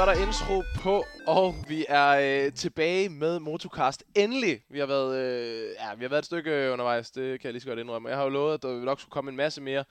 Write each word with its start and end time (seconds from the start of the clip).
så 0.00 0.04
er 0.04 0.14
der 0.14 0.26
intro 0.26 0.62
på, 0.82 1.04
og 1.26 1.54
vi 1.68 1.86
er 1.88 2.08
øh, 2.46 2.52
tilbage 2.52 3.08
med 3.08 3.38
Motocast. 3.38 4.04
Endelig! 4.14 4.62
Vi 4.70 4.78
har 4.78 4.86
været, 4.86 5.16
øh, 5.16 5.70
ja, 5.78 5.94
vi 5.94 6.04
har 6.04 6.08
været 6.08 6.18
et 6.18 6.26
stykke 6.26 6.70
undervejs, 6.72 7.10
det 7.10 7.40
kan 7.40 7.46
jeg 7.46 7.52
lige 7.52 7.60
så 7.60 7.68
godt 7.68 7.78
indrømme. 7.78 8.08
Jeg 8.08 8.16
har 8.16 8.24
jo 8.24 8.30
lovet, 8.30 8.54
at 8.54 8.62
der 8.62 8.84
nok 8.84 9.00
skulle 9.00 9.12
komme 9.12 9.30
en 9.30 9.36
masse 9.36 9.60
mere 9.60 9.84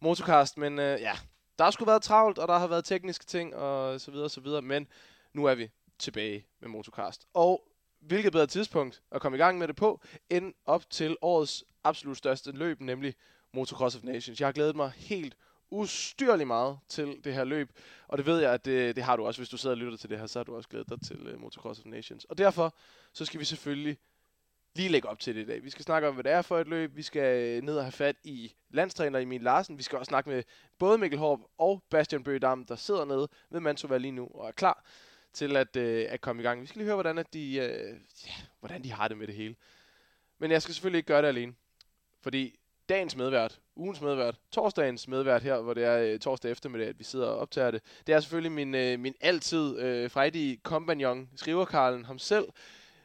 Motocast, 0.00 0.58
men 0.58 0.78
øh, 0.78 1.00
ja, 1.00 1.12
der 1.58 1.64
har 1.64 1.70
sgu 1.70 1.84
været 1.84 2.02
travlt, 2.02 2.38
og 2.38 2.48
der 2.48 2.58
har 2.58 2.66
været 2.66 2.84
tekniske 2.84 3.24
ting, 3.24 3.56
og 3.56 4.00
så 4.00 4.10
videre, 4.10 4.28
så 4.28 4.40
videre. 4.40 4.62
Men 4.62 4.86
nu 5.34 5.44
er 5.44 5.54
vi 5.54 5.70
tilbage 5.98 6.46
med 6.60 6.68
Motocast. 6.68 7.26
Og 7.34 7.64
hvilket 8.00 8.32
bedre 8.32 8.46
tidspunkt 8.46 9.02
at 9.12 9.20
komme 9.20 9.38
i 9.38 9.40
gang 9.40 9.58
med 9.58 9.68
det 9.68 9.76
på, 9.76 10.00
end 10.30 10.54
op 10.66 10.90
til 10.90 11.16
årets 11.22 11.64
absolut 11.84 12.16
største 12.16 12.52
løb, 12.52 12.80
nemlig 12.80 13.14
Motocross 13.54 13.96
of 13.96 14.02
Nations. 14.02 14.40
Jeg 14.40 14.46
har 14.46 14.52
glædet 14.52 14.76
mig 14.76 14.92
helt 14.96 15.36
ustyrlig 15.70 16.46
meget 16.46 16.78
til 16.88 17.20
det 17.24 17.34
her 17.34 17.44
løb, 17.44 17.70
og 18.08 18.18
det 18.18 18.26
ved 18.26 18.40
jeg, 18.40 18.52
at 18.52 18.64
det, 18.64 18.96
det 18.96 19.04
har 19.04 19.16
du 19.16 19.26
også, 19.26 19.40
hvis 19.40 19.48
du 19.48 19.56
sidder 19.56 19.74
og 19.76 19.78
lytter 19.78 19.98
til 19.98 20.10
det 20.10 20.18
her, 20.18 20.26
så 20.26 20.38
har 20.38 20.44
du 20.44 20.56
også 20.56 20.68
glædet 20.68 20.88
dig 20.88 21.00
til 21.00 21.34
uh, 21.34 21.40
Motocross 21.40 21.80
of 21.80 21.86
Nations. 21.86 22.24
Og 22.24 22.38
derfor, 22.38 22.74
så 23.12 23.24
skal 23.24 23.40
vi 23.40 23.44
selvfølgelig 23.44 23.98
lige 24.74 24.88
lægge 24.88 25.08
op 25.08 25.20
til 25.20 25.34
det 25.34 25.42
i 25.42 25.46
dag. 25.46 25.64
Vi 25.64 25.70
skal 25.70 25.84
snakke 25.84 26.08
om, 26.08 26.14
hvad 26.14 26.24
det 26.24 26.32
er 26.32 26.42
for 26.42 26.58
et 26.58 26.68
løb. 26.68 26.96
Vi 26.96 27.02
skal 27.02 27.42
øh, 27.42 27.62
ned 27.62 27.76
og 27.76 27.84
have 27.84 27.92
fat 27.92 28.16
i 28.24 28.54
landstræner 28.70 29.18
Emil 29.18 29.40
Larsen. 29.40 29.78
Vi 29.78 29.82
skal 29.82 29.98
også 29.98 30.08
snakke 30.08 30.30
med 30.30 30.42
både 30.78 30.98
Mikkel 30.98 31.18
Horp 31.18 31.40
og 31.58 31.82
Bastian 31.90 32.24
Bøgedam, 32.24 32.64
der 32.64 32.76
sidder 32.76 33.04
nede 33.04 33.28
ved 33.50 33.60
Mantova 33.60 33.96
lige 33.96 34.12
nu 34.12 34.28
og 34.34 34.48
er 34.48 34.52
klar 34.52 34.84
til 35.32 35.56
at, 35.56 35.76
øh, 35.76 36.06
at 36.08 36.20
komme 36.20 36.42
i 36.42 36.44
gang. 36.44 36.60
Vi 36.60 36.66
skal 36.66 36.78
lige 36.78 36.86
høre, 36.86 36.96
hvordan, 36.96 37.18
at 37.18 37.32
de, 37.32 37.56
øh, 37.56 38.00
ja, 38.26 38.32
hvordan 38.60 38.84
de 38.84 38.92
har 38.92 39.08
det 39.08 39.18
med 39.18 39.26
det 39.26 39.34
hele. 39.34 39.56
Men 40.38 40.50
jeg 40.50 40.62
skal 40.62 40.74
selvfølgelig 40.74 40.98
ikke 40.98 41.06
gøre 41.06 41.22
det 41.22 41.28
alene. 41.28 41.54
Fordi 42.20 42.58
dagens 42.88 43.16
medvært, 43.16 43.60
ugens 43.76 44.00
medvært, 44.00 44.38
torsdagens 44.52 45.08
medvært 45.08 45.42
her, 45.42 45.60
hvor 45.60 45.74
det 45.74 45.84
er 45.84 46.12
øh, 46.12 46.18
torsdag 46.18 46.50
eftermiddag, 46.50 46.88
at 46.88 46.98
vi 46.98 47.04
sidder 47.04 47.26
og 47.26 47.38
optager 47.38 47.70
det. 47.70 47.82
Det 48.06 48.14
er 48.14 48.20
selvfølgelig 48.20 48.52
min, 48.52 48.74
øh, 48.74 48.98
min 48.98 49.14
altid 49.20 49.80
øh, 49.80 50.10
frejdige 50.10 50.56
kompagnon, 50.56 51.28
skriverkarlen 51.36 52.04
ham 52.04 52.18
selv, 52.18 52.44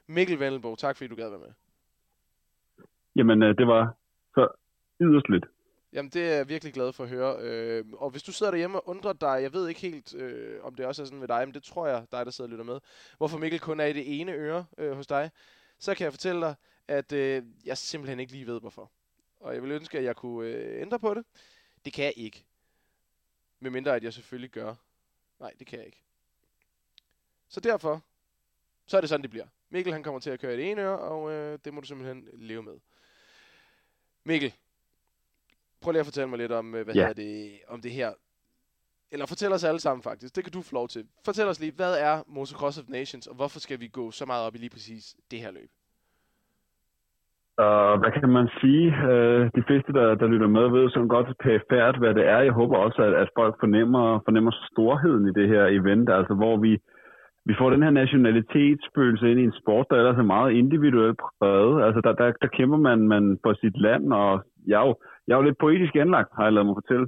Mikkel 0.07 0.39
Vendelbo. 0.39 0.75
Tak 0.75 0.97
fordi 0.97 1.07
du 1.07 1.15
gad 1.15 1.29
være 1.29 1.39
med. 1.39 1.53
Jamen, 3.15 3.43
øh, 3.43 3.57
det 3.57 3.67
var 3.67 3.95
så 4.35 4.47
yderst 5.01 5.29
lidt. 5.29 5.45
Jamen, 5.93 6.09
det 6.09 6.31
er 6.31 6.35
jeg 6.35 6.49
virkelig 6.49 6.73
glad 6.73 6.93
for 6.93 7.03
at 7.03 7.09
høre. 7.09 7.37
Øh, 7.41 7.85
og 7.93 8.09
hvis 8.09 8.23
du 8.23 8.31
sidder 8.31 8.51
derhjemme 8.51 8.79
og 8.79 8.89
undrer 8.89 9.13
dig, 9.13 9.39
jeg 9.41 9.53
ved 9.53 9.67
ikke 9.67 9.81
helt, 9.81 10.15
øh, 10.15 10.63
om 10.63 10.75
det 10.75 10.85
også 10.85 11.01
er 11.01 11.05
sådan 11.05 11.21
ved 11.21 11.27
dig, 11.27 11.47
men 11.47 11.53
det 11.53 11.63
tror 11.63 11.87
jeg, 11.87 12.05
dig 12.11 12.25
der 12.25 12.31
sidder 12.31 12.47
og 12.47 12.51
lytter 12.51 12.65
med, 12.65 12.79
hvorfor 13.17 13.37
Mikkel 13.37 13.59
kun 13.59 13.79
er 13.79 13.85
i 13.85 13.93
det 13.93 14.21
ene 14.21 14.31
øre 14.31 14.65
øh, 14.77 14.91
hos 14.91 15.07
dig, 15.07 15.31
så 15.79 15.95
kan 15.95 16.03
jeg 16.03 16.13
fortælle 16.13 16.41
dig, 16.41 16.55
at 16.87 17.13
øh, 17.13 17.43
jeg 17.65 17.77
simpelthen 17.77 18.19
ikke 18.19 18.31
lige 18.31 18.47
ved, 18.47 18.59
hvorfor 18.59 18.91
og 19.43 19.53
jeg 19.53 19.63
vil 19.63 19.71
ønske, 19.71 19.97
at 19.97 20.03
jeg 20.03 20.15
kunne 20.15 20.47
øh, 20.47 20.81
ændre 20.81 20.99
på 20.99 21.13
det. 21.13 21.25
Det 21.85 21.93
kan 21.93 22.05
jeg 22.05 22.13
ikke. 22.15 22.45
Medmindre 23.59 23.95
at 23.95 24.03
jeg 24.03 24.13
selvfølgelig 24.13 24.49
gør. 24.49 24.75
Nej, 25.39 25.53
det 25.59 25.67
kan 25.67 25.79
jeg 25.79 25.85
ikke. 25.85 26.03
Så 27.47 27.59
derfor, 27.59 28.01
så 28.85 28.97
er 28.97 29.01
det 29.01 29.09
sådan, 29.09 29.21
det 29.21 29.29
bliver. 29.29 29.47
Mikkel 29.69 29.93
han 29.93 30.03
kommer 30.03 30.19
til 30.19 30.29
at 30.29 30.39
køre 30.39 30.53
i 30.53 30.57
det 30.57 30.71
ene 30.71 30.81
øre, 30.81 30.99
og 30.99 31.31
øh, 31.31 31.59
det 31.65 31.73
må 31.73 31.81
du 31.81 31.87
simpelthen 31.87 32.29
leve 32.33 32.63
med. 32.63 32.79
Mikkel, 34.23 34.53
prøv 35.79 35.91
lige 35.91 35.99
at 35.99 36.05
fortælle 36.05 36.29
mig 36.29 36.37
lidt 36.39 36.51
om, 36.51 36.75
øh, 36.75 36.83
hvad 36.83 36.95
ja. 36.95 37.13
det, 37.13 37.59
om 37.67 37.81
det 37.81 37.91
her. 37.91 38.13
Eller 39.11 39.25
fortæl 39.25 39.53
os 39.53 39.63
alle 39.63 39.79
sammen 39.79 40.03
faktisk. 40.03 40.35
Det 40.35 40.43
kan 40.43 40.53
du 40.53 40.61
få 40.61 40.73
lov 40.73 40.89
til. 40.89 41.07
Fortæl 41.25 41.47
os 41.47 41.59
lige, 41.59 41.71
hvad 41.71 41.97
er 41.97 42.23
Motocross 42.27 42.77
of 42.77 42.87
Nations, 42.87 43.27
og 43.27 43.35
hvorfor 43.35 43.59
skal 43.59 43.79
vi 43.79 43.87
gå 43.87 44.11
så 44.11 44.25
meget 44.25 44.45
op 44.45 44.55
i 44.55 44.57
lige 44.57 44.69
præcis 44.69 45.15
det 45.31 45.39
her 45.39 45.51
løb? 45.51 45.71
Og 47.57 47.99
hvad 47.99 48.11
kan 48.11 48.29
man 48.29 48.47
sige? 48.61 48.87
Øh, 49.11 49.49
de 49.55 49.63
fleste, 49.67 49.93
der, 49.93 50.15
der 50.15 50.27
lytter 50.27 50.47
med, 50.47 50.69
ved 50.69 50.89
sådan 50.89 51.07
godt 51.07 51.27
pæfærdigt, 51.43 52.03
hvad 52.03 52.13
det 52.13 52.27
er. 52.27 52.39
Jeg 52.39 52.51
håber 52.51 52.77
også, 52.77 53.01
at, 53.01 53.13
at 53.13 53.29
folk 53.37 53.55
fornemmer, 53.59 54.19
fornemmer 54.25 54.51
storheden 54.71 55.27
i 55.27 55.33
det 55.39 55.47
her 55.47 55.65
event, 55.65 56.09
altså 56.09 56.33
hvor 56.33 56.57
vi, 56.57 56.77
vi 57.45 57.53
får 57.57 57.69
den 57.69 57.83
her 57.83 57.89
nationalitetsfølelse 57.89 59.31
ind 59.31 59.39
i 59.39 59.43
en 59.43 59.59
sport, 59.61 59.85
der 59.89 59.95
ellers 59.95 60.17
er 60.17 60.33
meget 60.35 60.51
individuelt 60.51 61.19
præget. 61.39 61.83
Altså 61.85 62.01
der, 62.01 62.13
der, 62.13 62.31
der 62.41 62.47
kæmper 62.47 62.77
man, 62.77 63.07
man 63.07 63.37
for 63.43 63.53
sit 63.53 63.77
land, 63.81 64.13
og 64.13 64.43
jeg 64.67 64.81
er 64.81 64.87
jo, 64.87 64.95
jeg 65.27 65.33
er 65.33 65.37
jo 65.37 65.47
lidt 65.47 65.63
poetisk 65.63 65.95
anlagt, 65.95 66.29
har 66.35 66.43
jeg 66.43 66.53
lavet 66.53 66.65
mig 66.65 66.75
fortælle. 66.75 67.07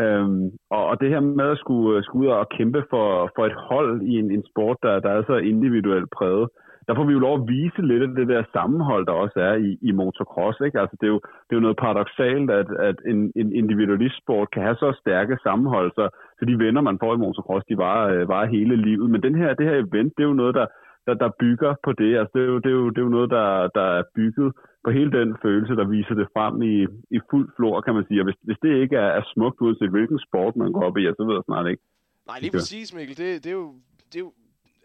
Øhm, 0.00 0.50
og, 0.70 0.86
og 0.90 1.00
det 1.00 1.08
her 1.08 1.20
med 1.20 1.48
at 1.50 1.58
skulle, 1.58 2.04
skulle 2.04 2.28
ud 2.28 2.32
og 2.32 2.48
kæmpe 2.48 2.84
for, 2.90 3.30
for 3.36 3.46
et 3.46 3.56
hold 3.70 4.02
i 4.02 4.14
en, 4.18 4.30
en 4.30 4.44
sport, 4.50 4.76
der, 4.82 5.00
der 5.00 5.10
er 5.10 5.22
så 5.26 5.36
individuelt 5.36 6.10
præget, 6.16 6.48
der 6.86 6.94
får 6.94 7.04
vi 7.04 7.12
jo 7.12 7.24
lov 7.26 7.34
at 7.38 7.48
vise 7.48 7.82
lidt 7.90 8.02
af 8.02 8.08
det 8.08 8.28
der 8.28 8.42
sammenhold, 8.52 9.06
der 9.06 9.12
også 9.12 9.38
er 9.48 9.54
i, 9.68 9.70
i 9.88 9.90
motocross. 9.92 10.60
Ikke? 10.66 10.80
Altså, 10.80 10.96
det, 11.00 11.06
er 11.06 11.14
jo, 11.16 11.20
det 11.44 11.52
er 11.52 11.60
jo 11.60 11.66
noget 11.66 11.82
paradoxalt, 11.84 12.50
at, 12.50 12.68
at 12.88 12.96
en, 13.12 13.32
en 13.36 13.48
individualistsport 13.60 14.50
kan 14.50 14.62
have 14.62 14.76
så 14.84 14.90
stærke 15.00 15.38
sammenhold, 15.42 15.88
så, 15.98 16.04
så 16.38 16.42
de 16.44 16.58
venner, 16.64 16.80
man 16.80 16.98
får 17.02 17.14
i 17.14 17.22
motocross, 17.24 17.64
de 17.70 17.78
varer, 17.78 18.06
øh, 18.14 18.28
varer 18.28 18.46
hele 18.56 18.76
livet. 18.76 19.10
Men 19.10 19.22
den 19.22 19.34
her, 19.34 19.54
det 19.54 19.66
her 19.66 19.76
event, 19.86 20.12
det 20.16 20.22
er 20.22 20.30
jo 20.32 20.40
noget, 20.42 20.54
der, 20.54 20.66
der, 21.06 21.14
der 21.14 21.30
bygger 21.40 21.74
på 21.84 21.92
det. 21.92 22.10
Altså, 22.20 22.32
det, 22.34 22.42
er 22.42 22.50
jo, 22.52 22.58
det, 22.58 22.70
er 22.74 22.78
jo, 22.80 22.88
det 22.90 22.98
er 22.98 23.06
jo 23.08 23.16
noget, 23.16 23.30
der, 23.30 23.68
der 23.78 23.86
er 23.98 24.02
bygget 24.14 24.52
på 24.84 24.90
hele 24.90 25.12
den 25.18 25.36
følelse, 25.42 25.72
der 25.80 25.86
viser 25.96 26.14
det 26.14 26.28
frem 26.34 26.62
i, 26.62 26.76
i 27.16 27.18
fuld 27.30 27.48
flor, 27.56 27.80
kan 27.80 27.94
man 27.94 28.04
sige. 28.08 28.20
Og 28.20 28.24
hvis, 28.24 28.38
hvis 28.42 28.60
det 28.62 28.72
ikke 28.82 28.96
er, 28.96 29.10
er 29.18 29.22
smukt 29.34 29.60
uanset 29.60 29.90
hvilken 29.90 30.20
sport 30.26 30.56
man 30.56 30.72
går 30.72 30.82
op 30.88 30.96
i, 30.98 31.04
så 31.16 31.24
ved 31.26 31.34
jeg 31.34 31.42
snart 31.46 31.66
ikke. 31.70 31.82
Nej, 32.26 32.38
lige 32.40 32.52
præcis, 32.52 32.94
Mikkel. 32.94 33.16
Det, 33.16 33.44
det, 33.44 33.50
er 33.50 33.58
jo, 33.62 33.68
det 34.10 34.16
er 34.20 34.24
jo, 34.26 34.32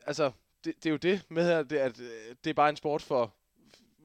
altså, 0.10 0.26
det, 0.68 0.76
det 0.84 0.86
er 0.86 0.96
jo 0.98 1.04
det 1.10 1.18
med 1.30 1.44
her, 1.50 1.64
det, 1.64 1.78
at 1.78 2.02
øh, 2.02 2.36
det 2.44 2.50
er 2.50 2.54
bare 2.62 2.70
en 2.70 2.76
sport 2.76 3.02
for, 3.02 3.24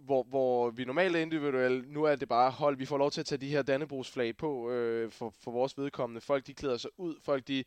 hvor, 0.06 0.22
hvor 0.32 0.70
vi 0.70 0.84
normalt 0.84 1.16
er 1.16 1.20
individuelle, 1.20 1.84
nu 1.96 2.04
er 2.04 2.16
det 2.16 2.28
bare 2.28 2.50
hold. 2.50 2.76
Vi 2.76 2.86
får 2.86 2.98
lov 2.98 3.10
til 3.10 3.20
at 3.20 3.26
tage 3.26 3.40
de 3.44 3.52
her 3.54 3.62
Dannebrogsflag 3.62 4.36
på 4.36 4.70
øh, 4.70 5.10
for, 5.18 5.28
for 5.44 5.50
vores 5.50 5.78
vedkommende. 5.78 6.20
Folk 6.20 6.46
de 6.46 6.54
klæder 6.54 6.76
sig 6.76 6.90
ud, 6.98 7.14
folk 7.26 7.48
de... 7.48 7.64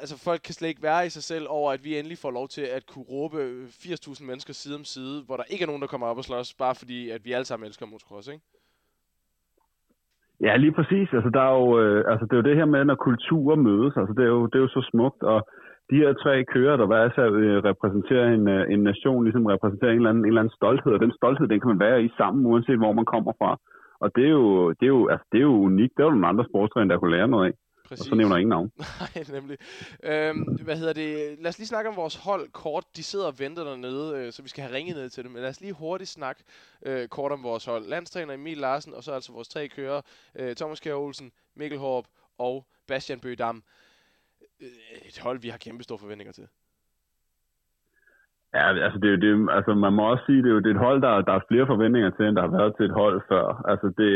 Altså 0.00 0.16
folk 0.28 0.40
kan 0.44 0.54
slet 0.54 0.68
ikke 0.68 0.82
være 0.82 1.06
i 1.06 1.08
sig 1.16 1.22
selv 1.22 1.46
over, 1.48 1.72
at 1.72 1.84
vi 1.84 1.98
endelig 1.98 2.18
får 2.18 2.30
lov 2.30 2.48
til 2.48 2.66
at 2.76 2.86
kunne 2.86 3.04
råbe 3.04 3.36
øh, 3.36 3.64
80.000 3.64 4.24
mennesker 4.24 4.52
side 4.52 4.74
om 4.74 4.84
side, 4.84 5.22
hvor 5.26 5.36
der 5.36 5.44
ikke 5.50 5.62
er 5.62 5.66
nogen, 5.66 5.82
der 5.82 5.88
kommer 5.88 6.06
op 6.06 6.18
og 6.18 6.24
slås, 6.24 6.54
bare 6.54 6.74
fordi, 6.74 7.10
at 7.10 7.24
vi 7.24 7.32
alle 7.32 7.44
sammen 7.44 7.66
elsker 7.66 7.86
motocross, 7.86 8.28
ikke? 8.28 8.44
Ja, 10.40 10.56
lige 10.56 10.72
præcis. 10.78 11.08
Altså, 11.16 11.30
der 11.36 11.42
er 11.48 11.54
jo, 11.60 11.66
øh, 11.82 12.00
altså, 12.10 12.24
det 12.26 12.32
er 12.32 12.40
jo 12.42 12.48
det 12.50 12.56
her 12.56 12.64
med, 12.74 12.84
når 12.84 12.94
kulturer 13.08 13.56
mødes. 13.56 13.94
Altså, 14.00 14.12
det 14.16 14.24
er 14.28 14.32
jo, 14.36 14.46
det 14.46 14.56
er 14.58 14.64
jo 14.66 14.68
så 14.78 14.82
smukt, 14.92 15.22
og 15.22 15.38
de 15.90 15.96
her 16.02 16.12
tre 16.22 16.44
kører, 16.54 16.76
der 16.76 16.86
hver 16.86 17.02
især 17.10 17.26
øh, 17.42 17.58
repræsenterer 17.70 18.26
en, 18.36 18.48
øh, 18.48 18.72
en 18.72 18.82
nation, 18.90 19.24
ligesom 19.24 19.46
repræsenterer 19.46 19.92
en 19.92 19.96
eller, 19.96 20.10
anden, 20.10 20.24
en 20.24 20.28
eller 20.28 20.42
anden 20.42 20.56
stolthed, 20.58 20.92
og 20.92 21.00
den 21.00 21.12
stolthed, 21.18 21.46
den 21.48 21.60
kan 21.60 21.72
man 21.72 21.80
være 21.86 22.04
i 22.04 22.08
sammen, 22.18 22.46
uanset 22.46 22.78
hvor 22.82 22.92
man 22.92 23.10
kommer 23.14 23.32
fra. 23.40 23.50
Og 24.00 24.08
det 24.16 24.24
er 24.24 24.34
jo, 24.40 24.70
det 24.78 24.86
er 24.86 24.94
jo, 24.96 25.08
altså, 25.08 25.26
det 25.32 25.38
er 25.38 25.48
jo 25.52 25.56
unikt. 25.70 25.92
Det 25.96 26.02
er 26.02 26.06
jo 26.06 26.16
nogle 26.16 26.32
andre 26.32 26.44
sportsgrene, 26.50 26.90
der 26.90 26.98
kunne 26.98 27.16
lære 27.16 27.28
noget 27.28 27.46
af. 27.48 27.52
Præcis. 27.88 28.00
Og 28.00 28.06
så 28.06 28.14
nævner 28.14 28.34
jeg 28.36 28.40
ingen 28.40 28.56
navn. 28.56 28.70
Nej, 29.00 29.24
nemlig. 29.40 29.58
Øhm, 30.04 30.42
hvad 30.64 30.76
hedder 30.76 30.92
det? 30.92 31.36
Lad 31.38 31.48
os 31.48 31.58
lige 31.58 31.66
snakke 31.66 31.90
om 31.90 31.96
vores 31.96 32.16
hold 32.16 32.48
kort. 32.52 32.84
De 32.96 33.02
sidder 33.02 33.26
og 33.26 33.38
venter 33.38 33.64
dernede, 33.64 34.18
øh, 34.18 34.32
så 34.32 34.42
vi 34.42 34.48
skal 34.48 34.64
have 34.64 34.74
ringet 34.76 34.96
ned 34.96 35.08
til 35.08 35.24
dem. 35.24 35.32
Men 35.32 35.42
lad 35.42 35.50
os 35.50 35.60
lige 35.60 35.72
hurtigt 35.72 36.10
snakke 36.10 36.44
øh, 36.86 37.08
kort 37.08 37.32
om 37.32 37.42
vores 37.42 37.64
hold. 37.64 37.84
Landstræner 37.88 38.34
Emil 38.34 38.58
Larsen, 38.58 38.94
og 38.94 39.04
så 39.04 39.12
altså 39.12 39.32
vores 39.32 39.48
tre 39.48 39.68
kører. 39.68 40.00
Øh, 40.38 40.56
Thomas 40.56 40.80
Kjær 40.80 40.94
Olsen, 40.94 41.32
Mikkel 41.56 41.78
Horp 41.78 42.04
og 42.38 42.66
Bastian 42.88 43.20
Bøgedam. 43.20 43.62
Øh, 44.64 44.98
et 45.08 45.18
hold, 45.24 45.38
vi 45.44 45.48
har 45.48 45.58
kæmpe 45.66 45.82
store 45.84 46.02
forventninger 46.04 46.32
til. 46.32 46.46
Ja, 48.54 48.64
altså, 48.86 48.98
det 49.02 49.08
er 49.08 49.14
jo, 49.16 49.20
det, 49.24 49.32
altså 49.56 49.74
man 49.74 49.92
må 49.92 50.02
også 50.12 50.24
sige, 50.26 50.42
det 50.42 50.50
er 50.50 50.56
jo 50.56 50.64
det 50.64 50.70
er 50.70 50.76
et 50.78 50.86
hold, 50.88 50.98
der, 51.02 51.12
der 51.28 51.34
er 51.36 51.48
flere 51.50 51.66
forventninger 51.72 52.10
til, 52.10 52.24
end 52.26 52.36
der 52.36 52.46
har 52.46 52.56
været 52.58 52.72
til 52.76 52.84
et 52.86 52.98
hold 53.02 53.16
før. 53.30 53.46
Altså 53.70 53.86
det, 53.98 54.10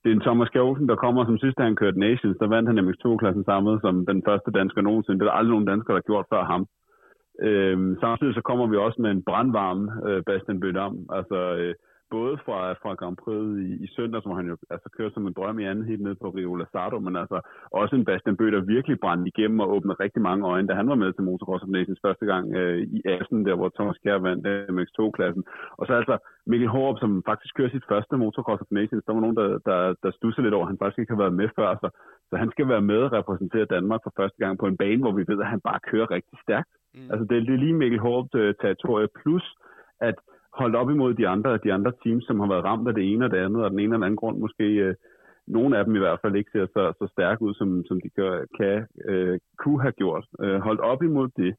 det 0.00 0.08
er 0.08 0.14
en 0.14 0.26
Thomas 0.26 0.50
Kjærsen, 0.54 0.88
der 0.88 1.02
kommer 1.04 1.24
som 1.24 1.38
sidste, 1.38 1.62
han 1.62 1.76
kørte 1.76 1.98
Nations, 2.06 2.36
der 2.40 2.46
vandt 2.54 2.68
han 2.68 2.78
MX2-klassen 2.84 3.44
samlet 3.44 3.80
som 3.80 4.06
den 4.06 4.22
første 4.28 4.50
dansker 4.58 4.80
nogensinde. 4.82 5.18
Det 5.18 5.24
er 5.24 5.30
der 5.30 5.38
aldrig 5.38 5.54
nogen 5.54 5.70
dansker, 5.72 5.90
der 5.92 6.00
har 6.00 6.10
gjort 6.10 6.26
før 6.32 6.44
ham. 6.52 6.62
Øhm, 7.48 7.90
samtidig 8.00 8.34
så 8.34 8.42
kommer 8.48 8.66
vi 8.66 8.76
også 8.76 8.98
med 9.02 9.10
en 9.10 9.24
brandvarm 9.28 9.80
øh, 10.08 10.22
Bastian 10.26 10.60
Bødam. 10.60 10.96
Altså, 11.18 11.38
øh, 11.60 11.74
både 12.10 12.34
fra, 12.44 12.58
fra 12.82 12.92
Grand 13.00 13.16
Prix 13.22 13.44
i, 13.66 13.68
i 13.84 13.86
søndag, 13.96 14.22
som 14.22 14.32
han 14.38 14.46
jo 14.50 14.56
altså, 14.74 14.88
kører 14.96 15.10
som 15.12 15.26
en 15.26 15.36
drøm 15.38 15.58
i 15.58 15.64
anden 15.70 15.84
helt 15.90 16.02
ned 16.06 16.14
på 16.22 16.28
Rio 16.36 16.54
Lazado, 16.54 16.98
men 17.06 17.16
altså 17.22 17.38
også 17.80 17.96
en 17.96 18.04
Bastian 18.04 18.36
Bøh, 18.36 18.52
der 18.52 18.70
virkelig 18.74 18.96
brændte 19.00 19.30
igennem 19.32 19.60
og 19.60 19.70
åbnede 19.74 20.02
rigtig 20.04 20.22
mange 20.22 20.46
øjne, 20.52 20.68
da 20.68 20.74
han 20.80 20.88
var 20.88 20.98
med 21.02 21.12
til 21.12 21.24
Motocross 21.24 21.64
of 21.64 21.74
Nations 21.76 22.00
første 22.06 22.26
gang 22.26 22.44
øh, 22.58 22.78
i 22.96 22.98
Assen, 23.14 23.46
der 23.46 23.54
hvor 23.56 23.70
Thomas 23.78 23.98
Kjær 24.02 24.18
vandt 24.28 24.46
øh, 24.46 24.68
MX2-klassen. 24.76 25.42
Og 25.78 25.86
så 25.86 25.92
altså 26.00 26.16
Mikkel 26.46 26.68
Hårup, 26.68 26.98
som 27.00 27.22
faktisk 27.30 27.54
kører 27.54 27.70
sit 27.70 27.88
første 27.92 28.16
Motocross 28.16 28.62
of 28.64 28.70
Nations. 28.70 29.04
Der 29.04 29.12
var 29.14 29.24
nogen, 29.24 29.36
der, 29.40 29.48
der, 29.68 29.78
der 30.02 30.10
stusser 30.18 30.42
lidt 30.42 30.54
over, 30.54 30.66
at 30.66 30.72
han 30.72 30.80
faktisk 30.80 30.98
ikke 30.98 31.14
har 31.14 31.24
været 31.24 31.38
med 31.40 31.48
før. 31.58 31.68
Så, 31.82 31.88
så 32.28 32.34
han 32.42 32.50
skal 32.50 32.68
være 32.68 32.84
med 32.90 33.00
og 33.06 33.12
repræsentere 33.12 33.72
Danmark 33.74 34.00
for 34.02 34.12
første 34.20 34.38
gang 34.42 34.58
på 34.58 34.66
en 34.66 34.76
bane, 34.82 35.02
hvor 35.04 35.14
vi 35.18 35.24
ved, 35.30 35.38
at 35.40 35.52
han 35.54 35.60
bare 35.68 35.80
kører 35.90 36.10
rigtig 36.16 36.38
stærkt. 36.44 36.72
Mm. 36.94 37.10
Altså 37.12 37.24
det, 37.28 37.36
det 37.46 37.54
er 37.54 37.64
lige 37.64 37.80
Mikkel 37.82 38.00
Hårup 38.04 38.28
øh, 38.34 38.54
territorie, 38.62 39.08
plus 39.20 39.44
at 40.00 40.16
holdt 40.60 40.76
op 40.76 40.90
imod 40.90 41.14
de 41.14 41.28
andre, 41.28 41.58
de 41.64 41.72
andre 41.72 41.92
teams, 42.02 42.24
som 42.24 42.40
har 42.40 42.48
været 42.48 42.64
ramt 42.64 42.88
af 42.88 42.94
det 42.94 43.12
ene 43.12 43.24
og 43.24 43.30
det 43.30 43.38
andet, 43.38 43.64
og 43.64 43.70
den 43.70 43.78
ene 43.78 43.94
eller 43.94 44.06
anden 44.06 44.22
grund 44.22 44.38
måske, 44.38 44.64
øh, 44.64 44.94
nogle 45.46 45.78
af 45.78 45.84
dem 45.84 45.96
i 45.96 45.98
hvert 45.98 46.20
fald 46.22 46.36
ikke 46.36 46.50
ser 46.50 46.66
så, 46.66 46.92
så 46.98 47.06
stærke 47.12 47.42
ud, 47.42 47.54
som, 47.54 47.84
som 47.88 48.00
de 48.00 48.08
gør, 48.08 48.44
kan, 48.58 48.86
øh, 49.04 49.38
kunne 49.58 49.82
have 49.82 49.92
gjort. 49.92 50.24
Øh, 50.40 50.60
holdt 50.60 50.80
op 50.80 51.02
imod 51.02 51.28
det, 51.36 51.54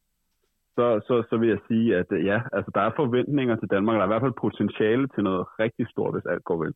så, 0.76 1.02
så, 1.08 1.24
så 1.30 1.38
vil 1.38 1.50
jeg 1.50 1.60
sige, 1.68 1.98
at 1.98 2.10
øh, 2.12 2.26
ja, 2.26 2.42
altså 2.54 2.72
der 2.76 2.82
er 2.82 2.92
forventninger 2.96 3.56
til 3.56 3.70
Danmark, 3.70 3.96
der 3.96 4.02
er 4.02 4.06
i 4.06 4.14
hvert 4.14 4.26
fald 4.26 4.42
potentiale 4.46 5.08
til 5.08 5.24
noget 5.24 5.46
rigtig 5.60 5.88
stort, 5.90 6.14
hvis 6.14 6.26
alt 6.26 6.44
går 6.44 6.58
vel. 6.64 6.74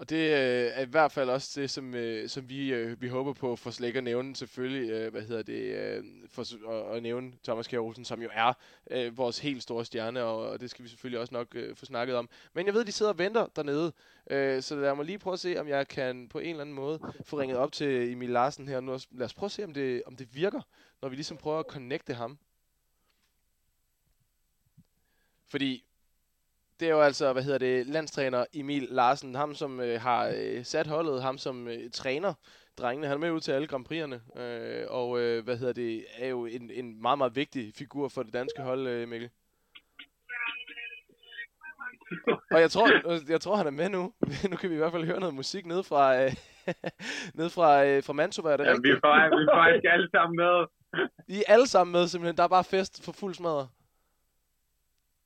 Og 0.00 0.10
det 0.10 0.16
øh, 0.16 0.70
er 0.74 0.82
i 0.82 0.88
hvert 0.88 1.12
fald 1.12 1.30
også 1.30 1.60
det, 1.60 1.70
som, 1.70 1.94
øh, 1.94 2.28
som 2.28 2.48
vi, 2.48 2.72
øh, 2.72 3.02
vi 3.02 3.08
håber 3.08 3.32
på 3.32 3.56
for 3.56 3.70
slet 3.70 3.86
ikke 3.86 3.96
at 3.96 4.04
nævne 4.04 4.36
selvfølgelig, 4.36 4.90
øh, 4.90 5.10
hvad 5.12 5.22
hedder 5.22 5.42
det, 5.42 5.62
øh, 5.62 6.04
for 6.28 6.70
at, 6.70 6.96
at 6.96 7.02
nævne 7.02 7.32
Thomas 7.44 7.68
Kjær 7.68 7.80
Olsen, 7.80 8.04
som 8.04 8.22
jo 8.22 8.28
er 8.32 8.52
øh, 8.90 9.16
vores 9.18 9.38
helt 9.38 9.62
store 9.62 9.84
stjerne, 9.84 10.22
og, 10.22 10.48
og 10.48 10.60
det 10.60 10.70
skal 10.70 10.82
vi 10.82 10.88
selvfølgelig 10.88 11.20
også 11.20 11.34
nok 11.34 11.54
øh, 11.54 11.76
få 11.76 11.84
snakket 11.84 12.16
om. 12.16 12.28
Men 12.54 12.66
jeg 12.66 12.74
ved, 12.74 12.84
de 12.84 12.92
sidder 12.92 13.12
og 13.12 13.18
venter 13.18 13.46
dernede, 13.56 13.92
øh, 14.30 14.62
så 14.62 14.76
lad 14.76 14.94
mig 14.94 15.04
lige 15.04 15.18
prøve 15.18 15.34
at 15.34 15.40
se, 15.40 15.56
om 15.60 15.68
jeg 15.68 15.88
kan 15.88 16.28
på 16.28 16.38
en 16.38 16.50
eller 16.50 16.60
anden 16.60 16.74
måde 16.74 17.00
få 17.24 17.40
ringet 17.40 17.58
op 17.58 17.72
til 17.72 18.12
Emil 18.12 18.30
Larsen 18.30 18.68
her 18.68 18.80
nu. 18.80 18.98
Lad 19.10 19.24
os 19.24 19.34
prøve 19.34 19.48
at 19.48 19.52
se, 19.52 19.64
om 19.64 19.74
det, 19.74 20.02
om 20.06 20.16
det 20.16 20.34
virker, 20.34 20.60
når 21.02 21.08
vi 21.08 21.16
ligesom 21.16 21.36
prøver 21.36 21.58
at 21.58 21.66
connecte 21.68 22.14
ham. 22.14 22.38
Fordi 25.48 25.84
det 26.80 26.88
er 26.88 26.92
jo 26.92 27.00
altså, 27.00 27.32
hvad 27.32 27.42
hedder 27.42 27.58
det, 27.58 27.86
landstræner 27.86 28.44
Emil 28.54 28.82
Larsen, 28.90 29.34
ham 29.34 29.54
som 29.54 29.80
øh, 29.80 30.00
har 30.00 30.32
øh, 30.36 30.64
sat 30.64 30.86
holdet, 30.86 31.22
ham 31.22 31.38
som 31.38 31.68
øh, 31.68 31.90
træner 31.92 32.34
drengene. 32.78 33.06
Han 33.06 33.16
er 33.16 33.20
med 33.20 33.30
ud 33.30 33.40
til 33.40 33.52
alle 33.52 33.66
Grand 33.66 33.86
Prix'erne, 33.86 34.40
øh, 34.40 34.86
og 34.88 35.20
øh, 35.20 35.44
hvad 35.44 35.56
hedder 35.56 35.72
det, 35.72 36.04
er 36.18 36.28
jo 36.28 36.46
en, 36.46 36.70
en 36.70 37.02
meget, 37.02 37.18
meget 37.18 37.36
vigtig 37.36 37.72
figur 37.74 38.08
for 38.08 38.22
det 38.22 38.32
danske 38.32 38.62
hold, 38.62 38.86
øh, 38.86 39.08
Mikkel. 39.08 39.30
Og 42.50 42.60
jeg 42.60 42.70
tror, 42.70 42.86
jeg 43.30 43.40
tror, 43.40 43.56
han 43.56 43.66
er 43.66 43.70
med 43.70 43.88
nu. 43.88 44.12
nu 44.50 44.56
kan 44.56 44.70
vi 44.70 44.74
i 44.74 44.78
hvert 44.78 44.92
fald 44.92 45.04
høre 45.04 45.20
noget 45.20 45.34
musik 45.34 45.66
ned 45.66 45.82
fra, 45.82 46.24
øh, 46.24 46.32
ned 47.40 47.50
fra, 47.50 47.84
øh, 47.86 48.02
fra 48.02 48.12
Mantova. 48.12 48.50
Er 48.52 48.56
det 48.56 48.64
ja, 48.64 48.70
rigtigt? 48.70 48.84
vi 48.84 48.90
er, 48.90 49.36
vi 49.36 49.42
er 49.42 49.56
faktisk 49.56 49.84
alle 49.94 50.10
sammen 50.10 50.36
med. 50.36 50.66
I 51.28 51.38
er 51.38 51.52
alle 51.52 51.66
sammen 51.66 51.92
med, 51.92 52.08
simpelthen. 52.08 52.36
Der 52.36 52.44
er 52.44 52.48
bare 52.48 52.64
fest 52.64 53.04
for 53.04 53.12
fuld 53.12 53.34
smadret. 53.34 53.68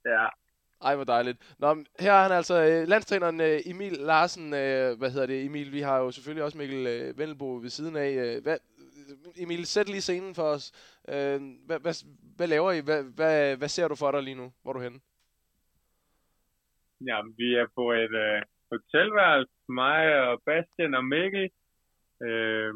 Ja, 0.05 0.27
ej, 0.85 0.95
hvor 0.95 1.05
dejligt. 1.05 1.39
Nå, 1.59 1.69
her 2.01 2.13
er 2.13 2.23
han 2.23 2.33
altså 2.33 2.55
øh, 2.55 2.89
landstræneren 2.89 3.41
øh, 3.41 3.59
Emil 3.67 3.93
Larsen. 3.93 4.47
Øh, 4.63 4.99
hvad 4.99 5.11
hedder 5.11 5.27
det, 5.27 5.45
Emil? 5.45 5.73
Vi 5.73 5.81
har 5.81 5.99
jo 5.99 6.11
selvfølgelig 6.11 6.45
også 6.45 6.59
Mikkel 6.59 6.87
øh, 6.87 7.19
Vendelbo 7.19 7.49
ved 7.65 7.69
siden 7.69 7.97
af. 7.97 8.11
Øh, 8.25 8.43
hvad, 8.43 8.59
Emil, 9.43 9.67
sæt 9.67 9.89
lige 9.89 10.01
scenen 10.01 10.35
for 10.35 10.43
os. 10.43 10.65
Øh, 11.09 11.41
hvad, 11.67 11.79
hvad, 11.85 11.95
hvad 12.37 12.49
laver 12.49 12.73
I? 12.73 12.81
Hvad, 12.81 13.03
hvad, 13.19 13.57
hvad 13.57 13.69
ser 13.69 13.89
du 13.89 13.95
for 13.95 14.11
dig 14.11 14.23
lige 14.23 14.41
nu? 14.43 14.53
Hvor 14.63 14.71
er 14.71 14.77
du 14.77 14.81
henne? 14.81 15.01
Ja, 17.09 17.19
vi 17.39 17.49
er 17.55 17.67
på 17.79 17.93
et 17.93 18.15
øh, 18.27 18.43
hotelværelse, 18.73 19.53
mig 19.69 20.03
og 20.29 20.43
Bastian 20.47 20.95
og 20.95 21.05
Mikkel. 21.05 21.51
Øh, 22.29 22.73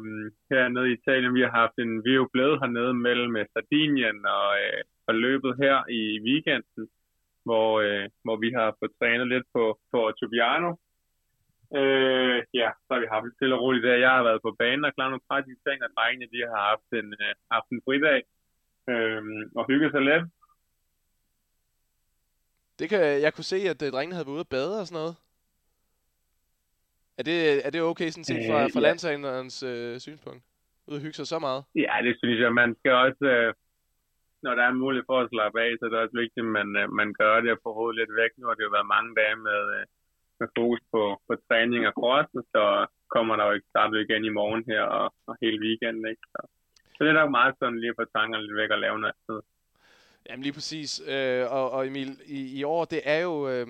hernede 0.49 0.89
i 0.89 0.97
Italien, 0.99 1.33
vi 1.33 1.41
har 1.41 1.55
haft 1.61 1.75
en, 1.83 2.03
vi 2.05 2.11
er 2.11 2.21
jo 2.23 2.29
blevet 2.33 2.59
hernede 2.61 2.93
mellem 2.93 3.35
øh, 3.35 3.45
Sardinien 3.53 4.25
og, 4.25 4.49
øh, 4.63 4.81
og 5.07 5.15
løbet 5.15 5.51
her 5.63 5.75
i 5.99 6.01
weekenden 6.27 6.87
hvor, 7.49 7.69
øh, 7.85 8.05
hvor 8.25 8.37
vi 8.43 8.49
har 8.57 8.67
fået 8.79 8.97
trænet 8.99 9.27
lidt 9.33 9.47
på, 9.55 9.63
på 9.91 9.99
Tobiano. 10.19 10.71
Øh, 11.79 12.37
ja, 12.59 12.69
så 12.83 12.89
har 12.93 13.01
vi 13.03 13.13
haft 13.13 13.25
det 13.27 13.35
stille 13.35 13.55
og 13.55 13.61
roligt 13.63 13.85
der. 13.85 14.05
Jeg 14.05 14.13
har 14.17 14.23
været 14.29 14.41
på 14.45 14.51
banen 14.61 14.85
og 14.85 14.93
klaret 14.95 15.11
nogle 15.11 15.29
praktiske 15.29 15.63
ting, 15.67 15.77
og 15.85 15.89
drengene 15.97 16.31
de 16.33 16.39
har 16.51 16.61
haft 16.69 16.89
en, 16.99 17.07
øh, 17.23 17.33
haft 17.53 17.69
en 17.73 17.81
fridag 17.85 18.19
øh, 18.91 19.21
og 19.59 19.63
hygget 19.69 19.91
sig 19.91 20.03
lidt. 20.09 20.25
Det 22.79 22.87
kan, 22.91 23.01
jeg 23.25 23.33
kunne 23.33 23.51
se, 23.53 23.59
at 23.73 23.79
øh, 23.85 23.91
drengene 23.93 24.15
havde 24.15 24.27
været 24.27 24.37
ude 24.37 24.47
at 24.47 24.53
bade 24.55 24.73
og 24.81 24.87
sådan 24.87 24.99
noget. 25.01 25.15
Er 27.19 27.23
det, 27.29 27.37
er 27.65 27.69
det 27.69 27.81
okay 27.81 28.09
sådan 28.09 28.29
set 28.29 28.41
fra, 28.49 28.57
øh, 28.63 28.69
fra 28.73 28.81
ja. 29.65 29.69
øh, 29.69 29.99
synspunkt? 29.99 30.41
Ude 30.87 30.97
at 30.99 31.03
hygge 31.05 31.17
sig 31.19 31.27
så 31.27 31.39
meget? 31.39 31.61
Ja, 31.75 31.95
det 32.07 32.13
synes 32.21 32.39
jeg. 32.43 32.51
Man 32.61 32.75
skal 32.79 32.91
også, 32.91 33.25
øh, 33.35 33.53
når 34.45 34.53
der 34.55 34.65
er 34.65 34.81
mulighed 34.83 35.05
for 35.09 35.19
at 35.19 35.31
slappe 35.33 35.57
af, 35.65 35.71
så 35.75 35.83
er 35.85 35.91
det 35.91 36.03
også 36.03 36.17
vigtigt, 36.23 36.45
at 36.47 36.53
man, 36.57 36.69
øh, 36.81 36.85
man 37.01 37.09
gør 37.21 37.35
det 37.43 37.51
og 37.55 37.59
får 37.63 37.73
hovedet 37.79 37.99
lidt 37.99 38.13
væk. 38.21 38.31
Nu 38.35 38.45
har 38.47 38.55
det 38.55 38.67
jo 38.67 38.75
været 38.77 38.93
mange 38.95 39.11
dage 39.19 39.37
med, 39.47 39.61
øh, 39.77 39.85
med 40.39 40.47
fokus 40.57 40.81
på, 40.93 41.01
på 41.27 41.33
træning 41.47 41.81
og 41.89 41.93
crossen, 41.99 42.41
så 42.55 42.63
kommer 43.15 43.33
der 43.35 43.45
jo 43.45 43.53
ikke 43.57 43.71
starte 43.73 44.01
igen 44.05 44.23
i 44.25 44.37
morgen 44.39 44.63
her 44.71 44.83
og, 44.99 45.07
og 45.27 45.33
hele 45.41 45.59
weekenden. 45.65 46.05
Ikke? 46.11 46.23
Så, 46.33 46.39
så 46.95 46.99
det 47.03 47.09
er 47.09 47.21
nok 47.21 47.31
meget 47.39 47.53
sådan 47.59 47.79
lige 47.79 47.93
at 47.93 47.99
få 47.99 48.05
tankerne 48.17 48.43
lidt 48.43 48.59
væk 48.61 48.71
og 48.75 48.79
lave 48.85 48.99
noget. 48.99 49.43
Jamen 50.27 50.43
lige 50.43 50.57
præcis. 50.59 50.91
Øh, 51.13 51.43
og, 51.57 51.65
og 51.75 51.87
Emil, 51.87 52.11
i, 52.37 52.39
i 52.59 52.61
år, 52.63 52.83
det 52.93 53.01
er 53.13 53.21
jo... 53.29 53.35
Øh 53.53 53.67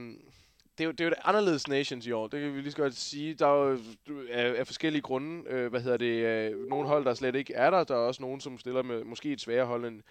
det 0.79 0.85
er 0.85 0.87
jo, 0.87 0.91
det 0.91 1.01
er 1.01 1.05
jo 1.05 1.11
et 1.11 1.23
anderledes 1.25 1.67
Nations 1.67 2.07
i 2.07 2.11
år. 2.11 2.27
Det 2.27 2.41
kan 2.41 2.55
vi 2.55 2.61
lige 2.61 2.71
så 2.71 2.77
godt 2.77 2.93
sige. 2.93 3.33
Der 3.33 3.47
er 3.47 3.69
jo 3.69 3.77
af, 4.31 4.59
af 4.59 4.67
forskellige 4.67 5.01
grunde, 5.01 5.49
øh, 5.49 5.69
hvad 5.69 5.81
hedder 5.81 5.97
det, 5.97 6.15
øh, 6.25 6.69
nogle 6.69 6.87
hold, 6.87 7.05
der 7.05 7.13
slet 7.13 7.35
ikke 7.35 7.53
er 7.53 7.69
der. 7.69 7.83
Der 7.83 7.95
er 7.95 7.99
også 7.99 8.21
nogen, 8.21 8.39
som 8.39 8.57
stiller 8.57 8.83
med 8.83 9.03
måske 9.03 9.31
et 9.31 9.41
sværere 9.41 9.65
hold, 9.65 9.85
end, 9.85 10.01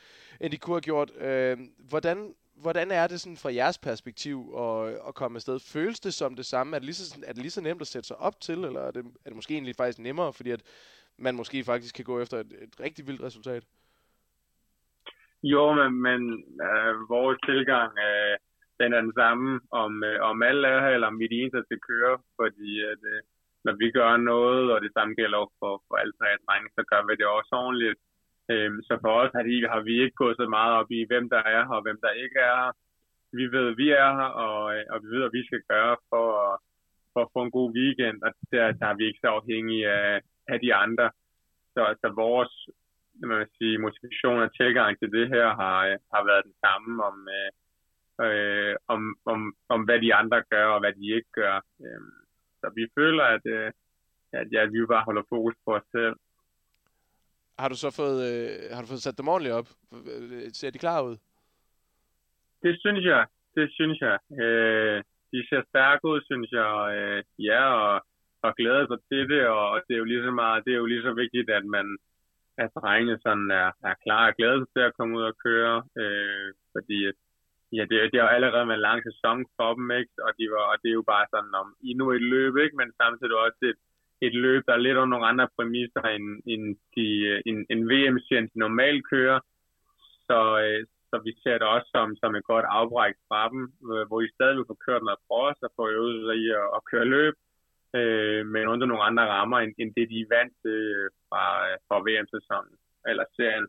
end 0.41 0.53
de 0.53 0.59
kunne 0.59 0.75
have 0.75 0.81
gjort. 0.81 1.11
Øh, 1.21 1.59
hvordan, 1.89 2.35
hvordan 2.57 2.91
er 2.91 3.07
det 3.07 3.21
sådan 3.21 3.37
fra 3.37 3.55
jeres 3.55 3.79
perspektiv 3.79 4.55
at, 4.59 4.89
at 5.09 5.15
komme 5.15 5.37
afsted? 5.37 5.61
Føles 5.73 6.01
det 6.01 6.15
som 6.15 6.35
det 6.37 6.47
samme? 6.47 6.77
Er 6.77 6.79
det, 6.79 6.87
lige 6.87 6.95
så, 6.95 7.21
er 7.27 7.33
det 7.33 7.43
lige 7.43 7.51
så 7.51 7.61
nemt 7.61 7.81
at 7.81 7.87
sætte 7.87 8.09
sig 8.09 8.17
op 8.17 8.41
til, 8.41 8.65
eller 8.65 8.81
er 8.81 8.91
det, 8.91 9.05
er 9.25 9.29
det 9.31 9.37
måske 9.37 9.55
egentlig 9.55 9.77
faktisk 9.77 9.99
nemmere, 9.99 10.33
fordi 10.33 10.51
at 10.51 10.63
man 11.19 11.35
måske 11.35 11.65
faktisk 11.65 11.95
kan 11.95 12.05
gå 12.05 12.21
efter 12.21 12.39
et, 12.39 12.53
et 12.63 12.81
rigtig 12.81 13.07
vildt 13.07 13.23
resultat? 13.23 13.65
Jo, 15.43 15.73
men, 15.73 16.03
men 16.03 16.21
øh, 16.69 17.09
vores 17.09 17.39
tilgang 17.47 17.93
øh, 17.99 18.39
den 18.81 18.91
er 18.97 19.01
den 19.01 19.15
samme, 19.23 19.61
om, 19.83 19.93
øh, 20.09 20.19
om 20.31 20.43
alle 20.49 20.69
er 20.69 20.81
her, 20.85 20.93
eller 20.95 21.11
om 21.13 21.19
vi 21.19 21.25
er 21.25 21.33
de 21.33 21.41
eneste, 21.41 21.59
der 21.59 21.87
kører, 21.91 22.17
køre, 22.17 22.17
fordi 22.41 22.71
at, 22.93 23.01
øh, 23.13 23.21
når 23.67 23.75
vi 23.83 23.87
gør 23.99 24.13
noget, 24.33 24.65
og 24.75 24.79
det 24.85 24.93
samme 24.97 25.15
gælder 25.21 25.41
for, 25.61 25.73
for 25.87 25.95
alle 26.01 26.15
tre 26.19 26.29
drenge, 26.45 26.69
så 26.77 26.83
gør 26.91 27.03
vi 27.07 27.13
det 27.21 27.27
også 27.39 27.53
ordentligt. 27.65 27.99
Øh, 28.53 28.71
så 28.89 28.95
for 29.05 29.13
os 29.23 29.33
har, 29.37 29.45
de, 29.49 29.55
har 29.75 29.83
vi 29.89 29.95
ikke 30.03 30.21
gået 30.23 30.37
så 30.37 30.47
meget 30.57 30.73
op 30.81 30.91
i, 30.99 31.01
hvem 31.11 31.27
der 31.35 31.41
er 31.53 31.63
her, 31.69 31.77
og 31.79 31.83
hvem 31.87 31.99
der 32.05 32.23
ikke 32.25 32.39
er 32.51 32.57
her. 32.63 32.73
Vi 33.39 33.45
ved, 33.55 33.67
at 33.73 33.79
vi 33.83 33.89
er 34.05 34.11
her, 34.19 34.31
og, 34.47 34.61
øh, 34.75 34.85
og 34.93 34.97
vi 35.03 35.07
ved, 35.13 35.21
hvad 35.23 35.35
vi 35.39 35.47
skal 35.47 35.63
gøre 35.73 35.97
for, 36.11 36.27
at, 36.47 36.55
for 37.13 37.21
at 37.25 37.33
få 37.35 37.41
en 37.43 37.57
god 37.59 37.69
weekend, 37.79 38.19
og 38.27 38.31
der, 38.53 38.65
der 38.81 38.87
er 38.93 38.97
vi 38.99 39.05
ikke 39.07 39.25
så 39.25 39.31
afhængige 39.39 39.87
af, 40.01 40.21
af 40.53 40.59
de 40.65 40.71
andre. 40.85 41.07
Så, 41.75 41.83
så 42.03 42.09
vores 42.25 42.55
man 43.27 43.49
sige, 43.59 43.79
motivation 43.79 44.43
og 44.47 44.51
tilgang 44.61 44.99
til 44.99 45.11
det 45.17 45.29
her 45.29 45.47
har, 45.61 45.79
øh, 45.87 45.97
har 46.15 46.23
været 46.31 46.45
den 46.49 46.57
samme 46.65 47.05
om, 47.09 47.17
øh, 47.37 47.51
øh, 48.27 48.77
om, 48.89 49.17
om, 49.25 49.55
om, 49.69 49.81
hvad 49.85 50.01
de 50.01 50.15
andre 50.15 50.43
gør 50.51 50.67
og 50.67 50.81
hvad 50.81 50.93
de 50.93 51.15
ikke 51.17 51.33
gør. 51.33 51.57
Øh, 51.85 52.01
så 52.61 52.71
vi 52.75 52.89
føler, 52.99 53.25
at, 53.25 53.45
øh, 53.47 53.73
at 54.33 54.47
ja, 54.53 54.65
vi 54.65 54.87
bare 54.87 55.05
holder 55.05 55.23
fokus 55.29 55.55
på 55.65 55.75
os 55.75 55.87
selv. 55.93 56.17
Har 57.59 57.69
du 57.69 57.77
så 57.77 57.91
fået, 58.01 58.19
øh, 58.31 58.75
har 58.75 58.81
du 58.83 58.89
fået 58.89 59.03
sat 59.07 59.19
dem 59.19 59.29
ordentligt 59.29 59.55
op? 59.55 59.69
Ser 60.53 60.71
de 60.71 60.79
klar 60.79 61.03
ud? 61.03 61.17
Det 62.63 62.75
synes 62.81 63.05
jeg. 63.05 63.27
Det 63.55 63.67
synes 63.73 63.99
jeg. 64.01 64.19
Øh, 64.43 65.03
de 65.33 65.49
ser 65.49 65.63
stærke 65.69 66.05
ud, 66.13 66.21
synes 66.31 66.51
jeg. 66.53 66.73
Øh, 66.97 67.25
ja, 67.39 67.63
og, 67.85 68.07
og 68.43 68.55
glæder 68.57 68.87
sig 68.87 68.99
til 69.09 69.29
det, 69.33 69.47
og 69.47 69.83
det 69.89 69.95
er 69.95 69.99
jo 69.99 70.05
lige 70.05 70.25
så 70.25 70.31
meget, 70.31 70.65
det 70.65 70.73
er 70.73 70.77
jo 70.77 70.87
lige 70.87 71.03
så 71.03 71.13
vigtigt, 71.13 71.51
at 71.51 71.65
man 71.65 71.99
at 72.65 72.71
drengene 72.79 73.19
sådan 73.25 73.51
er, 73.63 73.71
er 73.91 73.95
klar 74.05 74.25
og 74.29 74.35
glæder 74.39 74.59
sig 74.59 74.69
til 74.75 74.83
at 74.89 74.97
komme 74.97 75.13
ud 75.19 75.25
og 75.31 75.37
køre, 75.47 75.77
øh, 76.03 76.49
fordi 76.75 76.99
Ja, 77.77 77.83
det, 77.91 78.13
det 78.13 78.21
har 78.21 78.29
allerede 78.29 78.69
været 78.69 78.81
en 78.81 78.89
lang 78.91 79.01
sæson 79.09 79.39
for 79.57 79.71
dem, 79.75 79.91
ikke? 80.01 80.15
Og, 80.27 80.31
de 80.39 80.45
var, 80.53 80.65
og 80.73 80.77
det 80.83 80.89
er 80.91 80.99
jo 81.01 81.07
bare 81.15 81.27
sådan, 81.33 81.55
om 81.63 81.69
i 81.89 81.91
nu 81.95 82.05
et 82.13 82.27
løb, 82.35 82.57
ikke? 82.57 82.77
Men 82.81 82.93
samtidig 83.03 83.37
også 83.47 83.61
et, 83.71 83.81
et 84.27 84.35
løb, 84.45 84.63
der 84.67 84.73
er 84.75 84.85
lidt 84.85 84.97
under 84.97 85.13
nogle 85.15 85.31
andre 85.33 85.49
præmisser, 85.57 86.05
end, 86.17 86.27
end, 86.53 86.65
de, 86.97 87.07
end, 87.49 87.59
end 87.71 87.81
VM-serien 87.91 88.49
normalt 88.55 89.03
kører. 89.13 89.41
Så, 90.29 90.39
øh, 90.65 90.81
så 91.11 91.17
vi 91.27 91.33
ser 91.43 91.57
det 91.59 91.69
også 91.75 91.89
som, 91.97 92.17
som 92.23 92.35
et 92.35 92.45
godt 92.53 92.67
afbræk 92.79 93.15
fra 93.29 93.43
dem, 93.53 93.63
øh, 93.93 94.05
hvor 94.09 94.21
I 94.21 94.35
stadig 94.37 94.57
vil 94.57 94.71
få 94.71 94.77
kørt 94.87 95.03
noget 95.03 95.25
cross 95.27 95.59
og 95.67 95.71
få 95.77 95.85
øvet 95.97 96.15
sig 96.27 96.37
i 96.45 96.47
at, 96.61 96.69
at 96.77 96.85
køre 96.91 97.13
løb, 97.17 97.35
øh, 97.99 98.43
men 98.55 98.65
under 98.73 98.87
nogle 98.87 99.05
andre 99.09 99.27
rammer, 99.35 99.59
end, 99.59 99.73
end 99.81 99.91
det 99.97 100.07
de 100.13 100.21
er 100.21 100.33
vant 100.37 100.55
til 100.63 100.81
øh, 100.99 101.09
fra, 101.29 101.45
fra 101.89 101.97
VM-sæsonen 102.07 102.75
eller 103.11 103.25
serien. 103.37 103.67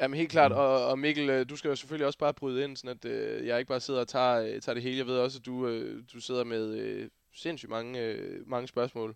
Jamen 0.00 0.16
helt 0.16 0.30
klart, 0.30 0.52
mm. 0.52 0.58
og, 0.58 0.86
og 0.90 0.98
Mikkel, 0.98 1.30
øh, 1.30 1.46
du 1.50 1.56
skal 1.56 1.68
jo 1.68 1.76
selvfølgelig 1.76 2.06
også 2.06 2.18
bare 2.18 2.34
bryde 2.40 2.64
ind, 2.64 2.76
sådan 2.76 2.96
at 2.96 3.04
øh, 3.12 3.46
jeg 3.46 3.58
ikke 3.58 3.68
bare 3.68 3.80
sidder 3.80 4.00
og 4.00 4.08
tager, 4.08 4.34
øh, 4.42 4.60
tager 4.60 4.74
det 4.74 4.82
hele. 4.82 4.98
Jeg 4.98 5.06
ved 5.06 5.18
også, 5.18 5.38
at 5.40 5.46
du, 5.46 5.66
øh, 5.66 6.02
du 6.12 6.20
sidder 6.20 6.44
med 6.44 6.64
øh, 6.82 7.08
sindssygt 7.34 7.70
mange, 7.70 7.92
øh, 8.06 8.36
mange 8.46 8.68
spørgsmål. 8.68 9.10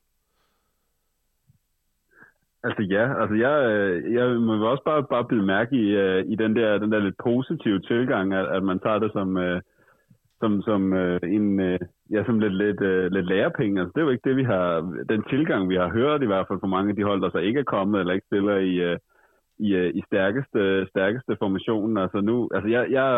Altså 2.65 2.83
ja, 2.83 3.05
altså 3.23 3.37
jeg, 3.47 3.57
øh, 3.73 4.15
jeg 4.15 4.27
må 4.41 4.71
også 4.71 4.85
bare, 4.85 5.03
bare 5.15 5.25
blive 5.25 5.47
mærke 5.47 5.77
i, 5.77 5.87
uh, 6.03 6.33
i 6.33 6.35
den, 6.43 6.57
der, 6.57 6.79
den 6.79 6.93
der 6.93 6.99
lidt 6.99 7.23
positive 7.25 7.81
tilgang, 7.81 8.35
at, 8.35 8.47
at 8.57 8.63
man 8.63 8.79
tager 8.79 8.99
det 8.99 9.13
som, 9.13 9.37
uh, 9.37 9.59
som, 10.41 10.63
som 10.63 10.93
uh, 10.93 11.19
en, 11.37 11.61
uh, 11.61 11.79
ja, 12.11 12.25
som 12.25 12.39
lidt, 12.39 12.55
lidt, 12.55 12.81
uh, 12.81 13.05
lidt 13.17 13.27
lærepenge. 13.27 13.81
Altså 13.81 13.93
det 13.95 14.01
er 14.01 14.05
jo 14.05 14.11
ikke 14.11 14.29
det, 14.29 14.37
vi 14.37 14.45
har, 14.45 14.67
den 15.09 15.23
tilgang, 15.31 15.69
vi 15.69 15.77
har 15.77 15.89
hørt 15.89 16.23
i 16.23 16.27
hvert 16.27 16.47
fald 16.49 16.61
fra 16.61 16.75
mange 16.75 16.91
af 16.91 16.97
de 16.97 17.05
hold, 17.05 17.23
der 17.23 17.31
så 17.31 17.39
ikke 17.39 17.61
er 17.61 17.73
kommet 17.77 18.01
eller 18.01 18.13
ikke 18.15 18.27
stiller 18.27 18.57
i, 18.57 18.93
uh, 18.93 18.99
i, 19.67 19.69
øh, 19.81 19.89
i 19.99 20.03
stærkeste, 20.09 20.61
stærkeste 20.93 21.33
formationen. 21.43 21.97
Altså 22.05 22.21
nu, 22.21 22.37
altså 22.55 22.69
jeg, 22.77 22.85
jeg 22.99 23.09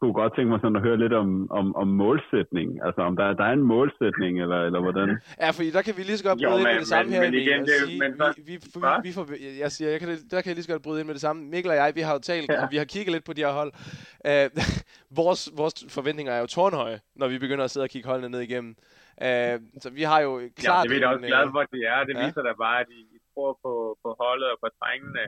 kunne 0.00 0.12
godt 0.20 0.32
tænke 0.36 0.50
mig 0.50 0.60
sådan 0.60 0.76
at 0.76 0.82
høre 0.82 0.98
lidt 1.04 1.12
om, 1.22 1.50
om, 1.50 1.66
om 1.82 1.88
målsætning. 1.88 2.68
Altså 2.86 3.00
om 3.08 3.16
der, 3.16 3.26
der 3.40 3.44
er 3.44 3.54
en 3.60 3.66
målsætning, 3.74 4.32
eller, 4.44 4.60
eller 4.68 4.80
hvordan? 4.80 5.08
Ja, 5.40 5.50
fordi 5.56 5.70
der 5.76 5.82
kan 5.82 5.94
vi 5.96 6.02
lige 6.02 6.18
så 6.18 6.26
godt 6.28 6.38
bryde 6.46 6.62
jo, 6.62 6.66
ind 6.66 6.74
med 6.74 6.80
det 6.84 6.92
samme 6.94 7.10
men, 7.10 7.14
her. 7.14 7.30
Men 7.30 7.34
igen, 7.42 7.60
det, 7.60 7.70
sige, 7.86 7.98
men, 8.02 8.10
vi, 8.36 8.42
vi, 8.50 8.56
vi, 8.74 8.80
vi 9.06 9.12
får, 9.16 9.24
jeg 9.62 9.70
siger, 9.72 9.90
jeg 9.90 10.00
kan, 10.00 10.08
der 10.30 10.38
kan 10.40 10.48
jeg 10.50 10.56
lige 10.56 10.66
så 10.68 10.72
godt 10.74 10.82
bryde 10.86 11.00
ind 11.00 11.06
med 11.10 11.16
det 11.18 11.24
samme. 11.26 11.38
Mikkel 11.54 11.70
og 11.70 11.76
jeg, 11.76 11.92
vi 11.94 12.00
har 12.00 12.12
jo 12.12 12.22
talt, 12.30 12.50
ja. 12.50 12.62
og 12.62 12.68
vi 12.70 12.76
har 12.76 12.84
kigget 12.94 13.12
lidt 13.14 13.24
på 13.24 13.32
de 13.32 13.44
her 13.46 13.54
hold. 13.60 13.72
Uh, 14.30 14.46
vores, 15.20 15.40
vores 15.60 15.74
forventninger 15.96 16.32
er 16.32 16.40
jo 16.44 16.46
tårnhøje, 16.56 16.98
når 17.20 17.28
vi 17.28 17.38
begynder 17.44 17.64
at 17.64 17.70
sidde 17.70 17.84
og 17.88 17.92
kigge 17.94 18.08
holdene 18.08 18.28
ned 18.34 18.40
igennem. 18.48 18.72
Uh, 19.26 19.56
så 19.82 19.88
vi 19.98 20.02
har 20.10 20.20
jo 20.26 20.32
klart... 20.62 20.84
Ja, 20.84 20.88
det 20.88 20.96
er 20.96 21.08
vi 21.08 21.14
også 21.14 21.26
glade 21.32 21.50
for, 21.54 21.60
at 21.66 21.70
de 21.76 21.80
er. 21.94 22.00
Det 22.08 22.14
ja. 22.16 22.24
viser 22.24 22.42
da 22.48 22.52
bare, 22.64 22.78
at 22.82 22.86
de, 22.92 22.98
de 23.12 23.18
tror 23.30 23.50
på, 23.64 23.72
på 24.02 24.08
holdet 24.22 24.48
og 24.52 24.58
på 24.62 24.68
drengene. 24.80 25.24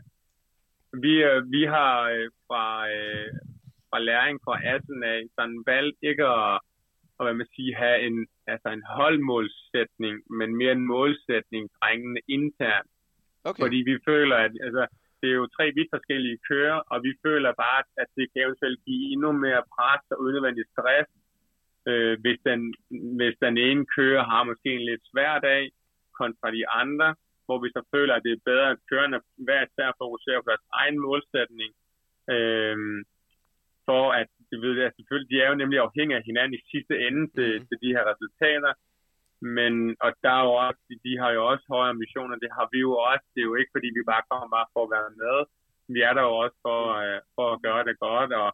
Vi, 0.92 1.14
øh, 1.24 1.50
vi 1.50 1.62
har 1.64 1.94
øh, 2.14 2.30
fra, 2.46 2.90
øh, 2.90 3.32
fra 3.90 3.98
læring 3.98 4.40
fra 4.44 4.56
Assen 4.74 5.02
af 5.04 5.20
sådan 5.36 5.62
valgt 5.66 5.98
ikke 6.02 6.24
at, 6.24 6.60
og 7.18 7.22
hvad 7.24 7.34
man 7.34 7.46
siger, 7.54 7.76
have 7.76 8.00
en, 8.06 8.26
altså 8.46 8.68
en 8.68 8.84
holdmålsætning, 8.96 10.14
men 10.38 10.56
mere 10.56 10.72
en 10.72 10.86
målsætning 10.86 11.70
drengene 11.78 12.20
internt. 12.28 12.90
Okay. 13.44 13.62
Fordi 13.62 13.78
vi 13.90 13.96
føler, 14.08 14.36
at 14.36 14.52
altså, 14.66 14.86
det 15.20 15.28
er 15.30 15.38
jo 15.42 15.46
tre 15.56 15.64
vidt 15.76 15.90
forskellige 15.94 16.38
kører, 16.50 16.78
og 16.92 17.02
vi 17.06 17.12
føler 17.26 17.52
bare, 17.64 17.82
at 18.02 18.08
det 18.16 18.26
kan 18.32 18.42
eventuelt 18.42 18.80
give 18.86 19.12
endnu 19.12 19.32
mere 19.32 19.62
pres 19.74 20.04
og 20.10 20.20
unødvendig 20.24 20.64
stress, 20.72 21.10
øh, 21.90 22.14
hvis, 22.22 22.38
den, 22.48 22.60
hvis 23.18 23.36
den 23.44 23.56
ene 23.58 23.84
kører 23.96 24.24
har 24.32 24.42
måske 24.50 24.70
en 24.74 24.84
lidt 24.90 25.04
svær 25.10 25.38
dag 25.38 25.62
kontra 26.20 26.50
de 26.50 26.68
andre, 26.82 27.08
hvor 27.50 27.60
vi 27.64 27.68
så 27.76 27.82
føler, 27.94 28.14
at 28.14 28.24
det 28.26 28.32
er 28.32 28.46
bedre, 28.50 28.68
at 28.70 28.84
kørerne 28.90 29.18
hver 29.46 29.60
især 29.68 29.88
fokuserer 30.02 30.40
på 30.40 30.48
deres 30.52 30.66
egen 30.80 30.98
målsætning, 31.06 31.70
øh, 32.34 32.76
for 33.88 34.04
at, 34.20 34.28
det 34.50 34.58
ved 34.64 34.74
jeg 34.82 34.90
selvfølgelig, 34.96 35.30
de 35.30 35.40
er 35.44 35.48
jo 35.50 35.60
nemlig 35.62 35.78
afhængige 35.78 36.18
af 36.20 36.26
hinanden 36.30 36.58
i 36.58 36.66
sidste 36.72 36.94
ende 37.06 37.22
til, 37.36 37.50
mm. 37.56 37.66
til 37.68 37.76
de 37.84 37.94
her 37.96 38.04
resultater, 38.12 38.72
men, 39.56 39.72
og 40.04 40.10
der 40.24 40.32
er 40.38 40.44
jo 40.48 40.54
også, 40.66 40.80
de 41.06 41.12
har 41.22 41.30
jo 41.36 41.42
også 41.50 41.64
høje 41.72 41.92
ambitioner, 41.94 42.36
det 42.44 42.50
har 42.56 42.66
vi 42.72 42.78
jo 42.86 42.92
også. 43.12 43.26
Det 43.32 43.40
er 43.40 43.50
jo 43.50 43.56
ikke, 43.60 43.74
fordi 43.76 43.88
vi 43.98 44.10
bare 44.12 44.28
kommer 44.30 44.48
bare 44.56 44.68
for 44.74 44.82
at 44.84 44.92
være 44.96 45.10
med. 45.22 45.36
Vi 45.94 46.00
er 46.08 46.12
der 46.14 46.24
jo 46.28 46.34
også 46.44 46.58
for, 46.66 46.80
uh, 47.02 47.18
for 47.36 47.46
at 47.54 47.62
gøre 47.66 47.84
det 47.88 47.96
godt, 48.06 48.30
og 48.42 48.48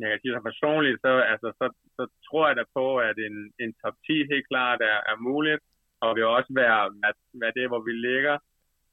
jeg 0.00 0.08
kan 0.08 0.20
sige 0.20 0.34
så 0.36 0.42
personligt, 0.50 0.98
så, 1.04 1.10
altså, 1.32 1.48
så, 1.60 1.66
så 1.96 2.02
tror 2.26 2.44
jeg 2.46 2.56
da 2.56 2.64
på, 2.78 2.86
at 3.08 3.16
en, 3.28 3.36
en 3.62 3.70
top 3.82 3.96
10 4.06 4.12
helt 4.32 4.48
klart 4.52 4.80
er, 4.92 4.98
er 5.12 5.16
muligt, 5.28 5.62
og 6.00 6.10
vil 6.16 6.24
også 6.36 6.52
være, 6.62 6.80
være, 7.02 7.14
være 7.42 7.56
det, 7.58 7.66
hvor 7.68 7.82
vi 7.88 7.92
ligger. 8.08 8.36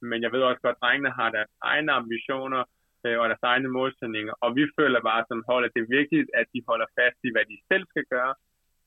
Men 0.10 0.22
jeg 0.24 0.31
ved 0.31 0.41
også 0.41 0.62
godt, 0.62 0.77
at 0.77 0.81
drengene 0.81 1.12
har 1.19 1.29
deres 1.38 1.53
egne 1.62 1.91
ambitioner 1.91 2.63
øh, 3.05 3.17
og 3.22 3.25
deres 3.29 3.45
egne 3.51 3.69
målsætninger, 3.77 4.33
og 4.43 4.50
vi 4.57 4.63
føler 4.79 5.01
bare 5.10 5.24
som 5.27 5.43
hold, 5.50 5.65
at 5.65 5.74
det 5.75 5.81
er 5.81 5.95
vigtigt, 6.00 6.27
at 6.39 6.48
de 6.53 6.62
holder 6.69 6.88
fast 7.00 7.19
i, 7.27 7.29
hvad 7.33 7.45
de 7.51 7.57
selv 7.69 7.86
skal 7.91 8.05
gøre, 8.15 8.33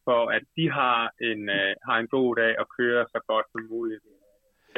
for 0.07 0.21
at 0.37 0.45
de 0.57 0.65
har 0.79 1.01
en, 1.31 1.41
øh, 1.59 1.73
har 1.89 1.97
en 1.99 2.09
god 2.17 2.31
dag 2.43 2.53
og 2.61 2.67
kører 2.79 3.05
så 3.15 3.21
godt 3.31 3.47
som 3.53 3.63
muligt. 3.75 4.05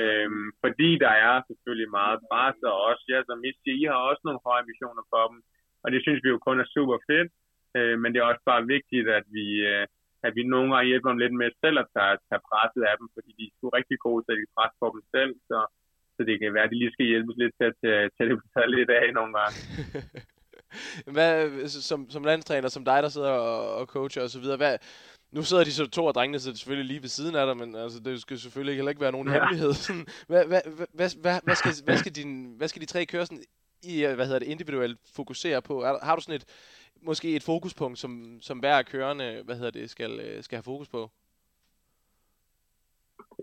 Øhm, 0.02 0.48
fordi 0.64 0.90
der 1.04 1.14
er 1.28 1.36
selvfølgelig 1.48 1.90
meget 2.00 2.18
pres, 2.30 2.56
og 2.70 2.76
også, 2.88 3.04
ja, 3.12 3.18
som 3.28 3.38
I 3.48 3.52
siger, 3.62 3.76
I 3.82 3.84
har 3.92 4.00
også 4.10 4.22
nogle 4.24 4.44
høje 4.46 4.62
ambitioner 4.62 5.04
for 5.12 5.22
dem, 5.30 5.38
og 5.82 5.88
det 5.92 6.00
synes 6.02 6.20
vi 6.24 6.28
jo 6.34 6.38
kun 6.46 6.60
er 6.60 6.68
super 6.76 6.98
fedt, 7.08 7.28
øh, 7.76 7.94
men 8.00 8.08
det 8.10 8.18
er 8.18 8.30
også 8.30 8.44
bare 8.52 8.70
vigtigt, 8.76 9.06
at 9.18 9.24
vi, 9.36 9.46
øh, 9.72 9.84
at 10.26 10.32
vi 10.36 10.42
nogle 10.42 10.68
gange 10.72 10.90
hjælper 10.90 11.10
dem 11.10 11.22
lidt 11.22 11.34
med 11.40 11.50
selv 11.62 11.76
at 11.82 11.90
tage, 11.96 12.16
tage 12.28 12.46
presset 12.48 12.82
af 12.90 12.94
dem, 13.00 13.08
fordi 13.16 13.30
de 13.38 13.44
er 13.46 13.54
sgu 13.54 13.64
rigtig 13.78 13.98
gode 14.06 14.20
til 14.22 14.32
at 14.32 14.38
lægge 14.38 14.56
pres 14.56 14.74
på 14.82 14.86
dem 14.94 15.02
selv, 15.14 15.32
så, 15.48 15.58
så 16.14 16.20
det 16.28 16.34
kan 16.38 16.54
være, 16.56 16.66
at 16.66 16.72
de 16.72 16.80
lige 16.80 16.94
skal 16.94 17.10
hjælpes 17.12 17.36
lidt 17.42 17.54
til 17.58 17.66
at 17.70 17.76
tage 18.14 18.28
det 18.30 18.70
lidt 18.76 18.90
af 19.00 19.06
nogle 19.18 19.32
gange. 19.38 19.58
hvad, 21.14 21.34
som, 21.90 22.00
som 22.14 22.24
landstræner, 22.24 22.68
som 22.68 22.84
dig, 22.84 22.98
der 23.02 23.08
sidder 23.08 23.34
og, 23.50 23.74
og 23.78 23.84
coacher 23.86 24.22
osv., 24.22 24.46
hvad, 24.62 24.76
nu 25.32 25.42
sidder 25.42 25.64
de 25.64 25.72
så 25.72 25.86
to 25.86 26.08
af 26.08 26.14
drengene 26.14 26.38
så 26.38 26.56
selvfølgelig 26.56 26.88
lige 26.88 27.02
ved 27.02 27.08
siden 27.08 27.34
af 27.36 27.46
dig, 27.46 27.56
men 27.56 27.76
altså, 27.76 28.00
det 28.00 28.20
skal 28.20 28.38
selvfølgelig 28.38 28.74
heller 28.74 28.90
ikke 28.90 29.00
være 29.00 29.12
nogen 29.12 29.28
ja. 29.28 29.34
hemmelighed. 29.34 29.72
hvad, 30.30 30.46
hvad, 30.46 30.60
hvad, 30.76 30.86
hvad, 31.22 31.40
hvad, 31.44 31.54
skal, 31.54 31.72
hvad, 31.84 31.96
skal 31.96 32.12
din, 32.12 32.54
hvad 32.56 32.68
skal 32.68 32.82
de 32.82 32.86
tre 32.86 33.06
køre 33.06 33.26
sådan 33.26 33.44
i, 33.82 34.04
hvad 34.04 34.26
hedder 34.26 34.38
det, 34.38 34.48
individuelt 34.48 34.98
fokusere 35.16 35.62
på? 35.62 35.82
Er, 35.82 36.04
har 36.04 36.16
du 36.16 36.22
sådan 36.22 36.34
et, 36.34 36.44
måske 37.02 37.36
et 37.36 37.42
fokuspunkt, 37.42 37.98
som, 37.98 38.12
som 38.40 38.58
hver 38.58 38.82
kørende, 38.82 39.42
hvad 39.44 39.56
hedder 39.56 39.70
det, 39.70 39.90
skal, 39.90 40.12
øh, 40.26 40.42
skal 40.42 40.56
have 40.56 40.70
fokus 40.72 40.88
på? 40.88 41.10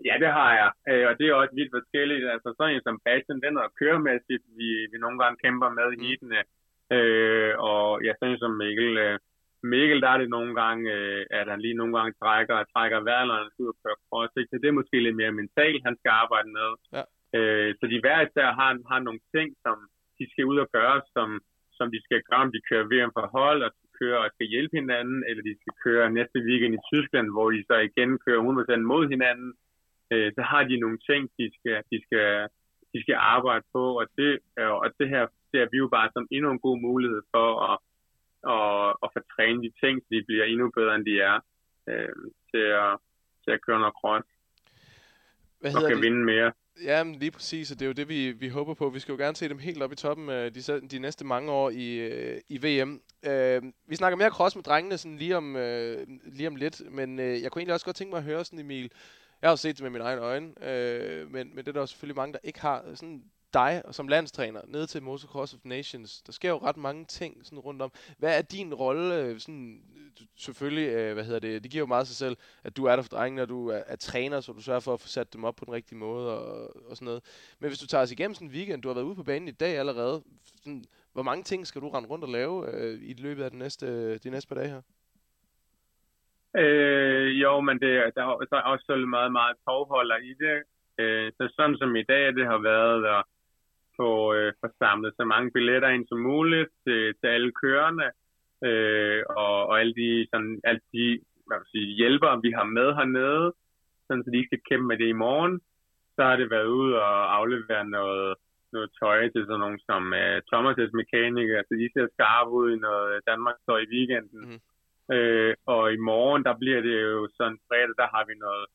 Ja, 0.04 0.14
det 0.22 0.30
har 0.38 0.50
jeg, 0.60 0.70
øh, 0.90 1.04
og 1.08 1.18
det 1.18 1.24
er 1.26 1.34
også 1.34 1.54
vidt 1.54 1.74
forskelligt. 1.78 2.24
Altså 2.34 2.48
sådan 2.56 2.74
en 2.74 2.82
som 2.86 3.00
Bastian, 3.04 3.40
den 3.46 3.56
er 3.56 3.74
køremæssigt, 3.80 4.44
vi, 4.58 4.68
vi 4.92 4.96
nogle 4.98 5.18
gange 5.22 5.36
kæmper 5.44 5.68
med 5.78 5.88
i 5.92 5.96
mm. 5.96 6.06
hitene. 6.06 6.40
Øh, 6.96 7.52
og 7.70 8.04
ja, 8.04 8.12
sådan 8.20 8.38
som 8.38 8.52
Mikkel, 8.62 8.90
øh, 9.06 9.18
Mikkel, 9.62 10.00
der 10.02 10.08
er 10.08 10.18
det 10.18 10.28
nogle 10.36 10.52
gange, 10.60 10.92
øh, 10.96 11.26
at 11.30 11.46
han 11.52 11.60
lige 11.60 11.80
nogle 11.80 11.94
gange 11.98 12.12
trækker, 12.22 12.64
trækker 12.74 13.00
vejret, 13.00 13.28
når 13.28 13.36
han 13.42 13.50
skal 13.50 13.64
ud 13.64 13.74
og 13.74 13.80
køre 13.84 14.02
cross. 14.08 14.32
Ikke? 14.36 14.50
Så 14.50 14.56
det 14.62 14.68
er 14.68 14.80
måske 14.80 14.96
lidt 15.00 15.16
mere 15.16 15.38
mentalt, 15.40 15.86
han 15.88 15.96
skal 16.00 16.12
arbejde 16.22 16.48
med. 16.58 16.68
Ja. 16.96 17.04
Øh, 17.36 17.70
så 17.78 17.84
de 17.92 18.00
hver 18.00 18.20
især 18.26 18.48
har, 18.60 18.70
har 18.92 19.00
nogle 19.06 19.20
ting, 19.34 19.48
som 19.64 19.76
de 20.18 20.24
skal 20.32 20.44
ud 20.52 20.58
og 20.64 20.68
gøre, 20.78 20.98
som, 21.16 21.28
som 21.78 21.88
de 21.94 22.00
skal 22.06 22.20
gøre, 22.28 22.44
om 22.46 22.52
de 22.56 22.66
kører 22.68 22.90
VM 22.92 23.12
for 23.16 23.26
hold, 23.38 23.60
og 23.66 23.70
skal 23.76 23.90
køre 24.00 24.18
og 24.24 24.30
skal 24.34 24.46
hjælpe 24.54 24.74
hinanden, 24.80 25.20
eller 25.28 25.42
de 25.48 25.54
skal 25.62 25.74
køre 25.84 26.14
næste 26.18 26.38
weekend 26.48 26.74
i 26.74 26.86
Tyskland, 26.92 27.26
hvor 27.34 27.48
de 27.54 27.60
så 27.70 27.76
igen 27.90 28.10
kører 28.24 28.40
100% 28.42 28.92
mod 28.92 29.04
hinanden. 29.14 29.50
Øh, 30.12 30.28
så 30.36 30.42
har 30.50 30.62
de 30.70 30.82
nogle 30.84 30.98
ting, 31.10 31.22
de 31.38 31.46
skal, 31.56 31.78
de 31.92 31.98
skal, 32.06 32.30
de 32.92 32.98
skal 33.04 33.16
arbejde 33.34 33.64
på, 33.74 33.84
og 34.00 34.06
det, 34.18 34.30
og 34.82 34.88
det 34.98 35.08
her 35.14 35.24
ser 35.50 35.64
vi 35.72 35.76
jo 35.82 35.88
bare 35.96 36.08
som 36.14 36.24
endnu 36.36 36.48
en 36.50 36.64
god 36.66 36.76
mulighed 36.88 37.22
for 37.34 37.48
at 37.70 37.76
og, 38.54 39.02
og 39.02 39.08
få 39.14 39.20
trænet 39.34 39.62
de 39.66 39.72
ting, 39.82 39.94
så 40.02 40.08
de 40.10 40.24
bliver 40.28 40.44
endnu 40.44 40.66
bedre, 40.78 40.94
end 40.94 41.06
de 41.10 41.14
er, 41.30 41.36
øh, 41.90 42.14
til, 42.50 42.66
at, 42.84 42.92
til 43.44 43.50
at 43.56 43.62
køre 43.66 43.78
noget 43.82 43.98
cross. 44.00 44.28
Hvad 45.60 45.70
og 45.76 45.82
kan 45.88 45.96
det? 45.96 46.04
vinde 46.04 46.24
mere. 46.32 46.52
Ja, 46.84 47.04
men 47.04 47.14
lige 47.14 47.30
præcis, 47.30 47.70
og 47.70 47.78
det 47.78 47.84
er 47.84 47.86
jo 47.86 47.92
det, 47.92 48.08
vi, 48.08 48.32
vi 48.32 48.48
håber 48.48 48.74
på. 48.74 48.88
Vi 48.88 49.00
skal 49.00 49.12
jo 49.12 49.18
gerne 49.18 49.36
se 49.36 49.48
dem 49.48 49.58
helt 49.58 49.82
op 49.82 49.92
i 49.92 49.96
toppen 49.96 50.28
øh, 50.28 50.54
de, 50.54 50.80
de 50.90 50.98
næste 50.98 51.24
mange 51.24 51.52
år 51.52 51.70
i, 51.70 51.94
øh, 51.94 52.40
i 52.48 52.58
VM. 52.58 53.00
Øh, 53.22 53.62
vi 53.88 53.96
snakker 53.96 54.16
mere 54.16 54.30
cross 54.30 54.56
med 54.56 54.64
drengene 54.64 54.98
sådan 54.98 55.16
lige, 55.16 55.36
om, 55.36 55.56
øh, 55.56 56.06
lige 56.24 56.48
om 56.48 56.56
lidt, 56.56 56.82
men 56.92 57.18
øh, 57.18 57.42
jeg 57.42 57.50
kunne 57.50 57.60
egentlig 57.60 57.74
også 57.74 57.86
godt 57.86 57.96
tænke 57.96 58.10
mig 58.10 58.18
at 58.18 58.24
høre 58.24 58.44
sådan, 58.44 58.58
Emil, 58.58 58.90
jeg 59.42 59.48
har 59.48 59.52
jo 59.52 59.56
set 59.56 59.76
det 59.76 59.82
med 59.82 59.90
mine 59.90 60.04
egne 60.04 60.20
øjne, 60.20 60.68
øh, 60.68 61.32
men, 61.32 61.48
men 61.48 61.58
det 61.58 61.68
er 61.68 61.72
der 61.72 61.80
jo 61.80 61.86
selvfølgelig 61.86 62.16
mange, 62.16 62.32
der 62.32 62.38
ikke 62.44 62.60
har. 62.60 62.84
Sådan, 62.94 63.22
dig 63.60 63.82
som 63.90 64.08
landstræner 64.08 64.60
ned 64.66 64.86
til 64.86 65.02
Motocross 65.02 65.54
of 65.54 65.60
Nations. 65.64 66.22
Der 66.22 66.32
sker 66.32 66.48
jo 66.48 66.58
ret 66.58 66.76
mange 66.76 67.04
ting 67.04 67.32
sådan 67.46 67.58
rundt 67.58 67.82
om. 67.82 67.90
Hvad 68.18 68.38
er 68.38 68.42
din 68.42 68.74
rolle? 68.74 69.14
Øh, 69.22 69.38
sådan, 69.38 69.82
selvfølgelig, 70.36 70.88
øh, 70.88 71.14
hvad 71.14 71.24
hedder 71.24 71.40
det, 71.40 71.62
det 71.62 71.70
giver 71.70 71.82
jo 71.82 71.86
meget 71.86 72.06
sig 72.06 72.16
selv, 72.16 72.36
at 72.64 72.76
du 72.76 72.84
er 72.84 72.96
der 72.96 73.02
for 73.02 73.16
drengene, 73.16 73.42
og 73.42 73.48
du 73.48 73.68
er, 73.68 73.82
er 73.86 73.96
træner, 73.96 74.40
så 74.40 74.52
du 74.52 74.62
sørger 74.62 74.80
for 74.80 74.94
at 74.94 75.00
få 75.00 75.08
sat 75.08 75.32
dem 75.34 75.44
op 75.44 75.56
på 75.56 75.64
den 75.64 75.74
rigtige 75.74 75.98
måde 75.98 76.38
og, 76.38 76.76
og 76.90 76.96
sådan 76.96 77.06
noget. 77.06 77.22
Men 77.60 77.68
hvis 77.70 77.78
du 77.78 77.86
tager 77.86 78.02
os 78.02 78.12
igennem 78.12 78.34
sådan 78.34 78.48
en 78.48 78.54
weekend, 78.54 78.82
du 78.82 78.88
har 78.88 78.94
været 78.94 79.10
ude 79.10 79.20
på 79.20 79.28
banen 79.30 79.48
i 79.48 79.58
dag 79.64 79.78
allerede, 79.78 80.22
sådan, 80.62 80.84
hvor 81.12 81.22
mange 81.22 81.42
ting 81.42 81.66
skal 81.66 81.82
du 81.82 81.88
rende 81.88 82.08
rundt 82.08 82.24
og 82.24 82.30
lave 82.30 82.54
øh, 82.74 82.98
i 83.10 83.14
løbet 83.18 83.42
af 83.44 83.50
de 83.50 83.58
næste, 83.58 83.86
øh, 83.86 84.18
de 84.24 84.30
næste 84.30 84.48
par 84.48 84.60
dage 84.60 84.68
her? 84.74 84.82
Øh, 86.62 87.40
jo, 87.42 87.60
men 87.60 87.76
det, 87.82 87.90
der, 88.16 88.22
der 88.50 88.56
er 88.56 88.62
også 88.72 89.04
meget, 89.08 89.32
meget 89.32 89.56
tovholder 89.64 90.16
i 90.16 90.34
det. 90.44 90.56
Øh, 90.98 91.32
så 91.36 91.52
sådan 91.56 91.76
som 91.76 91.96
i 91.96 92.02
dag, 92.02 92.34
det 92.34 92.46
har 92.46 92.58
været 92.58 93.04
at 93.16 93.24
få, 94.00 94.34
øh, 94.34 94.52
få 94.60 94.66
samlet 94.78 95.12
så 95.16 95.24
mange 95.24 95.50
billetter 95.54 95.88
ind 95.88 96.06
som 96.08 96.18
muligt 96.18 96.70
til, 96.84 97.14
til 97.20 97.28
alle 97.34 97.52
kørende, 97.62 98.08
øh, 98.68 99.22
og, 99.42 99.56
og 99.68 99.80
alle 99.80 99.94
de, 99.94 100.26
sådan, 100.32 100.60
alle 100.64 100.80
de 100.94 101.20
hvad 101.46 101.58
vil 101.58 101.72
sige, 101.74 101.98
hjælpere, 102.00 102.42
vi 102.46 102.50
har 102.58 102.66
med 102.78 102.88
hernede, 102.98 103.46
sådan, 104.06 104.24
så 104.24 104.30
de 104.36 104.46
skal 104.46 104.60
kæmpe 104.68 104.86
med 104.88 104.98
det 105.02 105.08
i 105.10 105.20
morgen. 105.24 105.54
Så 106.14 106.20
har 106.28 106.36
det 106.36 106.50
været 106.50 106.70
ud 106.80 106.92
og 106.92 107.36
aflevere 107.38 107.84
noget, 107.98 108.34
noget 108.72 108.90
tøj 109.00 109.20
til 109.28 109.42
sådan 109.44 109.62
nogen 109.64 109.80
som 109.88 110.02
uh, 110.22 110.36
Thomas' 110.50 110.96
mekaniker, 111.00 111.58
så 111.62 111.72
de 111.82 111.88
ser 111.94 112.06
skarpe 112.14 112.50
ud 112.60 112.68
i 112.72 112.82
noget 112.88 113.20
Danmark 113.30 113.56
tøj 113.66 113.80
i 113.82 113.90
weekenden. 113.94 114.40
Mm. 114.48 114.60
Øh, 115.16 115.54
og 115.74 115.82
i 115.96 115.98
morgen, 116.10 116.42
der 116.48 116.54
bliver 116.62 116.80
det 116.88 116.96
jo 117.02 117.28
sådan 117.38 117.58
fredag, 117.68 117.94
der 118.02 118.08
har 118.14 118.24
vi 118.28 118.34
noget 118.46 118.66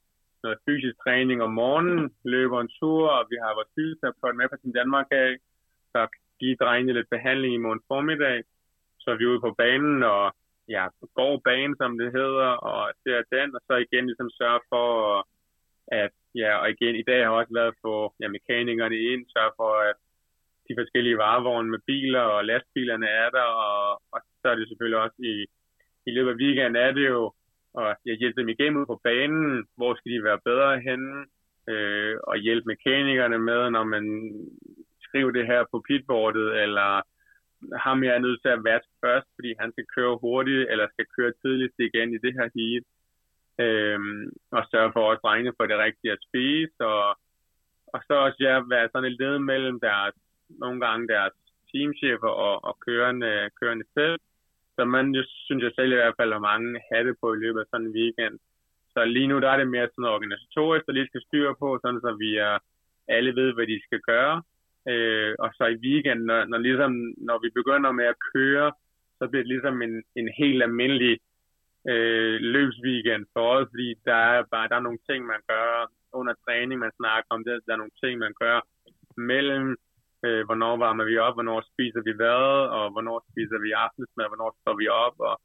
noget 0.44 0.64
fysisk 0.68 0.96
træning 1.04 1.38
om 1.46 1.52
morgenen, 1.62 2.04
løber 2.34 2.60
en 2.62 2.74
tur, 2.80 3.04
og 3.18 3.24
vi 3.32 3.38
har 3.44 3.58
vores 3.58 3.74
fysioterapeut 3.76 4.36
med 4.38 4.50
på 4.50 4.58
sin 4.62 4.74
Danmark 4.80 5.08
af, 5.12 5.30
så 5.94 6.02
giver 6.40 6.56
drengene 6.64 6.94
lidt 6.94 7.10
behandling 7.16 7.54
i 7.54 7.64
morgen 7.64 7.84
formiddag. 7.92 8.38
Så 9.02 9.08
er 9.12 9.18
vi 9.18 9.26
ude 9.32 9.42
på 9.46 9.52
banen 9.64 10.04
og 10.04 10.26
ja, 10.76 10.84
går 11.20 11.42
banen, 11.50 11.76
som 11.82 11.92
det 12.02 12.10
hedder, 12.20 12.50
og 12.70 12.82
ser 13.04 13.22
den, 13.36 13.56
og 13.56 13.62
så 13.68 13.74
igen 13.86 14.06
ligesom 14.06 14.30
sørge 14.40 14.62
for, 14.72 14.90
at 16.02 16.14
ja, 16.42 16.52
og 16.62 16.68
igen 16.70 16.96
i 16.96 17.08
dag 17.10 17.22
har 17.26 17.34
også 17.40 17.54
været 17.60 17.76
for 17.84 18.16
ja, 18.22 18.28
mekanikerne 18.28 18.98
ind, 19.12 19.22
sørge 19.36 19.54
for, 19.60 19.72
at 19.90 19.98
de 20.68 20.74
forskellige 20.80 21.18
varevogne 21.18 21.70
med 21.72 21.82
biler 21.90 22.24
og 22.36 22.46
lastbilerne 22.46 23.08
er 23.08 23.30
der, 23.38 23.48
og, 23.68 24.02
og 24.14 24.20
så 24.42 24.46
er 24.52 24.56
det 24.56 24.68
selvfølgelig 24.68 25.00
også 25.06 25.20
i, 25.34 25.36
i 26.08 26.12
løbet 26.16 26.32
af 26.32 26.40
weekenden 26.44 26.76
er 26.76 26.92
det 26.92 27.08
jo 27.08 27.34
og 27.74 27.96
jeg 28.06 28.16
hjælpe 28.18 28.42
dem 28.42 28.50
igennem 28.50 28.86
på 28.86 29.00
banen, 29.04 29.68
hvor 29.78 29.96
skal 29.96 30.12
de 30.12 30.24
være 30.24 30.46
bedre 30.46 30.80
henne, 30.80 31.26
øh, 31.70 32.16
og 32.24 32.36
hjælpe 32.38 32.68
mekanikerne 32.68 33.40
med, 33.40 33.70
når 33.70 33.84
man 33.84 34.06
skriver 35.08 35.32
det 35.32 35.46
her 35.46 35.62
på 35.72 35.84
pitboardet, 35.88 36.62
eller 36.64 37.02
ham 37.86 38.04
jeg 38.04 38.14
er 38.16 38.26
nødt 38.26 38.42
til 38.42 38.52
at 38.54 38.64
vaske 38.64 38.94
først, 39.06 39.28
fordi 39.36 39.52
han 39.60 39.72
skal 39.72 39.86
køre 39.96 40.18
hurtigt, 40.24 40.70
eller 40.72 40.88
skal 40.88 41.06
køre 41.18 41.34
tidligt 41.42 41.74
igen 41.80 42.10
i 42.14 42.24
det 42.26 42.34
her 42.38 42.48
heat. 42.58 42.86
Øhm, 43.64 44.24
og 44.52 44.64
sørge 44.72 44.92
for 44.94 45.12
at 45.12 45.20
drengene 45.24 45.54
for 45.58 45.66
det 45.66 45.78
rigtige 45.78 46.12
at 46.12 46.24
spise, 46.28 46.80
og, 46.80 47.08
og 47.94 48.00
så 48.08 48.14
også 48.26 48.40
ja, 48.40 48.54
være 48.74 48.90
sådan 48.92 49.10
et 49.12 49.20
led 49.20 49.40
mellem 49.40 49.80
deres, 49.80 50.16
nogle 50.50 50.80
gange 50.86 51.08
deres 51.08 51.34
teamchefer 51.72 52.34
og, 52.48 52.64
og 52.64 52.74
kørende, 52.86 53.50
kørende 53.60 53.86
selv, 53.98 54.20
så 54.76 54.86
man 54.86 55.06
jo, 55.18 55.24
synes 55.48 55.64
jeg 55.64 55.72
selv 55.76 55.92
i 55.92 56.00
hvert 56.00 56.18
fald 56.20 56.32
har 56.34 56.48
mange 56.52 56.82
hatte 56.92 57.14
på 57.22 57.34
i 57.34 57.42
løbet 57.44 57.60
af 57.60 57.66
sådan 57.70 57.86
en 57.86 57.96
weekend. 58.00 58.40
så 58.94 59.06
lige 59.06 59.28
nu 59.28 59.40
der 59.40 59.50
er 59.50 59.58
det 59.58 59.68
mere 59.68 59.88
sådan 59.92 60.16
organisatorisk, 60.16 60.86
der 60.86 60.94
lige 60.94 61.12
skal 61.12 61.26
styre 61.28 61.56
på, 61.60 61.80
sådan 61.82 62.02
så 62.06 62.12
vi 62.24 62.30
er, 62.38 62.58
alle 63.08 63.36
ved, 63.36 63.54
hvad 63.54 63.68
de 63.68 63.82
skal 63.88 64.02
gøre. 64.12 64.44
Øh, 64.92 65.36
og 65.40 65.50
så 65.58 65.64
i 65.66 65.82
weekenden, 65.86 66.26
når, 66.26 66.46
når, 66.46 66.58
ligesom, 66.58 66.92
når 67.18 67.38
vi 67.44 67.50
begynder 67.60 67.92
med 67.92 68.06
at 68.06 68.22
køre, 68.34 68.72
så 69.18 69.28
bliver 69.28 69.44
det 69.44 69.54
ligesom 69.54 69.82
en, 69.82 70.04
en 70.16 70.30
helt 70.38 70.64
almindelig 70.64 71.20
øh, 71.92 72.38
løbsweekend 72.56 73.26
for 73.34 73.46
os, 73.56 73.68
fordi 73.72 73.88
der 74.06 74.20
er 74.34 74.44
bare 74.52 74.70
der 74.70 74.76
er 74.76 74.88
nogle 74.88 75.04
ting, 75.10 75.26
man 75.26 75.42
gør 75.48 75.92
under 76.14 76.34
træning, 76.46 76.80
man 76.80 76.98
snakker 77.00 77.30
om 77.30 77.44
det, 77.44 77.60
der 77.66 77.74
er 77.74 77.82
nogle 77.84 77.98
ting, 78.04 78.20
man 78.20 78.34
gør 78.44 78.58
mellem, 79.18 79.78
øh, 80.26 80.42
hvornår 80.48 80.74
varmer 80.86 81.06
vi 81.12 81.18
op, 81.18 81.36
hvornår 81.36 81.60
spiser 81.72 82.02
vi 82.08 82.14
hvad, 82.20 82.52
og 82.78 82.86
hvornår 82.94 83.18
spiser 83.30 83.60
vi 83.66 83.72
aftensmad, 83.86 84.28
hvornår 84.32 84.52
står 84.62 84.76
vi 84.82 84.88
op, 85.06 85.16
og 85.30 85.36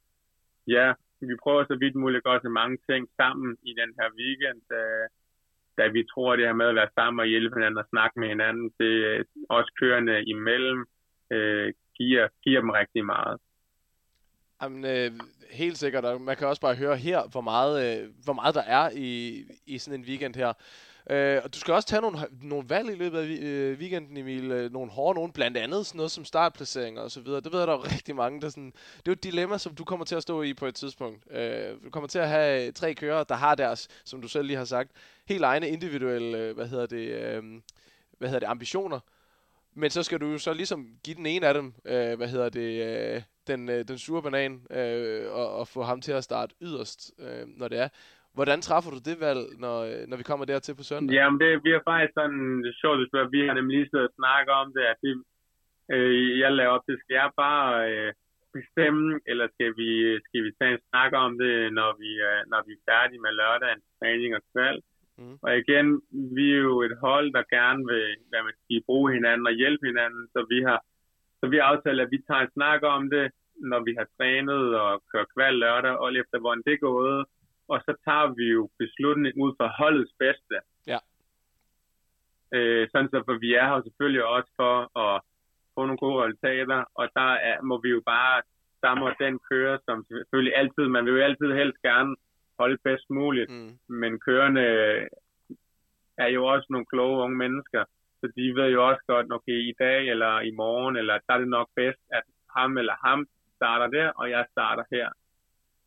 ja, 0.76 0.87
vi 1.21 1.37
prøver 1.42 1.64
så 1.64 1.76
vidt 1.83 1.95
muligt 1.95 2.21
at 2.21 2.26
gøre 2.28 2.59
mange 2.61 2.78
ting 2.90 3.02
sammen 3.21 3.56
i 3.71 3.73
den 3.80 3.90
her 3.99 4.09
weekend, 4.21 4.62
øh, 4.78 5.06
da 5.78 5.85
vi 5.97 6.02
tror, 6.11 6.33
at 6.33 6.38
det 6.38 6.47
her 6.47 6.61
med 6.62 6.73
at 6.73 6.78
være 6.80 6.95
sammen 6.99 7.21
og 7.21 7.26
hjælpe 7.26 7.56
hinanden 7.56 7.83
og 7.85 7.90
snakke 7.92 8.21
med 8.21 8.28
hinanden, 8.28 8.66
det 8.80 8.95
øh, 9.11 9.25
også 9.49 9.71
kørende 9.80 10.25
imellem, 10.25 10.80
øh, 11.30 11.73
giver, 11.99 12.28
giver 12.45 12.61
dem 12.61 12.71
rigtig 12.71 13.04
meget. 13.04 13.37
Jamen, 14.62 14.85
øh, 14.85 15.11
helt 15.50 15.78
sikkert, 15.78 16.04
og 16.04 16.21
man 16.21 16.37
kan 16.37 16.49
også 16.49 16.61
bare 16.61 16.75
høre 16.75 16.97
her, 16.97 17.21
hvor 17.33 17.40
meget, 17.40 17.75
øh, 17.87 18.09
hvor 18.25 18.33
meget 18.33 18.54
der 18.54 18.62
er 18.62 18.90
i, 18.95 19.45
i 19.66 19.78
sådan 19.78 20.00
en 20.00 20.06
weekend 20.06 20.35
her. 20.35 20.52
Øh, 21.11 21.41
og 21.45 21.55
du 21.55 21.59
skal 21.59 21.75
også 21.75 21.89
tage 21.89 22.03
nogle, 22.03 22.19
nogle 22.43 22.69
valg 22.69 22.91
i 22.91 22.95
løbet 22.95 23.19
af 23.19 23.25
øh, 23.25 23.79
weekenden, 23.79 24.17
Emil. 24.17 24.51
Øh, 24.51 24.73
nogle 24.73 24.91
hårde 24.91 25.19
nogle, 25.19 25.33
blandt 25.33 25.57
andet 25.57 25.87
sådan 25.87 25.97
noget 25.97 26.11
som 26.11 26.25
startplaceringer 26.25 27.03
og 27.03 27.11
så 27.11 27.21
videre. 27.21 27.41
Det 27.41 27.53
ved 27.53 27.59
jeg, 27.59 27.67
der 27.67 27.75
er 27.75 27.93
rigtig 27.95 28.17
mange, 28.17 28.41
der 28.41 28.49
sådan... 28.49 28.73
Det 28.97 28.99
er 28.99 29.03
jo 29.07 29.13
et 29.13 29.25
dilemma, 29.25 29.59
som 29.59 29.75
du 29.75 29.85
kommer 29.85 30.05
til 30.05 30.15
at 30.15 30.23
stå 30.23 30.43
i 30.43 30.55
på 30.55 30.67
et 30.67 30.75
tidspunkt. 30.75 31.33
Øh, 31.33 31.85
du 31.85 31.91
kommer 31.91 32.09
til 32.09 32.19
at 32.19 32.29
have 32.29 32.73
tre 32.73 32.95
kører, 32.95 33.25
der 33.25 33.35
har 33.35 33.55
deres, 33.55 33.89
som 34.05 34.23
du 34.23 34.29
selv 34.29 34.47
lige 34.47 34.57
har 34.57 34.65
sagt, 34.65 34.91
helt 35.27 35.45
egne 35.45 35.69
individuelle, 35.69 36.53
hvad 36.53 36.67
hedder 36.67 36.87
det, 36.87 37.09
øh, 37.09 37.43
hvad 38.19 38.29
hedder 38.29 38.41
det, 38.41 38.47
ambitioner. 38.47 39.01
Men 39.75 39.91
så 39.91 40.03
skal 40.03 40.21
du 40.21 40.27
jo 40.27 40.39
så 40.39 40.53
ligesom 40.53 40.89
give 41.05 41.17
den 41.17 41.27
ene 41.27 41.47
af 41.47 41.55
dem, 41.55 41.75
øh, 41.85 42.17
hvad 42.17 42.29
hedder 42.29 42.49
det, 42.49 42.85
øh, 42.87 43.23
den, 43.47 43.69
øh, 43.69 43.89
den 43.89 43.99
sure 43.99 44.23
banan, 44.23 44.67
øh, 44.71 45.33
og, 45.33 45.57
og 45.57 45.69
få 45.69 45.83
ham 45.83 46.01
til 46.01 46.13
at 46.13 46.25
starte 46.25 46.55
yderst, 46.63 47.13
øh, 47.19 47.47
når 47.47 47.69
det 47.69 47.79
er. 47.79 47.89
Hvordan 48.38 48.61
træffer 48.66 48.90
du 48.97 49.00
det 49.09 49.16
valg, 49.26 49.43
når, 49.64 49.76
når 50.11 50.16
vi 50.21 50.28
kommer 50.28 50.45
dertil 50.47 50.75
på 50.78 50.85
søndag? 50.90 51.14
Jamen, 51.19 51.38
det 51.43 51.62
bliver 51.64 51.81
faktisk 51.90 52.12
sådan 52.21 52.45
sjovt, 52.81 52.99
at 53.25 53.33
vi 53.35 53.40
har 53.47 53.55
nemlig 53.55 53.75
lige 53.76 53.90
siddet 53.90 54.09
og 54.09 54.16
snakket 54.21 54.52
om 54.62 54.69
det, 54.76 54.85
at 54.93 54.99
det, 55.05 55.12
øh, 55.95 56.38
jeg 56.43 56.50
laver 56.52 56.75
op 56.76 56.85
til, 56.87 56.97
skal 57.02 57.16
jeg 57.23 57.31
bare 57.45 57.69
øh, 57.93 58.11
bestemme, 58.57 59.07
eller 59.31 59.47
skal 59.55 59.71
vi, 59.81 59.90
skal 60.26 60.40
vi 60.47 60.50
tage 60.59 60.75
en 60.76 60.85
snak 60.88 61.12
om 61.25 61.31
det, 61.43 61.55
når 61.78 61.90
vi, 62.02 62.11
øh, 62.28 62.40
når 62.52 62.61
vi 62.66 62.73
er 62.76 62.85
færdige 62.90 63.25
med 63.25 63.33
lørdagens 63.40 63.87
træning 63.99 64.31
og 64.38 64.43
kvæld? 64.52 64.81
Mm. 65.19 65.37
Og 65.45 65.50
igen, 65.62 65.87
vi 66.37 66.47
er 66.57 66.62
jo 66.71 66.76
et 66.88 66.97
hold, 67.07 67.28
der 67.37 67.52
gerne 67.57 67.83
vil 67.90 68.07
hvad 68.31 68.43
man 68.49 68.57
siger, 68.64 68.81
bruge 68.88 69.09
hinanden 69.16 69.47
og 69.50 69.55
hjælpe 69.61 69.85
hinanden, 69.90 70.25
så 70.35 70.40
vi 70.52 70.59
har 70.69 70.81
så 71.40 71.45
vi 71.52 71.57
har 71.57 71.66
aftalt, 71.73 72.00
at 72.00 72.12
vi 72.14 72.19
tager 72.28 72.43
en 72.45 72.55
snak 72.57 72.81
om 72.97 73.02
det, 73.14 73.26
når 73.71 73.81
vi 73.87 73.93
har 73.99 74.07
trænet 74.16 74.64
og 74.85 74.90
kørt 75.12 75.28
kval 75.35 75.55
lørdag, 75.64 75.95
og 76.02 76.09
efter 76.23 76.38
hvordan 76.38 76.62
det 76.66 76.73
er 76.75 76.87
gået, 76.90 77.21
og 77.69 77.79
så 77.87 77.93
tager 78.05 78.35
vi 78.39 78.47
jo 78.57 78.71
beslutning 78.79 79.35
ud 79.45 79.53
fra 79.59 79.69
holdets 79.79 80.15
bedste. 80.19 80.57
Ja. 80.87 80.99
Øh, 82.57 82.89
sådan 82.93 83.11
så, 83.11 83.23
for 83.27 83.39
vi 83.45 83.55
er 83.55 83.67
her 83.69 83.83
selvfølgelig 83.83 84.25
også 84.25 84.51
for 84.57 84.99
at 85.05 85.23
få 85.75 85.81
nogle 85.87 86.03
gode 86.05 86.25
resultater, 86.25 86.85
og 86.95 87.09
der 87.19 87.31
er, 87.49 87.63
må 87.63 87.81
vi 87.85 87.89
jo 87.89 88.03
bare, 88.07 88.43
der 88.83 88.95
må 88.95 89.07
den 89.25 89.35
køre, 89.51 89.79
som 89.85 90.05
selvfølgelig 90.09 90.57
altid, 90.57 90.85
man 90.89 91.05
vil 91.05 91.15
jo 91.15 91.25
altid 91.29 91.53
helst 91.61 91.79
gerne 91.83 92.17
holde 92.59 92.79
bedst 92.85 93.11
muligt, 93.11 93.50
mm. 93.50 93.79
men 93.89 94.21
kørende 94.21 94.67
er 96.19 96.29
jo 96.37 96.47
også 96.47 96.67
nogle 96.71 96.87
kloge 96.87 97.23
unge 97.25 97.37
mennesker, 97.37 97.85
så 98.21 98.33
de 98.37 98.55
ved 98.55 98.69
jo 98.71 98.89
også 98.89 99.02
godt, 99.07 99.33
okay, 99.33 99.59
i 99.71 99.75
dag 99.79 100.09
eller 100.09 100.41
i 100.41 100.50
morgen, 100.50 100.97
eller 100.97 101.15
der 101.26 101.35
er 101.35 101.39
det 101.39 101.49
nok 101.49 101.69
bedst, 101.76 102.02
at 102.13 102.23
ham 102.57 102.79
eller 102.79 102.97
ham 103.07 103.26
starter 103.57 103.87
der, 103.87 104.09
og 104.09 104.31
jeg 104.31 104.47
starter 104.50 104.85
her. 104.93 105.09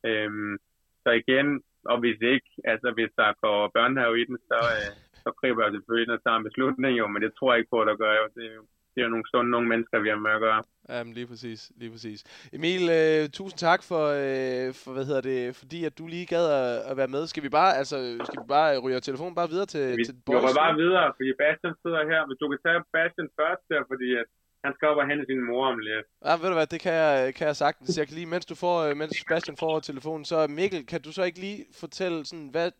Øhm, 0.06 0.58
så 1.04 1.10
igen, 1.12 1.63
og 1.92 1.98
hvis 2.00 2.20
ikke, 2.34 2.50
altså 2.72 2.89
hvis 2.98 3.12
der 3.20 3.39
går 3.44 3.72
børnehave 3.78 4.22
i 4.22 4.26
den, 4.30 4.38
så, 4.50 4.60
øh, 4.78 4.92
så 5.24 5.30
griber 5.39 5.63
jeg 5.63 5.74
selvfølgelig 5.74 6.15
og 6.15 6.24
tager 6.24 6.38
en 6.38 6.48
beslutning, 6.50 6.94
jo, 7.02 7.08
men 7.08 7.22
det 7.22 7.32
tror 7.34 7.52
jeg 7.52 7.60
ikke 7.60 7.74
på, 7.74 7.82
at 7.82 7.88
der 7.92 8.02
gør 8.04 8.13
jo. 8.22 8.26
Det 8.36 8.46
er 8.46 8.62
det 9.00 9.00
er 9.02 9.08
jo 9.10 9.15
nogle 9.15 9.32
sunde 9.32 9.52
nogle 9.56 9.68
mennesker, 9.72 9.98
vi 10.06 10.10
har 10.13 10.20
med 10.28 10.34
at 10.38 10.44
gøre. 10.48 10.62
Jamen, 10.89 11.13
lige 11.18 11.28
præcis, 11.32 11.60
lige 11.82 11.92
præcis. 11.96 12.20
Emil, 12.58 12.84
øh, 13.00 13.22
tusind 13.38 13.60
tak 13.68 13.82
for, 13.89 14.04
øh, 14.24 14.68
for, 14.82 14.92
hvad 14.96 15.06
hedder 15.10 15.24
det, 15.32 15.42
fordi 15.62 15.80
at 15.89 15.94
du 16.00 16.04
lige 16.15 16.28
gad 16.34 16.46
at, 16.60 16.72
at 16.89 16.96
være 17.02 17.13
med. 17.15 17.24
Skal 17.28 17.44
vi 17.48 17.52
bare, 17.60 17.72
altså, 17.82 17.98
skal 18.28 18.39
vi 18.44 18.48
bare 18.58 18.70
ryge 18.84 19.00
telefonen 19.00 19.36
bare 19.39 19.52
videre 19.54 19.70
til, 19.76 19.86
vi, 19.98 20.04
til 20.08 20.15
Vi 20.15 20.34
går 20.46 20.62
bare 20.65 20.76
videre, 20.84 21.08
fordi 21.18 21.32
Bastian 21.42 21.76
sidder 21.84 22.02
her. 22.12 22.22
Hvis 22.28 22.39
du 22.42 22.48
kan 22.52 22.60
tage 22.65 22.80
Bastian 22.96 23.30
først 23.39 23.63
der, 23.72 23.82
fordi 23.92 24.10
at 24.22 24.28
han 24.63 24.74
skal 24.76 24.88
op 24.88 24.98
og 24.98 25.08
hente 25.10 25.26
sin 25.26 25.45
mor 25.50 25.65
om 25.74 25.80
lidt. 25.80 26.06
Ja, 26.26 26.34
ved 26.41 26.48
du 26.52 26.58
hvad, 26.60 26.67
det 26.74 26.82
kan 26.86 26.93
jeg, 26.93 27.34
kan 27.38 27.48
jeg 27.48 27.56
sagtens. 27.56 27.98
Jeg 27.98 28.08
kan 28.08 28.15
lige, 28.15 28.32
mens, 28.34 28.45
du 28.45 28.56
får, 28.56 28.78
øh, 28.88 28.98
mens 28.98 29.26
Bastian 29.30 29.58
får 29.63 29.80
telefonen, 29.80 30.26
så 30.26 30.38
Mikkel, 30.60 30.86
kan 30.91 31.02
du 31.02 31.12
så 31.12 31.24
ikke 31.24 31.39
lige 31.39 31.60
fortælle, 31.82 32.26
sådan, 32.26 32.50
hvad 32.56 32.72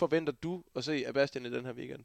forventer 0.00 0.32
du 0.44 0.52
at 0.76 0.82
se 0.84 0.94
af 1.08 1.14
Bastian 1.14 1.46
i 1.46 1.54
den 1.56 1.64
her 1.66 1.74
weekend? 1.80 2.04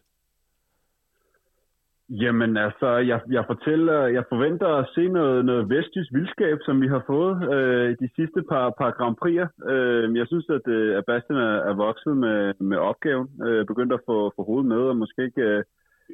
Jamen 2.23 2.57
altså, 2.57 2.87
jeg, 3.11 3.19
jeg, 3.29 3.43
fortæller, 3.47 3.99
jeg 4.17 4.23
forventer 4.29 4.67
at 4.67 4.89
se 4.95 5.07
noget, 5.07 5.45
noget 5.45 5.69
vestjysk 5.69 6.13
vildskab, 6.13 6.57
som 6.65 6.81
vi 6.81 6.87
har 6.87 7.03
fået 7.07 7.53
øh, 7.53 7.97
de 7.99 8.09
sidste 8.15 8.41
par, 8.49 8.69
par 8.79 8.91
Grand 8.91 9.15
Prix'er. 9.21 9.71
Øh, 9.71 10.17
jeg 10.17 10.27
synes, 10.27 10.49
at, 10.49 10.67
øh, 10.67 10.97
at 10.97 11.05
Bastian 11.05 11.39
er, 11.39 11.55
er 11.69 11.73
vokset 11.73 12.17
med, 12.17 12.53
med 12.59 12.77
opgaven, 12.77 13.27
øh, 13.47 13.65
begyndt 13.65 13.93
at 13.93 14.03
få, 14.05 14.33
få 14.35 14.43
hovedet 14.43 14.67
med, 14.73 14.81
og 14.91 14.97
måske 14.97 15.23
ikke 15.23 15.41
øh, 15.41 15.63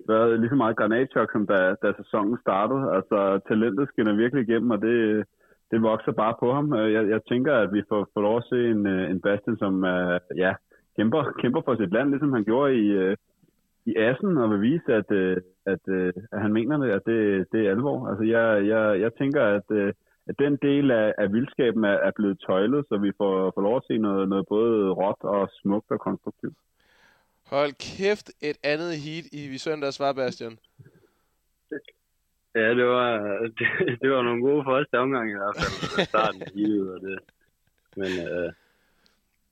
været 0.07 0.39
lige 0.39 0.49
så 0.49 0.55
meget 0.55 0.77
granatchok, 0.77 1.31
som 1.31 1.47
da, 1.47 1.75
da 1.81 1.93
sæsonen 1.97 2.37
startede. 2.41 2.83
Altså, 2.97 3.39
talentet 3.47 3.87
skinner 3.87 4.15
virkelig 4.15 4.41
igennem, 4.43 4.71
og 4.71 4.81
det, 4.81 5.25
det 5.71 5.81
vokser 5.81 6.11
bare 6.11 6.35
på 6.39 6.53
ham. 6.53 6.73
Øh, 6.73 6.93
jeg, 6.93 7.09
jeg 7.09 7.21
tænker, 7.29 7.53
at 7.53 7.73
vi 7.73 7.81
får, 7.89 8.07
får 8.13 8.21
lov 8.21 8.37
at 8.37 8.47
se 8.49 8.69
en, 8.69 8.87
øh, 8.87 9.09
en 9.11 9.21
Bastian, 9.21 9.57
som 9.57 9.73
uh, 9.83 10.37
ja, 10.37 10.53
kæmper, 10.95 11.21
kæmper 11.41 11.61
for 11.65 11.75
sit 11.75 11.93
land, 11.93 12.09
ligesom 12.09 12.33
han 12.33 12.43
gjorde 12.43 12.75
i, 12.75 12.85
uh, 13.03 13.13
i 13.85 13.95
Assen, 13.95 14.37
og 14.37 14.49
vil 14.51 14.61
vise, 14.61 14.93
at, 14.93 15.09
uh, 15.11 15.37
at, 15.73 15.83
uh, 15.87 16.11
at 16.31 16.41
han 16.41 16.53
mener 16.53 16.77
det, 16.77 16.89
at 16.89 17.01
det, 17.05 17.45
det 17.51 17.59
er 17.67 17.71
alvor. 17.71 18.07
Altså, 18.09 18.23
jeg, 18.23 18.67
jeg, 18.67 19.01
jeg 19.01 19.11
tænker, 19.13 19.43
at, 19.43 19.67
uh, 19.69 19.89
at 20.29 20.35
den 20.39 20.57
del 20.61 20.91
af, 20.91 21.13
af 21.17 21.33
vildskaben 21.33 21.83
er, 21.83 21.97
er 22.07 22.11
blevet 22.15 22.39
tøjlet, 22.47 22.85
så 22.89 22.97
vi 22.97 23.11
får, 23.17 23.51
får 23.55 23.61
lov 23.61 23.75
at 23.75 23.87
se 23.87 23.97
noget, 23.97 24.29
noget 24.29 24.45
både 24.49 24.91
råt 24.91 25.21
og 25.21 25.49
smukt 25.61 25.91
og 25.91 25.99
konstruktivt. 25.99 26.57
Hold 27.49 27.73
kæft, 27.87 28.27
et 28.41 28.57
andet 28.63 28.91
heat 29.05 29.25
i 29.31 29.41
vi 29.51 29.57
søndags 29.57 29.99
var, 29.99 30.13
Bastian. 30.13 30.57
Ja, 32.55 32.69
det 32.79 32.85
var, 32.85 33.09
det, 33.57 33.67
det 34.01 34.09
var 34.11 34.21
nogle 34.21 34.41
gode 34.41 34.63
første 34.69 34.95
omgang 34.99 35.31
i 35.31 35.37
hvert 35.39 35.55
fald. 35.57 36.05
Starten 36.05 36.41
af 36.41 36.51
heatet 36.55 36.93
og 36.93 37.01
det. 37.01 37.19
Men, 38.01 38.11
øh, 38.27 38.49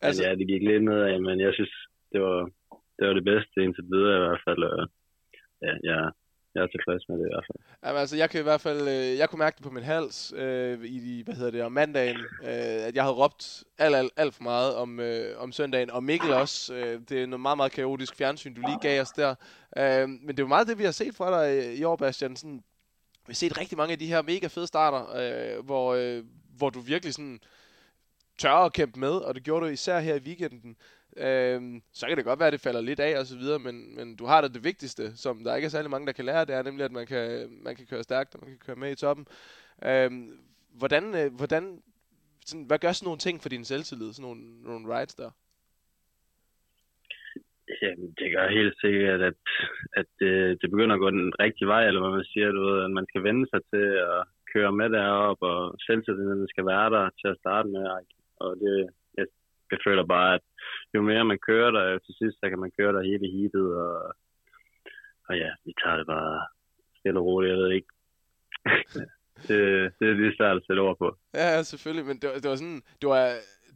altså, 0.01 0.21
men 0.21 0.29
ja, 0.29 0.36
det 0.39 0.47
gik 0.47 0.63
lidt 0.69 0.84
nedad, 0.84 1.19
men 1.19 1.39
jeg 1.39 1.53
synes, 1.53 1.73
det 2.12 2.21
var, 2.21 2.41
det 2.97 3.08
var 3.08 3.13
det 3.13 3.23
bedste 3.23 3.63
indtil 3.63 3.84
videre 3.93 4.15
i 4.17 4.23
hvert 4.25 4.41
fald. 4.47 4.63
Og, 4.63 4.89
ja, 5.62 5.73
jeg, 5.84 6.12
jeg 6.56 6.63
er 6.63 6.68
tilfreds 6.68 7.10
med 7.10 7.18
det 7.18 7.26
i 7.26 7.34
hvert 7.34 7.46
fald. 7.48 7.60
Jamen, 7.86 8.00
altså, 8.00 8.15
jeg 8.18 8.30
kan 8.30 8.39
i 8.39 8.44
hvert 8.44 8.62
fald, 8.62 8.82
øh, 8.88 9.18
jeg 9.18 9.30
kunne 9.30 9.39
mærke 9.39 9.56
det 9.56 9.63
på 9.63 9.70
min 9.70 9.84
hals 9.84 10.34
øh, 10.36 10.86
i, 10.86 11.22
hvad 11.26 11.36
hedder 11.36 11.52
det, 11.52 11.63
om 11.63 11.72
mandagen, 11.72 12.18
øh, 12.44 12.88
at 12.88 12.96
jeg 12.96 13.04
havde 13.04 13.15
råbt 13.15 13.63
alt, 13.78 13.96
alt, 13.96 14.13
alt 14.18 14.34
for 14.36 14.44
meget 14.44 14.76
om, 14.76 15.00
øh, 15.00 15.41
om 15.41 15.52
søndagen, 15.52 15.91
og 15.91 16.04
Mikkel 16.04 16.34
også. 16.34 16.74
Øh, 16.74 17.02
det 17.10 17.24
er 17.24 17.28
noget 17.28 17.41
meget, 17.41 17.58
meget 17.58 17.72
kaotisk 17.72 18.15
fjernsyn, 18.15 18.54
du 18.54 18.62
lige 18.62 18.80
gav 18.82 19.02
os 19.02 19.12
der. 19.12 19.36
Øh, 19.78 20.10
men 20.10 20.28
det 20.28 20.39
er 20.39 20.44
jo 20.44 20.48
meget 20.48 20.68
det, 20.68 20.78
vi 20.78 20.84
har 20.84 20.91
set 20.91 21.15
fra 21.15 21.46
dig 21.46 21.65
øh, 21.65 21.74
i 21.74 21.84
år, 21.84 21.96
Bastian. 21.96 22.36
Sådan, 22.36 22.63
vi 23.28 23.32
har 23.32 23.34
set 23.34 23.60
rigtig 23.60 23.78
mange 23.78 23.91
af 23.91 24.00
de 24.00 24.08
her 24.08 24.22
mega 24.22 24.48
fede 24.48 24.68
starter, 24.68 25.04
øh, 25.15 25.65
hvor, 25.65 25.94
øh, 25.94 26.24
hvor 26.58 26.70
du 26.70 26.80
virkelig 26.80 27.13
sådan 27.13 27.39
tør 28.38 28.52
at 28.52 28.74
kæmpe 28.74 29.00
med, 29.00 29.12
og 29.12 29.36
det 29.36 29.44
gjorde 29.44 29.65
du 29.65 29.72
især 29.72 30.00
her 30.00 30.15
i 30.15 30.20
weekenden. 30.20 30.76
Øhm, 31.17 31.82
så 31.93 32.08
kan 32.08 32.17
det 32.17 32.25
godt 32.25 32.39
være, 32.39 32.47
at 32.47 32.54
det 32.54 32.62
falder 32.62 32.82
lidt 32.82 32.99
af 32.99 33.19
og 33.19 33.25
så 33.25 33.38
videre, 33.38 33.60
men, 33.60 33.95
men 33.95 34.15
du 34.15 34.25
har 34.25 34.41
da 34.41 34.47
det 34.47 34.63
vigtigste, 34.63 35.17
som 35.17 35.43
der 35.43 35.56
ikke 35.56 35.65
er 35.65 35.69
særlig 35.69 35.91
mange, 35.91 36.08
der 36.08 36.13
kan 36.13 36.25
lære, 36.25 36.45
det 36.45 36.56
er 36.56 36.63
nemlig, 36.63 36.86
at 36.86 36.91
man 36.91 37.08
kan, 37.08 37.47
man 37.63 37.75
kan 37.75 37.86
køre 37.86 38.04
stærkt, 38.04 38.36
og 38.36 38.39
man 38.41 38.49
kan 38.49 38.60
køre 38.65 38.75
med 38.75 38.91
i 38.91 38.95
toppen. 38.95 39.25
Øhm, 39.86 40.39
hvordan, 40.78 41.04
øh, 41.15 41.34
hvordan, 41.38 41.82
sådan, 42.45 42.65
hvad 42.65 42.80
gør 42.80 42.91
sådan 42.91 43.08
nogle 43.08 43.19
ting 43.19 43.41
for 43.41 43.49
din 43.49 43.65
selvtillid, 43.65 44.13
sådan 44.13 44.28
nogle, 44.30 44.63
nogle 44.63 44.88
rides 44.95 45.15
der? 45.15 45.32
Jamen, 47.82 48.10
det 48.19 48.28
gør 48.36 48.58
helt 48.60 48.75
sikkert, 48.82 49.21
at, 49.21 49.41
at 49.99 50.06
det, 50.19 50.62
det 50.62 50.71
begynder 50.71 50.95
at 50.95 51.04
gå 51.06 51.10
den 51.10 51.32
rigtige 51.39 51.67
vej, 51.67 51.88
eller 51.88 52.01
hvad 52.01 52.17
man 52.17 52.25
siger, 52.34 52.51
du 52.51 52.62
ved, 52.69 52.84
at 52.84 52.91
man 52.91 53.06
skal 53.10 53.23
vende 53.23 53.45
sig 53.49 53.62
til 53.73 53.88
at 54.13 54.19
køre 54.54 54.71
med 54.71 54.89
derop, 54.89 55.41
og 55.41 55.75
selvtilliden 55.86 56.47
skal 56.47 56.65
være 56.65 56.89
der 56.95 57.10
til 57.21 57.28
at 57.28 57.39
starte 57.41 57.69
med. 57.69 57.84
Og 58.43 58.51
det, 58.62 58.89
jeg, 59.71 59.80
føler 59.88 60.06
bare, 60.15 60.34
at 60.36 60.41
jo 60.93 61.01
mere 61.01 61.25
man 61.25 61.39
kører 61.47 61.71
der, 61.71 61.84
jo 61.91 61.99
til 61.99 62.15
sidst, 62.19 62.38
så 62.39 62.45
kan 62.49 62.60
man 62.60 62.71
køre 62.80 62.93
der 62.93 63.04
hele 63.10 63.28
heatet, 63.36 63.67
og, 63.86 64.15
og 65.28 65.34
ja, 65.43 65.49
vi 65.65 65.73
tager 65.84 65.97
det 65.97 66.08
bare 66.08 66.47
stille 66.99 67.19
og 67.19 67.25
roligt, 67.25 67.51
jeg 67.51 67.58
ved 67.60 67.71
ikke. 67.71 67.88
det, 69.47 69.58
det 69.99 70.06
er 70.10 70.13
lige 70.21 70.38
svært 70.38 70.58
at 70.58 70.63
sætte 70.67 70.80
ord 70.80 70.97
på. 70.97 71.17
Ja, 71.34 71.45
ja, 71.56 71.63
selvfølgelig, 71.63 72.06
men 72.06 72.17
det, 72.21 72.30
var- 72.30 72.36
det 72.43 72.49
var 72.49 72.56
sådan, 72.56 72.82
det 73.01 73.08
var, 73.10 73.23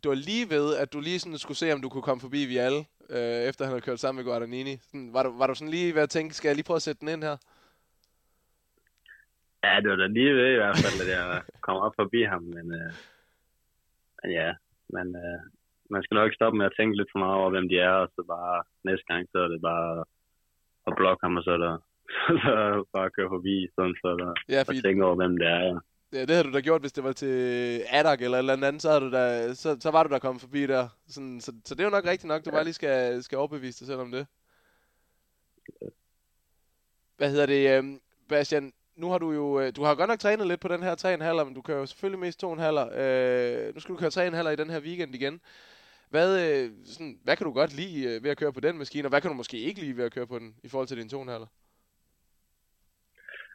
det 0.04 0.08
var 0.10 0.16
lige 0.30 0.50
ved, 0.56 0.76
at 0.76 0.94
du 0.94 1.00
lige 1.00 1.20
sådan 1.20 1.38
skulle 1.38 1.58
se, 1.58 1.74
om 1.74 1.82
du 1.82 1.90
kunne 1.90 2.08
komme 2.08 2.22
forbi 2.22 2.42
Vial, 2.46 2.78
øh, 3.16 3.40
efter 3.50 3.66
han 3.66 3.72
havde 3.72 3.82
kørt 3.88 4.00
sammen 4.00 4.18
med 4.20 4.26
Guadagnini. 4.32 4.76
Sådan, 4.88 5.14
var, 5.14 5.24
du, 5.24 5.38
var 5.38 5.48
du 5.48 5.56
sådan 5.56 5.72
lige 5.78 5.96
ved 5.96 6.02
at 6.02 6.10
tænke, 6.10 6.34
skal 6.36 6.50
jeg 6.50 6.56
lige 6.56 6.66
prøve 6.70 6.76
at 6.82 6.88
sætte 6.88 7.00
den 7.02 7.10
ind 7.14 7.24
her? 7.24 7.38
Ja, 9.64 9.74
det 9.82 9.90
var 9.90 9.96
da 9.96 10.08
lige 10.08 10.36
ved 10.36 10.52
i 10.52 10.56
hvert 10.62 10.78
fald, 10.84 11.02
at 11.04 11.10
jeg 11.18 11.42
kom 11.62 11.78
op 11.78 11.94
forbi 11.96 12.22
ham, 12.24 12.44
men, 12.44 12.66
øh, 12.80 12.92
men 14.24 14.32
ja, 14.32 14.50
men 14.96 15.08
øh, 15.16 15.42
man 15.90 16.04
skal 16.04 16.16
nok 16.16 16.28
ikke 16.28 16.40
stoppe 16.40 16.58
med 16.58 16.66
at 16.70 16.76
tænke 16.78 16.98
lidt 16.98 17.12
for 17.12 17.20
meget 17.24 17.38
over, 17.42 17.50
hvem 17.50 17.68
de 17.72 17.78
er, 17.90 17.96
og 18.04 18.08
så 18.16 18.22
bare 18.36 18.64
næste 18.90 19.06
gang, 19.10 19.22
så 19.32 19.38
er 19.46 19.50
det 19.54 19.62
bare 19.62 19.90
at 20.88 20.94
blokke 21.00 21.22
ham, 21.26 21.38
og 21.38 21.44
så 21.44 21.52
er 21.58 21.62
der 21.68 21.74
så 22.46 22.54
bare 22.96 23.10
køre 23.18 23.30
forbi, 23.36 23.56
stedet 23.74 23.98
for 24.02 24.10
at, 24.16 24.38
Ja, 24.54 24.62
fordi 24.68 24.82
tænke 24.82 25.06
over, 25.06 25.16
hvem 25.16 25.38
det 25.38 25.48
er. 25.48 25.60
Ja. 25.70 25.76
ja, 26.14 26.22
det 26.22 26.34
havde 26.36 26.48
du 26.48 26.54
da 26.54 26.60
gjort, 26.60 26.82
hvis 26.82 26.98
det 26.98 27.04
var 27.04 27.12
til 27.12 27.36
Adak 28.00 28.22
eller 28.22 28.38
eller 28.38 28.54
andet, 28.54 28.82
så, 28.82 28.90
havde 28.90 29.06
du 29.06 29.12
da, 29.12 29.54
så, 29.54 29.78
så 29.80 29.90
var 29.92 30.04
du 30.04 30.10
der 30.10 30.20
kommet 30.20 30.42
forbi 30.42 30.62
der. 30.68 30.88
Sådan, 31.08 31.42
så, 31.42 31.52
så 31.66 31.76
det 31.76 31.82
er 31.82 31.90
jo 31.90 31.98
nok 31.98 32.06
rigtigt 32.06 32.28
nok, 32.32 32.46
du 32.46 32.52
bare 32.52 32.64
lige 32.64 32.80
skal, 32.82 33.24
skal 33.24 33.38
overbevise 33.38 33.80
dig 33.80 33.88
selv 33.88 34.00
om 34.00 34.12
det. 34.12 34.28
Hvad 37.18 37.30
hedder 37.30 37.46
det, 37.46 37.78
øh, 37.78 37.84
Bastian? 38.30 38.74
Nu 38.96 39.10
har 39.10 39.18
du 39.18 39.32
jo, 39.32 39.60
øh, 39.60 39.76
du 39.76 39.84
har 39.84 39.96
godt 39.96 40.10
nok 40.10 40.20
trænet 40.20 40.48
lidt 40.48 40.60
på 40.60 40.68
den 40.68 40.84
her 40.84 40.96
3,5, 41.40 41.44
men 41.44 41.54
du 41.54 41.62
kører 41.62 41.80
jo 41.80 41.86
selvfølgelig 41.86 42.20
mest 42.20 42.44
2,5. 42.44 42.50
Øh, 43.00 43.74
nu 43.74 43.80
skal 43.80 43.96
du 43.96 44.00
køre 44.00 44.46
3,5 44.48 44.50
i 44.50 44.56
den 44.56 44.70
her 44.70 44.80
weekend 44.80 45.16
igen. 45.16 45.42
Hvad, 46.14 46.30
øh, 46.46 46.66
sådan, 46.94 47.16
hvad 47.24 47.36
kan 47.36 47.46
du 47.48 47.54
godt 47.54 47.74
lide 47.82 47.98
øh, 48.10 48.24
ved 48.24 48.32
at 48.32 48.40
køre 48.42 48.54
på 48.54 48.60
den 48.68 48.78
maskine, 48.78 49.06
og 49.08 49.12
hvad 49.12 49.22
kan 49.22 49.32
du 49.32 49.38
måske 49.42 49.58
ikke 49.68 49.82
lide 49.82 49.98
ved 49.98 50.06
at 50.06 50.16
køre 50.16 50.32
på 50.32 50.40
den, 50.40 50.50
i 50.66 50.68
forhold 50.70 50.88
til 50.88 51.00
din 51.02 51.14
2,5? 51.14 51.46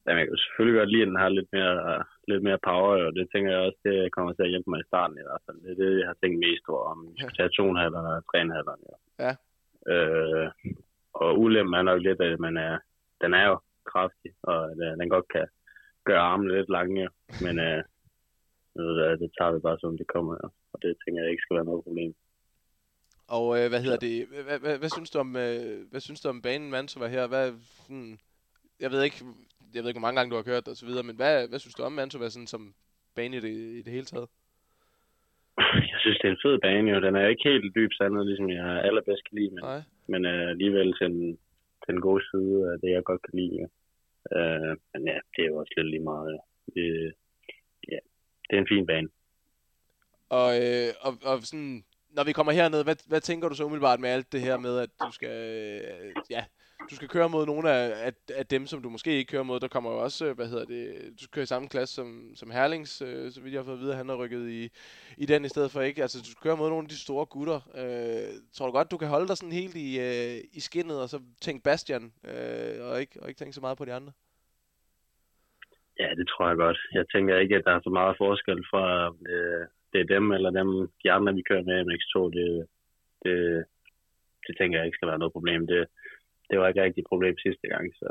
Jamen, 0.04 0.18
jeg 0.20 0.26
kan 0.28 0.42
selvfølgelig 0.44 0.78
godt 0.80 0.92
lide, 0.92 1.04
at 1.04 1.10
den 1.12 1.22
har 1.22 1.28
lidt 1.28 1.50
mere, 1.56 2.04
lidt 2.32 2.42
mere 2.48 2.64
power, 2.68 2.92
og 3.06 3.12
det 3.18 3.26
tænker 3.32 3.50
jeg 3.50 3.60
også, 3.66 3.80
det 3.84 4.12
kommer 4.14 4.32
til 4.32 4.46
at 4.46 4.52
hjælpe 4.52 4.70
mig 4.70 4.80
i 4.80 4.90
starten 4.90 5.16
i 5.18 5.26
hvert 5.26 5.44
fald. 5.46 5.58
Det 5.62 5.70
er 5.70 5.80
det, 5.82 6.00
jeg 6.00 6.08
har 6.10 6.18
tænkt 6.18 6.38
mest 6.46 6.64
over, 6.72 6.84
om 6.92 6.98
vi 7.10 7.16
skal 7.20 7.36
tage 7.36 7.56
2,5 7.58 7.86
eller 7.88 8.02
3,5. 8.34 8.92
Ja. 8.92 8.96
Ja. 9.24 9.32
Øh, 9.92 10.48
og 11.22 11.30
ulempen 11.42 11.74
er 11.74 11.82
nok 11.82 12.00
lidt, 12.02 12.20
at 12.20 12.40
man 12.46 12.56
er, 12.56 12.74
den 13.22 13.34
er 13.34 13.44
jo 13.50 13.56
kraftig, 13.92 14.32
og 14.42 14.58
at, 14.70 14.78
øh, 14.86 14.92
den 15.00 15.08
godt 15.14 15.28
kan 15.34 15.46
gøre 16.08 16.22
armene 16.30 16.56
lidt 16.56 16.70
lange, 16.76 17.08
men 17.44 17.54
øh, 17.66 17.80
hvad, 18.72 19.18
det 19.22 19.30
tager 19.38 19.52
vi 19.52 19.60
bare 19.66 19.78
som 19.80 19.98
det 19.98 20.06
kommer, 20.14 20.34
og 20.72 20.78
det 20.82 20.96
tænker 21.02 21.22
jeg 21.22 21.30
ikke 21.30 21.44
skal 21.44 21.56
være 21.56 21.70
noget 21.70 21.84
problem. 21.84 22.14
Og 23.28 23.58
øh, 23.58 23.68
hvad 23.68 23.82
hedder 23.82 23.98
det? 23.98 24.26
Hvad, 24.44 24.58
hvad, 24.58 24.78
hvad, 24.78 24.88
synes 24.88 25.10
du 25.10 25.18
om 25.18 25.36
øh, 25.36 25.90
hvad 25.90 26.00
synes 26.00 26.20
du 26.20 26.28
om 26.28 26.42
banen 26.42 26.70
Mantova 26.70 27.06
her? 27.06 27.26
Hvad 27.26 27.52
sådan, 27.86 28.18
jeg 28.80 28.90
ved 28.90 29.02
ikke, 29.02 29.16
jeg 29.74 29.82
ved 29.82 29.88
ikke 29.88 30.00
hvor 30.00 30.08
mange 30.08 30.18
gange 30.18 30.30
du 30.30 30.36
har 30.36 30.50
kørt 30.50 30.68
og 30.68 30.76
så 30.76 30.86
videre, 30.86 31.02
men 31.02 31.16
hvad, 31.16 31.48
hvad 31.48 31.58
synes 31.58 31.74
du 31.74 31.82
om 31.82 31.92
Mantova 31.92 32.28
sådan 32.28 32.46
som 32.46 32.74
bane 33.16 33.36
i 33.36 33.40
det, 33.40 33.54
i 33.78 33.82
det 33.82 33.92
hele 33.92 34.06
taget? 34.06 34.28
Jeg 35.92 35.98
synes, 36.00 36.18
det 36.18 36.28
er 36.28 36.32
en 36.32 36.44
fed 36.44 36.58
bane, 36.58 36.90
jo. 36.90 37.00
Den 37.06 37.16
er 37.16 37.28
ikke 37.28 37.48
helt 37.50 37.74
dyb 37.74 37.92
sandet, 37.92 38.26
ligesom 38.26 38.50
jeg 38.50 38.84
allerbedst 38.88 39.24
kan 39.28 39.38
lide, 39.38 39.50
men, 39.54 39.64
Nej. 39.64 39.82
men 40.06 40.24
øh, 40.24 40.50
alligevel 40.50 40.94
til 40.98 41.06
den, 41.06 41.38
til 41.82 41.90
den 41.94 42.00
gode 42.00 42.22
side 42.30 42.72
af 42.72 42.80
det, 42.80 42.90
jeg 42.90 43.04
godt 43.04 43.22
kan 43.22 43.38
lide. 43.40 43.54
Ja. 43.60 43.66
Øh, 44.36 44.76
men 44.92 45.06
ja, 45.10 45.18
det 45.32 45.40
er 45.42 45.50
jo 45.50 45.56
også 45.56 45.72
lidt 45.76 45.90
lige 45.90 46.08
meget. 46.12 46.40
Det, 46.74 47.12
ja, 47.92 47.98
det 48.46 48.56
er 48.56 48.60
en 48.60 48.72
fin 48.74 48.86
bane. 48.86 49.08
Og, 50.28 50.48
øh, 50.62 50.90
og, 51.06 51.12
og 51.30 51.36
sådan, 51.50 51.84
når 52.16 52.24
vi 52.24 52.32
kommer 52.32 52.52
herned, 52.52 52.84
hvad, 52.84 52.96
hvad 53.08 53.20
tænker 53.20 53.48
du 53.48 53.54
så 53.54 53.64
umiddelbart 53.64 54.00
med 54.00 54.10
alt 54.10 54.32
det 54.32 54.40
her 54.40 54.56
med, 54.56 54.78
at 54.78 54.90
du 55.06 55.12
skal, 55.12 55.30
øh, 55.30 56.14
ja, 56.30 56.44
du 56.90 56.94
skal 56.94 57.08
køre 57.08 57.28
mod 57.28 57.46
nogle 57.46 57.70
af, 57.70 58.06
af, 58.06 58.12
af 58.34 58.46
dem, 58.46 58.66
som 58.66 58.82
du 58.82 58.88
måske 58.88 59.10
ikke 59.10 59.30
kører 59.30 59.42
mod. 59.42 59.60
Der 59.60 59.68
kommer 59.68 59.90
jo 59.90 59.98
også, 59.98 60.26
øh, 60.26 60.36
hvad 60.36 60.48
hedder 60.48 60.64
det, 60.64 61.12
du 61.20 61.26
kører 61.32 61.42
i 61.42 61.46
samme 61.46 61.68
klasse 61.68 61.94
som, 61.94 62.30
som 62.34 62.50
Herlings, 62.50 63.02
øh, 63.02 63.32
så 63.32 63.40
vidt 63.40 63.54
jeg 63.54 63.60
har 63.60 63.64
fået 63.64 63.74
at 63.74 63.80
vide, 63.80 63.90
at 63.90 63.96
han 63.96 64.08
har 64.08 64.16
rykket 64.16 64.50
i, 64.50 64.70
i 65.16 65.26
den 65.26 65.44
i 65.44 65.48
stedet 65.48 65.70
for 65.70 65.80
ikke. 65.80 66.02
Altså, 66.02 66.18
du 66.18 66.30
skal 66.30 66.42
køre 66.42 66.56
mod 66.56 66.68
nogle 66.68 66.84
af 66.84 66.88
de 66.88 67.04
store 67.06 67.26
gutter. 67.26 67.60
Øh, 67.80 68.34
tror 68.54 68.66
du 68.66 68.72
godt, 68.72 68.90
du 68.90 68.96
kan 68.96 69.08
holde 69.08 69.28
dig 69.28 69.36
sådan 69.36 69.60
helt 69.62 69.76
i, 69.76 70.00
øh, 70.00 70.36
i 70.52 70.60
skinnet, 70.60 71.00
og 71.02 71.08
så 71.08 71.18
tænke 71.40 71.62
Bastian, 71.62 72.12
øh, 72.24 72.86
og, 72.86 73.00
ikke, 73.00 73.22
og 73.22 73.28
ikke 73.28 73.38
tænke 73.38 73.52
så 73.52 73.60
meget 73.60 73.78
på 73.78 73.84
de 73.84 73.92
andre? 73.92 74.12
Ja, 75.98 76.08
det 76.18 76.28
tror 76.28 76.48
jeg 76.48 76.56
godt. 76.56 76.78
Jeg 76.92 77.04
tænker 77.12 77.38
ikke, 77.38 77.56
at 77.56 77.64
der 77.64 77.72
er 77.72 77.80
så 77.84 77.90
meget 77.90 78.14
forskel 78.18 78.64
fra, 78.70 78.84
øh, 79.32 79.66
dem 80.04 80.32
eller 80.32 80.50
dem, 80.50 80.68
de 81.02 81.12
andre, 81.12 81.34
vi 81.34 81.42
kører 81.48 81.64
med 81.68 81.76
i 81.78 81.86
MX2. 81.88 82.14
Det, 82.38 82.66
det, 83.24 83.64
det 84.46 84.56
tænker 84.58 84.78
jeg 84.78 84.86
ikke 84.86 84.96
skal 84.96 85.08
være 85.08 85.18
noget 85.18 85.32
problem. 85.32 85.66
Det, 85.66 85.86
det 86.50 86.58
var 86.58 86.68
ikke 86.68 86.82
rigtig 86.82 87.00
et 87.02 87.12
problem 87.12 87.34
sidste 87.38 87.66
gang, 87.68 87.94
så 88.00 88.08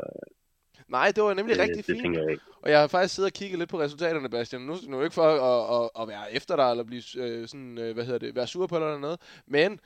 Nej, 0.88 1.12
det 1.14 1.22
var 1.22 1.34
nemlig 1.34 1.56
det, 1.56 1.62
rigtig 1.62 1.76
det 1.76 1.84
fint. 1.84 2.02
tænker 2.02 2.22
jeg 2.22 2.30
ikke. 2.30 2.44
Og 2.62 2.70
jeg 2.70 2.80
har 2.80 2.86
faktisk 2.86 3.14
siddet 3.14 3.30
og 3.30 3.34
kigget 3.34 3.58
lidt 3.58 3.70
på 3.70 3.80
resultaterne, 3.80 4.30
Bastian. 4.30 4.62
Nu, 4.62 4.74
nu 4.88 4.96
er 4.96 5.00
det 5.00 5.06
ikke 5.06 5.14
for 5.14 5.30
at, 5.50 5.84
at, 5.84 6.02
at 6.02 6.08
være 6.08 6.32
efter 6.32 6.56
dig, 6.56 6.70
eller 6.70 6.84
blive 6.84 7.02
øh, 7.18 7.48
sådan, 7.48 7.78
øh, 7.78 7.94
hvad 7.94 8.04
hedder 8.04 8.18
det, 8.18 8.36
være 8.36 8.46
sur 8.46 8.66
på 8.66 8.78
dig 8.78 8.84
eller 8.84 8.98
noget. 8.98 9.20
Men 9.46 9.80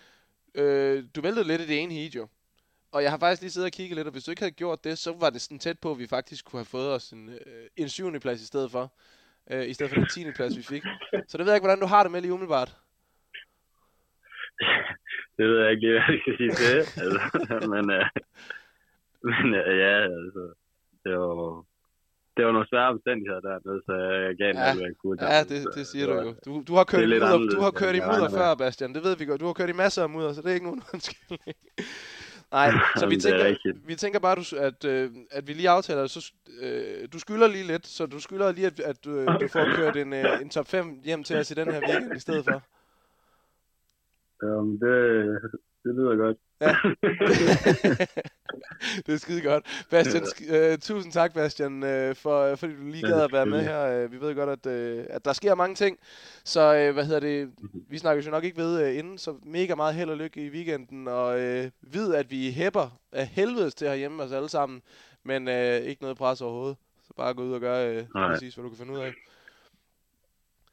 øh, 0.55 1.05
du 1.17 1.21
væltede 1.21 1.47
lidt 1.47 1.61
i 1.61 1.67
det 1.67 1.83
ene 1.83 1.95
heat 1.95 2.15
jo. 2.15 2.29
Og 2.93 3.03
jeg 3.03 3.11
har 3.11 3.19
faktisk 3.19 3.43
lige 3.43 3.51
siddet 3.51 3.67
og 3.67 3.73
kigget 3.73 3.97
lidt, 3.97 4.07
og 4.07 4.13
hvis 4.13 4.25
du 4.25 4.31
ikke 4.31 4.43
havde 4.43 4.55
gjort 4.55 4.85
det, 4.85 4.99
så 4.99 5.13
var 5.13 5.31
det 5.31 5.41
sådan 5.41 5.59
tæt 5.59 5.79
på, 5.79 5.91
at 5.91 5.99
vi 5.99 6.07
faktisk 6.07 6.45
kunne 6.45 6.61
have 6.61 6.65
fået 6.65 6.93
os 6.93 7.11
en, 7.11 7.29
øh, 7.29 7.67
en 7.77 7.89
syvende 7.89 8.21
plads 8.21 8.43
i 8.43 8.47
stedet 8.47 8.71
for. 8.71 8.93
Øh, 9.51 9.69
I 9.69 9.73
stedet 9.75 9.91
for 9.93 10.01
den 10.01 10.09
tiende 10.15 10.33
plads, 10.33 10.57
vi 10.57 10.63
fik. 10.63 10.83
Så 11.29 11.39
det 11.39 11.45
ved 11.45 11.53
jeg 11.53 11.57
ikke, 11.57 11.67
hvordan 11.67 11.81
du 11.81 11.87
har 11.87 12.03
det 12.03 12.13
med 12.13 12.21
lige 12.21 12.33
umiddelbart. 12.33 12.71
det 15.37 15.45
ved 15.49 15.59
jeg 15.63 15.71
ikke 15.71 15.81
lige, 15.87 15.93
hvad 15.93 16.15
jeg 16.15 16.21
skal 16.23 16.37
sige 16.41 16.53
til. 16.61 16.77
altså, 17.05 17.21
men 17.75 17.85
øh, 17.91 18.07
men 19.29 19.47
øh, 19.55 19.79
ja, 19.85 19.95
altså, 20.03 20.43
det 21.05 21.13
var, 21.19 21.65
det 22.37 22.43
var 22.47 22.53
nogle 22.53 22.69
svære 22.71 22.89
omstændigheder 22.95 23.41
dernede, 23.41 23.81
så 23.87 23.93
jeg 24.27 24.37
gav 24.41 24.51
Ja. 24.55 24.75
hvad 24.75 24.85
jeg 24.89 24.97
kunne. 25.03 25.17
Ja, 25.33 25.41
det, 25.51 25.61
det 25.77 25.87
siger 25.87 26.07
du 26.07 26.13
jo. 26.27 26.35
Du, 26.47 26.53
du 26.69 26.75
har 26.75 26.85
kørt 26.85 27.03
i 27.03 27.07
mudder, 27.07 27.39
du 27.57 27.61
har 27.61 27.71
kørt 27.71 27.95
i 27.95 28.01
mudder 28.01 28.31
før, 28.31 28.55
Bastian. 28.55 28.95
Det 28.95 29.03
ved 29.05 29.17
vi 29.17 29.25
godt. 29.25 29.41
Du 29.41 29.47
har 29.47 29.53
kørt 29.53 29.71
i 29.71 29.81
masser 29.85 30.03
af 30.03 30.11
mudder, 30.11 30.33
så 30.33 30.43
det 30.43 30.51
er 30.51 30.55
ikke 30.55 30.67
nogen 30.71 30.83
undskyldning. 30.95 31.57
Nej, 32.53 32.71
så 33.01 33.07
vi 33.07 33.15
er 33.15 33.21
tænker, 33.21 33.87
vi 33.87 33.95
tænker 33.95 34.19
bare, 34.19 34.65
at, 34.67 34.85
øh, 34.85 35.11
at 35.31 35.49
vi 35.49 35.53
lige 35.53 35.69
aftaler, 35.69 36.07
så 36.07 36.33
øh, 36.61 37.09
du 37.13 37.19
skylder 37.19 37.49
lige 37.49 37.67
lidt, 37.67 37.87
så 37.87 38.07
du 38.07 38.21
skylder 38.21 38.53
lige, 38.53 38.67
at, 38.67 38.81
at 38.81 39.07
øh, 39.07 39.27
du 39.41 39.49
får 39.49 39.77
kørt 39.77 39.97
en, 39.97 40.13
øh, 40.13 40.41
en 40.41 40.51
top 40.51 40.67
5 40.67 41.01
hjem 41.05 41.25
til 41.25 41.37
os 41.37 41.51
i 41.51 41.55
den 41.55 41.73
her 41.73 41.81
weekend 41.81 42.17
i 42.17 42.21
stedet 42.21 42.45
for. 42.45 42.63
Um, 44.43 44.79
det, 44.79 45.25
det 45.85 45.95
lyder 45.95 46.17
godt. 46.17 46.37
Ja. 46.61 46.69
det 49.07 49.15
er 49.15 49.17
skide 49.17 49.43
godt. 49.43 49.87
Bastian, 49.91 50.23
sk- 50.23 50.55
øh, 50.55 50.79
tusind 50.79 51.13
tak, 51.13 51.35
Bastian, 51.35 51.83
øh, 51.83 52.15
for, 52.15 52.57
fordi 52.57 52.75
du 52.77 52.83
lige 52.83 53.07
Ja, 53.09 53.13
gad 53.13 53.23
at 53.25 53.33
være 53.33 53.47
med 53.47 53.63
her. 53.63 53.83
Øh, 53.85 54.13
vi 54.13 54.21
ved 54.21 54.35
godt, 54.35 54.51
at, 54.51 54.67
øh, 54.73 55.05
at 55.11 55.25
der 55.25 55.33
sker 55.33 55.55
mange 55.55 55.75
ting. 55.75 55.99
Så 56.45 56.75
øh, 56.75 56.93
hvad 56.95 57.05
hedder 57.05 57.21
det? 57.21 57.51
Vi 57.89 57.99
snakker 57.99 58.23
jo 58.25 58.31
nok 58.31 58.45
ikke 58.45 58.57
ved 58.57 58.83
øh, 58.83 58.99
inden, 58.99 59.19
så 59.19 59.35
mega 59.43 59.75
meget 59.75 59.95
held 59.95 60.11
og 60.11 60.17
lykke 60.17 60.47
i 60.47 60.51
weekenden. 60.51 61.09
Og 61.09 61.41
øh, 61.41 61.71
vid, 61.83 62.15
at 62.15 62.31
vi 62.31 62.51
hæpper 62.53 62.99
af 63.13 63.27
helvedes 63.27 63.75
til 63.75 63.89
herhjemme 63.89 64.23
os 64.23 64.33
alle 64.33 64.49
sammen. 64.49 64.83
Men 65.25 65.49
øh, 65.49 65.77
ikke 65.81 66.03
noget 66.03 66.17
pres 66.17 66.41
overhovedet. 66.41 66.77
Så 67.07 67.15
bare 67.17 67.35
gå 67.35 67.43
ud 67.43 67.53
og 67.53 67.61
gøre 67.61 68.07
Nej. 68.15 68.29
præcis, 68.33 68.55
hvad 68.55 68.63
du 68.63 68.69
kan 68.69 68.79
finde 68.79 68.93
ud 68.93 68.99
af. 68.99 69.13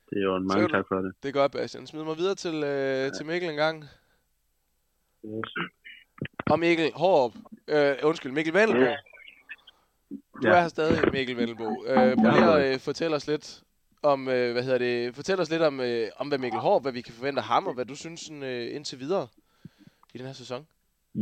Det 0.10 0.18
er 0.18 0.22
jo 0.24 0.38
Så 0.40 0.44
mange 0.44 0.68
tak 0.70 0.86
for 0.88 0.96
det. 0.96 1.14
Det 1.24 1.30
er 1.30 1.34
godt, 1.34 1.52
Bastian. 1.52 1.88
Smid 1.88 2.04
mig 2.04 2.18
videre 2.18 2.36
til, 2.36 2.64
øh, 2.64 3.12
til 3.18 3.26
Mikkel 3.26 3.50
en 3.50 3.56
gang. 3.56 3.86
Og 6.50 6.60
Mikkel 6.60 6.92
Hårup. 6.96 7.34
Øh, 7.68 7.96
undskyld, 8.04 8.32
Mikkel 8.32 8.54
Vendelbo. 8.54 8.86
Du 10.42 10.48
Ja. 10.48 10.50
er 10.56 10.62
her 10.62 10.68
stadig, 10.68 11.12
Mikkel 11.12 11.38
Vendelbo. 11.38 11.86
Øh, 11.88 11.96
prøv 12.18 12.32
lige 12.32 12.52
at 12.54 12.74
øh, 12.74 12.80
fortælle 12.80 13.16
os 13.16 13.28
lidt 13.28 13.64
om, 14.04 14.28
øh, 14.28 14.52
hvad 14.52 14.64
hedder 14.64 14.78
det, 14.78 15.16
fortæl 15.16 15.40
os 15.40 15.50
lidt 15.50 15.62
om, 15.62 15.80
øh, 15.80 16.10
om 16.18 16.28
hvad 16.28 16.38
Mikkel 16.38 16.60
Hårup, 16.60 16.82
hvad 16.82 16.92
vi 16.92 17.02
kan 17.02 17.14
forvente 17.14 17.42
af 17.42 17.48
ham, 17.48 17.68
og 17.68 17.74
hvad 17.74 17.86
du 17.86 17.96
synes 17.96 18.22
sådan, 18.22 18.44
øh, 18.44 18.76
indtil 18.76 19.00
videre 19.00 19.28
i 20.14 20.18
den 20.18 20.26
her 20.26 20.34
sæson. 20.34 20.68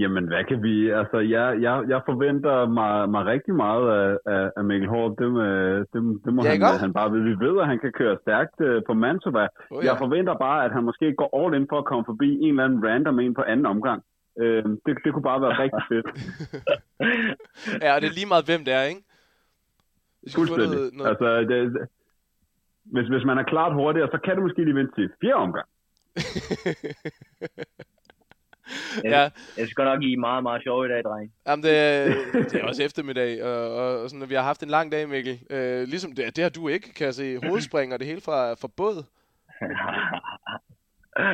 Jamen, 0.01 0.27
hvad 0.27 0.43
kan 0.49 0.63
vi... 0.63 0.89
Altså, 0.89 1.17
jeg, 1.19 1.61
jeg, 1.61 1.83
jeg 1.87 2.01
forventer 2.05 2.67
mig, 2.67 3.09
mig 3.09 3.25
rigtig 3.25 3.53
meget 3.55 3.85
af, 3.99 4.17
af, 4.35 4.51
af 4.57 4.63
Mikkel 4.63 4.89
Hårup. 4.89 5.17
Det, 5.19 5.31
med, 5.31 5.77
det, 5.93 5.99
det 6.25 6.33
må 6.33 6.43
Ja, 6.43 6.49
han, 6.51 6.63
også? 6.63 6.79
han 6.85 6.93
bare 6.93 7.11
vide. 7.11 7.23
Vi 7.23 7.45
ved, 7.45 7.59
at 7.61 7.67
han 7.67 7.79
kan 7.79 7.91
køre 7.91 8.17
stærkt 8.21 8.55
uh, 8.67 8.81
på 8.87 8.93
Mantova. 8.93 9.47
Oh, 9.71 9.83
Jeg 9.85 9.95
forventer 9.97 10.33
bare, 10.37 10.65
at 10.65 10.71
han 10.71 10.83
måske 10.83 11.13
går 11.17 11.29
all 11.39 11.55
in 11.55 11.67
for 11.69 11.77
at 11.79 11.85
komme 11.85 12.05
forbi 12.05 12.29
en 12.45 12.49
eller 12.49 12.63
anden 12.65 12.85
random 12.87 13.19
en 13.19 13.33
på 13.33 13.41
anden 13.41 13.65
omgang. 13.65 14.03
Uh, 14.41 14.45
det, 14.85 14.93
det 15.03 15.09
kunne 15.13 15.29
bare 15.31 15.41
være 15.41 15.59
rigtig 15.63 15.83
fedt. 15.91 16.07
ja, 17.83 17.95
og 17.95 18.01
det 18.01 18.07
er 18.09 18.17
lige 18.19 18.31
meget, 18.33 18.45
hvem 18.49 18.63
det 18.65 18.73
er, 18.73 18.83
ikke? 18.83 19.03
Fuldstændig. 20.35 20.77
noget, 20.77 20.93
noget... 20.97 21.09
Altså, 21.09 21.27
det, 21.49 21.59
hvis, 22.93 23.07
hvis 23.13 23.25
man 23.25 23.37
er 23.37 23.43
klart 23.43 23.73
hurtigere, 23.73 24.09
så 24.11 24.19
kan 24.25 24.35
det 24.35 24.43
måske 24.43 24.63
lige 24.63 24.75
vente 24.75 24.95
til 24.95 25.09
fjerde 25.21 25.35
omgang. 25.45 25.67
ja, 29.03 29.29
Jeg 29.57 29.67
skal 29.67 29.83
nok 29.83 29.99
give 30.01 30.17
meget, 30.17 30.43
meget 30.43 30.63
sjov 30.63 30.85
i 30.85 30.89
dag, 30.89 31.03
dreng. 31.03 31.33
Jamen, 31.47 31.63
det, 31.63 31.77
er- 31.77 32.05
det 32.33 32.53
er 32.61 32.63
også 32.63 32.83
eftermiddag, 32.83 33.43
og, 33.43 33.75
og, 33.75 34.01
og 34.01 34.09
sådan, 34.09 34.29
vi 34.29 34.35
har 34.35 34.41
haft 34.43 34.63
en 34.63 34.69
lang 34.69 34.91
dag, 34.91 35.09
Mikkel. 35.09 35.39
Øh, 35.49 35.87
ligesom 35.87 36.11
det, 36.11 36.35
det 36.35 36.43
har 36.43 36.49
du 36.49 36.67
ikke, 36.67 36.93
kan 36.93 37.05
jeg 37.05 37.13
se. 37.13 37.37
Hovedspring 37.47 37.93
og 37.93 37.99
det 37.99 38.07
hele 38.07 38.21
fra, 38.21 38.53
fra 38.53 38.67
båd. 38.77 39.03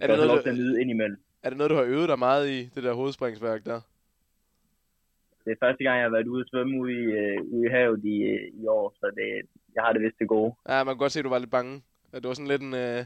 Er 0.00 0.06
det, 0.06 0.16
noget, 0.16 0.44
du, 0.44 0.50
nyde 0.52 0.80
ind 0.80 0.90
imellem. 0.90 1.20
er 1.42 1.48
det 1.48 1.58
noget, 1.58 1.70
du 1.70 1.74
har 1.76 1.82
øvet 1.82 2.08
dig 2.08 2.18
meget 2.18 2.48
i, 2.48 2.70
det 2.74 2.82
der 2.84 2.92
hovedspringsværk 2.94 3.64
der? 3.64 3.80
det 5.44 5.52
er 5.52 5.66
første 5.66 5.84
gang, 5.84 5.96
jeg 5.96 6.04
har 6.04 6.10
været 6.10 6.26
ude 6.26 6.40
at 6.40 6.46
svømme 6.50 6.80
ude 6.80 6.92
i, 6.92 6.96
øh, 7.04 7.38
ude 7.52 7.66
i 7.66 7.70
havet 7.70 8.04
i, 8.04 8.16
øh, 8.22 8.62
i 8.62 8.66
år, 8.66 8.94
så 9.00 9.06
det, 9.16 9.48
jeg 9.74 9.82
har 9.84 9.92
det 9.92 10.02
vist 10.02 10.18
det 10.18 10.28
gode. 10.28 10.54
Ja, 10.68 10.84
man 10.84 10.94
kan 10.94 10.98
godt 10.98 11.12
se, 11.12 11.18
at 11.18 11.24
du 11.24 11.28
var 11.28 11.38
lidt 11.38 11.50
bange. 11.50 11.82
At 12.12 12.22
det 12.22 12.28
var 12.28 12.34
sådan 12.34 12.48
lidt 12.48 12.62
en... 12.62 12.74
Øh, 12.74 13.04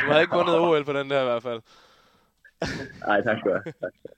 du 0.00 0.06
havde 0.06 0.20
ikke 0.20 0.36
vundet 0.36 0.58
OL 0.58 0.84
på 0.84 0.92
den 0.92 1.10
der 1.10 1.20
i 1.20 1.24
hvert 1.24 1.42
fald. 1.42 1.60
Nej, 3.06 3.20
tak 3.22 3.38
skal 3.38 3.50
du 3.50 3.60
have. 3.64 3.72
Tak 3.80 3.92
skal. 3.98 4.10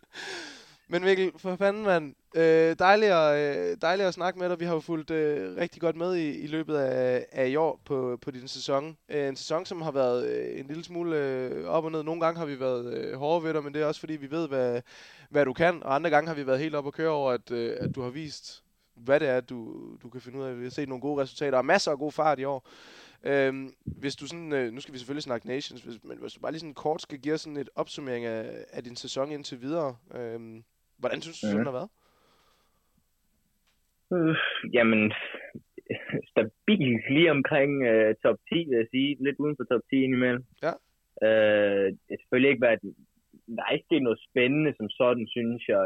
Men 0.93 1.05
Mikkel, 1.05 1.33
for 1.37 1.57
fanden 1.57 1.85
mand, 1.85 2.15
øh, 2.35 2.77
dejligt, 2.79 3.13
at, 3.13 3.57
øh, 3.57 3.77
dejligt 3.83 4.09
at 4.09 4.15
snakke 4.15 4.39
med 4.39 4.49
dig. 4.49 4.61
Vi 4.61 4.65
har 4.65 4.75
jo 4.75 4.81
fulgt 4.81 5.11
øh, 5.11 5.57
rigtig 5.57 5.81
godt 5.81 5.97
med 5.97 6.15
i, 6.15 6.39
i 6.39 6.47
løbet 6.47 6.77
af, 6.77 7.27
af 7.33 7.49
i 7.49 7.57
år 7.57 7.81
på, 7.85 8.19
på 8.23 8.31
din 8.31 8.49
sæson. 8.49 8.97
Øh, 9.09 9.29
en 9.29 9.37
sæson, 9.37 9.67
som 9.67 9.83
har 9.83 9.91
været 9.91 10.27
øh, 10.27 10.61
en 10.61 10.67
lille 10.67 10.85
smule 10.85 11.17
øh, 11.17 11.67
op 11.69 11.85
og 11.85 11.93
ned. 11.93 12.03
Nogle 12.03 12.21
gange 12.21 12.39
har 12.39 12.47
vi 12.47 12.61
været 12.61 12.95
øh, 12.95 13.19
hårde 13.19 13.45
ved 13.45 13.55
dig, 13.55 13.65
men 13.65 13.75
det 13.75 13.83
er 13.83 13.87
også 13.87 14.01
fordi, 14.01 14.17
vi 14.17 14.31
ved, 14.31 14.49
hvad, 14.49 14.83
hvad 15.31 15.45
du 15.45 15.53
kan. 15.53 15.83
Og 15.83 15.95
andre 15.95 16.11
gange 16.11 16.29
har 16.29 16.35
vi 16.35 16.47
været 16.47 16.59
helt 16.59 16.75
op 16.75 16.87
og 16.87 16.93
køre 16.93 17.11
over, 17.11 17.33
at, 17.33 17.51
øh, 17.51 17.77
at 17.81 17.95
du 17.95 18.03
har 18.03 18.11
vist, 18.11 18.63
hvad 18.95 19.21
det 19.21 19.29
er, 19.29 19.41
du, 19.41 19.75
du 20.03 20.09
kan 20.09 20.21
finde 20.21 20.39
ud 20.39 20.45
af. 20.45 20.59
Vi 20.59 20.63
har 20.63 20.71
set 20.71 20.89
nogle 20.89 21.03
gode 21.03 21.23
resultater 21.23 21.59
og 21.59 21.65
masser 21.65 21.91
af 21.91 21.99
god 21.99 22.13
fart 22.13 22.39
i 22.39 22.45
år. 22.45 22.69
Øhm, 23.25 23.69
hvis 24.01 24.17
du 24.17 24.27
sådan, 24.27 24.53
øh, 24.53 24.73
nu 24.73 24.81
skal 24.81 24.95
vi 24.95 24.99
selvfølgelig 24.99 25.23
snakke 25.23 25.47
Nations, 25.47 25.83
hvis, 25.83 26.05
men 26.05 26.19
hvis 26.21 26.33
du 26.33 26.41
bare 26.41 26.53
lige 26.53 26.61
sådan 26.61 26.83
kort 26.85 27.03
skal 27.03 27.19
give 27.19 27.39
sådan 27.39 27.57
et 27.57 27.71
opsummering 27.75 28.25
af, 28.25 28.65
af 28.73 28.83
din 28.85 28.97
sæson 28.97 29.33
indtil 29.33 29.61
videre. 29.61 29.97
Øhm, 30.19 30.65
hvordan 30.99 31.21
synes 31.21 31.41
du, 31.41 31.47
mm. 31.47 31.57
Den 31.57 31.67
har 31.67 31.79
været? 31.81 31.91
Øh, 34.15 34.37
jamen, 34.77 35.13
stabil 36.33 36.91
lige 37.11 37.31
omkring 37.31 37.73
øh, 37.91 38.15
top 38.25 38.39
10, 38.49 38.55
vil 38.69 38.77
jeg 38.83 38.89
sige. 38.91 39.17
Lidt 39.25 39.37
uden 39.39 39.57
for 39.57 39.65
top 39.65 39.83
10 39.91 39.97
indimellem. 40.07 40.45
Ja. 40.67 40.73
Øh, 41.27 41.87
det 42.05 42.11
har 42.11 42.21
selvfølgelig 42.21 42.51
ikke 42.51 42.67
været... 42.67 42.81
Der 43.57 43.63
er 43.65 43.73
ikke 43.75 43.89
sket 43.89 44.03
noget 44.03 44.25
spændende 44.29 44.73
som 44.79 44.89
sådan, 45.01 45.27
synes 45.37 45.63
jeg. 45.69 45.85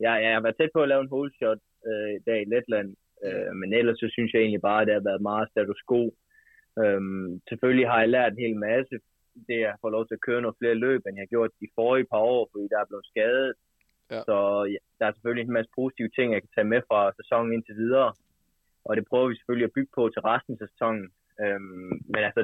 Jeg, 0.00 0.12
jeg 0.24 0.32
har 0.34 0.42
været 0.44 0.56
tæt 0.58 0.74
på 0.74 0.82
at 0.82 0.88
lave 0.88 1.02
en 1.02 1.12
whole 1.12 1.32
shot 1.38 1.60
øh, 1.88 2.10
i 2.18 2.22
dag 2.28 2.38
i 2.42 2.50
Letland. 2.52 2.90
Øh, 3.24 3.52
men 3.60 3.68
ellers 3.78 3.98
så 3.98 4.08
synes 4.12 4.32
jeg 4.32 4.40
egentlig 4.40 4.66
bare, 4.68 4.80
at 4.80 4.86
det 4.86 4.94
har 4.94 5.08
været 5.10 5.28
meget 5.30 5.50
status 5.50 5.80
quo. 5.88 6.02
Øhm, 6.82 7.40
selvfølgelig 7.48 7.88
har 7.88 8.00
jeg 8.00 8.08
lært 8.08 8.32
en 8.32 8.44
hel 8.46 8.56
masse. 8.68 8.94
Det 9.48 9.58
at 9.64 9.80
få 9.80 9.88
lov 9.88 10.06
til 10.06 10.14
at 10.14 10.26
køre 10.26 10.42
nogle 10.42 10.60
flere 10.60 10.74
løb, 10.74 11.00
end 11.02 11.16
jeg 11.16 11.22
har 11.26 11.34
gjort 11.34 11.60
de 11.60 11.68
forrige 11.74 12.10
par 12.12 12.22
år, 12.34 12.48
fordi 12.52 12.64
der 12.72 12.78
er 12.80 12.90
blevet 12.90 13.06
skadet. 13.12 13.54
Ja. 14.10 14.20
Så 14.28 14.36
ja, 14.72 14.80
der 14.98 15.04
er 15.06 15.12
selvfølgelig 15.12 15.44
en 15.46 15.58
masse 15.58 15.70
positive 15.80 16.10
ting, 16.16 16.32
jeg 16.32 16.42
kan 16.42 16.54
tage 16.54 16.72
med 16.72 16.80
fra 16.88 17.00
sæsonen 17.20 17.52
indtil 17.52 17.76
videre. 17.84 18.12
Og 18.84 18.92
det 18.96 19.04
prøver 19.10 19.28
vi 19.28 19.36
selvfølgelig 19.36 19.68
at 19.68 19.76
bygge 19.76 19.92
på 19.94 20.02
til 20.08 20.22
resten 20.30 20.52
af 20.54 20.68
sæsonen. 20.68 21.06
Øhm, 21.42 21.92
men 22.12 22.20
altså, 22.28 22.42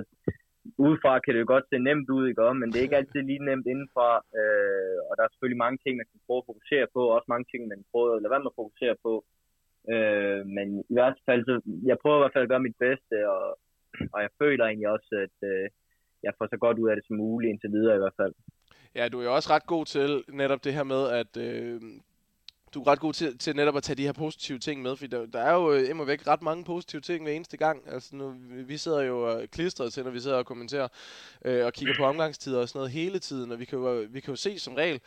udefra 0.84 1.12
kan 1.18 1.32
det 1.34 1.40
jo 1.40 1.52
godt 1.54 1.66
se 1.68 1.78
nemt 1.78 2.08
ud, 2.16 2.24
ikke? 2.28 2.42
om, 2.48 2.56
men 2.56 2.68
det 2.68 2.78
er 2.78 2.86
ikke 2.86 3.00
altid 3.00 3.20
lige 3.22 3.46
nemt 3.48 3.66
indenfra. 3.72 4.08
Øh, 4.40 4.98
og 5.08 5.12
der 5.16 5.22
er 5.24 5.32
selvfølgelig 5.32 5.64
mange 5.64 5.78
ting, 5.78 5.92
man 5.96 6.08
kan 6.10 6.20
prøve 6.26 6.40
at 6.42 6.50
fokusere 6.50 6.86
på, 6.94 7.00
og 7.08 7.14
også 7.16 7.28
mange 7.34 7.46
ting, 7.50 7.60
man 7.68 7.84
prøver 7.92 8.08
at 8.14 8.22
lade 8.22 8.32
være 8.32 8.44
med 8.44 8.52
at 8.54 8.60
fokusere 8.62 8.96
på. 9.06 9.12
Øh, 9.92 10.42
men 10.56 10.66
i 10.92 10.94
hvert 10.96 11.18
fald, 11.26 11.40
så 11.48 11.54
jeg 11.90 11.96
prøver 12.02 12.18
i 12.18 12.22
hvert 12.22 12.34
fald 12.34 12.46
at 12.46 12.52
gøre 12.52 12.66
mit 12.68 12.78
bedste, 12.86 13.16
og, 13.34 13.44
og 14.12 14.22
jeg 14.22 14.30
føler 14.42 14.64
egentlig 14.64 14.88
også, 14.88 15.10
at 15.26 15.48
øh, 15.48 15.70
jeg 16.22 16.32
får 16.38 16.46
så 16.46 16.56
godt 16.56 16.78
ud 16.78 16.88
af 16.88 16.96
det 16.96 17.06
som 17.06 17.16
muligt 17.16 17.50
indtil 17.50 17.72
videre 17.72 17.94
i 17.94 17.98
hvert 17.98 18.18
fald. 18.20 18.34
Ja, 18.94 19.08
du 19.08 19.20
er 19.20 19.24
jo 19.24 19.34
også 19.34 19.50
ret 19.50 19.66
god 19.66 19.86
til 19.86 20.24
netop 20.28 20.64
det 20.64 20.74
her 20.74 20.84
med, 20.84 21.08
at 21.08 21.36
øh, 21.36 21.80
du 22.74 22.80
er 22.80 22.86
ret 22.86 23.00
god 23.00 23.12
til, 23.12 23.38
til 23.38 23.56
netop 23.56 23.76
at 23.76 23.82
tage 23.82 23.96
de 23.96 24.02
her 24.02 24.12
positive 24.12 24.58
ting 24.58 24.82
med, 24.82 24.96
fordi 24.96 25.16
der, 25.16 25.26
der 25.26 25.38
er 25.40 25.54
jo 25.54 25.72
øh, 25.72 25.90
imod 25.90 26.06
væk 26.06 26.26
ret 26.26 26.42
mange 26.42 26.64
positive 26.64 27.00
ting 27.00 27.24
hver 27.24 27.32
eneste 27.32 27.56
gang. 27.56 27.82
Altså 27.92 28.16
nu, 28.16 28.34
vi 28.66 28.76
sidder 28.76 29.02
jo 29.02 29.46
klistret 29.52 29.92
til, 29.92 30.04
når 30.04 30.10
vi 30.10 30.20
sidder 30.20 30.36
og 30.36 30.46
kommenterer 30.46 30.88
øh, 31.44 31.66
og 31.66 31.72
kigger 31.72 31.94
på 31.98 32.04
omgangstider 32.04 32.60
og 32.60 32.68
sådan 32.68 32.78
noget 32.78 32.92
hele 32.92 33.18
tiden, 33.18 33.52
og 33.52 33.58
vi 33.58 33.64
kan 33.64 33.78
jo, 33.78 34.06
vi 34.10 34.20
kan 34.20 34.32
jo 34.32 34.36
se 34.36 34.58
som 34.58 34.74
regel, 34.74 35.00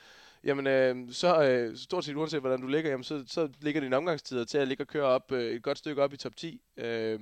jamen 0.43 0.67
øh, 0.67 0.95
så 1.11 1.43
øh, 1.43 1.77
stort 1.77 2.05
set 2.05 2.15
uanset 2.15 2.39
hvordan 2.39 2.61
du 2.61 2.67
ligger, 2.67 2.89
jamen 2.89 3.03
så, 3.03 3.23
så 3.27 3.49
ligger 3.61 3.81
dine 3.81 3.97
omgangstider 3.97 4.45
til 4.45 4.57
at 4.57 4.67
ligge 4.67 4.83
og 4.83 4.87
køre 4.87 5.05
op 5.05 5.31
øh, 5.31 5.51
et 5.51 5.63
godt 5.63 5.77
stykke 5.77 6.03
op 6.03 6.13
i 6.13 6.17
top 6.17 6.35
10. 6.35 6.61
Øh, 6.77 7.19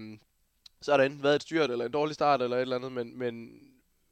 så 0.84 0.92
har 0.92 0.98
der 0.98 1.06
enten 1.06 1.24
været 1.24 1.36
et 1.36 1.42
styrt 1.42 1.72
eller 1.72 1.86
en 1.86 1.92
dårlig 1.92 2.14
start 2.16 2.42
eller 2.42 2.58
et 2.58 2.62
eller 2.62 2.76
andet, 2.76 2.92
men, 2.92 3.18
men, 3.20 3.36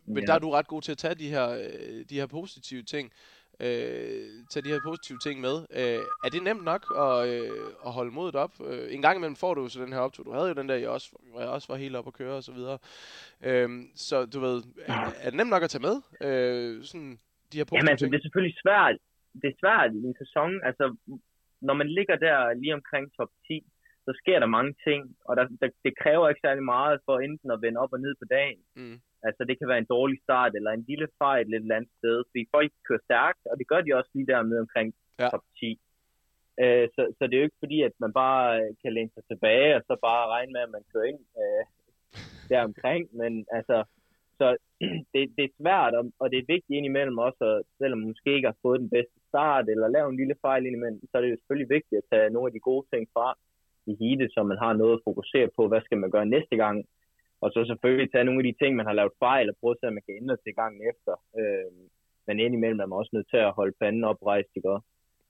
men 0.06 0.18
Ja. 0.24 0.26
der 0.26 0.34
er 0.34 0.40
du 0.40 0.50
ret 0.52 0.68
god 0.68 0.82
til 0.82 0.92
at 0.92 0.98
tage 0.98 1.16
de 1.16 1.30
her, 1.30 1.50
øh, 1.50 2.06
de 2.10 2.16
her 2.20 2.26
positive 2.26 2.84
ting 2.84 3.12
øh, 3.60 4.30
tage 4.52 4.64
de 4.66 4.70
her 4.70 4.80
positive 4.86 5.18
ting 5.26 5.42
med. 5.42 5.56
Øh, 5.80 6.02
er 6.26 6.30
det 6.34 6.44
nemt 6.44 6.64
nok 6.64 6.84
at, 7.06 7.28
øh, 7.34 7.52
at 7.86 7.92
holde 7.92 8.12
modet 8.12 8.36
op? 8.36 8.54
Øh, 8.68 8.94
en 8.96 9.02
gang 9.02 9.16
imellem 9.18 9.36
får 9.36 9.54
du 9.54 9.70
så 9.70 9.82
den 9.82 9.94
her 9.94 10.00
optur. 10.00 10.24
Du 10.24 10.32
havde 10.32 10.48
jo 10.48 10.54
den 10.54 10.70
der, 10.70 10.76
jeg 10.76 10.90
også, 10.90 11.10
hvor 11.32 11.40
jeg 11.40 11.50
også 11.50 11.68
var 11.74 11.76
helt 11.76 11.96
op 11.96 12.08
at 12.08 12.14
køre 12.14 12.36
og 12.36 12.44
så 12.44 12.52
videre. 12.52 12.78
Øh, 13.44 13.70
så 13.96 14.26
du 14.26 14.40
ved, 14.40 14.64
er, 14.86 14.94
er 15.24 15.30
det 15.30 15.38
nemt 15.38 15.50
nok 15.50 15.64
at 15.64 15.70
tage 15.70 15.88
med? 15.90 15.96
Øh, 16.28 16.84
sådan 16.84 17.20
de 17.52 17.58
her 17.58 17.66
positive 17.66 17.78
Jamen 17.78 17.90
altså, 17.90 18.06
ting? 18.06 18.12
det 18.14 18.20
er 18.20 18.26
selvfølgelig 18.28 18.58
svært. 18.66 18.96
Det 19.42 19.48
er 19.54 19.58
svært 19.64 19.90
i 19.96 19.98
en 20.10 20.16
sæson. 20.24 20.52
Altså, 20.70 20.86
når 21.68 21.74
man 21.82 21.88
ligger 21.98 22.16
der 22.26 22.38
lige 22.62 22.74
omkring 22.80 23.06
top 23.18 23.32
10, 23.48 23.66
så 24.06 24.12
sker 24.22 24.38
der 24.40 24.56
mange 24.58 24.74
ting, 24.88 25.02
og 25.28 25.34
der, 25.38 25.46
der, 25.62 25.70
det 25.86 25.94
kræver 26.02 26.30
ikke 26.30 26.46
særlig 26.46 26.64
meget 26.76 26.98
for 27.06 27.16
enten 27.28 27.52
at 27.52 27.62
vende 27.62 27.80
op 27.84 27.94
og 27.96 28.00
ned 28.06 28.14
på 28.22 28.26
dagen. 28.38 28.62
Mm. 28.76 28.98
Altså, 29.28 29.42
det 29.48 29.56
kan 29.58 29.68
være 29.72 29.82
en 29.84 29.94
dårlig 29.96 30.18
start, 30.26 30.52
eller 30.56 30.72
en 30.72 30.86
lille 30.92 31.08
fejl 31.22 31.48
et 31.48 31.56
eller 31.56 31.76
andet 31.76 31.94
sted, 32.00 32.18
fordi 32.30 32.44
folk 32.56 32.72
kører 32.88 33.06
stærkt, 33.10 33.42
og 33.52 33.56
det 33.60 33.68
gør 33.68 33.82
de 33.82 33.98
også 34.00 34.12
lige 34.14 34.28
der 34.32 34.42
med 34.52 34.60
omkring 34.66 34.90
Ja. 35.20 35.30
top 35.30 35.46
10. 35.60 35.80
Øh, 36.64 36.88
så, 36.96 37.02
så 37.18 37.22
det 37.28 37.34
er 37.34 37.42
jo 37.42 37.48
ikke 37.50 37.64
fordi, 37.66 37.80
at 37.82 37.96
man 38.04 38.14
bare 38.14 38.46
kan 38.82 38.94
læne 38.94 39.12
sig 39.14 39.24
tilbage, 39.32 39.76
og 39.78 39.82
så 39.88 39.94
bare 40.08 40.32
regne 40.36 40.52
med, 40.54 40.62
at 40.62 40.74
man 40.78 40.84
kører 40.92 41.08
ind 41.12 41.22
øh, 41.42 41.64
der 42.50 42.62
omkring, 42.70 43.04
men 43.22 43.46
altså, 43.58 43.78
så 44.40 44.48
det, 45.14 45.22
det 45.38 45.44
er 45.46 45.58
svært, 45.62 45.94
og, 46.00 46.04
og 46.22 46.26
det 46.32 46.38
er 46.40 46.52
vigtigt 46.54 46.78
indimellem 46.80 47.18
også, 47.28 47.44
at 47.52 47.64
selvom 47.78 48.00
man 48.00 48.08
måske 48.08 48.36
ikke 48.36 48.52
har 48.52 48.60
fået 48.66 48.80
den 48.84 48.90
bedste 48.90 49.18
start, 49.30 49.66
eller 49.70 49.88
lave 49.88 50.10
en 50.10 50.22
lille 50.22 50.36
fejl 50.46 50.66
indimellem, 50.66 51.02
så 51.10 51.14
er 51.18 51.22
det 51.22 51.32
jo 51.32 51.42
selvfølgelig 51.42 51.70
vigtigt 51.78 52.02
at 52.02 52.10
tage 52.12 52.34
nogle 52.34 52.48
af 52.50 52.54
de 52.54 52.68
gode 52.70 52.86
ting 52.94 53.04
fra 53.16 53.28
i 53.92 53.94
heatet, 54.02 54.30
så 54.34 54.44
man 54.44 54.58
har 54.58 54.74
noget 54.74 54.94
at 54.98 55.04
fokusere 55.08 55.50
på, 55.56 55.68
hvad 55.68 55.82
skal 55.82 55.98
man 55.98 56.12
gøre 56.12 56.26
næste 56.26 56.56
gang, 56.56 56.86
og 57.42 57.52
så 57.52 57.60
selvfølgelig 57.66 58.12
tage 58.12 58.24
nogle 58.24 58.42
af 58.42 58.48
de 58.48 58.60
ting, 58.62 58.76
man 58.76 58.86
har 58.86 58.94
lavet 58.94 59.20
fejl, 59.20 59.50
og 59.50 59.56
prøve 59.60 59.72
at 59.72 59.78
se, 59.80 59.88
om 59.88 59.94
man 59.94 60.04
kan 60.08 60.20
ændre 60.22 60.38
til 60.38 60.54
gangen 60.62 60.82
efter. 60.92 61.14
Øh, 61.40 61.72
men 62.28 62.40
indimellem 62.40 62.80
er 62.80 62.86
man 62.86 63.00
også 63.02 63.14
nødt 63.14 63.30
til 63.30 63.38
at 63.38 63.56
holde 63.60 63.76
panden 63.82 64.04
oprejst, 64.04 64.52
ikke? 64.56 64.78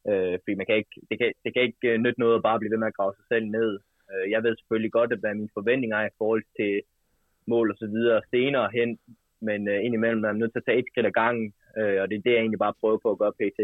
Øh, 0.09 0.35
fordi 0.41 0.55
man 0.59 0.65
kan 0.67 0.75
ikke, 0.81 0.95
det, 1.09 1.17
kan, 1.19 1.33
det 1.43 1.49
kan 1.53 1.63
ikke 1.67 1.87
øh, 1.89 1.97
nytte 2.03 2.19
noget 2.19 2.35
at 2.35 2.45
bare 2.47 2.59
blive 2.59 2.71
ved 2.71 2.81
med 2.81 2.91
at 2.91 2.97
grave 2.99 3.13
sig 3.15 3.25
selv 3.31 3.45
ned. 3.57 3.71
Øh, 4.11 4.31
jeg 4.33 4.43
ved 4.43 4.55
selvfølgelig 4.55 4.91
godt, 4.91 5.11
at 5.13 5.19
hvad 5.19 5.33
mine 5.35 5.55
forventninger 5.57 5.97
er 5.97 6.07
i 6.07 6.17
forhold 6.17 6.43
til 6.59 6.73
mål 7.45 7.71
og 7.71 7.77
så 7.77 7.87
videre 7.87 8.21
senere 8.33 8.69
hen, 8.77 8.89
men 9.47 9.67
øh, 9.67 9.85
indimellem 9.85 10.23
er 10.23 10.31
man 10.31 10.39
nødt 10.39 10.51
til 10.53 10.63
at 10.63 10.67
tage 10.67 10.79
et 10.79 10.89
skridt 10.91 11.05
ad 11.05 11.11
gangen, 11.11 11.53
øh, 11.77 11.97
og 12.01 12.05
det 12.09 12.15
er 12.15 12.23
det, 12.25 12.33
jeg 12.33 12.41
egentlig 12.43 12.65
bare 12.65 12.79
prøver 12.81 12.99
på 13.03 13.11
at 13.11 13.19
gøre 13.21 13.37
pt. 13.39 13.59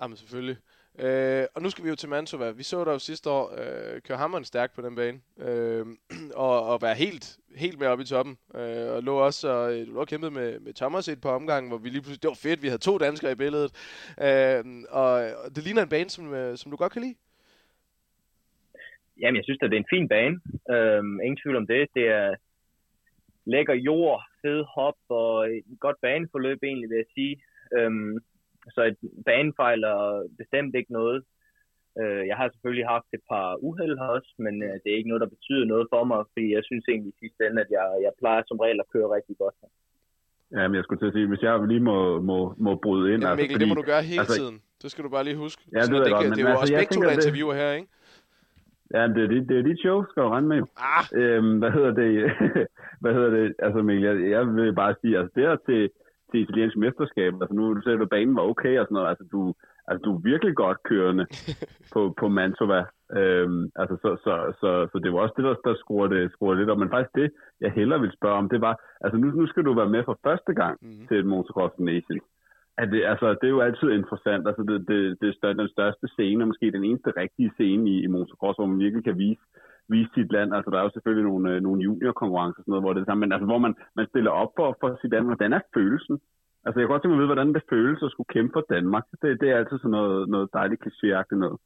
Jamen 0.00 0.16
selvfølgelig. 0.16 0.56
Øh, 0.98 1.46
og 1.54 1.62
nu 1.62 1.70
skal 1.70 1.84
vi 1.84 1.88
jo 1.88 1.94
til 1.94 2.08
Mantova. 2.08 2.50
Vi 2.50 2.62
så 2.62 2.84
dig 2.84 2.92
jo 2.92 2.98
sidste 2.98 3.30
år 3.30 3.44
øh, 3.60 4.00
køre 4.00 4.18
hammeren 4.18 4.44
stærkt 4.44 4.74
på 4.74 4.82
den 4.82 4.94
bane. 4.96 5.20
Øh, 5.38 5.86
og, 6.46 6.66
og 6.66 6.82
være 6.82 6.94
helt, 6.94 7.38
helt 7.56 7.78
med 7.78 7.86
oppe 7.86 8.02
i 8.02 8.06
toppen. 8.06 8.38
Øh, 8.54 8.92
og 8.94 9.02
lå 9.02 9.14
også 9.16 9.48
og, 9.48 9.86
du 9.86 9.92
lå 9.92 10.00
og 10.00 10.08
kæmpede 10.08 10.30
med, 10.30 10.60
med 10.60 10.74
Thomas 10.74 11.08
i 11.08 11.12
et 11.12 11.20
par 11.20 11.30
omgange, 11.30 11.68
hvor 11.68 11.78
vi 11.78 11.88
lige 11.88 12.02
pludselig... 12.02 12.22
Det 12.22 12.28
var 12.28 12.48
fedt, 12.48 12.62
vi 12.62 12.68
havde 12.68 12.88
to 12.88 12.98
danskere 12.98 13.32
i 13.32 13.42
billedet. 13.44 13.70
Øh, 14.26 14.64
og, 14.90 15.12
og 15.44 15.48
det 15.54 15.64
ligner 15.64 15.82
en 15.82 15.88
bane, 15.88 16.10
som, 16.10 16.34
øh, 16.34 16.56
som 16.56 16.70
du 16.70 16.76
godt 16.76 16.92
kan 16.92 17.02
lide. 17.02 17.16
Jamen, 19.20 19.36
jeg 19.36 19.44
synes, 19.44 19.58
at 19.62 19.70
det 19.70 19.76
er 19.76 19.84
en 19.84 19.94
fin 19.96 20.08
bane. 20.08 20.36
Øh, 20.74 21.02
ingen 21.24 21.40
tvivl 21.42 21.56
om 21.56 21.66
det. 21.66 21.88
Det 21.94 22.06
er 22.08 22.34
lækker 23.46 23.74
jord, 23.74 24.22
fed 24.42 24.64
hop 24.74 24.98
og 25.08 25.50
et 25.50 25.80
godt 25.80 25.96
baneforløb 26.02 26.58
egentlig, 26.62 26.88
vil 26.90 26.96
jeg 26.96 27.10
sige. 27.14 27.42
Øhm, 27.76 28.18
så 28.76 28.80
et 28.90 28.96
banefejl 29.26 29.82
er 29.82 30.28
bestemt 30.38 30.74
ikke 30.74 30.92
noget. 30.92 31.18
Øh, 32.00 32.22
jeg 32.30 32.36
har 32.36 32.48
selvfølgelig 32.48 32.86
haft 32.94 33.08
et 33.16 33.24
par 33.30 33.48
uheld 33.68 33.96
her 34.00 34.08
også, 34.16 34.30
men 34.38 34.54
øh, 34.62 34.74
det 34.82 34.88
er 34.92 34.96
ikke 34.98 35.08
noget, 35.12 35.24
der 35.24 35.34
betyder 35.36 35.64
noget 35.72 35.86
for 35.92 36.04
mig, 36.04 36.20
fordi 36.32 36.46
jeg 36.56 36.62
synes 36.64 36.84
egentlig 36.88 37.12
i 37.14 37.18
sidste 37.22 37.40
ende, 37.46 37.60
at 37.64 37.70
jeg, 37.70 37.86
jeg 38.06 38.12
plejer 38.20 38.42
som 38.48 38.58
regel 38.64 38.80
at 38.80 38.88
køre 38.94 39.08
rigtig 39.16 39.36
godt. 39.42 39.54
her. 39.62 39.68
Ja, 40.56 40.68
men 40.68 40.74
jeg 40.76 40.84
skulle 40.84 41.00
til 41.00 41.06
at 41.10 41.16
sige, 41.16 41.28
hvis 41.32 41.42
jeg 41.42 41.52
lige 41.72 41.80
må, 41.90 42.20
må, 42.30 42.54
må 42.58 42.72
bryde 42.84 43.06
ind. 43.14 43.22
Jamen, 43.22 43.36
Mikkel, 43.40 43.60
det 43.60 43.68
må 43.68 43.74
du 43.74 43.86
gøre 43.92 44.02
hele 44.02 44.20
altså- 44.20 44.36
tiden. 44.40 44.56
Det 44.82 44.90
skal 44.90 45.04
du 45.04 45.10
bare 45.16 45.24
lige 45.24 45.36
huske. 45.36 45.62
Ja, 45.72 45.80
det 45.80 45.84
at 45.84 46.06
jeg 46.06 46.12
godt, 46.12 46.24
det 46.36 46.38
er 46.38 46.42
jo 46.42 46.48
altså, 46.48 46.60
også 46.64 46.74
begge 46.80 46.92
to, 46.94 47.00
der 47.02 47.08
det- 47.08 47.16
interviewer 47.18 47.54
her, 47.62 47.70
ikke? 47.78 47.88
Ja, 48.94 49.02
det 49.14 49.20
er, 49.24 49.28
dit, 49.34 49.48
det 49.48 49.56
er 49.58 49.62
dit 49.70 49.78
show, 49.84 50.04
skal 50.10 50.22
du 50.22 50.28
regne 50.28 50.48
med. 50.48 50.60
Ah, 50.92 51.04
Øhm, 51.20 51.58
hvad 51.58 51.70
hedder 51.76 51.92
det? 52.02 52.10
hvad 53.02 53.12
hedder 53.16 53.30
det? 53.38 53.54
Altså 53.58 53.82
Mikkel, 53.82 54.04
jeg, 54.08 54.30
jeg 54.30 54.42
vil 54.46 54.74
bare 54.82 54.94
sige, 55.00 55.18
altså 55.18 55.32
det 55.36 55.44
er 55.44 55.56
til, 55.68 55.90
til 56.34 56.42
italiensk 56.42 56.76
mesterskab, 56.76 57.32
altså 57.42 57.54
nu 57.54 57.74
du 57.74 57.80
ser 57.82 57.96
du, 57.96 58.06
banen 58.06 58.36
var 58.36 58.42
okay 58.42 58.78
og 58.78 58.84
sådan 58.86 58.94
noget, 58.94 59.08
altså 59.08 59.24
du, 59.32 59.54
altså 59.88 60.02
du 60.04 60.10
er 60.16 60.20
virkelig 60.30 60.54
godt 60.56 60.78
kørende 60.90 61.26
på, 61.94 62.00
på 62.20 62.28
Mantova. 62.28 62.80
Øhm, 63.18 63.62
altså 63.80 63.96
så, 64.02 64.10
så, 64.24 64.34
så, 64.60 64.70
så, 64.92 64.96
det 65.04 65.12
var 65.12 65.18
også 65.20 65.34
det, 65.36 65.44
der, 65.44 65.54
der 65.68 65.74
skruer, 65.82 66.06
det, 66.06 66.32
skruer 66.32 66.54
lidt 66.54 66.70
op. 66.70 66.78
Men 66.78 66.90
faktisk 66.94 67.14
det, 67.14 67.28
jeg 67.60 67.72
hellere 67.78 68.00
vil 68.00 68.16
spørge 68.18 68.38
om, 68.42 68.48
det 68.48 68.60
var, 68.60 68.74
altså 69.04 69.16
nu, 69.18 69.26
nu 69.40 69.46
skal 69.46 69.64
du 69.64 69.72
være 69.74 69.94
med 69.94 70.02
for 70.04 70.18
første 70.26 70.52
gang 70.54 70.76
Mhm. 70.82 71.06
til 71.08 71.16
et 71.18 71.26
Motocross 71.26 71.74
Nation. 71.78 72.20
Er 72.78 72.86
det, 72.92 73.04
altså, 73.12 73.26
det 73.40 73.46
er 73.46 73.56
jo 73.56 73.60
altid 73.68 73.88
interessant. 73.90 74.42
Altså, 74.48 74.62
det, 74.68 74.76
det, 74.88 74.98
det 75.20 75.28
er 75.42 75.52
den 75.52 75.68
største 75.68 76.06
scene, 76.14 76.44
og 76.44 76.48
måske 76.48 76.72
den 76.76 76.84
eneste 76.84 77.10
rigtige 77.22 77.50
scene 77.56 77.90
i, 77.90 77.96
i 78.04 78.06
motocross, 78.06 78.56
hvor 78.56 78.66
man 78.66 78.78
virkelig 78.78 79.04
kan 79.04 79.18
vise, 79.18 79.42
vise 79.92 80.10
sit 80.14 80.32
land. 80.36 80.54
Altså, 80.56 80.70
der 80.70 80.78
er 80.78 80.86
jo 80.86 80.94
selvfølgelig 80.94 81.26
nogle, 81.30 81.46
øh, 81.52 81.62
nogle 81.66 81.82
juniorkonkurrencer 81.86 82.58
og 82.60 82.64
sådan 82.64 82.72
noget, 82.72 82.84
hvor 82.84 82.92
det 82.92 82.98
er 82.98 83.04
det 83.04 83.10
samme, 83.10 83.22
men 83.24 83.32
altså, 83.32 83.48
hvor 83.50 83.60
man, 83.66 83.74
man 83.98 84.06
stiller 84.12 84.32
op 84.42 84.52
for, 84.58 84.68
for 84.80 84.88
sit 85.00 85.10
land. 85.12 85.24
Hvordan 85.24 85.52
er 85.58 85.62
følelsen? 85.74 86.16
Altså, 86.64 86.76
jeg 86.76 86.84
kan 86.84 86.92
godt 86.92 87.02
tænke 87.02 87.12
mig 87.12 87.18
at 87.18 87.22
vide, 87.22 87.32
hvordan 87.34 87.54
det 87.56 87.70
føles 87.74 88.02
at 88.02 88.12
skulle 88.12 88.32
kæmpe 88.34 88.52
for 88.56 88.64
Danmark. 88.74 89.04
Det, 89.22 89.40
det 89.40 89.48
er 89.50 89.56
altid 89.56 89.78
sådan 89.78 89.96
noget, 89.98 90.28
noget 90.34 90.48
dejligt 90.58 90.82
klichéagtigt 90.84 91.42
noget. 91.44 91.58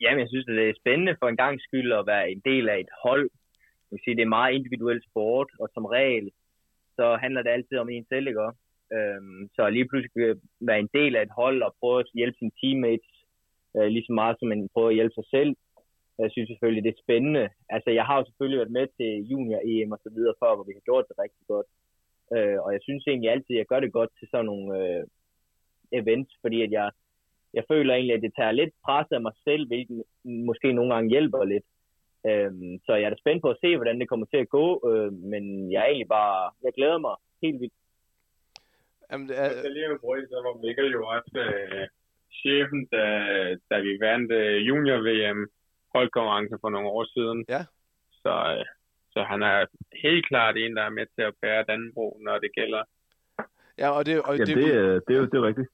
jamen, 0.00 0.20
jeg 0.22 0.30
synes, 0.30 0.48
at 0.48 0.56
det 0.60 0.68
er 0.68 0.80
spændende 0.82 1.16
for 1.20 1.28
en 1.28 1.40
gang 1.42 1.54
skyld 1.66 1.90
at 1.92 2.06
være 2.12 2.30
en 2.34 2.42
del 2.50 2.64
af 2.68 2.78
et 2.80 2.92
hold. 3.04 3.26
Jeg 3.86 3.92
vil 3.94 4.04
sige, 4.04 4.16
det 4.16 4.22
er 4.26 4.36
meget 4.38 4.54
individuel 4.54 5.00
sport, 5.10 5.48
og 5.60 5.68
som 5.74 5.84
regel, 5.84 6.26
så 6.96 7.06
handler 7.22 7.42
det 7.42 7.50
altid 7.50 7.76
om 7.78 7.88
en 7.88 8.06
selv, 8.08 8.26
ikke? 8.28 8.50
Øhm, 8.96 9.48
så 9.54 9.62
lige 9.68 9.88
pludselig 9.88 10.36
være 10.60 10.80
en 10.80 10.90
del 10.98 11.16
af 11.16 11.22
et 11.22 11.36
hold 11.40 11.62
og 11.62 11.74
prøve 11.80 12.00
at 12.00 12.10
hjælpe 12.14 12.38
sine 12.38 12.56
teammates 12.60 13.12
øh, 13.76 13.88
lige 13.94 14.06
så 14.06 14.12
meget, 14.12 14.36
som 14.38 14.48
man 14.48 14.68
prøver 14.74 14.88
at 14.88 14.94
hjælpe 14.94 15.14
sig 15.14 15.26
selv. 15.30 15.56
Jeg 16.18 16.30
synes 16.30 16.48
selvfølgelig, 16.48 16.84
det 16.84 16.92
er 16.92 17.04
spændende. 17.04 17.48
Altså, 17.74 17.90
jeg 17.90 18.04
har 18.04 18.16
jo 18.18 18.24
selvfølgelig 18.24 18.58
været 18.58 18.76
med 18.78 18.86
til 18.98 19.10
junior-EM 19.30 19.92
og 19.92 20.00
så 20.02 20.10
videre 20.16 20.34
før, 20.42 20.54
hvor 20.54 20.64
vi 20.68 20.76
har 20.76 20.84
gjort 20.88 21.08
det 21.08 21.16
rigtig 21.24 21.44
godt. 21.52 21.68
Øh, 22.34 22.58
og 22.64 22.72
jeg 22.72 22.80
synes 22.82 23.06
egentlig 23.06 23.30
altid, 23.30 23.54
at 23.54 23.58
jeg 23.58 23.66
gør 23.66 23.80
det 23.80 23.92
godt 23.98 24.10
til 24.18 24.28
sådan 24.30 24.46
nogle 24.46 24.66
øh, 24.80 25.04
events, 25.92 26.32
fordi 26.42 26.62
at 26.62 26.72
jeg, 26.78 26.90
jeg 27.54 27.64
føler 27.70 27.94
egentlig, 27.94 28.16
at 28.16 28.22
det 28.22 28.32
tager 28.38 28.58
lidt 28.60 28.74
pres 28.84 29.08
af 29.10 29.20
mig 29.20 29.34
selv, 29.44 29.66
hvilket 29.66 30.02
måske 30.24 30.72
nogle 30.72 30.94
gange 30.94 31.10
hjælper 31.10 31.44
lidt. 31.44 31.66
Øh, 32.28 32.52
så 32.84 32.90
jeg 32.94 33.06
er 33.06 33.10
da 33.10 33.16
spændt 33.18 33.42
på 33.42 33.50
at 33.50 33.60
se, 33.60 33.76
hvordan 33.76 34.00
det 34.00 34.08
kommer 34.08 34.26
til 34.26 34.40
at 34.44 34.48
gå, 34.48 34.66
øh, 34.90 35.12
men 35.12 35.72
jeg 35.72 35.80
er 35.80 35.88
egentlig 35.90 36.08
bare, 36.08 36.50
jeg 36.64 36.72
glæder 36.72 36.98
mig 36.98 37.14
helt 37.42 37.60
vildt. 37.60 37.78
Jamen, 39.10 39.28
det 39.28 39.38
er... 39.38 39.48
Jeg 39.64 39.72
lige 39.72 39.98
bruge, 40.00 40.26
så 40.32 40.38
var 40.46 40.60
Mikkel 40.62 40.92
jo 40.92 41.02
også 41.16 41.38
øh, 41.46 41.86
chefen, 42.40 42.80
da, 42.94 43.04
da 43.70 43.76
vi 43.86 43.92
vandt 44.00 44.32
øh, 44.32 44.66
junior-VM 44.68 45.40
holdkonkurrence 45.96 46.56
for 46.62 46.70
nogle 46.74 46.88
år 46.96 47.04
siden. 47.14 47.38
Ja. 47.54 47.62
Så, 48.22 48.34
øh, 48.54 48.64
så 49.12 49.20
han 49.30 49.40
er 49.50 49.56
helt 50.04 50.24
klart 50.30 50.54
en, 50.56 50.76
der 50.76 50.82
er 50.82 50.96
med 50.98 51.06
til 51.14 51.24
at 51.30 51.34
bære 51.42 51.64
Danbro, 51.68 52.06
når 52.26 52.36
det 52.44 52.50
gælder. 52.58 52.82
Ja, 53.78 53.88
og 53.96 54.06
det, 54.06 54.22
og 54.28 54.38
ja, 54.38 54.44
det, 54.44 54.56
det, 54.56 54.64
det, 54.64 55.02
det, 55.06 55.14
er 55.14 55.20
jo, 55.20 55.26
det 55.32 55.38
er 55.40 55.46
rigtigt. 55.50 55.68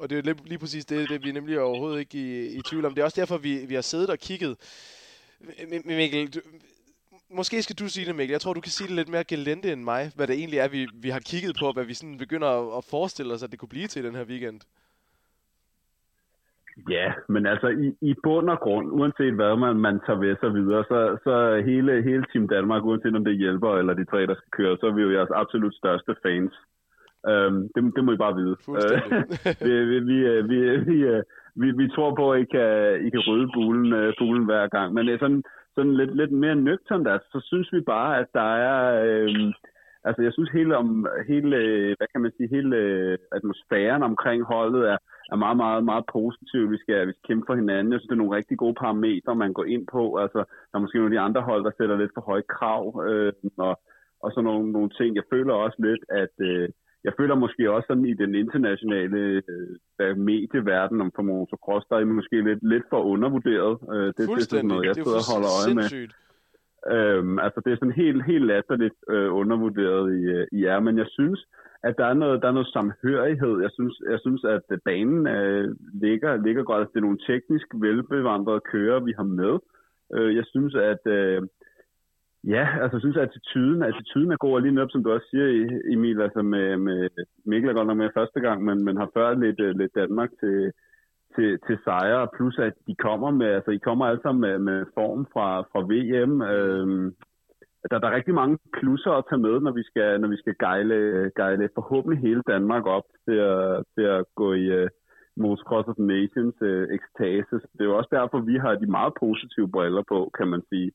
Og 0.00 0.10
det 0.10 0.18
er 0.18 0.22
lige, 0.22 0.48
lige 0.52 0.58
præcis 0.58 0.84
det, 0.84 1.08
det 1.08 1.24
vi 1.24 1.28
er 1.28 1.32
nemlig 1.32 1.60
overhovedet 1.60 2.00
ikke 2.00 2.18
i, 2.18 2.56
i 2.58 2.60
tvivl 2.68 2.84
om. 2.84 2.94
Det 2.94 3.00
er 3.00 3.04
også 3.04 3.20
derfor, 3.20 3.38
vi, 3.38 3.52
vi 3.68 3.74
har 3.74 3.86
siddet 3.92 4.10
og 4.10 4.18
kigget. 4.18 4.52
Mikkel, 5.84 6.34
du, 6.34 6.40
måske 7.30 7.62
skal 7.62 7.76
du 7.76 7.88
sige 7.88 8.06
det, 8.06 8.14
Mikkel. 8.14 8.32
Jeg 8.32 8.40
tror, 8.40 8.52
du 8.52 8.60
kan 8.60 8.72
sige 8.72 8.88
det 8.88 8.96
lidt 8.96 9.08
mere 9.08 9.24
gelente 9.24 9.72
end 9.72 9.82
mig, 9.82 10.12
hvad 10.16 10.26
det 10.26 10.36
egentlig 10.36 10.58
er, 10.58 10.68
vi, 10.68 10.88
vi 10.94 11.10
har 11.10 11.20
kigget 11.20 11.56
på, 11.60 11.72
hvad 11.72 11.84
vi 11.84 11.94
sådan 11.94 12.18
begynder 12.18 12.48
at, 12.48 12.78
at 12.78 12.84
forestille 12.84 13.34
os, 13.34 13.42
at 13.42 13.50
det 13.50 13.58
kunne 13.58 13.68
blive 13.68 13.86
til 13.86 14.04
den 14.04 14.14
her 14.14 14.24
weekend. 14.24 14.60
Ja, 16.90 17.12
men 17.28 17.46
altså 17.46 17.68
i, 17.68 17.88
i 18.10 18.14
bund 18.22 18.50
og 18.50 18.58
grund, 18.60 18.92
uanset 18.92 19.34
hvad 19.34 19.56
man, 19.56 19.76
man 19.76 20.00
tager 20.06 20.18
ved 20.18 20.36
sig 20.40 20.54
videre, 20.54 20.84
så, 20.84 21.18
så 21.24 21.62
hele, 21.64 22.02
hele 22.02 22.24
Team 22.32 22.48
Danmark, 22.48 22.84
uanset 22.84 23.16
om 23.16 23.24
det 23.24 23.38
hjælper 23.38 23.76
eller 23.76 23.94
de 23.94 24.04
tre, 24.04 24.26
der 24.26 24.34
skal 24.34 24.50
køre, 24.58 24.76
så 24.80 24.86
er 24.86 24.94
vi 24.94 25.02
jo 25.02 25.12
jeres 25.12 25.30
absolut 25.34 25.74
største 25.74 26.14
fans. 26.22 26.54
Um, 27.30 27.68
det, 27.74 27.92
det 27.96 28.04
må 28.04 28.12
I 28.12 28.16
bare 28.16 28.36
vide. 28.40 28.56
vi, 29.66 29.72
vi, 29.90 29.98
vi, 30.10 30.16
vi, 30.50 30.58
vi, 30.88 30.96
vi, 31.54 31.70
vi 31.70 31.88
tror 31.94 32.14
på, 32.14 32.32
at 32.32 32.40
I 32.40 32.44
kan, 32.44 32.70
I 33.06 33.10
kan 33.10 33.22
rydde 33.28 33.48
bulen, 33.54 34.14
bulen 34.18 34.44
hver 34.44 34.66
gang. 34.66 34.94
Men 34.94 35.18
sådan, 35.18 35.42
sådan 35.74 35.94
lidt, 35.96 36.16
lidt 36.16 36.32
mere 36.32 36.54
nøgternt, 36.54 37.08
altså, 37.08 37.28
så 37.32 37.40
synes 37.44 37.68
vi 37.72 37.80
bare, 37.80 38.18
at 38.18 38.26
der 38.34 38.50
er... 38.70 38.78
Um, 39.24 39.52
altså 40.08 40.20
jeg 40.22 40.32
synes 40.32 40.50
hele 40.50 40.76
om 40.76 41.06
hele, 41.32 41.56
hvad 41.98 42.08
kan 42.12 42.22
man 42.22 42.32
sige, 42.36 42.54
hele 42.56 42.76
atmosfæren 43.36 44.02
omkring 44.02 44.40
holdet 44.44 44.82
er, 44.92 44.98
er 45.32 45.36
meget, 45.44 45.56
meget, 45.64 45.84
meget 45.84 46.04
positiv. 46.12 46.62
Vi 46.74 46.78
skal, 46.82 47.06
vi 47.08 47.12
skal 47.12 47.26
kæmpe 47.28 47.44
for 47.46 47.56
hinanden. 47.60 47.92
Jeg 47.92 47.98
synes, 47.98 48.10
det 48.10 48.16
er 48.16 48.22
nogle 48.22 48.36
rigtig 48.38 48.56
gode 48.58 48.76
parametre, 48.82 49.42
man 49.44 49.52
går 49.52 49.66
ind 49.74 49.84
på. 49.96 50.02
Altså, 50.22 50.40
der 50.68 50.74
er 50.76 50.84
måske 50.84 50.98
nogle 50.98 51.12
af 51.12 51.16
de 51.16 51.26
andre 51.28 51.42
hold, 51.50 51.62
der 51.64 51.72
sætter 51.78 51.96
lidt 51.96 52.14
for 52.14 52.24
høje 52.30 52.46
krav, 52.56 52.82
øh, 53.08 53.32
og, 53.66 53.74
og 54.24 54.28
sådan 54.32 54.44
nogle, 54.50 54.72
nogle 54.72 54.90
ting. 54.98 55.10
Jeg 55.16 55.26
føler 55.32 55.54
også 55.54 55.78
lidt, 55.88 56.02
at 56.22 56.34
øh, 56.50 56.68
jeg 57.04 57.12
føler 57.18 57.34
måske 57.34 57.70
også 57.74 57.86
sådan 57.86 58.06
i 58.12 58.14
den 58.14 58.34
internationale 58.34 59.42
øh, 60.00 60.16
medieverden 60.16 61.00
om 61.00 61.10
for 61.14 61.22
motocross, 61.22 61.86
der 61.90 61.96
er 61.96 62.04
måske 62.04 62.36
lidt, 62.48 62.62
lidt 62.72 62.86
for 62.90 63.00
undervurderet. 63.12 63.74
Øh, 63.94 64.06
det, 64.06 64.16
det 64.16 64.42
er 64.42 64.50
sådan 64.50 64.66
noget, 64.72 64.86
jeg 64.86 64.94
sidder 64.94 65.22
og 65.22 65.30
holder 65.34 65.50
øje 65.60 65.74
med. 65.80 65.86
Øhm, 66.88 67.38
altså 67.38 67.60
det 67.64 67.72
er 67.72 67.76
sådan 67.76 68.02
helt, 68.04 68.24
helt 68.24 68.46
latterligt 68.46 68.94
øh, 69.10 69.34
undervurderet 69.34 70.14
i, 70.18 70.22
øh, 70.22 70.46
i 70.52 70.64
er, 70.64 70.80
men 70.80 70.98
jeg 70.98 71.06
synes, 71.08 71.46
at 71.82 71.94
der 71.98 72.06
er 72.06 72.14
noget, 72.14 72.42
der 72.42 72.48
er 72.48 72.52
noget 72.52 72.68
samhørighed. 72.68 73.60
Jeg 73.60 73.70
synes, 73.72 74.00
jeg 74.10 74.20
synes 74.20 74.44
at 74.44 74.62
banen 74.84 75.26
øh, 75.26 75.76
ligger, 75.94 76.36
ligger 76.36 76.62
godt. 76.62 76.80
Altså, 76.80 76.92
det 76.92 77.00
er 77.00 77.08
nogle 77.08 77.24
teknisk 77.26 77.66
velbevandrede 77.74 78.60
kører, 78.60 79.00
vi 79.00 79.12
har 79.16 79.28
med. 79.40 79.58
Øh, 80.14 80.36
jeg 80.36 80.44
synes, 80.46 80.74
at 80.74 81.02
øh, 81.06 81.42
ja, 82.44 82.68
altså 82.82 82.96
jeg 82.96 83.00
synes, 83.00 83.16
at 83.16 83.22
attituden, 83.22 83.82
attituden 83.82 84.32
er 84.32 84.36
god, 84.36 84.54
og 84.54 84.62
lige 84.62 84.74
netop, 84.74 84.90
som 84.90 85.04
du 85.04 85.12
også 85.12 85.26
siger, 85.30 85.80
Emil, 85.92 86.20
altså 86.20 86.42
med, 86.42 86.76
med 86.76 87.08
Mikkel 87.46 87.70
er 87.70 87.74
godt 87.74 87.86
nok 87.86 87.96
med 87.96 88.10
første 88.14 88.40
gang, 88.40 88.64
men, 88.64 88.84
men 88.84 88.96
har 88.96 89.10
ført 89.14 89.40
lidt, 89.40 89.60
øh, 89.60 89.78
lidt 89.78 89.94
Danmark 89.94 90.30
til, 90.40 90.72
til, 91.34 91.58
til 91.66 91.78
sejre, 91.84 92.28
plus 92.36 92.58
at 92.58 92.72
de 92.86 92.94
kommer 92.94 93.30
med, 93.30 93.46
altså 93.46 93.70
I 93.70 93.78
kommer 93.78 94.06
altså 94.06 94.32
med, 94.32 94.58
med 94.58 94.84
form 94.94 95.26
fra, 95.32 95.60
fra 95.60 95.80
VM. 95.90 96.42
Øh, 96.42 97.12
der, 97.90 97.98
der 97.98 98.08
er 98.08 98.16
rigtig 98.16 98.34
mange 98.34 98.58
plusser 98.78 99.10
at 99.10 99.24
tage 99.28 99.44
med, 99.46 99.60
når 99.60 99.72
vi 99.72 99.82
skal, 99.90 100.20
når 100.20 100.28
vi 100.28 100.36
skal 100.36 100.54
gejle, 100.58 101.30
gejle 101.36 101.68
forhåbentlig 101.74 102.20
hele 102.28 102.42
Danmark 102.52 102.84
op 102.86 103.06
til 103.26 103.38
at, 103.52 103.84
til 103.94 104.04
at 104.16 104.24
gå 104.34 104.52
i 104.52 104.82
uh, 104.82 104.88
Motocross 105.36 105.88
of 105.88 105.98
Nations 105.98 106.56
uh, 106.70 106.84
ekstase. 106.98 107.54
Det 107.72 107.80
er 107.80 107.90
jo 107.90 107.96
også 107.98 108.12
derfor, 108.18 108.38
vi 108.40 108.56
har 108.64 108.74
de 108.74 108.86
meget 108.86 109.12
positive 109.20 109.68
briller 109.70 110.02
på, 110.08 110.30
kan 110.38 110.48
man 110.48 110.62
sige. 110.68 110.92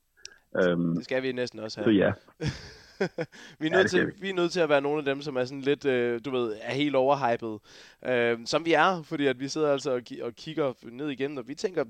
Um, 0.62 0.96
det 0.96 1.04
skal 1.04 1.24
vi 1.24 1.32
næsten 1.32 1.60
også 1.60 1.80
have. 1.80 1.86
Så 1.86 1.92
ja. 2.04 2.12
vi, 3.60 3.68
er 3.68 3.72
nødt 3.72 3.84
ja, 3.84 3.88
til, 3.88 4.08
vi. 4.08 4.12
vi 4.18 4.30
er 4.30 4.34
nødt 4.34 4.52
til 4.52 4.60
at 4.60 4.70
være 4.70 4.82
nogle 4.82 5.00
af 5.00 5.06
dem, 5.06 5.22
som 5.22 5.36
er 5.36 5.46
sådan 5.46 5.62
lidt, 5.62 5.86
øh, 5.86 6.20
du 6.26 6.32
ved, 6.32 6.56
er 6.62 6.74
helt 6.74 6.96
overhypet. 6.96 7.60
Øh, 8.06 8.40
som 8.46 8.66
vi 8.66 8.74
er, 8.74 9.04
fordi 9.04 9.28
at 9.28 9.40
vi 9.40 9.48
sidder 9.48 9.72
altså 9.72 9.92
og, 9.92 10.02
og 10.22 10.34
kigger 10.34 10.74
ned 10.84 11.10
igen, 11.10 11.38
og 11.38 11.48
vi 11.48 11.56
tænker, 11.56 11.86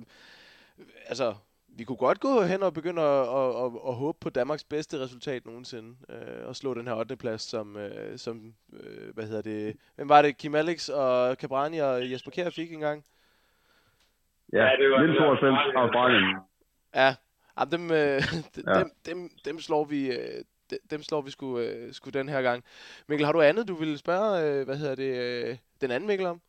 altså, 1.08 1.36
vi 1.78 1.84
kunne 1.84 1.98
godt 1.98 2.20
gå 2.20 2.42
hen 2.42 2.64
og 2.64 2.74
begynde 2.74 3.02
at, 3.02 3.22
at, 3.22 3.66
at, 3.66 3.72
at 3.88 3.96
håbe 3.96 4.18
på 4.22 4.30
Danmarks 4.30 4.64
bedste 4.64 5.00
resultat 5.00 5.46
nogensinde. 5.46 5.96
Øh, 6.10 6.48
og 6.48 6.56
slå 6.56 6.74
den 6.74 6.88
her 6.88 6.94
8. 6.96 7.16
plads, 7.16 7.42
som, 7.42 7.78
øh, 7.78 8.18
som 8.18 8.54
øh, 8.74 9.14
hvad 9.14 9.24
hedder 9.24 9.42
det, 9.42 9.78
hvem 9.96 10.10
var 10.10 10.22
det, 10.22 10.38
Kim 10.38 10.56
Alex 10.56 10.90
og 10.90 11.36
Cabrani 11.36 11.78
og 11.78 12.12
Jesper 12.12 12.32
Kjær 12.32 12.50
fik 12.50 12.74
engang? 12.74 13.06
Ja, 14.54 14.64
ja 14.64 14.72
det 14.72 14.92
var 14.92 14.98
1992 14.98 15.76
Australien. 15.76 16.38
Ja, 16.96 17.16
ja 17.60 17.66
dem, 17.72 17.92
øh, 17.92 17.98
ja. 18.68 18.80
dem, 18.80 18.92
dem, 19.06 19.30
dem 19.46 19.60
slår 19.60 19.86
vi... 19.86 20.12
Øh, 20.74 20.80
dem 20.92 21.04
slår 21.04 21.22
vi 21.22 21.32
sgu, 21.32 21.60
øh, 21.60 21.94
sgu 21.94 22.10
den 22.10 22.30
her 22.30 22.42
gang. 22.42 22.64
Mikkel, 23.08 23.26
har 23.26 23.34
du 23.34 23.42
andet, 23.42 23.68
du 23.68 23.76
ville 23.76 23.98
spørge, 23.98 24.44
øh, 24.44 24.66
hvad 24.66 24.78
hedder 24.78 24.96
det, 24.96 25.18
øh, 25.18 25.58
den 25.82 25.92
anden 25.92 26.08
Mikkel 26.08 26.28
om? 26.28 26.42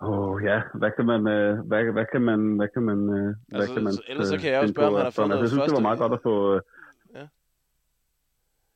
Åh 0.00 0.18
oh, 0.18 0.42
ja, 0.44 0.62
hvad 0.74 0.90
kan 0.96 1.06
man, 1.06 1.28
øh, 1.28 1.58
hvad, 1.66 1.84
hvad 1.92 2.06
kan 2.12 2.22
man, 2.22 2.56
hvad 2.56 2.68
kan 2.68 2.82
man, 2.82 2.98
øh, 2.98 3.34
hvad 3.48 3.60
altså, 3.60 3.74
kan 3.74 3.84
man 3.84 3.92
ellers 4.08 4.28
så 4.28 4.38
kan 4.38 4.50
jeg 4.50 4.60
også 4.60 4.72
spørge, 4.72 4.88
om 4.88 4.94
han 4.94 5.12
har 5.16 5.26
noget 5.26 5.40
altså, 5.40 5.40
Jeg 5.40 5.48
synes, 5.48 5.64
det 5.64 5.72
var 5.72 5.80
meget 5.80 5.98
godt 5.98 6.12
at 6.12 6.20
få... 6.22 6.54
Øh, 6.54 6.60
ja. 7.14 7.26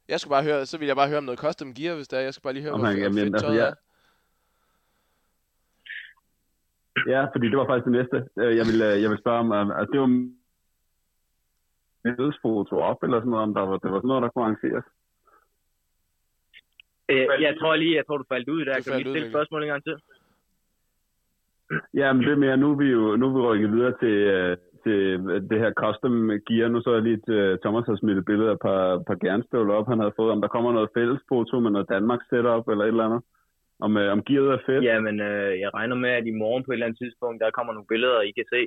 Jeg 0.09 0.21
skulle 0.21 0.33
bare 0.33 0.43
høre, 0.43 0.67
så 0.67 0.79
vil 0.79 0.87
jeg 0.87 0.97
bare 0.97 1.09
høre 1.09 1.19
om 1.19 1.25
noget 1.25 1.41
custom 1.41 1.75
gear, 1.75 1.95
hvis 1.95 2.09
det 2.09 2.19
er. 2.19 2.23
Jeg 2.23 2.35
skal 2.35 2.43
bare 2.43 2.53
lige 2.53 2.63
høre, 2.63 2.79
hvor 2.79 2.89
jamen, 2.89 3.15
fedt 3.15 3.35
altså, 3.35 3.53
ja. 3.53 3.71
Ja, 7.07 7.25
fordi 7.33 7.47
det 7.49 7.59
var 7.59 7.67
faktisk 7.67 7.85
det 7.85 7.93
næste. 7.93 8.17
Øh, 8.41 8.57
jeg 8.59 8.65
vil, 8.71 8.79
øh, 8.89 9.03
jeg 9.03 9.11
vil 9.11 9.19
spørge 9.19 9.39
om, 9.39 9.53
altså 9.53 9.93
det 9.93 10.01
var 10.01 10.11
billedfoto 12.05 12.75
op, 12.91 13.03
eller 13.03 13.19
sådan 13.19 13.31
noget, 13.31 13.43
om 13.43 13.55
der 13.55 13.65
var, 13.69 13.77
det 13.79 13.91
var 13.93 13.99
sådan 13.99 14.09
noget, 14.09 14.23
der 14.23 14.29
kunne 14.29 14.45
arrangeres. 14.45 14.87
Øh, 17.11 17.27
jeg 17.47 17.57
tror 17.61 17.77
lige, 17.77 17.97
jeg 17.97 18.07
tror, 18.07 18.17
du 18.17 18.25
faldt 18.33 18.49
ud 18.49 18.65
der. 18.65 18.75
Du 18.79 18.91
kan 18.91 18.99
vi 18.99 19.11
stille 19.11 19.31
spørgsmål 19.31 19.63
en 19.63 19.69
gang 19.69 19.85
til? 19.85 19.97
Ja, 21.95 22.13
men 22.13 22.23
det 22.23 22.33
er 22.33 22.45
mere, 22.45 22.57
nu 22.57 22.73
er 22.73 22.77
vi 22.77 22.89
jo 22.97 23.17
nu 23.17 23.27
er 23.27 23.35
vi 23.35 23.41
rykket 23.41 23.73
videre 23.73 23.95
til, 24.03 24.17
til 24.85 24.99
det 25.51 25.59
her 25.63 25.73
custom 25.83 26.15
gear. 26.47 26.69
Nu 26.69 26.81
så 26.81 26.91
jeg 26.95 27.03
lige, 27.03 27.35
at 27.35 27.61
Thomas 27.61 27.87
har 27.87 27.97
smidt 27.97 28.19
et 28.19 28.25
billede 28.25 28.51
af 28.51 28.55
et 28.55 28.61
par, 28.61 29.03
par 29.07 29.15
gernstøvler 29.15 29.75
op, 29.75 29.89
han 29.89 29.99
havde 29.99 30.17
fået. 30.17 30.33
Om 30.33 30.41
der 30.41 30.49
kommer 30.49 30.73
noget 30.73 30.95
fælles 30.97 31.21
foto 31.29 31.61
med 31.61 31.71
noget 31.71 31.89
Danmark 31.89 32.21
setup 32.31 32.69
eller 32.69 32.85
et 32.85 32.89
eller 32.89 33.09
andet. 33.09 33.23
Om, 33.87 33.97
uh, 33.97 34.09
om 34.15 34.25
gearet 34.29 34.53
er 34.59 34.63
fedt. 34.67 34.85
Ja, 34.85 34.97
men 35.07 35.17
uh, 35.21 35.53
jeg 35.63 35.71
regner 35.75 35.97
med, 36.05 36.11
at 36.11 36.27
i 36.27 36.41
morgen 36.43 36.65
på 36.65 36.71
et 36.71 36.75
eller 36.75 36.87
andet 36.87 36.99
tidspunkt, 37.03 37.41
der 37.43 37.57
kommer 37.57 37.73
nogle 37.73 37.91
billeder, 37.93 38.21
I 38.21 38.31
kan 38.39 38.49
se. 38.55 38.61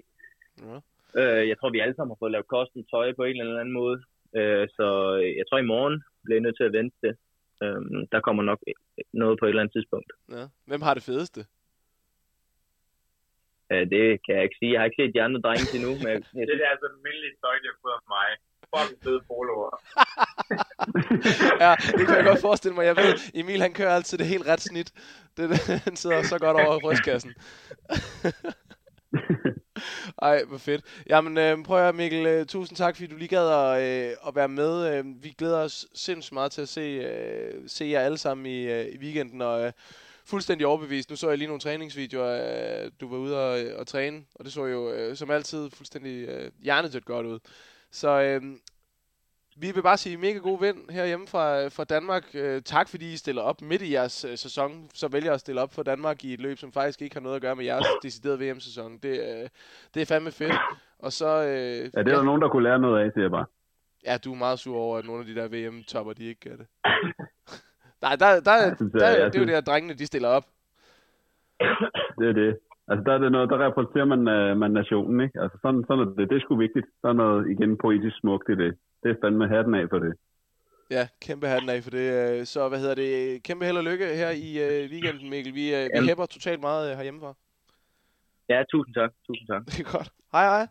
Ja. 0.67 0.77
Uh, 1.19 1.41
jeg 1.49 1.55
tror, 1.57 1.69
vi 1.69 1.79
alle 1.79 1.95
sammen 1.95 2.11
har 2.13 2.21
fået 2.21 2.35
lavet 2.35 2.51
custom 2.53 2.83
tøj 2.93 3.07
på 3.15 3.23
en 3.23 3.39
eller 3.39 3.63
anden 3.63 3.77
måde. 3.81 3.97
Uh, 4.39 4.63
så 4.77 4.87
jeg 5.39 5.45
tror, 5.45 5.59
i 5.61 5.71
morgen 5.73 5.95
bliver 6.23 6.37
jeg 6.37 6.45
nødt 6.45 6.57
til 6.57 6.69
at 6.69 6.75
vente 6.79 6.97
det. 7.05 7.13
Uh, 7.63 7.81
der 8.13 8.19
kommer 8.27 8.43
nok 8.43 8.59
noget 9.13 9.35
på 9.39 9.45
et 9.45 9.49
eller 9.49 9.63
andet 9.63 9.75
tidspunkt. 9.77 10.09
Ja. 10.35 10.43
Hvem 10.69 10.81
har 10.87 10.93
det 10.93 11.03
fedeste? 11.09 11.41
Uh, 13.71 13.83
det 13.93 14.05
kan 14.23 14.33
jeg 14.35 14.43
ikke 14.47 14.59
sige. 14.59 14.71
Jeg 14.71 14.79
har 14.79 14.85
ikke 14.87 15.01
set 15.01 15.15
de 15.15 15.25
andre 15.27 15.41
drenge 15.45 15.65
til 15.71 15.79
nu. 15.85 15.91
Men 16.05 16.13
jeg... 16.37 16.43
det 16.49 16.55
er 16.67 16.73
altså 16.75 16.87
almindeligt 16.93 17.35
tøj, 17.43 17.55
de 17.61 17.67
har 17.71 17.79
fået 17.85 17.97
af 18.01 18.05
mig. 18.17 18.29
Fucking 18.77 19.03
fede 19.03 19.19
poloer. 19.27 19.81
ja, 21.63 21.75
det 21.97 22.07
kan 22.07 22.15
jeg 22.15 22.25
godt 22.25 22.41
forestille 22.41 22.75
mig. 22.75 22.85
Jeg 22.85 22.97
ved, 22.97 23.13
Emil 23.33 23.61
han 23.61 23.73
kører 23.73 23.95
altid 23.95 24.17
det 24.17 24.27
helt 24.27 24.47
ret 24.47 24.61
snit. 24.61 24.93
Det, 25.37 25.57
han 25.85 25.95
sidder 25.95 26.23
så 26.23 26.39
godt 26.39 26.57
over 26.67 26.79
brystkassen. 26.79 27.33
Ej, 30.21 30.43
hvor 30.43 30.57
fedt. 30.57 30.85
Jamen, 31.09 31.37
øh, 31.37 31.63
prøv 31.63 31.77
at 31.77 31.83
høre, 31.83 31.93
Mikkel. 31.93 32.25
Øh, 32.25 32.45
tusind 32.45 32.77
tak, 32.77 32.95
fordi 32.95 33.07
du 33.07 33.15
lige 33.15 33.27
gad 33.27 33.49
at, 33.49 33.81
øh, 33.81 34.15
at 34.27 34.35
være 34.35 34.49
med. 34.49 34.97
Øh, 34.97 35.05
vi 35.23 35.35
glæder 35.37 35.57
os 35.59 35.85
sindssygt 35.93 36.33
meget 36.33 36.51
til 36.51 36.61
at 36.61 36.69
se, 36.69 36.81
øh, 36.81 37.63
se 37.67 37.85
jer 37.85 37.99
alle 37.99 38.17
sammen 38.17 38.45
i, 38.45 38.61
øh, 38.61 38.85
i 38.85 38.97
weekenden. 38.97 39.41
Og 39.41 39.65
øh, 39.65 39.71
fuldstændig 40.25 40.67
overbevist. 40.67 41.09
Nu 41.09 41.15
så 41.15 41.29
jeg 41.29 41.37
lige 41.37 41.47
nogle 41.47 41.61
træningsvideoer, 41.61 42.29
af, 42.29 42.89
du 43.01 43.09
var 43.09 43.17
ude 43.17 43.39
og, 43.39 43.79
og 43.79 43.87
træne, 43.87 44.23
og 44.35 44.45
det 44.45 44.53
så 44.53 44.65
jo 44.65 44.91
øh, 44.91 45.17
som 45.17 45.31
altid 45.31 45.69
fuldstændig 45.69 46.27
øh, 46.27 46.51
hjernedødt 46.63 47.05
godt 47.05 47.25
ud. 47.25 47.39
Så 47.93 48.21
øh, 48.21 48.41
vi 49.57 49.71
vil 49.71 49.81
bare 49.81 49.97
sige 49.97 50.17
mega 50.17 50.37
god 50.37 50.59
vind 50.59 50.89
herhjemme 50.89 51.27
fra, 51.27 51.67
fra 51.67 51.83
Danmark. 51.83 52.23
Øh, 52.33 52.61
tak 52.61 52.89
fordi 52.89 53.13
I 53.13 53.17
stiller 53.17 53.41
op 53.41 53.61
midt 53.61 53.81
i 53.81 53.93
jeres 53.93 54.25
øh, 54.25 54.37
sæson, 54.37 54.89
så 54.93 55.07
vælger 55.07 55.33
at 55.33 55.39
stille 55.39 55.61
op 55.61 55.73
for 55.73 55.83
Danmark 55.83 56.23
i 56.23 56.33
et 56.33 56.41
løb, 56.41 56.57
som 56.57 56.71
faktisk 56.71 57.01
ikke 57.01 57.15
har 57.15 57.21
noget 57.21 57.35
at 57.35 57.41
gøre 57.41 57.55
med 57.55 57.65
jeres 57.65 57.87
deciderede 58.03 58.39
VM-sæson. 58.39 58.97
Det, 58.97 59.19
øh, 59.19 59.49
det 59.93 60.01
er 60.01 60.05
fandme 60.05 60.31
fedt. 60.31 60.53
Og 60.99 61.11
så... 61.11 61.43
Øh, 61.43 61.49
ja, 61.49 61.83
det 61.83 61.95
er 61.95 62.03
ja. 62.11 62.15
der 62.15 62.23
nogen, 62.23 62.41
der 62.41 62.49
kunne 62.49 62.63
lære 62.63 62.79
noget 62.79 63.05
af, 63.05 63.11
siger 63.11 63.23
jeg 63.23 63.31
bare. 63.31 63.45
Ja, 64.05 64.17
du 64.17 64.33
er 64.33 64.37
meget 64.37 64.59
sur 64.59 64.77
over, 64.77 64.97
at 64.97 65.05
nogle 65.05 65.19
af 65.19 65.25
de 65.25 65.35
der 65.35 65.47
VM-topper, 65.47 66.13
de 66.13 66.25
ikke 66.25 66.49
gør 66.49 66.55
det. 66.55 66.67
Nej, 68.01 68.15
der, 68.15 68.25
der, 68.25 68.39
der, 68.39 68.75
der, 68.75 68.99
der 68.99 69.29
det 69.29 69.35
er 69.35 69.39
jo 69.39 69.45
det, 69.45 69.53
at 69.53 69.65
drengene 69.65 69.93
de 69.93 70.05
stiller 70.05 70.29
op. 70.29 70.45
det 72.19 72.27
er 72.29 72.33
det. 72.33 72.59
Altså, 72.87 73.03
der 73.05 73.13
er 73.13 73.17
det 73.17 73.31
noget, 73.31 73.49
der 73.49 73.65
repræsenterer 73.65 74.05
man, 74.05 74.19
uh, 74.19 74.57
man 74.57 74.71
nationen, 74.71 75.21
ikke? 75.21 75.41
Altså, 75.41 75.57
sådan, 75.61 75.83
sådan 75.87 76.07
er 76.07 76.09
det. 76.17 76.29
Det 76.29 76.35
er 76.35 76.41
sgu 76.41 76.55
vigtigt. 76.55 76.85
Der 77.01 77.09
er 77.09 77.13
noget, 77.13 77.51
igen, 77.51 77.77
poetisk 77.77 78.15
smukt 78.19 78.49
i 78.49 78.55
det. 78.55 78.71
Det 79.03 79.11
er 79.11 79.15
fandme 79.23 79.47
hatten 79.47 79.75
af 79.75 79.89
for 79.89 79.99
det. 79.99 80.13
Ja, 80.91 81.07
kæmpe 81.21 81.47
hatten 81.47 81.69
af 81.69 81.83
for 81.83 81.89
det. 81.89 82.07
Øh, 82.39 82.45
så 82.45 82.69
hvad 82.69 82.79
hedder 82.79 82.95
det? 82.95 83.43
Kæmpe 83.43 83.65
held 83.65 83.77
og 83.77 83.83
lykke 83.83 84.05
her 84.05 84.29
i 84.29 84.49
uh, 84.65 84.91
weekenden, 84.91 85.29
Mikkel. 85.29 85.55
Vi, 85.55 85.65
uh, 85.73 86.01
vi 86.01 86.07
hæpper 86.07 86.25
totalt 86.25 86.61
meget 86.61 86.91
uh, 86.91 86.97
herhjemmefra. 86.97 87.33
Ja, 88.49 88.63
tusind 88.71 88.95
tak. 88.95 89.11
Tusind 89.27 89.47
tak. 89.47 89.65
Det 89.65 89.79
er 89.85 89.97
godt. 89.97 90.09
Hej, 90.31 90.45
hej. 90.45 90.67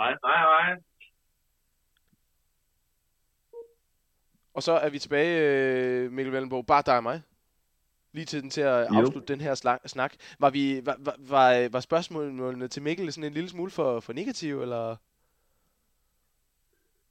Hej, 0.00 0.16
hej, 0.24 0.38
hej. 0.52 0.76
Og 4.54 4.62
så 4.62 4.72
er 4.72 4.90
vi 4.90 4.98
tilbage, 4.98 5.40
øh, 5.40 6.12
Mikkel 6.12 6.32
Vellenbo. 6.32 6.62
Bare 6.62 6.82
dig 6.86 6.96
og 6.96 7.02
mig. 7.02 7.22
Lige 8.14 8.24
til 8.24 8.42
den 8.42 8.50
til 8.50 8.60
at 8.60 8.78
jo. 8.90 8.98
afslutte 8.98 9.32
den 9.32 9.40
her 9.40 9.54
snak. 9.86 10.12
Var, 10.40 10.50
vi, 10.50 10.64
var, 10.86 10.96
var, 11.30 11.68
var 11.72 11.80
spørgsmålene 11.80 12.68
til 12.68 12.82
Mikkel 12.82 13.12
sådan 13.12 13.28
en 13.28 13.34
lille 13.34 13.48
smule 13.48 13.70
for, 13.70 14.00
for 14.00 14.12
negativ, 14.12 14.60
eller? 14.60 14.96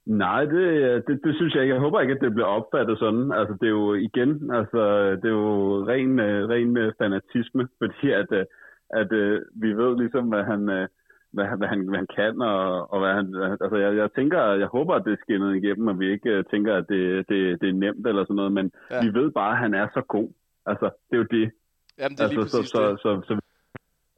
Nej, 0.06 0.44
det, 0.44 0.66
det, 1.06 1.20
det 1.24 1.34
synes 1.36 1.54
jeg 1.54 1.62
ikke. 1.62 1.74
Jeg 1.74 1.80
håber 1.80 2.00
ikke, 2.00 2.14
at 2.14 2.20
det 2.20 2.34
bliver 2.34 2.46
opfattet 2.58 2.98
sådan. 2.98 3.32
Altså, 3.32 3.54
det 3.60 3.66
er 3.66 3.76
jo 3.80 3.94
igen, 3.94 4.54
altså, 4.54 4.82
det 5.20 5.24
er 5.24 5.38
jo 5.44 5.86
ren, 5.88 6.18
øh, 6.18 6.48
ren 6.48 6.92
fanatisme, 6.98 7.68
fordi 7.78 8.10
at, 8.10 8.32
øh, 8.32 8.44
at, 8.90 9.12
at 9.12 9.42
vi 9.62 9.70
ved 9.72 9.98
ligesom, 9.98 10.28
hvad 10.28 10.44
han, 10.44 10.88
hvad, 11.32 11.46
hvad, 11.58 11.68
han, 11.68 11.88
hvad 11.88 11.98
han 11.98 12.10
kan, 12.16 12.42
og, 12.42 12.92
og 12.92 12.98
hvad 13.00 13.12
han, 13.14 13.26
altså 13.64 13.76
jeg, 13.76 13.96
jeg 13.96 14.08
tænker, 14.16 14.40
jeg 14.42 14.66
håber, 14.66 14.94
at 14.94 15.04
det 15.04 15.12
er 15.12 15.22
skinnet 15.22 15.56
igennem, 15.56 15.88
og 15.88 16.00
vi 16.00 16.12
ikke 16.12 16.38
uh, 16.38 16.44
tænker, 16.50 16.76
at 16.76 16.84
det, 16.88 17.28
det, 17.28 17.60
det 17.60 17.68
er 17.68 17.80
nemt 17.84 18.06
eller 18.06 18.24
sådan 18.24 18.36
noget, 18.36 18.52
men 18.52 18.70
ja. 18.90 19.00
vi 19.04 19.14
ved 19.18 19.30
bare, 19.30 19.52
at 19.52 19.58
han 19.58 19.74
er 19.74 19.88
så 19.94 20.02
god. 20.08 20.28
Altså, 20.66 20.86
det 21.10 21.14
er 21.16 21.22
jo 21.24 21.28
det. 21.36 21.46
Jamen, 21.98 22.16
det 22.16 22.24
er 22.24 22.28
altså, 22.28 22.42
så, 22.48 22.62
så, 22.62 22.68
så, 22.74 22.96
så, 23.02 23.10
så, 23.28 23.40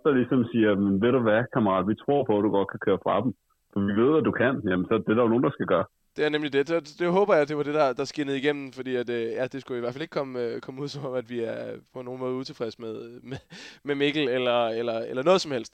så 0.03 0.12
ligesom 0.12 0.45
siger, 0.53 0.74
men 0.74 1.03
ved 1.03 1.12
du 1.12 1.18
hvad, 1.18 1.45
kammerat, 1.53 1.88
vi 1.88 1.95
tror 1.95 2.24
på, 2.24 2.38
at 2.38 2.45
du 2.45 2.51
godt 2.51 2.70
kan 2.70 2.80
køre 2.86 2.99
fra 3.03 3.20
dem. 3.22 3.34
For 3.72 3.80
vi 3.80 3.92
ved, 4.03 4.18
at 4.18 4.24
du 4.24 4.32
kan, 4.32 4.55
jamen 4.68 4.86
så 4.86 4.95
det 4.99 5.09
er 5.09 5.14
der 5.14 5.22
jo 5.22 5.28
nogen, 5.28 5.45
der 5.45 5.51
skal 5.51 5.66
gøre. 5.66 5.84
Det 6.16 6.24
er 6.24 6.28
nemlig 6.28 6.53
det. 6.53 6.68
Det, 6.68 6.99
det 6.99 7.12
håber 7.12 7.34
jeg, 7.34 7.49
det 7.49 7.57
var 7.57 7.62
det, 7.62 7.74
der, 7.74 7.92
der 7.92 8.05
skinnede 8.05 8.38
igennem, 8.38 8.72
fordi 8.72 8.97
at, 8.97 9.11
øh, 9.11 9.22
ja, 9.22 9.47
det 9.47 9.61
skulle 9.61 9.78
i 9.78 9.80
hvert 9.80 9.92
fald 9.92 10.03
ikke 10.03 10.12
komme, 10.12 10.40
øh, 10.40 10.61
komme 10.61 10.82
ud 10.82 10.88
som 10.88 11.05
om, 11.05 11.14
at 11.14 11.30
vi 11.30 11.40
er 11.40 11.76
på 11.92 12.03
nogen 12.03 12.20
måde 12.20 12.34
utilfredse 12.34 12.80
med, 12.80 13.20
med, 13.20 13.38
med 13.82 13.95
Mikkel 13.95 14.28
eller, 14.28 14.68
eller, 14.68 14.99
eller 14.99 15.22
noget 15.22 15.40
som 15.40 15.53
helst. 15.53 15.72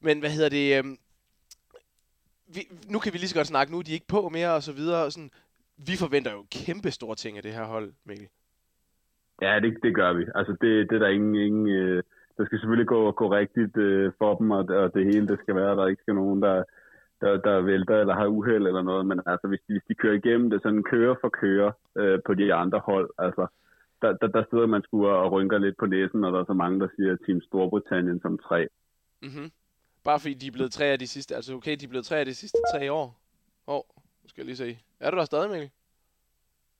Men 0.00 0.20
hvad 0.20 0.30
hedder 0.30 0.48
det? 0.48 0.78
Øh, 0.78 0.84
vi, 2.54 2.60
nu 2.88 2.98
kan 2.98 3.12
vi 3.12 3.18
lige 3.18 3.28
så 3.28 3.34
godt 3.34 3.46
snakke, 3.46 3.72
nu 3.72 3.78
er 3.78 3.82
de 3.82 3.92
ikke 3.92 4.06
på 4.06 4.28
mere 4.28 4.54
og 4.54 4.62
så 4.62 4.72
videre. 4.72 5.04
Og 5.04 5.12
sådan, 5.12 5.30
vi 5.76 5.96
forventer 5.96 6.32
jo 6.32 6.44
kæmpe 6.50 6.90
store 6.90 7.14
ting 7.14 7.36
af 7.36 7.42
det 7.42 7.52
her 7.52 7.64
hold, 7.64 7.92
Mikkel. 8.04 8.28
Ja, 9.42 9.60
det, 9.60 9.78
det 9.82 9.94
gør 9.94 10.12
vi. 10.12 10.24
Altså, 10.34 10.52
det, 10.52 10.90
det 10.90 10.96
er 10.96 10.98
der 10.98 11.08
ingen... 11.08 11.34
ingen 11.34 11.68
øh, 11.68 12.02
der 12.38 12.44
skal 12.44 12.58
selvfølgelig 12.58 12.86
gå, 12.86 13.10
gå 13.10 13.32
rigtigt 13.32 13.76
øh, 13.76 14.12
for 14.18 14.34
dem, 14.34 14.50
og, 14.50 14.64
og 14.68 14.94
det 14.94 15.04
hele 15.04 15.28
det 15.28 15.38
skal 15.42 15.54
være, 15.54 15.76
der 15.76 15.86
ikke 15.86 16.02
skal 16.02 16.14
nogen, 16.14 16.42
der, 16.42 16.64
der, 17.20 17.36
der 17.36 17.60
vælter 17.60 17.96
eller 18.00 18.14
har 18.14 18.26
uheld 18.26 18.66
eller 18.66 18.82
noget, 18.82 19.06
men 19.06 19.20
altså, 19.26 19.48
hvis 19.48 19.60
de, 19.68 19.72
hvis 19.72 19.82
de 19.88 19.94
kører 19.94 20.14
igennem 20.14 20.50
det, 20.50 20.62
sådan 20.62 20.82
kører 20.82 21.14
for 21.20 21.28
kører 21.28 21.72
øh, 21.96 22.18
på 22.26 22.34
de 22.34 22.54
andre 22.54 22.78
hold, 22.78 23.10
altså, 23.18 23.46
der, 24.02 24.12
der, 24.12 24.26
der 24.26 24.44
sidder 24.50 24.66
man 24.66 24.82
sgu 24.82 25.06
og 25.06 25.32
rynker 25.32 25.58
lidt 25.58 25.76
på 25.76 25.86
næsen, 25.86 26.24
og 26.24 26.32
der 26.32 26.40
er 26.40 26.44
så 26.44 26.52
mange, 26.52 26.80
der 26.80 26.88
siger 26.96 27.16
Team 27.16 27.40
Storbritannien 27.40 28.20
som 28.20 28.38
tre. 28.38 28.68
Mm-hmm. 29.22 29.50
Bare 30.04 30.20
fordi 30.20 30.34
de 30.34 30.46
er 30.46 30.52
blevet 30.52 30.72
tre 30.72 30.84
af 30.84 30.98
de 30.98 31.06
sidste... 31.06 31.34
Altså 31.34 31.54
okay, 31.54 31.76
de 31.76 31.84
er 31.84 31.88
blevet 31.88 32.06
tre 32.06 32.18
af 32.18 32.26
de 32.26 32.34
sidste 32.34 32.58
tre 32.74 32.92
år. 32.92 33.20
Åh, 33.66 33.74
oh, 33.74 33.82
nu 34.22 34.28
skal 34.28 34.40
jeg 34.40 34.46
lige 34.46 34.56
se. 34.56 34.78
Er 35.00 35.10
du 35.10 35.16
der 35.16 35.24
stadig, 35.24 35.50
Mikkel? 35.50 35.70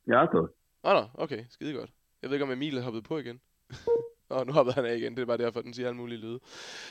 Jeg 0.06 0.22
er 0.22 0.26
stadig. 0.26 0.48
Åh, 0.84 0.90
oh, 0.90 0.94
no, 0.94 1.22
okay. 1.24 1.44
Skide 1.50 1.74
godt. 1.74 1.90
Jeg 2.26 2.30
ved 2.30 2.36
ikke, 2.36 2.44
om 2.44 2.50
Emil 2.50 2.76
er 2.76 2.82
hoppet 2.82 3.04
på 3.04 3.18
igen. 3.18 3.40
Nå, 4.30 4.44
nu 4.44 4.52
hoppede 4.52 4.74
han 4.74 4.84
af 4.84 4.96
igen. 4.96 5.16
Det 5.16 5.22
er 5.22 5.26
bare 5.26 5.38
derfor, 5.38 5.60
den 5.60 5.74
siger 5.74 5.88
alle 5.88 5.96
mulige 5.96 6.18
lyde. 6.18 6.40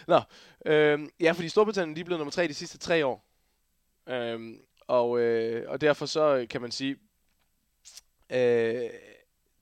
Nå, 0.08 0.22
øhm, 0.66 1.10
ja, 1.20 1.32
fordi 1.32 1.50
Storbritannien 1.50 1.96
de 1.96 2.02
er 2.02 2.06
blevet 2.06 2.20
nummer 2.20 2.32
tre 2.32 2.48
de 2.48 2.54
sidste 2.54 2.78
tre 2.78 3.06
år. 3.06 3.26
Øhm, 4.10 4.62
og, 4.88 5.20
øh, 5.20 5.70
og 5.70 5.82
derfor 5.82 6.06
så 6.06 6.36
øh, 6.36 6.48
kan 6.48 6.62
man 6.62 6.72
sige, 6.72 6.92
øh, 8.30 8.90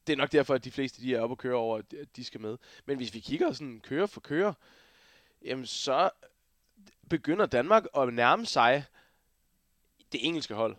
det 0.07 0.13
er 0.13 0.15
nok 0.15 0.31
derfor, 0.31 0.53
at 0.53 0.63
de 0.63 0.71
fleste 0.71 1.01
de 1.01 1.15
er 1.15 1.21
oppe 1.21 1.33
og 1.33 1.37
køre 1.37 1.55
over, 1.55 1.77
at 1.77 2.15
de 2.15 2.23
skal 2.23 2.41
med. 2.41 2.57
Men 2.85 2.97
hvis 2.97 3.13
vi 3.13 3.19
kigger 3.19 3.53
sådan 3.53 3.79
kører 3.79 4.05
for 4.05 4.21
kører, 4.21 4.53
jamen 5.45 5.65
så 5.65 6.09
begynder 7.09 7.45
Danmark 7.45 7.83
at 7.97 8.13
nærme 8.13 8.45
sig 8.45 8.85
det 10.11 10.27
engelske 10.27 10.53
hold. 10.53 10.75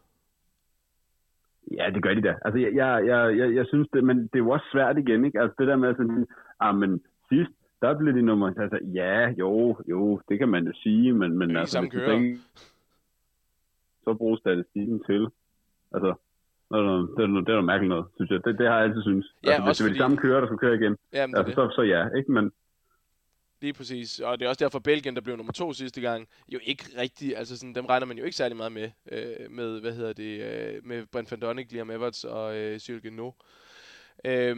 Ja, 1.70 1.90
det 1.94 2.02
gør 2.02 2.14
de 2.14 2.22
da. 2.22 2.34
Altså, 2.44 2.58
jeg, 2.58 2.74
jeg, 2.74 3.06
jeg, 3.06 3.38
jeg, 3.38 3.54
jeg 3.54 3.66
synes 3.66 3.88
det, 3.92 4.04
men 4.04 4.18
det 4.18 4.34
er 4.34 4.38
jo 4.38 4.50
også 4.50 4.66
svært 4.72 4.98
igen, 4.98 5.24
ikke? 5.24 5.40
Altså, 5.40 5.54
det 5.58 5.68
der 5.68 5.76
med 5.76 5.94
sådan, 5.94 6.26
ah, 6.60 6.74
men 6.76 7.02
sidst, 7.28 7.50
der 7.82 7.98
blev 7.98 8.14
de 8.14 8.22
nummer, 8.22 8.52
altså, 8.60 8.78
ja, 8.94 9.28
jo, 9.38 9.76
jo, 9.88 10.20
det 10.28 10.38
kan 10.38 10.48
man 10.48 10.66
jo 10.66 10.72
sige, 10.82 11.12
men, 11.12 11.38
men 11.38 11.56
altså, 11.56 11.80
hvis 11.80 11.92
tænker, 11.92 12.38
så 14.04 14.14
bruge 14.14 14.38
statistikken 14.38 15.02
til. 15.04 15.28
Altså, 15.94 16.14
det 16.70 16.78
er, 16.78 16.82
noget, 16.82 17.10
det, 17.16 17.22
er 17.22 17.26
noget, 17.26 17.46
det 17.46 17.52
er 17.52 17.56
noget 17.56 17.72
mærkeligt 17.72 17.88
noget, 17.88 18.06
synes 18.16 18.30
jeg. 18.30 18.44
Det, 18.44 18.58
det 18.58 18.66
har 18.68 18.74
jeg 18.74 18.84
altid 18.84 19.02
synes. 19.02 19.26
Ja, 19.44 19.50
altså, 19.50 19.64
hvis 19.64 19.76
det 19.76 19.84
er 19.84 19.88
fordi... 19.88 19.98
de 19.98 20.02
samme 20.04 20.16
kører, 20.16 20.40
der 20.40 20.46
skal 20.46 20.58
køre 20.58 20.74
igen, 20.74 20.96
Jamen, 21.12 21.36
altså, 21.36 21.54
så, 21.54 21.70
så 21.76 21.82
ja, 21.82 22.08
ikke? 22.18 22.32
Men, 22.32 22.52
Lige 23.64 23.72
præcis. 23.72 24.20
Og 24.20 24.38
det 24.38 24.44
er 24.44 24.48
også 24.48 24.64
derfor, 24.64 24.78
Belgien, 24.78 25.14
der 25.14 25.20
blev 25.20 25.36
nummer 25.36 25.52
to 25.52 25.72
sidste 25.72 26.00
gang, 26.00 26.28
jo 26.48 26.58
ikke 26.62 26.84
rigtig, 26.98 27.36
altså 27.36 27.56
sådan, 27.56 27.74
dem 27.74 27.86
regner 27.86 28.06
man 28.06 28.18
jo 28.18 28.24
ikke 28.24 28.36
særlig 28.36 28.56
meget 28.56 28.72
med, 28.72 28.90
øh, 29.12 29.50
med, 29.50 29.80
hvad 29.80 29.92
hedder 29.92 30.12
det, 30.12 30.40
øh, 30.40 30.86
med 30.86 31.06
Brent 31.06 31.30
van 31.30 31.40
Donnick, 31.40 31.72
Liam 31.72 31.90
Everts 31.90 32.24
og 32.24 32.56
øh, 32.56 32.78
Cyril 32.78 33.02
Genot. 33.02 33.34
Øh, 34.24 34.56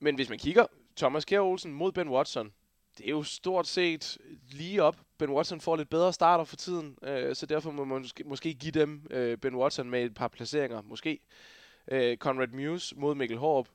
men 0.00 0.14
hvis 0.14 0.28
man 0.28 0.38
kigger, 0.38 0.66
Thomas 0.96 1.24
Kjær 1.24 1.40
Olsen 1.40 1.72
mod 1.72 1.92
Ben 1.92 2.08
Watson, 2.08 2.52
det 2.98 3.06
er 3.06 3.10
jo 3.10 3.22
stort 3.22 3.66
set 3.66 4.18
lige 4.52 4.82
op. 4.82 4.96
Ben 5.18 5.30
Watson 5.30 5.60
får 5.60 5.76
lidt 5.76 5.90
bedre 5.90 6.12
starter 6.12 6.44
for 6.44 6.56
tiden, 6.56 6.96
øh, 7.02 7.34
så 7.34 7.46
derfor 7.46 7.70
må 7.70 7.84
man 7.84 8.02
måske, 8.02 8.24
måske 8.24 8.54
give 8.54 8.72
dem 8.72 9.06
øh, 9.10 9.38
Ben 9.38 9.54
Watson 9.54 9.90
med 9.90 10.04
et 10.04 10.14
par 10.14 10.28
placeringer, 10.28 10.82
måske. 10.82 11.20
Øh, 11.90 12.16
Conrad 12.16 12.48
Muse 12.48 12.96
mod 12.96 13.14
Mikkel 13.14 13.38
Håb, 13.38 13.68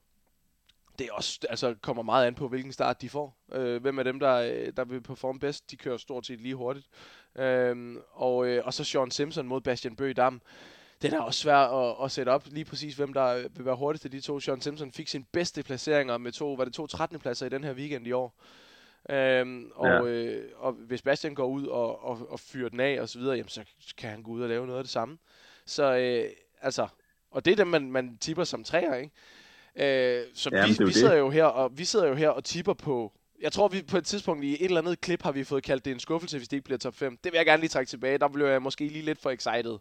det 0.99 1.07
er 1.07 1.13
også, 1.13 1.39
altså, 1.49 1.75
kommer 1.81 2.03
meget 2.03 2.27
an 2.27 2.35
på, 2.35 2.47
hvilken 2.47 2.71
start 2.71 3.01
de 3.01 3.09
får. 3.09 3.37
Øh, 3.51 3.81
hvem 3.81 3.99
er 3.99 4.03
dem, 4.03 4.19
der, 4.19 4.33
øh, 4.33 4.73
der 4.77 4.85
vil 4.85 5.01
performe 5.01 5.39
bedst? 5.39 5.71
De 5.71 5.77
kører 5.77 5.97
stort 5.97 6.25
set 6.25 6.41
lige 6.41 6.55
hurtigt. 6.55 6.87
Øh, 7.35 7.95
og, 8.11 8.47
øh, 8.47 8.65
og 8.65 8.73
så 8.73 8.83
Sean 8.83 9.11
Simpson 9.11 9.47
mod 9.47 9.61
Bastian 9.61 9.95
Dam. 9.95 10.41
Det 11.01 11.13
er 11.13 11.19
også 11.19 11.39
svært 11.39 11.69
at, 11.73 11.95
at 12.03 12.11
sætte 12.11 12.29
op 12.29 12.47
lige 12.51 12.65
præcis, 12.65 12.95
hvem 12.95 13.13
der 13.13 13.47
vil 13.55 13.65
være 13.65 13.75
hurtigst 13.75 14.05
af 14.05 14.11
de 14.11 14.21
to. 14.21 14.39
Sean 14.39 14.61
Simpson 14.61 14.91
fik 14.91 15.07
sin 15.07 15.23
bedste 15.23 15.63
placeringer 15.63 16.17
med 16.17 16.31
to, 16.31 16.53
var 16.53 16.65
det 16.65 16.73
to 16.73 16.87
13. 16.87 17.19
pladser 17.19 17.45
i 17.45 17.49
den 17.49 17.63
her 17.63 17.73
weekend 17.73 18.07
i 18.07 18.11
år. 18.11 18.35
Øhm, 19.09 19.71
og, 19.75 19.87
ja. 19.87 20.03
øh, 20.03 20.49
og 20.55 20.71
hvis 20.71 21.01
Bastian 21.01 21.35
går 21.35 21.45
ud 21.45 21.65
og, 21.65 22.03
og, 22.03 22.31
og 22.31 22.39
fyrer 22.39 22.69
den 22.69 22.79
af 22.79 23.01
og 23.01 23.09
så 23.09 23.19
videre, 23.19 23.35
jamen, 23.35 23.49
så 23.49 23.63
kan 23.97 24.09
han 24.09 24.23
gå 24.23 24.31
ud 24.31 24.41
og 24.41 24.49
lave 24.49 24.65
noget 24.65 24.79
af 24.79 24.83
det 24.83 24.91
samme. 24.91 25.17
Så 25.65 25.95
øh, 25.95 26.29
altså, 26.61 26.87
og 27.31 27.45
det 27.45 27.51
er 27.51 27.55
dem, 27.55 27.67
man, 27.67 27.91
man 27.91 28.17
tipper 28.17 28.43
som 28.43 28.63
træer, 28.63 28.95
ikke? 28.95 29.11
Øh, 29.75 30.21
så 30.33 30.49
Jamen, 30.51 30.69
vi, 30.79 30.85
vi 30.85 30.93
sidder 30.93 31.17
jo 31.17 31.29
her 31.29 31.45
og 31.45 31.71
vi 31.77 31.83
sidder 31.83 32.07
jo 32.07 32.13
her 32.13 32.29
og 32.29 32.43
tipper 32.43 32.73
på 32.73 33.11
jeg 33.45 33.51
tror, 33.51 33.67
vi 33.67 33.77
på 33.93 33.97
et 33.97 34.07
tidspunkt 34.11 34.43
i 34.43 34.51
et 34.63 34.69
eller 34.69 34.81
andet 34.81 35.01
klip 35.05 35.21
har 35.27 35.33
vi 35.37 35.43
fået 35.51 35.63
kaldt 35.69 35.85
det 35.85 35.91
en 35.93 36.05
skuffelse, 36.07 36.37
hvis 36.37 36.47
det 36.47 36.57
ikke 36.57 36.69
bliver 36.69 36.83
top 36.85 36.95
5. 36.95 37.17
Det 37.23 37.29
vil 37.31 37.37
jeg 37.41 37.45
gerne 37.49 37.61
lige 37.63 37.73
trække 37.75 37.89
tilbage. 37.89 38.17
Der 38.23 38.29
bliver 38.35 38.49
jeg 38.55 38.61
måske 38.67 38.83
lige 38.95 39.05
lidt 39.09 39.21
for 39.23 39.29
excited. 39.37 39.75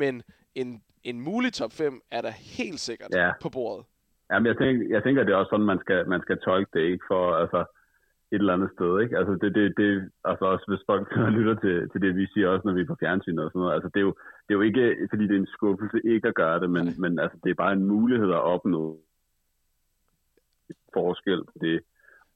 Men 0.00 0.22
en, 0.54 0.68
en 1.10 1.16
mulig 1.28 1.52
top 1.52 1.72
5 1.72 2.00
er 2.16 2.22
der 2.26 2.32
helt 2.58 2.80
sikkert 2.88 3.10
ja. 3.14 3.30
på 3.42 3.48
bordet. 3.56 3.82
Jamen, 4.30 4.46
jeg 4.50 4.56
tænker, 4.58 4.82
jeg 4.94 5.02
tænker, 5.02 5.20
det 5.24 5.32
er 5.32 5.40
også 5.42 5.52
sådan, 5.54 5.70
man 5.72 5.80
skal, 5.84 6.08
man 6.14 6.20
skal 6.24 6.38
tolke 6.38 6.70
det, 6.74 6.84
ikke? 6.92 7.04
For 7.10 7.22
altså, 7.42 7.60
et 8.32 8.40
eller 8.42 8.56
andet 8.56 8.70
sted, 8.76 8.92
ikke? 9.02 9.18
Altså, 9.20 9.32
det, 9.42 9.50
det, 9.54 9.64
det, 9.80 9.90
altså 10.30 10.44
også 10.52 10.64
hvis 10.70 10.86
folk 10.90 11.06
lytter 11.38 11.56
til, 11.64 11.76
til 11.92 12.00
det, 12.04 12.16
vi 12.20 12.26
siger 12.32 12.48
også, 12.48 12.64
når 12.66 12.74
vi 12.74 12.82
er 12.82 12.92
på 12.92 13.00
fjernsyn 13.00 13.38
og 13.38 13.50
sådan 13.50 13.60
noget. 13.60 13.74
Altså, 13.76 13.88
det 13.94 14.00
er 14.00 14.06
jo, 14.08 14.14
det 14.44 14.50
er 14.52 14.58
jo 14.58 14.66
ikke, 14.68 14.84
fordi 15.10 15.24
det 15.28 15.34
er 15.34 15.42
en 15.42 15.54
skuffelse 15.56 15.98
ikke 16.14 16.28
at 16.28 16.38
gøre 16.42 16.60
det, 16.62 16.70
men, 16.76 16.86
men 17.02 17.12
altså, 17.24 17.36
det 17.44 17.50
er 17.50 17.62
bare 17.64 17.72
en 17.72 17.84
mulighed 17.94 18.30
at 18.38 18.46
opnå 18.54 18.82
forskel 20.94 21.44
på 21.44 21.56
det. 21.60 21.80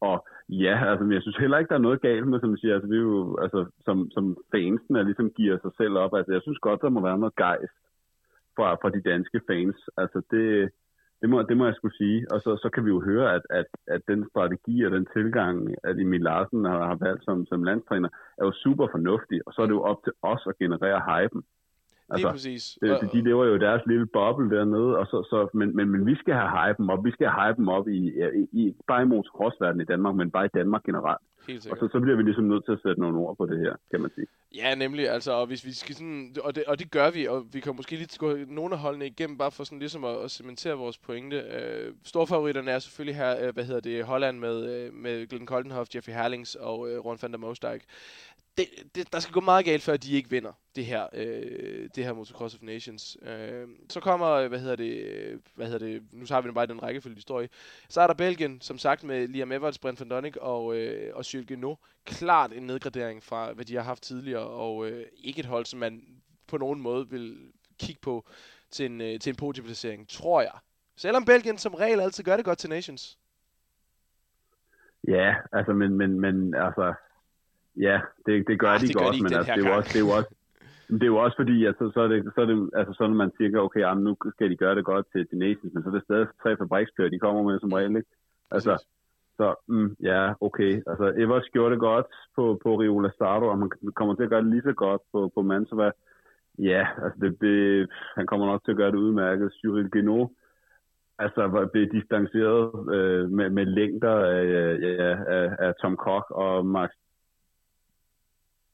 Og 0.01 0.27
ja, 0.49 0.75
altså, 0.91 1.05
men 1.05 1.13
jeg 1.13 1.23
synes 1.23 1.37
heller 1.37 1.59
ikke, 1.59 1.69
der 1.69 1.75
er 1.75 1.87
noget 1.87 2.01
galt 2.01 2.29
med, 2.29 2.41
som 2.41 2.57
siger, 2.57 2.75
altså, 2.75 2.89
vi 2.89 2.97
er 2.97 3.01
jo, 3.01 3.39
altså, 3.45 3.67
som, 3.85 4.11
som 4.11 4.37
fansen 4.53 4.97
er 4.97 5.03
ligesom 5.03 5.31
giver 5.31 5.59
sig 5.59 5.71
selv 5.77 5.95
op. 6.05 6.15
Altså, 6.15 6.33
jeg 6.33 6.43
synes 6.43 6.59
godt, 6.59 6.83
der 6.83 6.89
må 6.89 7.01
være 7.01 7.19
noget 7.19 7.37
gejst 7.37 7.79
fra, 8.57 8.75
fra 8.75 8.91
de 8.91 9.03
danske 9.11 9.41
fans. 9.49 9.77
Altså, 9.97 10.23
det, 10.31 10.71
Det 11.23 11.29
må, 11.31 11.43
det 11.43 11.57
må 11.57 11.65
jeg 11.67 11.75
skulle 11.77 11.97
sige. 11.97 12.27
Og 12.33 12.39
så, 12.45 12.51
så 12.63 12.69
kan 12.75 12.85
vi 12.85 12.91
jo 12.91 13.01
høre, 13.01 13.35
at, 13.37 13.45
at, 13.51 13.69
at 13.95 14.03
den 14.09 14.21
strategi 14.31 14.77
og 14.87 14.91
den 14.91 15.07
tilgang, 15.17 15.75
at 15.85 15.99
Emil 15.99 16.21
Larsen 16.21 16.65
har, 16.65 16.85
har 16.91 16.99
valgt 17.07 17.25
som, 17.25 17.47
som 17.47 17.65
landstræner, 17.65 18.09
er 18.39 18.45
jo 18.45 18.53
super 18.53 18.87
fornuftig. 18.95 19.39
Og 19.47 19.53
så 19.53 19.63
er 19.63 19.67
det 19.67 19.79
jo 19.79 19.89
op 19.91 20.01
til 20.05 20.13
os 20.23 20.43
at 20.51 20.59
generere 20.59 21.01
hypen. 21.09 21.43
Altså, 22.11 22.31
præcis. 22.31 22.79
Det, 22.83 23.13
de 23.13 23.21
lever 23.23 23.45
jo 23.45 23.57
deres 23.57 23.83
lille 23.87 24.07
boble 24.07 24.57
dernede, 24.57 24.99
og 24.99 25.07
så, 25.07 25.27
så, 25.31 25.49
men, 25.55 25.77
men, 25.77 25.89
men 25.89 26.07
vi 26.07 26.15
skal 26.17 26.35
have 26.35 26.51
hypen 26.59 26.91
op. 26.91 27.05
Vi 27.05 27.11
skal 27.11 27.29
have 27.29 27.53
hypen 27.53 27.69
op 27.69 27.89
i, 27.89 28.01
i, 28.41 28.49
i 28.53 28.75
bare 28.87 29.03
i 29.03 29.07
motocrossverdenen 29.07 29.81
i 29.81 29.91
Danmark, 29.93 30.15
men 30.15 30.31
bare 30.31 30.47
i 30.47 30.55
Danmark 30.55 30.83
generelt. 30.83 31.23
Helt 31.49 31.71
og 31.71 31.77
så, 31.81 31.89
så 31.93 32.01
bliver 32.01 32.17
vi 32.17 32.23
ligesom 32.23 32.45
nødt 32.45 32.65
til 32.65 32.73
at 32.73 32.79
sætte 32.83 33.01
nogle 33.01 33.19
ord 33.19 33.37
på 33.37 33.47
det 33.47 33.59
her, 33.59 33.75
kan 33.91 34.01
man 34.01 34.11
sige. 34.15 34.27
Ja, 34.55 34.75
nemlig. 34.75 35.09
Altså, 35.11 35.33
og 35.33 35.47
hvis 35.47 35.65
vi 35.65 35.73
skal 35.73 35.95
sådan, 35.95 36.37
og 36.45 36.55
det, 36.55 36.65
og 36.65 36.79
det 36.79 36.91
gør 36.91 37.11
vi, 37.11 37.27
og 37.27 37.47
vi 37.53 37.61
kan 37.61 37.77
måske 37.77 37.97
lige 37.97 38.19
gå 38.19 38.37
nogle 38.49 38.75
af 38.75 38.81
holdene 38.81 39.07
igennem, 39.07 39.39
bare 39.39 39.51
for 39.51 39.65
sådan 39.65 39.79
ligesom 39.79 40.05
at, 40.05 40.17
at 40.25 40.31
cementere 40.31 40.75
vores 40.75 40.99
pointe. 40.99 41.37
Øh, 41.37 41.93
storfavoritterne 42.05 42.71
er 42.71 42.79
selvfølgelig 42.79 43.17
her, 43.17 43.47
øh, 43.47 43.55
hvad 43.55 43.65
hedder 43.65 43.81
det, 43.81 44.05
Holland 44.05 44.39
med, 44.39 44.57
øh, 44.75 44.95
med 44.95 45.27
Glenn 45.27 45.47
Koldenhoff, 45.47 45.95
Jeffrey 45.95 46.15
Herlings 46.15 46.55
og 46.55 46.91
øh, 46.91 46.99
Ron 47.05 47.19
van 47.23 47.33
der 47.33 47.39
Moosdijk 47.39 47.83
det, 48.59 48.67
det, 48.95 49.13
der 49.13 49.19
skal 49.19 49.33
gå 49.33 49.41
meget 49.41 49.65
galt, 49.65 49.83
før 49.83 49.97
de 49.97 50.13
ikke 50.13 50.31
vinder 50.31 50.53
det 50.77 50.87
her, 50.87 51.07
øh, 51.13 51.89
det 51.95 52.05
her 52.05 52.13
Motocross 52.13 52.55
of 52.55 52.63
Nations. 52.63 53.17
Øh, 53.23 53.69
så 53.89 54.01
kommer, 54.01 54.49
hvad 54.49 54.59
hedder 54.59 54.77
det, 54.77 55.41
hvad 55.55 55.67
hedder 55.67 55.87
det, 55.87 56.03
nu 56.13 56.25
har 56.31 56.41
vi 56.41 56.51
bare 56.51 56.67
den 56.67 56.83
rækkefølge, 56.83 57.17
de 57.17 57.21
står 57.21 57.41
i. 57.41 57.49
Så 57.89 58.01
er 58.01 58.07
der 58.07 58.15
Belgien, 58.15 58.61
som 58.61 58.79
sagt 58.79 59.05
med 59.05 59.29
Liam 59.29 59.53
Everts, 59.53 59.79
Brent 59.79 60.01
van 60.01 60.09
Donnick 60.09 60.37
og, 60.37 60.77
øh, 60.77 61.17
og 61.17 61.35
Jules 61.35 61.47
Genot. 61.47 61.79
Klart 62.05 62.53
en 62.53 62.63
nedgradering 62.63 63.23
fra, 63.23 63.53
hvad 63.53 63.65
de 63.65 63.75
har 63.75 63.83
haft 63.83 64.03
tidligere, 64.03 64.47
og 64.47 64.87
øh, 64.87 65.07
ikke 65.17 65.41
et 65.41 65.47
hold, 65.47 65.65
som 65.65 65.81
man 65.81 66.03
på 66.47 66.59
nogen 66.59 66.81
måde 66.81 67.11
vil 67.11 67.39
kigge 67.79 68.01
på 68.03 68.25
til 68.71 68.87
en, 68.87 69.01
øh, 69.01 69.21
til 69.21 69.31
en 69.31 69.37
podieplacering, 69.37 70.09
tror 70.09 70.41
jeg. 70.41 70.53
Selvom 70.97 71.25
Belgien 71.25 71.59
som 71.59 71.75
regel 71.75 72.01
altid 72.01 72.25
gør 72.25 72.37
det 72.37 72.45
godt 72.45 72.59
til 72.59 72.71
Nations. 72.71 73.19
Ja, 75.09 75.35
altså, 75.53 75.73
men, 75.73 75.95
men, 75.95 76.21
men 76.21 76.55
altså, 76.55 76.95
Ja, 77.77 78.01
det, 78.27 78.49
det 78.49 78.59
gør 78.61 78.69
Arh, 78.69 78.81
de 78.81 78.87
det 78.87 78.97
godt, 78.97 79.15
de 79.17 79.23
men 79.23 79.33
altså, 79.35 79.53
det, 79.57 79.67
er 79.67 79.77
også, 79.77 79.91
det 79.95 80.01
er 80.03 80.17
også, 80.19 80.35
det 80.89 81.03
er 81.03 81.07
jo 81.15 81.17
også 81.17 81.37
fordi, 81.37 81.65
at 81.65 81.75
så, 81.79 81.91
så, 81.95 82.01
er 82.01 82.09
det, 82.09 82.33
så 82.35 82.41
er 82.41 82.47
det 82.47 82.71
altså 82.75 82.95
sådan, 82.95 83.11
at 83.11 83.17
man 83.17 83.33
siger, 83.37 83.61
okay, 83.61 83.81
jamen, 83.81 84.05
nu 84.05 84.17
skal 84.35 84.51
de 84.51 84.57
gøre 84.57 84.75
det 84.75 84.85
godt 84.85 85.07
til, 85.13 85.27
til 85.29 85.39
Nations, 85.39 85.75
men 85.75 85.83
så 85.83 85.89
er 85.89 85.93
det 85.93 86.05
stadig 86.05 86.27
tre 86.43 86.57
fabrikskører, 86.57 87.09
de 87.09 87.19
kommer 87.19 87.43
med 87.43 87.61
som 87.61 87.73
regel, 87.73 87.97
ikke? 87.97 88.11
Altså, 88.51 88.85
så 89.37 89.55
mm, 89.69 89.97
ja, 90.03 90.33
okay. 90.41 90.83
Altså, 90.87 91.13
Evers 91.17 91.49
gjorde 91.53 91.73
det 91.73 91.81
godt 91.81 92.07
på, 92.37 92.61
på 92.63 92.77
Rio 92.81 92.99
Lastardo, 92.99 93.47
og 93.47 93.59
man 93.59 93.71
kommer 93.95 94.15
til 94.15 94.23
at 94.23 94.31
gøre 94.31 94.43
det 94.43 94.51
lige 94.51 94.63
så 94.63 94.73
godt 94.73 95.03
på, 95.13 95.31
på 95.35 95.43
Mantova. 95.43 95.91
Ja, 96.59 96.87
altså, 97.03 97.19
det, 97.21 97.41
det, 97.41 97.89
han 98.17 98.27
kommer 98.27 98.47
nok 98.47 98.65
til 98.65 98.71
at 98.71 98.77
gøre 98.77 98.91
det 98.91 99.05
udmærket. 99.07 99.53
Cyril 99.53 99.91
Genot, 99.91 100.31
altså 101.19 101.69
blev 101.73 101.87
distanceret 101.93 102.95
øh, 102.95 103.31
med, 103.31 103.51
med 103.51 103.67
længder 103.67 104.17
af, 104.17 104.45
ja, 104.81 105.17
af, 105.37 105.57
af 105.59 105.75
Tom 105.81 105.97
Koch 105.97 106.27
og 106.31 106.67
Max 106.67 106.91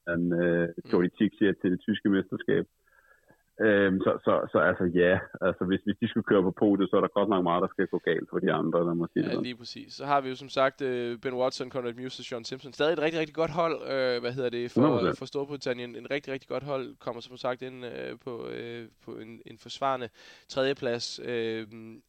han 0.07 0.21
øh, 0.43 0.69
Jordi 0.93 1.07
mm. 1.07 1.17
siger 1.37 1.53
til 1.53 1.71
det 1.71 1.79
tyske 1.79 2.09
mesterskab. 2.09 2.65
Øhm, 3.61 3.99
så, 3.99 4.11
så, 4.25 4.47
så 4.51 4.57
altså 4.57 4.83
ja, 4.83 5.19
altså 5.41 5.63
hvis, 5.65 5.79
hvis 5.85 5.97
de 6.01 6.07
skulle 6.07 6.23
køre 6.23 6.43
på 6.43 6.51
podiet, 6.51 6.89
så 6.89 6.95
er 6.97 7.01
der 7.01 7.07
godt 7.07 7.29
nok 7.29 7.43
meget, 7.43 7.61
der 7.61 7.67
skal 7.67 7.87
gå 7.87 7.97
galt 7.97 8.29
for 8.29 8.39
de 8.39 8.51
andre, 8.51 8.79
der 8.79 8.93
må 8.93 9.07
sige 9.13 9.29
Ja, 9.29 9.41
lige 9.41 9.55
præcis. 9.55 9.93
Så 9.93 10.05
har 10.05 10.21
vi 10.21 10.29
jo 10.29 10.35
som 10.35 10.49
sagt 10.49 10.81
uh, 10.81 11.19
Ben 11.21 11.33
Watson, 11.33 11.69
Conrad 11.69 11.93
Muse 11.93 12.21
og 12.21 12.25
Sean 12.25 12.43
Simpson. 12.43 12.73
Stadig 12.73 12.93
et 12.93 12.99
rigtig, 12.99 13.19
rigtig 13.19 13.35
godt 13.35 13.51
hold, 13.51 13.75
uh, 13.81 14.21
hvad 14.21 14.31
hedder 14.31 14.49
det, 14.49 14.71
for, 14.71 15.13
for 15.17 15.25
Storbritannien. 15.25 15.95
En 15.95 16.11
rigtig, 16.11 16.33
rigtig 16.33 16.49
godt 16.49 16.63
hold 16.63 16.95
kommer 16.99 17.21
som 17.21 17.37
sagt 17.37 17.61
ind 17.61 17.85
uh, 17.85 18.19
på, 18.23 18.33
uh, 18.45 18.85
på 19.05 19.11
en, 19.11 19.41
en 19.45 19.57
forsvarende 19.57 20.09
tredjeplads, 20.47 21.19
uh, 21.19 21.63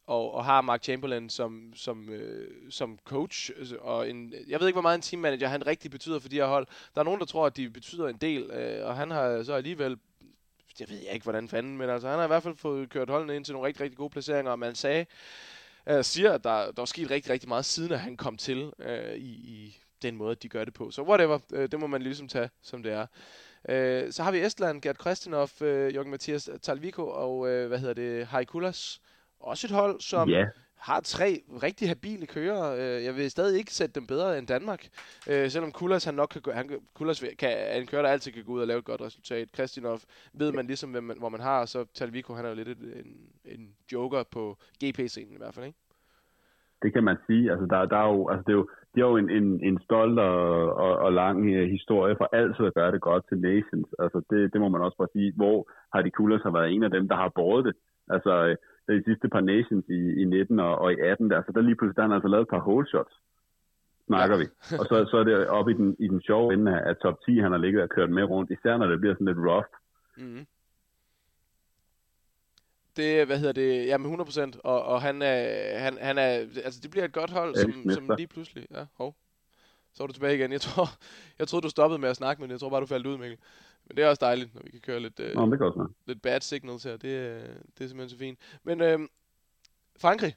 og, 0.07 0.33
og 0.33 0.45
har 0.45 0.61
Mark 0.61 0.83
Chamberlain 0.83 1.29
som, 1.29 1.73
som, 1.75 2.09
uh, 2.09 2.69
som 2.69 2.99
coach, 3.05 3.51
og 3.81 4.09
en, 4.09 4.33
jeg 4.47 4.59
ved 4.59 4.67
ikke, 4.67 4.75
hvor 4.75 4.81
meget 4.81 4.95
en 4.95 5.01
teammanager 5.01 5.47
han 5.47 5.67
rigtig 5.67 5.91
betyder 5.91 6.19
for 6.19 6.29
de 6.29 6.35
her 6.35 6.47
hold. 6.47 6.67
Der 6.95 6.99
er 6.99 7.05
nogen, 7.05 7.19
der 7.19 7.25
tror, 7.25 7.45
at 7.45 7.57
de 7.57 7.69
betyder 7.69 8.07
en 8.07 8.17
del, 8.17 8.43
uh, 8.43 8.87
og 8.87 8.95
han 8.95 9.11
har 9.11 9.43
så 9.43 9.53
alligevel 9.53 9.97
det 10.79 10.89
ved 10.89 10.97
jeg 10.97 11.13
ikke, 11.13 11.23
hvordan 11.23 11.49
fanden, 11.49 11.77
men 11.77 11.89
altså, 11.89 12.07
han 12.07 12.17
har 12.17 12.25
i 12.25 12.27
hvert 12.27 12.43
fald 12.43 12.55
fået 12.55 12.89
kørt 12.89 13.09
holdene 13.09 13.35
ind 13.35 13.45
til 13.45 13.53
nogle 13.53 13.67
rigtig, 13.67 13.83
rigtig 13.83 13.97
gode 13.97 14.09
placeringer, 14.09 14.51
og 14.51 14.59
man 14.59 14.75
sagde, 14.75 15.05
uh, 15.91 16.01
siger, 16.01 16.33
at 16.33 16.43
der, 16.43 16.71
der 16.71 16.81
er 16.81 16.85
sket 16.85 17.11
rigtig, 17.11 17.33
rigtig 17.33 17.49
meget 17.49 17.65
siden, 17.65 17.91
at 17.91 17.99
han 17.99 18.17
kom 18.17 18.37
til 18.37 18.71
øh, 18.79 19.15
i, 19.15 19.31
i 19.31 19.77
den 20.01 20.15
måde, 20.15 20.35
de 20.35 20.49
gør 20.49 20.65
det 20.65 20.73
på. 20.73 20.91
Så 20.91 21.01
whatever, 21.01 21.39
øh, 21.53 21.71
det 21.71 21.79
må 21.79 21.87
man 21.87 22.01
ligesom 22.01 22.27
tage, 22.27 22.49
som 22.61 22.83
det 22.83 22.91
er. 22.91 23.05
Øh, 23.69 24.11
så 24.11 24.23
har 24.23 24.31
vi 24.31 24.39
Estland, 24.39 24.81
Gert 24.81 24.97
Kristinov, 24.97 25.49
øh, 25.61 25.95
Jørgen 25.95 26.11
Mathias 26.11 26.49
Talviko 26.61 27.07
og, 27.07 27.49
øh, 27.49 27.67
hvad 27.67 27.79
hedder 27.79 27.93
det, 27.93 28.27
Haikulas. 28.27 29.01
Også 29.39 29.67
et 29.67 29.71
hold, 29.71 30.01
som... 30.01 30.29
Yeah 30.29 30.47
har 30.89 30.99
tre 30.99 31.29
rigtig 31.63 31.87
habile 31.87 32.25
kører. 32.35 32.63
Øh, 32.81 33.03
jeg 33.07 33.13
vil 33.15 33.31
stadig 33.31 33.59
ikke 33.59 33.73
sætte 33.79 33.95
dem 33.99 34.07
bedre 34.07 34.37
end 34.37 34.47
Danmark. 34.47 34.81
Øh, 35.31 35.45
selvom 35.53 35.71
Kulas 35.71 36.05
han 36.05 36.15
nok 36.21 36.29
kan 36.29 36.41
gå, 36.41 36.51
han, 36.51 36.65
Kulas 36.97 37.19
kan, 37.39 37.49
er 37.73 37.77
en 37.81 37.87
kører, 37.87 38.01
der 38.01 38.09
altid 38.09 38.31
kan 38.31 38.43
gå 38.43 38.51
ud 38.51 38.61
og 38.61 38.67
lave 38.67 38.79
et 38.79 38.85
godt 38.85 39.01
resultat. 39.01 39.51
Kristinov 39.51 39.99
ved 40.33 40.51
man 40.51 40.65
ligesom, 40.65 40.91
hvem 40.91 41.03
man, 41.03 41.17
hvor 41.19 41.29
man 41.29 41.41
har, 41.41 41.61
og 41.61 41.67
så 41.67 41.85
Talviko, 41.93 42.33
han 42.33 42.45
er 42.45 42.49
jo 42.49 42.55
lidt 42.55 42.79
en, 42.79 43.11
en 43.45 43.75
joker 43.93 44.23
på 44.31 44.57
GP-scenen 44.81 45.33
i 45.33 45.37
hvert 45.37 45.53
fald, 45.53 45.65
ikke? 45.65 45.79
Det 46.83 46.93
kan 46.93 47.03
man 47.03 47.17
sige. 47.27 47.51
Altså, 47.51 47.65
der, 47.65 47.85
der 47.85 47.97
er 47.97 48.09
jo, 48.13 48.29
altså, 48.29 48.43
det 48.47 48.53
er 48.53 48.59
jo, 48.61 48.67
de 48.95 48.99
har 49.01 49.07
jo 49.07 49.17
en, 49.17 49.29
en, 49.29 49.47
en 49.69 49.79
stolt 49.87 50.19
og, 50.19 50.73
og, 50.83 50.93
og 51.05 51.13
lang 51.13 51.37
uh, 51.39 51.69
historie 51.75 52.15
for 52.17 52.27
altid 52.39 52.65
at 52.65 52.73
gøre 52.73 52.91
det 52.91 53.01
godt 53.01 53.23
til 53.29 53.37
Nations. 53.37 53.89
Altså, 53.99 54.21
det, 54.29 54.53
det 54.53 54.61
må 54.61 54.67
man 54.69 54.81
også 54.81 54.97
bare 54.97 55.15
sige. 55.15 55.33
Hvor 55.35 55.57
har 55.93 56.01
de 56.01 56.11
Kulas 56.11 56.43
har 56.47 56.51
været 56.57 56.71
en 56.71 56.83
af 56.83 56.91
dem, 56.91 57.07
der 57.07 57.15
har 57.15 57.31
båret 57.35 57.65
det. 57.65 57.75
Altså, 58.15 58.55
de 58.93 59.03
sidste 59.05 59.27
par 59.29 59.41
nations 59.41 59.85
i, 59.89 59.99
i 60.21 60.25
19 60.25 60.59
og, 60.59 60.77
og 60.77 60.93
i 60.93 60.99
18 60.99 61.29
der, 61.29 61.41
så 61.41 61.51
der 61.55 61.61
lige 61.61 61.75
pludselig 61.75 61.95
der 61.95 62.01
han 62.01 62.11
altså 62.11 62.27
lavet 62.27 62.41
et 62.41 62.49
par 62.49 62.59
hole 62.59 62.87
shots, 62.87 63.13
snakker 64.07 64.35
ja. 64.35 64.41
vi. 64.41 64.47
Og 64.79 64.85
så, 64.85 64.95
så 65.11 65.17
er 65.17 65.23
det 65.23 65.47
oppe 65.47 65.71
i 65.71 65.75
den, 65.75 65.95
i 65.99 66.07
den 66.07 66.21
sjove 66.21 66.53
ende 66.53 66.81
af 66.81 66.95
top 66.95 67.17
10, 67.25 67.39
han 67.39 67.51
har 67.51 67.57
ligget 67.57 67.81
og 67.83 67.89
kørt 67.89 68.09
med 68.09 68.23
rundt, 68.23 68.51
især 68.51 68.77
når 68.77 68.87
det 68.87 68.99
bliver 68.99 69.15
sådan 69.15 69.27
lidt 69.27 69.37
rough. 69.49 69.71
Mm. 70.17 70.45
Det, 72.97 73.25
hvad 73.25 73.39
hedder 73.39 73.53
det, 73.53 73.85
ja, 73.85 73.97
med 73.97 74.09
100%, 74.09 74.59
og, 74.63 74.83
og 74.83 75.01
han, 75.01 75.21
er, 75.21 75.77
han, 75.79 75.97
han 76.01 76.17
er, 76.17 76.31
altså 76.65 76.79
det 76.83 76.91
bliver 76.91 77.05
et 77.05 77.13
godt 77.13 77.31
hold, 77.31 77.55
som, 77.55 77.71
som 77.89 78.09
lige 78.17 78.27
pludselig, 78.27 78.67
ja, 78.71 78.85
hov. 78.97 79.15
Så 79.93 80.03
er 80.03 80.07
du 80.07 80.13
tilbage 80.13 80.35
igen. 80.35 80.51
Jeg 80.51 80.61
tror, 80.61 80.87
jeg 81.39 81.47
troede, 81.47 81.63
du 81.63 81.69
stoppede 81.69 82.01
med 82.01 82.09
at 82.09 82.15
snakke, 82.15 82.41
men 82.41 82.51
jeg 82.51 82.59
tror 82.59 82.69
bare, 82.69 82.81
du 82.81 82.85
faldt 82.85 83.07
ud, 83.07 83.17
Mikkel. 83.17 83.39
Men 83.87 83.97
det 83.97 84.03
er 84.03 84.09
også 84.09 84.25
dejligt, 84.25 84.55
når 84.55 84.61
vi 84.63 84.71
kan 84.71 84.79
køre 84.79 84.99
lidt, 84.99 85.19
øh, 85.19 85.35
Nå, 85.35 85.51
det 85.51 85.59
kan 85.59 85.95
lidt 86.05 86.21
bad 86.21 86.41
signals 86.41 86.83
her. 86.83 86.97
Det, 86.97 87.09
øh, 87.09 87.41
det 87.77 87.83
er 87.83 87.87
simpelthen 87.87 88.09
så 88.09 88.17
fint. 88.17 88.39
Men 88.63 88.81
øh, 88.81 88.99
Frankrig, 89.99 90.35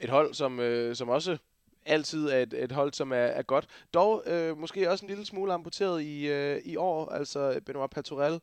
et 0.00 0.10
hold, 0.10 0.34
som, 0.34 0.60
øh, 0.60 0.96
som 0.96 1.08
også 1.08 1.38
altid 1.86 2.28
er 2.28 2.38
et, 2.38 2.54
et 2.54 2.72
hold, 2.72 2.92
som 2.92 3.12
er, 3.12 3.16
er 3.16 3.42
godt. 3.42 3.66
Dog 3.94 4.22
øh, 4.26 4.58
måske 4.58 4.90
også 4.90 5.04
en 5.04 5.08
lille 5.08 5.26
smule 5.26 5.52
amputeret 5.52 6.02
i, 6.02 6.28
øh, 6.28 6.60
i 6.64 6.76
år. 6.76 7.08
Altså 7.08 7.60
Benoit 7.66 7.90
Paturel, 7.90 8.40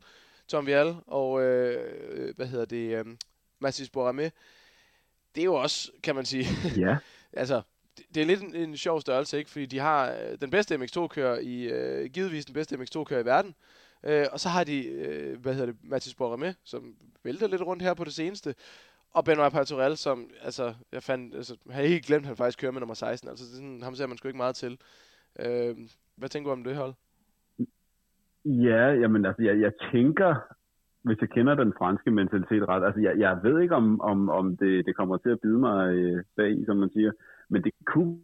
Tom 0.48 0.66
Vial 0.66 0.96
og, 1.06 1.42
øh, 1.42 2.36
hvad 2.36 2.46
hedder 2.46 2.64
det, 2.64 2.98
øh, 2.98 3.04
Massis 3.58 3.90
Boramé. 3.96 4.30
Det 5.34 5.40
er 5.40 5.44
jo 5.44 5.54
også, 5.54 5.90
kan 6.02 6.14
man 6.14 6.24
sige, 6.24 6.46
ja. 6.86 6.96
altså, 7.32 7.62
det, 7.98 8.04
det 8.14 8.22
er 8.22 8.26
lidt 8.26 8.40
en, 8.40 8.54
en 8.54 8.76
sjov 8.76 9.00
størrelse, 9.00 9.38
ikke? 9.38 9.50
Fordi 9.50 9.66
de 9.66 9.78
har 9.78 10.12
øh, 10.12 10.40
den 10.40 10.50
bedste 10.50 10.74
MX2-kører 10.74 11.38
i, 11.38 11.62
øh, 11.62 12.10
givetvis 12.10 12.44
den 12.44 12.54
bedste 12.54 12.76
MX2-kører 12.76 13.20
i 13.20 13.24
verden. 13.24 13.50
Øh, 13.50 13.75
og 14.32 14.40
så 14.40 14.48
har 14.48 14.64
de, 14.64 14.86
øh, 14.86 15.40
hvad 15.40 15.54
hedder 15.54 15.66
det, 15.66 15.76
Mathis 15.82 16.18
med, 16.18 16.54
som 16.64 16.94
vælter 17.24 17.48
lidt 17.48 17.62
rundt 17.62 17.82
her 17.82 17.94
på 17.94 18.04
det 18.04 18.12
seneste. 18.12 18.54
Og 19.10 19.24
Benoit 19.24 19.52
Patorel, 19.52 19.96
som, 19.96 20.30
altså, 20.42 20.74
jeg 20.92 21.02
fandt, 21.02 21.34
altså, 21.34 21.56
jeg 21.66 21.74
havde 21.74 21.88
helt 21.88 22.06
glemt, 22.06 22.22
at 22.22 22.26
han 22.26 22.36
faktisk 22.36 22.60
kører 22.60 22.72
med 22.72 22.80
nummer 22.80 22.94
16. 22.94 23.28
Altså, 23.28 23.44
det 23.44 23.52
er 23.52 23.56
sådan, 23.56 23.82
ham 23.82 23.94
ser 23.94 24.06
man 24.06 24.16
sgu 24.16 24.28
ikke 24.28 24.44
meget 24.44 24.56
til. 24.56 24.78
Øh, 25.40 25.76
hvad 26.16 26.28
tænker 26.28 26.48
du 26.50 26.52
om 26.52 26.64
det 26.64 26.76
hold? 26.76 26.94
Ja, 28.44 28.84
jamen, 29.02 29.26
altså, 29.26 29.42
jeg, 29.42 29.60
jeg 29.60 29.72
tænker, 29.92 30.34
hvis 31.02 31.18
jeg 31.20 31.28
kender 31.28 31.54
den 31.54 31.72
franske 31.78 32.10
mentalitet 32.10 32.68
ret, 32.68 32.84
altså, 32.86 33.00
jeg, 33.00 33.18
jeg 33.18 33.40
ved 33.42 33.60
ikke, 33.60 33.74
om, 33.74 34.00
om, 34.00 34.28
om 34.28 34.56
det, 34.56 34.86
det 34.86 34.96
kommer 34.96 35.16
til 35.16 35.30
at 35.30 35.40
bide 35.40 35.58
mig 35.58 35.94
øh, 35.94 36.24
bag, 36.36 36.56
som 36.66 36.76
man 36.76 36.90
siger, 36.90 37.12
men 37.48 37.64
det 37.64 37.72
kunne 37.84 38.18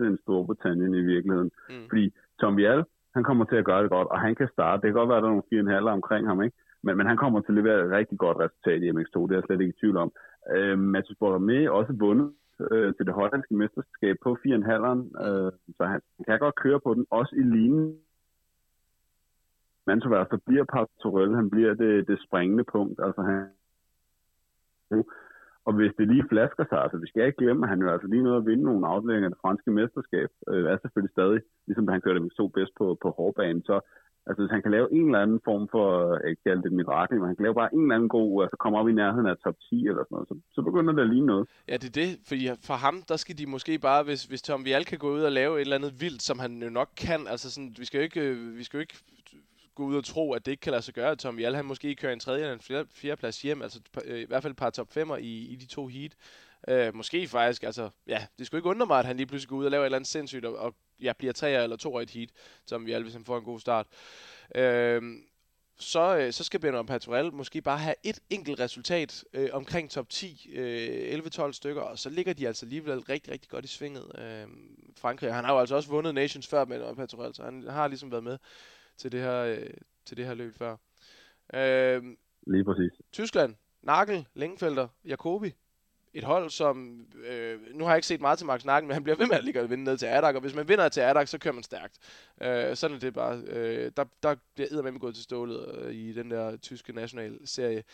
en 0.00 0.18
Storbritannien 0.22 0.94
i 0.94 1.00
virkeligheden. 1.00 1.50
Mm. 1.70 1.88
Fordi 1.88 2.12
Tom 2.40 2.56
Vial, 2.56 2.84
han 3.16 3.24
kommer 3.24 3.44
til 3.44 3.56
at 3.56 3.68
gøre 3.70 3.82
det 3.82 3.90
godt, 3.90 4.08
og 4.08 4.20
han 4.20 4.34
kan 4.34 4.48
starte. 4.52 4.80
Det 4.80 4.88
kan 4.88 4.98
godt 5.00 5.08
være, 5.08 5.18
at 5.18 5.22
der 5.22 5.28
er 5.28 5.34
nogle 5.34 5.50
fire 5.50 5.60
en 5.60 5.76
halv 5.76 5.86
omkring 5.86 6.26
ham, 6.26 6.42
ikke? 6.42 6.56
Men, 6.84 6.96
men 6.96 7.06
han 7.06 7.16
kommer 7.16 7.40
til 7.40 7.52
at 7.52 7.58
levere 7.60 7.84
et 7.84 7.90
rigtig 7.90 8.18
godt 8.18 8.38
resultat 8.44 8.82
i 8.82 8.90
MX2, 8.90 9.16
det 9.22 9.30
er 9.30 9.40
jeg 9.40 9.46
slet 9.46 9.60
ikke 9.60 9.74
i 9.74 9.80
tvivl 9.80 9.96
om. 10.04 10.10
Øh, 10.54 10.78
Mathis 10.78 11.16
Bordomé 11.20 11.58
også 11.78 11.92
vundet 12.04 12.28
øh, 12.70 12.94
til 12.94 13.06
det 13.06 13.14
hollandske 13.14 13.54
mesterskab 13.54 14.16
på 14.22 14.30
4,5'eren, 14.46 15.00
øh, 15.26 15.52
så 15.76 15.82
han 15.92 16.00
kan 16.26 16.38
godt 16.38 16.54
køre 16.64 16.80
på 16.80 16.94
den, 16.94 17.06
også 17.10 17.32
i 17.36 17.44
linjen. 17.56 17.98
Mantover, 19.86 20.24
så 20.24 20.38
bliver 20.46 20.64
Pastorell, 20.64 21.34
han 21.34 21.50
bliver 21.50 21.74
det, 21.74 22.08
det 22.08 22.22
springende 22.26 22.64
punkt, 22.64 23.00
altså 23.06 23.22
han 23.22 23.38
og 25.66 25.72
hvis 25.78 25.92
det 25.98 26.08
lige 26.08 26.30
flasker 26.32 26.64
sig, 26.68 26.78
altså 26.84 26.98
vi 27.02 27.08
skal 27.08 27.26
ikke 27.26 27.42
glemme, 27.42 27.64
at 27.64 27.70
han 27.72 27.82
jo 27.84 27.88
altså 27.94 28.08
lige 28.08 28.26
noget 28.26 28.40
at 28.40 28.46
vinde 28.50 28.64
nogle 28.64 28.86
afdelinger 28.92 29.28
af 29.28 29.32
det 29.34 29.42
franske 29.44 29.70
mesterskab, 29.78 30.30
øh, 30.50 30.64
er 30.72 30.78
selvfølgelig 30.78 31.14
stadig, 31.16 31.40
ligesom 31.66 31.88
han 31.88 32.04
kørte 32.04 32.20
dem 32.20 32.30
så 32.38 32.44
bedst 32.56 32.72
på, 32.80 32.86
på 33.02 33.08
hårdbanen, 33.18 33.62
så 33.68 33.76
altså 34.26 34.40
hvis 34.42 34.54
han 34.54 34.62
kan 34.62 34.74
lave 34.76 34.88
en 34.98 35.06
eller 35.06 35.24
anden 35.24 35.40
form 35.48 35.64
for, 35.74 35.86
øh, 36.06 36.30
ikke 36.30 36.42
kalde 36.46 36.62
det 36.62 36.72
mirakel, 36.72 37.16
men 37.18 37.26
han 37.28 37.36
kan 37.36 37.46
lave 37.46 37.60
bare 37.60 37.74
en 37.74 37.82
eller 37.82 37.94
anden 37.94 38.12
god, 38.18 38.42
altså 38.44 38.56
komme 38.56 38.78
op 38.78 38.88
i 38.88 38.98
nærheden 39.00 39.26
af 39.26 39.36
top 39.44 39.56
10 39.68 39.86
eller 39.90 40.02
sådan 40.04 40.14
noget, 40.16 40.28
så, 40.30 40.34
så 40.56 40.60
begynder 40.68 40.92
det 40.92 41.02
at 41.02 41.12
ligne 41.14 41.26
noget. 41.32 41.44
Ja, 41.70 41.76
det 41.82 41.88
er 41.92 41.96
det, 42.02 42.10
fordi 42.28 42.44
for 42.68 42.76
ham, 42.84 42.96
der 43.10 43.16
skal 43.22 43.38
de 43.38 43.46
måske 43.54 43.72
bare, 43.88 44.02
hvis, 44.08 44.22
hvis 44.30 44.42
Tom 44.42 44.64
Vial 44.64 44.84
kan 44.84 44.98
gå 44.98 45.08
ud 45.16 45.22
og 45.28 45.32
lave 45.32 45.52
et 45.56 45.60
eller 45.60 45.78
andet 45.80 45.94
vildt, 46.00 46.22
som 46.22 46.38
han 46.38 46.52
jo 46.66 46.70
nok 46.80 46.90
kan, 47.06 47.20
altså 47.32 47.46
sådan, 47.54 47.70
vi 47.80 47.84
skal 47.84 47.98
jo 47.98 48.04
ikke, 48.08 48.20
øh, 48.28 48.58
vi 48.58 48.64
skal 48.64 48.76
jo 48.78 48.80
ikke 48.86 48.98
gå 49.76 49.84
ud 49.84 49.96
og 49.96 50.04
tro, 50.04 50.32
at 50.32 50.46
det 50.46 50.52
ikke 50.52 50.60
kan 50.60 50.70
lade 50.70 50.82
sig 50.82 50.94
gøre, 50.94 51.10
at 51.10 51.18
Tom 51.18 51.36
Vial, 51.36 51.54
han 51.54 51.64
måske 51.64 51.94
kører 51.94 52.12
en 52.12 52.20
tredje 52.20 52.40
eller 52.40 52.54
en 52.54 52.60
fjerde, 52.60 52.88
fjerde 52.92 53.16
plads 53.16 53.42
hjem, 53.42 53.62
altså 53.62 53.80
øh, 54.04 54.20
i 54.20 54.24
hvert 54.24 54.42
fald 54.42 54.50
et 54.50 54.56
par 54.56 54.70
top 54.70 54.96
5'er 54.96 55.14
i, 55.14 55.46
i 55.46 55.56
de 55.56 55.66
to 55.66 55.86
heat. 55.86 56.12
Øh, 56.68 56.94
måske 56.94 57.28
faktisk, 57.28 57.62
altså, 57.62 57.90
ja, 58.06 58.26
det 58.38 58.46
skulle 58.46 58.58
ikke 58.58 58.68
undre 58.68 58.86
mig, 58.86 58.98
at 58.98 59.04
han 59.04 59.16
lige 59.16 59.26
pludselig 59.26 59.48
går 59.48 59.56
ud 59.56 59.64
og 59.64 59.70
laver 59.70 59.82
et 59.82 59.86
eller 59.86 59.98
andet 59.98 60.10
sindssygt, 60.10 60.44
og, 60.44 60.56
og 60.56 60.74
ja, 61.02 61.12
bliver 61.18 61.32
tre 61.32 61.62
eller 61.62 61.76
to 61.76 61.98
i 61.98 62.02
et 62.02 62.10
heat, 62.10 62.28
som 62.66 62.86
vi 62.86 62.92
alle, 62.92 63.02
hvis 63.02 63.14
han 63.14 63.24
får 63.24 63.38
en 63.38 63.44
god 63.44 63.60
start. 63.60 63.86
Øh, 64.54 65.02
så, 65.78 66.16
øh, 66.16 66.32
så 66.32 66.44
skal 66.44 66.60
Benoit 66.60 66.86
Patorel 66.86 67.32
måske 67.32 67.62
bare 67.62 67.78
have 67.78 67.94
et 68.02 68.20
enkelt 68.30 68.60
resultat 68.60 69.24
øh, 69.32 69.48
omkring 69.52 69.90
top 69.90 70.08
10, 70.08 70.50
øh, 70.52 71.18
11-12 71.18 71.52
stykker, 71.52 71.82
og 71.82 71.98
så 71.98 72.10
ligger 72.10 72.32
de 72.32 72.46
altså 72.46 72.66
alligevel 72.66 72.98
rigtig, 72.98 73.32
rigtig 73.32 73.50
godt 73.50 73.64
i 73.64 73.68
svinget. 73.68 74.18
Øh, 74.18 74.46
Frankrig, 74.96 75.34
han 75.34 75.44
har 75.44 75.52
jo 75.52 75.60
altså 75.60 75.74
også 75.74 75.88
vundet 75.88 76.14
Nations 76.14 76.46
før 76.46 76.64
Benoit 76.64 76.96
Patorel, 76.96 77.34
så 77.34 77.42
han 77.42 77.66
har 77.68 77.88
ligesom 77.88 78.10
været 78.10 78.24
med 78.24 78.38
til 78.98 79.12
det 79.12 79.20
her, 79.20 79.42
øh, 79.42 79.70
til 80.04 80.16
det 80.16 80.26
her 80.26 80.34
løb 80.34 80.54
før. 80.54 80.76
Øh, 81.54 82.02
Lige 82.46 82.64
præcis. 82.64 82.92
Tyskland, 83.12 83.54
Nagel, 83.82 84.26
Længefelder, 84.34 84.88
Jacobi. 85.04 85.54
Et 86.16 86.24
hold, 86.24 86.50
som... 86.50 87.06
Øh, 87.24 87.58
nu 87.74 87.84
har 87.84 87.90
jeg 87.90 87.98
ikke 87.98 88.06
set 88.06 88.20
meget 88.20 88.38
til 88.38 88.46
Max 88.46 88.64
Nagel, 88.64 88.84
men 88.84 88.92
han 88.92 89.02
bliver 89.02 89.16
ved 89.16 89.26
med 89.26 89.36
at 89.36 89.44
ligge 89.44 89.60
og 89.60 89.70
vinde 89.70 89.84
ned 89.84 89.98
til 89.98 90.06
Adak, 90.06 90.34
og 90.34 90.40
hvis 90.40 90.54
man 90.54 90.68
vinder 90.68 90.88
til 90.88 91.00
Adak, 91.00 91.28
så 91.28 91.38
kører 91.38 91.54
man 91.54 91.62
stærkt. 91.62 91.98
Øh, 92.42 92.76
sådan 92.76 92.96
er 92.96 93.00
det 93.00 93.14
bare. 93.14 93.42
Øh, 93.46 93.92
der, 93.96 94.04
der 94.22 94.36
bliver 94.54 94.82
med 94.82 95.00
gået 95.00 95.14
til 95.14 95.24
stålet 95.24 95.78
øh, 95.78 95.94
i 95.94 96.12
den 96.12 96.30
der 96.30 96.56
tyske 96.56 96.92
nationalserie. 96.92 97.84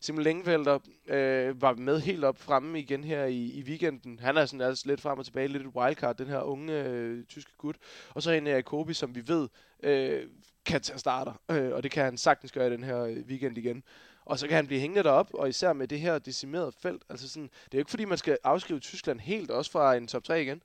Simon 0.00 0.22
Længefelder 0.22 0.78
øh, 1.08 1.62
var 1.62 1.74
med 1.74 2.00
helt 2.00 2.24
op 2.24 2.38
fremme 2.38 2.80
igen 2.80 3.04
her 3.04 3.24
i, 3.24 3.50
i 3.50 3.62
weekenden. 3.62 4.18
Han 4.18 4.36
er 4.36 4.46
sådan 4.46 4.60
altså 4.60 4.88
lidt 4.88 5.00
frem 5.00 5.18
og 5.18 5.24
tilbage, 5.24 5.48
lidt 5.48 5.66
et 5.66 5.74
wildcard, 5.76 6.16
den 6.16 6.26
her 6.26 6.40
unge 6.40 6.84
øh, 6.84 7.24
tyske 7.24 7.52
gut. 7.58 7.76
Og 8.10 8.22
så 8.22 8.30
en 8.30 8.46
Jacobi, 8.46 8.94
som 8.94 9.14
vi 9.14 9.22
ved 9.28 9.48
øh, 9.82 10.28
kan 10.66 10.80
tage 10.80 10.98
starter, 10.98 11.32
øh, 11.50 11.72
og 11.74 11.82
det 11.82 11.90
kan 11.90 12.04
han 12.04 12.16
sagtens 12.16 12.52
gøre 12.52 12.66
i 12.66 12.70
den 12.70 12.84
her 12.84 13.04
øh, 13.04 13.16
weekend 13.28 13.58
igen. 13.58 13.82
Og 14.24 14.38
så 14.38 14.48
kan 14.48 14.56
han 14.56 14.66
blive 14.66 14.80
hængende 14.80 15.02
derop, 15.02 15.30
og 15.34 15.48
især 15.48 15.72
med 15.72 15.86
det 15.88 16.00
her 16.00 16.18
decimerede 16.18 16.72
felt. 16.82 17.02
Altså 17.10 17.28
sådan, 17.28 17.48
det 17.64 17.74
er 17.74 17.78
jo 17.78 17.84
ikke 17.84 17.90
fordi, 17.90 18.04
man 18.04 18.18
skal 18.18 18.36
afskrive 18.44 18.80
Tyskland 18.80 19.20
helt, 19.20 19.50
også 19.50 19.72
fra 19.72 19.94
en 19.94 20.06
top 20.06 20.24
3 20.24 20.42
igen. 20.42 20.62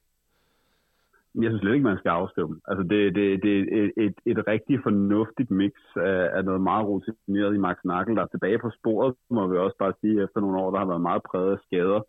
Jeg 1.42 1.50
synes 1.50 1.62
slet 1.62 1.74
ikke, 1.74 1.92
man 1.92 1.98
skal 1.98 2.10
afskrive 2.10 2.48
dem. 2.48 2.62
Altså, 2.68 2.84
det, 2.84 3.16
det, 3.16 3.44
det 3.44 3.52
er 3.58 3.64
et, 3.84 3.92
et, 4.06 4.18
et 4.32 4.48
rigtig 4.48 4.80
fornuftigt 4.84 5.52
mix 5.52 5.74
af, 5.96 6.30
af 6.38 6.46
noget 6.46 6.62
meget 6.62 6.88
rutineret 6.88 7.56
i 7.56 7.58
Max 7.58 7.78
Nagel, 7.86 8.16
der 8.16 8.22
er 8.22 8.34
tilbage 8.34 8.60
på 8.60 8.70
sporet, 8.80 9.16
må 9.30 9.48
vi 9.48 9.58
også 9.58 9.78
bare 9.80 9.94
sige, 10.02 10.24
efter 10.24 10.40
nogle 10.40 10.60
år, 10.62 10.72
der 10.72 10.80
har 10.80 10.86
været 10.86 11.08
meget 11.10 11.24
præget 11.30 11.52
af 11.52 11.60
skader. 11.66 12.02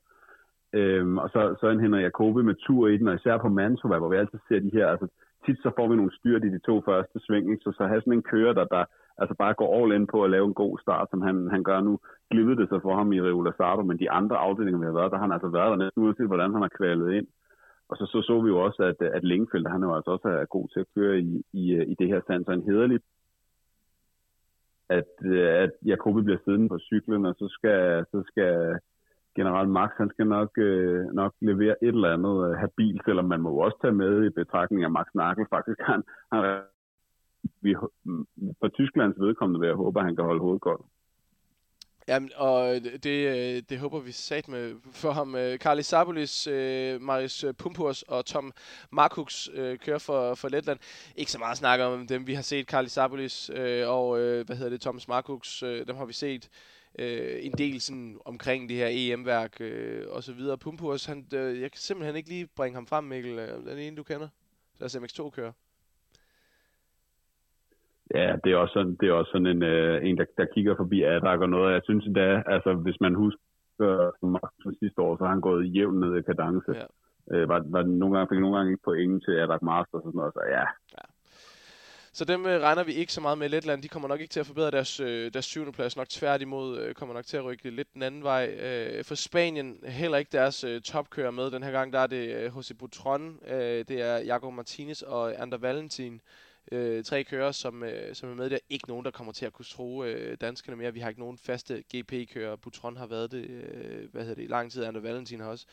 Øhm, 0.72 1.18
og 1.18 1.28
så, 1.28 1.56
så 1.60 1.68
en 1.68 1.80
Henrik 1.80 2.02
Jacobi 2.02 2.42
med 2.42 2.54
tur 2.66 2.88
i 2.88 2.96
den, 2.96 3.08
og 3.08 3.14
især 3.14 3.38
på 3.38 3.48
Mantova, 3.48 3.98
hvor 3.98 4.08
vi 4.08 4.16
altid 4.16 4.38
ser 4.48 4.60
de 4.60 4.70
her, 4.72 4.86
altså 4.88 5.06
tit 5.48 5.62
så 5.62 5.70
får 5.76 5.88
vi 5.88 5.96
nogle 5.96 6.16
styrt 6.18 6.44
i 6.44 6.54
de 6.56 6.58
to 6.68 6.74
første 6.88 7.18
sving, 7.20 7.62
så 7.62 7.72
så 7.76 7.86
have 7.86 8.00
sådan 8.00 8.12
en 8.12 8.22
kører, 8.32 8.52
der, 8.52 8.64
der 8.64 8.84
altså 9.18 9.34
bare 9.42 9.54
går 9.54 9.68
all 9.76 9.92
in 9.96 10.06
på 10.06 10.24
at 10.24 10.30
lave 10.30 10.46
en 10.46 10.54
god 10.62 10.78
start, 10.78 11.06
som 11.10 11.20
han, 11.22 11.48
han 11.50 11.62
gør 11.62 11.80
nu, 11.80 11.98
glivede 12.30 12.56
det 12.60 12.68
sig 12.68 12.82
for 12.82 12.94
ham 12.96 13.12
i 13.12 13.20
Rio 13.20 13.40
Lazardo, 13.42 13.82
men 13.82 13.98
de 13.98 14.10
andre 14.10 14.36
afdelinger, 14.36 14.80
vi 14.80 14.86
har 14.86 14.98
været, 14.98 15.10
der 15.10 15.18
har 15.18 15.26
han 15.26 15.36
altså 15.36 15.48
været 15.48 15.70
der 15.70 15.76
næsten 15.84 16.02
uanset, 16.02 16.26
hvordan 16.26 16.52
han 16.52 16.62
har 16.62 16.76
kvalet 16.78 17.12
ind. 17.18 17.26
Og 17.88 17.96
så, 17.96 18.04
så 18.12 18.22
så 18.22 18.40
vi 18.40 18.48
jo 18.48 18.58
også, 18.66 18.82
at, 18.82 18.98
at 19.16 19.24
Lingefeldt, 19.24 19.70
han 19.70 19.82
er 19.82 19.86
jo 19.86 19.94
altså 19.96 20.10
også 20.10 20.28
er 20.28 20.44
god 20.44 20.68
til 20.68 20.80
at 20.80 20.90
køre 20.94 21.20
i, 21.20 21.42
i, 21.52 21.64
i 21.92 21.94
det 21.98 22.08
her 22.08 22.20
stand, 22.20 22.44
så 22.44 22.52
en 22.52 22.68
hederlig 22.70 23.00
at, 24.88 25.26
at 25.64 25.70
Jacobi 25.86 26.22
bliver 26.22 26.38
siddende 26.44 26.68
på 26.68 26.78
cyklen, 26.78 27.26
og 27.26 27.34
så 27.38 27.48
skal, 27.48 28.04
så 28.12 28.22
skal 28.26 28.78
generelt 29.38 29.70
Max, 29.78 29.90
han 30.02 30.10
skal 30.14 30.26
nok, 30.26 30.50
øh, 30.58 31.04
nok 31.20 31.32
levere 31.40 31.76
et 31.84 31.94
eller 31.96 32.14
andet 32.16 32.36
øh, 32.46 32.54
habil, 32.62 33.00
selvom 33.04 33.24
man 33.24 33.40
må 33.40 33.50
også 33.50 33.78
tage 33.82 34.00
med 34.02 34.26
i 34.26 34.30
betragtning 34.40 34.84
af 34.84 34.90
Max 34.90 35.06
Nagel. 35.14 35.46
Faktisk 35.54 35.80
han, 35.90 36.02
han 36.32 36.42
vi, 37.60 37.74
mm, 38.04 38.26
for 38.60 38.68
Tysklands 38.68 39.20
vedkommende 39.20 39.60
vil 39.60 39.66
jeg 39.66 39.76
håbe, 39.76 39.98
at 39.98 40.06
han 40.06 40.16
kan 40.16 40.24
holde 40.24 40.40
hovedet 40.40 40.60
godt. 40.60 40.80
Jamen, 42.08 42.30
og 42.36 42.74
det, 43.02 43.18
øh, 43.34 43.62
det 43.68 43.78
håber 43.78 44.00
vi 44.00 44.12
sat 44.12 44.48
med 44.48 44.74
for 44.92 45.10
ham. 45.10 45.34
Øh, 45.34 45.58
Karli 45.58 45.82
Sabulis, 45.82 46.46
øh, 46.46 47.00
Marius 47.00 47.44
Pumpurs 47.58 48.02
og 48.02 48.24
Tom 48.24 48.52
Markuks 48.92 49.50
kører 49.84 49.98
for, 49.98 50.34
for 50.34 50.48
Letland. 50.48 50.78
Ikke 51.16 51.32
så 51.32 51.38
meget 51.38 51.56
snakke 51.56 51.84
om 51.84 52.06
dem. 52.06 52.26
Vi 52.26 52.34
har 52.34 52.42
set 52.42 52.66
Karli 52.66 52.88
Sabulis 52.88 53.50
og, 53.86 54.16
hvad 54.18 54.56
hedder 54.56 54.70
det, 54.70 54.80
Thomas 54.80 55.08
Markuks. 55.08 55.64
Dem 55.88 55.96
har 55.96 56.04
vi 56.04 56.12
set 56.12 56.48
øh, 56.98 57.36
en 57.46 57.52
del 57.52 57.80
sådan 57.80 58.18
omkring 58.24 58.68
det 58.68 58.76
her 58.76 58.88
EM-værk 58.90 59.60
øh, 59.60 60.02
og 60.10 60.22
så 60.22 60.32
videre. 60.32 60.58
Pumpurs, 60.58 61.06
han, 61.06 61.18
øh, 61.34 61.60
jeg 61.60 61.70
kan 61.72 61.80
simpelthen 61.80 62.16
ikke 62.16 62.28
lige 62.28 62.48
bringe 62.56 62.74
ham 62.74 62.86
frem, 62.86 63.04
Mikkel. 63.04 63.38
Øh, 63.38 63.70
den 63.70 63.78
ene, 63.78 63.96
du 63.96 64.02
kender. 64.02 64.28
Os 64.82 64.96
MX2 64.96 65.30
kører. 65.30 65.52
Ja, 68.14 68.36
det 68.44 68.52
er 68.52 68.56
også 68.56 68.72
sådan, 68.72 68.96
det 69.00 69.08
er 69.08 69.12
også 69.12 69.30
sådan 69.30 69.46
en, 69.46 69.62
øh, 69.62 70.08
en 70.08 70.18
der, 70.18 70.24
der 70.38 70.46
kigger 70.54 70.76
forbi 70.76 71.02
Adak 71.02 71.40
og 71.40 71.50
noget. 71.50 71.74
Jeg 71.74 71.80
synes 71.84 72.06
endda, 72.06 72.42
altså 72.46 72.74
hvis 72.74 73.00
man 73.00 73.14
husker 73.14 73.40
som 74.62 74.74
sidste 74.78 75.00
år, 75.00 75.16
så 75.16 75.24
har 75.24 75.30
han 75.30 75.40
gået 75.40 75.74
jævnt 75.74 76.00
ned 76.00 76.16
i 76.16 76.22
kadence. 76.22 76.72
Ja. 76.74 76.86
Øh, 77.32 77.48
var, 77.48 77.64
var 77.66 77.82
nogle 77.82 78.16
gange, 78.16 78.28
fik 78.32 78.40
nogle 78.40 78.56
gange 78.56 78.70
ikke 78.72 78.84
point 78.84 79.24
til 79.24 79.32
Adak 79.32 79.62
Masters 79.62 79.94
og 79.94 80.02
sådan 80.02 80.18
noget, 80.18 80.34
så 80.34 80.42
ja. 80.56 80.64
ja. 80.96 81.04
Så 82.18 82.24
dem 82.24 82.46
øh, 82.46 82.60
regner 82.60 82.84
vi 82.84 82.92
ikke 82.92 83.12
så 83.12 83.20
meget 83.20 83.38
med. 83.38 83.48
Letland, 83.48 83.82
de 83.82 83.88
kommer 83.88 84.08
nok 84.08 84.20
ikke 84.20 84.32
til 84.32 84.40
at 84.40 84.46
forbedre 84.46 84.70
deres, 84.70 85.00
øh, 85.00 85.32
deres 85.32 85.44
syvende 85.44 85.72
plads. 85.72 85.96
Nok 85.96 86.08
tværtimod 86.08 86.78
øh, 86.78 86.94
kommer 86.94 87.14
nok 87.14 87.26
til 87.26 87.36
at 87.36 87.44
rykke 87.44 87.70
lidt 87.70 87.94
den 87.94 88.02
anden 88.02 88.22
vej. 88.22 88.46
Øh, 88.46 89.04
for 89.04 89.14
Spanien 89.14 89.76
heller 89.84 90.18
ikke 90.18 90.32
deres 90.32 90.64
øh, 90.64 90.80
topkører 90.82 91.30
med. 91.30 91.50
Den 91.50 91.62
her 91.62 91.70
gang 91.70 91.92
der 91.92 91.98
er 91.98 92.06
det 92.06 92.36
øh, 92.36 92.56
Jose 92.56 92.74
Butron, 92.74 93.38
øh, 93.46 93.84
det 93.88 94.00
er 94.00 94.16
Jacob 94.18 94.54
Martinez 94.54 95.02
og 95.02 95.42
Ander 95.42 95.58
Valentin. 95.58 96.20
Øh, 96.72 97.04
tre 97.04 97.24
kører, 97.24 97.52
som, 97.52 97.82
øh, 97.82 98.14
som 98.14 98.30
er 98.30 98.34
med. 98.34 98.50
Der 98.50 98.56
er 98.56 98.60
ikke 98.70 98.88
nogen, 98.88 99.04
der 99.04 99.10
kommer 99.10 99.32
til 99.32 99.46
at 99.46 99.52
kunne 99.52 99.66
tro 99.66 100.04
øh, 100.04 100.36
danskerne 100.40 100.76
mere. 100.76 100.92
Vi 100.92 101.00
har 101.00 101.08
ikke 101.08 101.20
nogen 101.20 101.38
faste 101.38 101.82
GP-kører. 101.96 102.56
Butron 102.56 102.96
har 102.96 103.06
været 103.06 103.32
det, 103.32 103.44
øh, 103.50 104.12
hvad 104.12 104.22
hedder 104.22 104.34
det, 104.34 104.44
i 104.44 104.46
lang 104.46 104.72
tid. 104.72 104.84
Ander 104.84 105.00
Valentin 105.00 105.40
har 105.40 105.48
også 105.48 105.66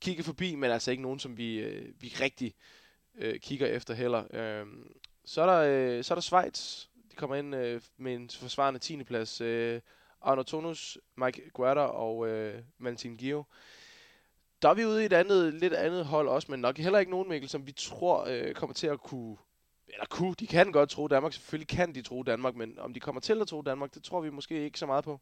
kigget 0.00 0.24
forbi, 0.24 0.54
men 0.54 0.70
altså 0.70 0.90
ikke 0.90 1.02
nogen, 1.02 1.18
som 1.18 1.36
vi, 1.36 1.58
øh, 1.58 1.92
vi 2.00 2.14
rigtig 2.20 2.54
øh, 3.18 3.40
kigger 3.40 3.66
efter 3.66 3.94
heller. 3.94 4.24
Øh, 4.32 4.66
så 5.26 5.42
er 5.42 5.46
der, 5.46 5.60
øh, 5.98 6.04
så 6.04 6.14
er 6.14 6.16
der 6.16 6.22
Schweiz. 6.22 6.86
De 7.10 7.16
kommer 7.16 7.36
ind 7.36 7.54
øh, 7.54 7.80
med 7.96 8.14
en 8.14 8.30
forsvarende 8.30 8.80
10. 8.80 9.04
plads. 9.04 9.40
Øh, 9.40 9.80
Arno 10.22 10.42
Tonus, 10.42 10.98
Mike 11.16 11.50
Guerra 11.54 11.86
og 11.86 12.28
øh, 12.28 12.62
Valentin 12.78 13.16
Gio. 13.16 13.44
Der 14.62 14.68
er 14.68 14.74
vi 14.74 14.84
ude 14.84 15.02
i 15.02 15.06
et 15.06 15.12
andet, 15.12 15.54
lidt 15.54 15.72
andet 15.72 16.04
hold 16.04 16.28
også, 16.28 16.50
men 16.50 16.60
nok 16.60 16.78
heller 16.78 16.98
ikke 16.98 17.10
nogen, 17.10 17.28
Mikkel, 17.28 17.48
som 17.48 17.66
vi 17.66 17.72
tror 17.72 18.24
øh, 18.28 18.54
kommer 18.54 18.74
til 18.74 18.86
at 18.86 19.00
kunne... 19.00 19.36
Eller 19.88 20.06
kunne, 20.10 20.34
de 20.34 20.46
kan 20.46 20.72
godt 20.72 20.90
tro 20.90 21.08
Danmark. 21.08 21.32
Selvfølgelig 21.32 21.68
kan 21.68 21.94
de 21.94 22.02
tro 22.02 22.22
Danmark, 22.22 22.54
men 22.54 22.78
om 22.78 22.94
de 22.94 23.00
kommer 23.00 23.20
til 23.20 23.40
at 23.40 23.48
tro 23.48 23.62
Danmark, 23.62 23.94
det 23.94 24.02
tror 24.02 24.20
vi 24.20 24.30
måske 24.30 24.64
ikke 24.64 24.78
så 24.78 24.86
meget 24.86 25.04
på. 25.04 25.20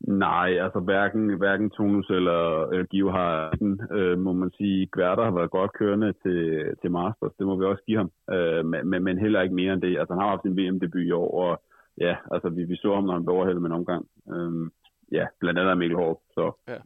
Nej, 0.00 0.58
altså 0.64 0.80
hverken, 0.80 1.38
hverken 1.38 1.70
Tonus 1.70 2.10
eller 2.10 2.68
øh, 2.72 2.84
Gio 2.90 3.10
har 3.10 3.50
den, 3.50 3.80
øh, 3.92 4.18
må 4.18 4.32
man 4.32 4.50
sige. 4.50 4.88
Gværter 4.92 5.24
har 5.24 5.30
været 5.30 5.50
godt 5.50 5.72
kørende 5.72 6.12
til, 6.22 6.40
til 6.80 6.90
Masters, 6.90 7.32
det 7.38 7.46
må 7.46 7.56
vi 7.56 7.64
også 7.64 7.82
give 7.86 7.98
ham. 7.98 8.10
Øh, 8.34 8.64
men, 8.66 9.04
men 9.04 9.18
heller 9.18 9.42
ikke 9.42 9.54
mere 9.54 9.72
end 9.72 9.82
det. 9.82 9.98
Altså 9.98 10.14
han 10.14 10.22
har 10.22 10.28
haft 10.28 10.42
sin 10.42 10.56
VM-debut 10.56 11.06
i 11.06 11.10
år, 11.10 11.30
og 11.42 11.62
ja, 12.00 12.16
altså 12.30 12.48
vi, 12.48 12.64
vi 12.64 12.76
så 12.76 12.94
ham, 12.94 13.04
når 13.04 13.12
han 13.12 13.24
blev 13.24 13.36
overhældet 13.36 13.62
med 13.62 13.70
en 13.70 13.76
omgang. 13.76 14.06
Øh, 14.32 14.70
ja, 15.12 15.26
blandt 15.40 15.58
andet 15.58 15.78
Mikkel 15.78 15.96
Hård, 15.96 16.22
så... 16.34 16.52
Ja. 16.68 16.78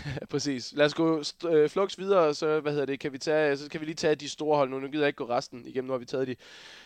Præcis. 0.30 0.72
Lad 0.76 0.86
os 0.86 0.94
gå 0.94 1.22
øh, 1.48 1.68
flux 1.68 1.98
videre, 1.98 2.34
så 2.34 2.60
hvad 2.60 2.72
hedder 2.72 2.86
det, 2.86 3.00
kan 3.00 3.12
vi 3.12 3.18
tage, 3.18 3.56
så 3.56 3.68
kan 3.70 3.80
vi 3.80 3.86
lige 3.86 3.94
tage 3.94 4.14
de 4.14 4.28
store 4.28 4.56
hold 4.56 4.70
nu. 4.70 4.80
Nu 4.80 4.88
gider 4.88 5.04
jeg 5.04 5.08
ikke 5.08 5.16
gå 5.16 5.28
resten 5.28 5.66
igennem, 5.66 5.86
nu 5.86 5.92
har 5.92 5.98
vi 5.98 6.04
taget 6.04 6.28
de, 6.28 6.36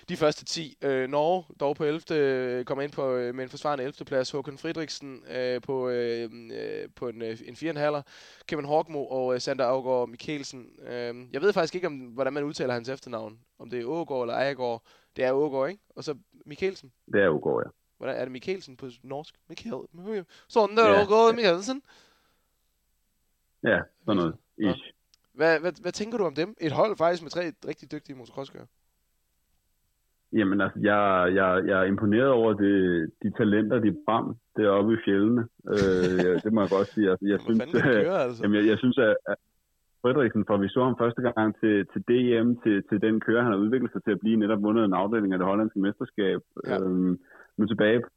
de 0.08 0.16
første 0.16 0.44
10. 0.44 0.76
Øh, 0.82 1.08
Norge, 1.08 1.44
dog 1.60 1.76
på 1.76 1.84
11. 1.84 2.64
kommer 2.64 2.82
ind 2.82 2.92
på, 2.92 3.12
øh, 3.12 3.34
med 3.34 3.44
en 3.44 3.50
forsvarende 3.50 3.84
11. 3.84 4.04
plads. 4.04 4.30
Håkon 4.30 4.58
Friedrichsen 4.58 5.22
øh, 5.30 5.60
på, 5.60 5.88
øh, 5.88 6.30
øh 6.32 6.88
på 6.96 7.08
en, 7.08 7.22
øh, 7.22 7.38
en 7.44 7.54
4,5. 7.54 8.02
Kevin 8.46 8.64
Horkmo 8.64 9.06
og 9.06 9.34
øh, 9.34 9.40
Sander 9.40 9.64
Augård 9.64 10.08
Mikkelsen. 10.08 10.66
Øh, 10.88 11.14
jeg 11.32 11.42
ved 11.42 11.52
faktisk 11.52 11.74
ikke, 11.74 11.86
om, 11.86 11.92
hvordan 11.92 12.32
man 12.32 12.44
udtaler 12.44 12.74
hans 12.74 12.88
efternavn. 12.88 13.38
Om 13.58 13.70
det 13.70 13.80
er 13.80 13.84
Ågaard 13.84 14.22
eller 14.22 14.34
Ejegård. 14.34 14.82
Det 15.16 15.24
er 15.24 15.32
Ågaard, 15.32 15.68
ikke? 15.68 15.82
Og 15.96 16.04
så 16.04 16.14
Mikkelsen. 16.46 16.92
Det 17.12 17.22
er 17.22 17.28
Ågaard, 17.28 17.62
ja. 17.66 17.70
Hvordan 17.98 18.16
er 18.16 18.20
det 18.20 18.32
Mikkelsen 18.32 18.76
på 18.76 18.90
norsk? 19.02 19.34
Mikkel. 19.48 19.72
Sådan 20.48 20.76
der, 20.76 20.88
ja. 20.88 21.02
Ågaard 21.02 21.34
Mikkelsen. 21.34 21.82
Ja, 23.66 23.80
sådan 24.04 24.16
noget. 24.16 24.34
Ish. 24.58 24.92
Hvad, 25.34 25.60
hvad, 25.60 25.72
hvad 25.82 25.92
tænker 25.92 26.18
du 26.18 26.24
om 26.24 26.34
dem? 26.34 26.54
Et 26.60 26.72
hold 26.72 26.96
faktisk 26.96 27.22
med 27.22 27.30
tre 27.30 27.42
rigtig 27.70 27.92
dygtige 27.92 28.16
motocrosskører. 28.16 28.66
Jamen 30.32 30.60
altså, 30.60 30.78
jeg, 30.82 31.32
jeg, 31.34 31.48
jeg 31.66 31.78
er 31.80 31.84
imponeret 31.84 32.30
over 32.30 32.52
det, 32.52 32.76
de 33.22 33.30
talenter, 33.38 33.78
de 33.78 33.88
er 33.88 34.00
frem 34.06 34.26
deroppe 34.56 34.94
i 34.94 34.96
fjellene. 35.04 35.42
Øh, 35.74 36.34
det 36.44 36.52
må 36.52 36.60
jeg 36.60 36.70
godt 36.70 36.88
sige. 36.94 37.10
Altså, 37.10 37.26
jeg, 37.26 37.40
synes, 37.40 37.58
fanden 37.60 37.80
kan 37.82 37.92
det 37.94 38.04
køre, 38.06 38.22
altså? 38.22 38.42
jamen, 38.42 38.56
jeg, 38.58 38.66
jeg 38.70 38.78
synes, 38.78 38.98
at, 38.98 39.16
at 39.28 39.38
Frederiksen, 40.02 40.44
for 40.46 40.56
vi 40.56 40.68
så 40.68 40.84
ham 40.84 40.96
første 40.98 41.22
gang 41.22 41.60
til, 41.60 41.86
til 41.92 42.00
DM, 42.08 42.48
til, 42.62 42.76
til 42.88 42.98
den 43.06 43.20
kører, 43.20 43.42
han 43.42 43.52
har 43.52 43.58
udviklet 43.64 43.92
sig 43.92 44.02
til 44.04 44.10
at 44.10 44.20
blive 44.20 44.36
netop 44.36 44.62
vundet 44.62 44.84
en 44.84 44.98
afdeling 45.02 45.32
af 45.32 45.38
det 45.38 45.46
hollandske 45.46 45.80
mesterskab. 45.80 46.40
Ja. 46.66 46.80
Øhm, 46.80 47.18
nu 47.56 47.66
tilbage 47.66 48.00
på 48.00 48.08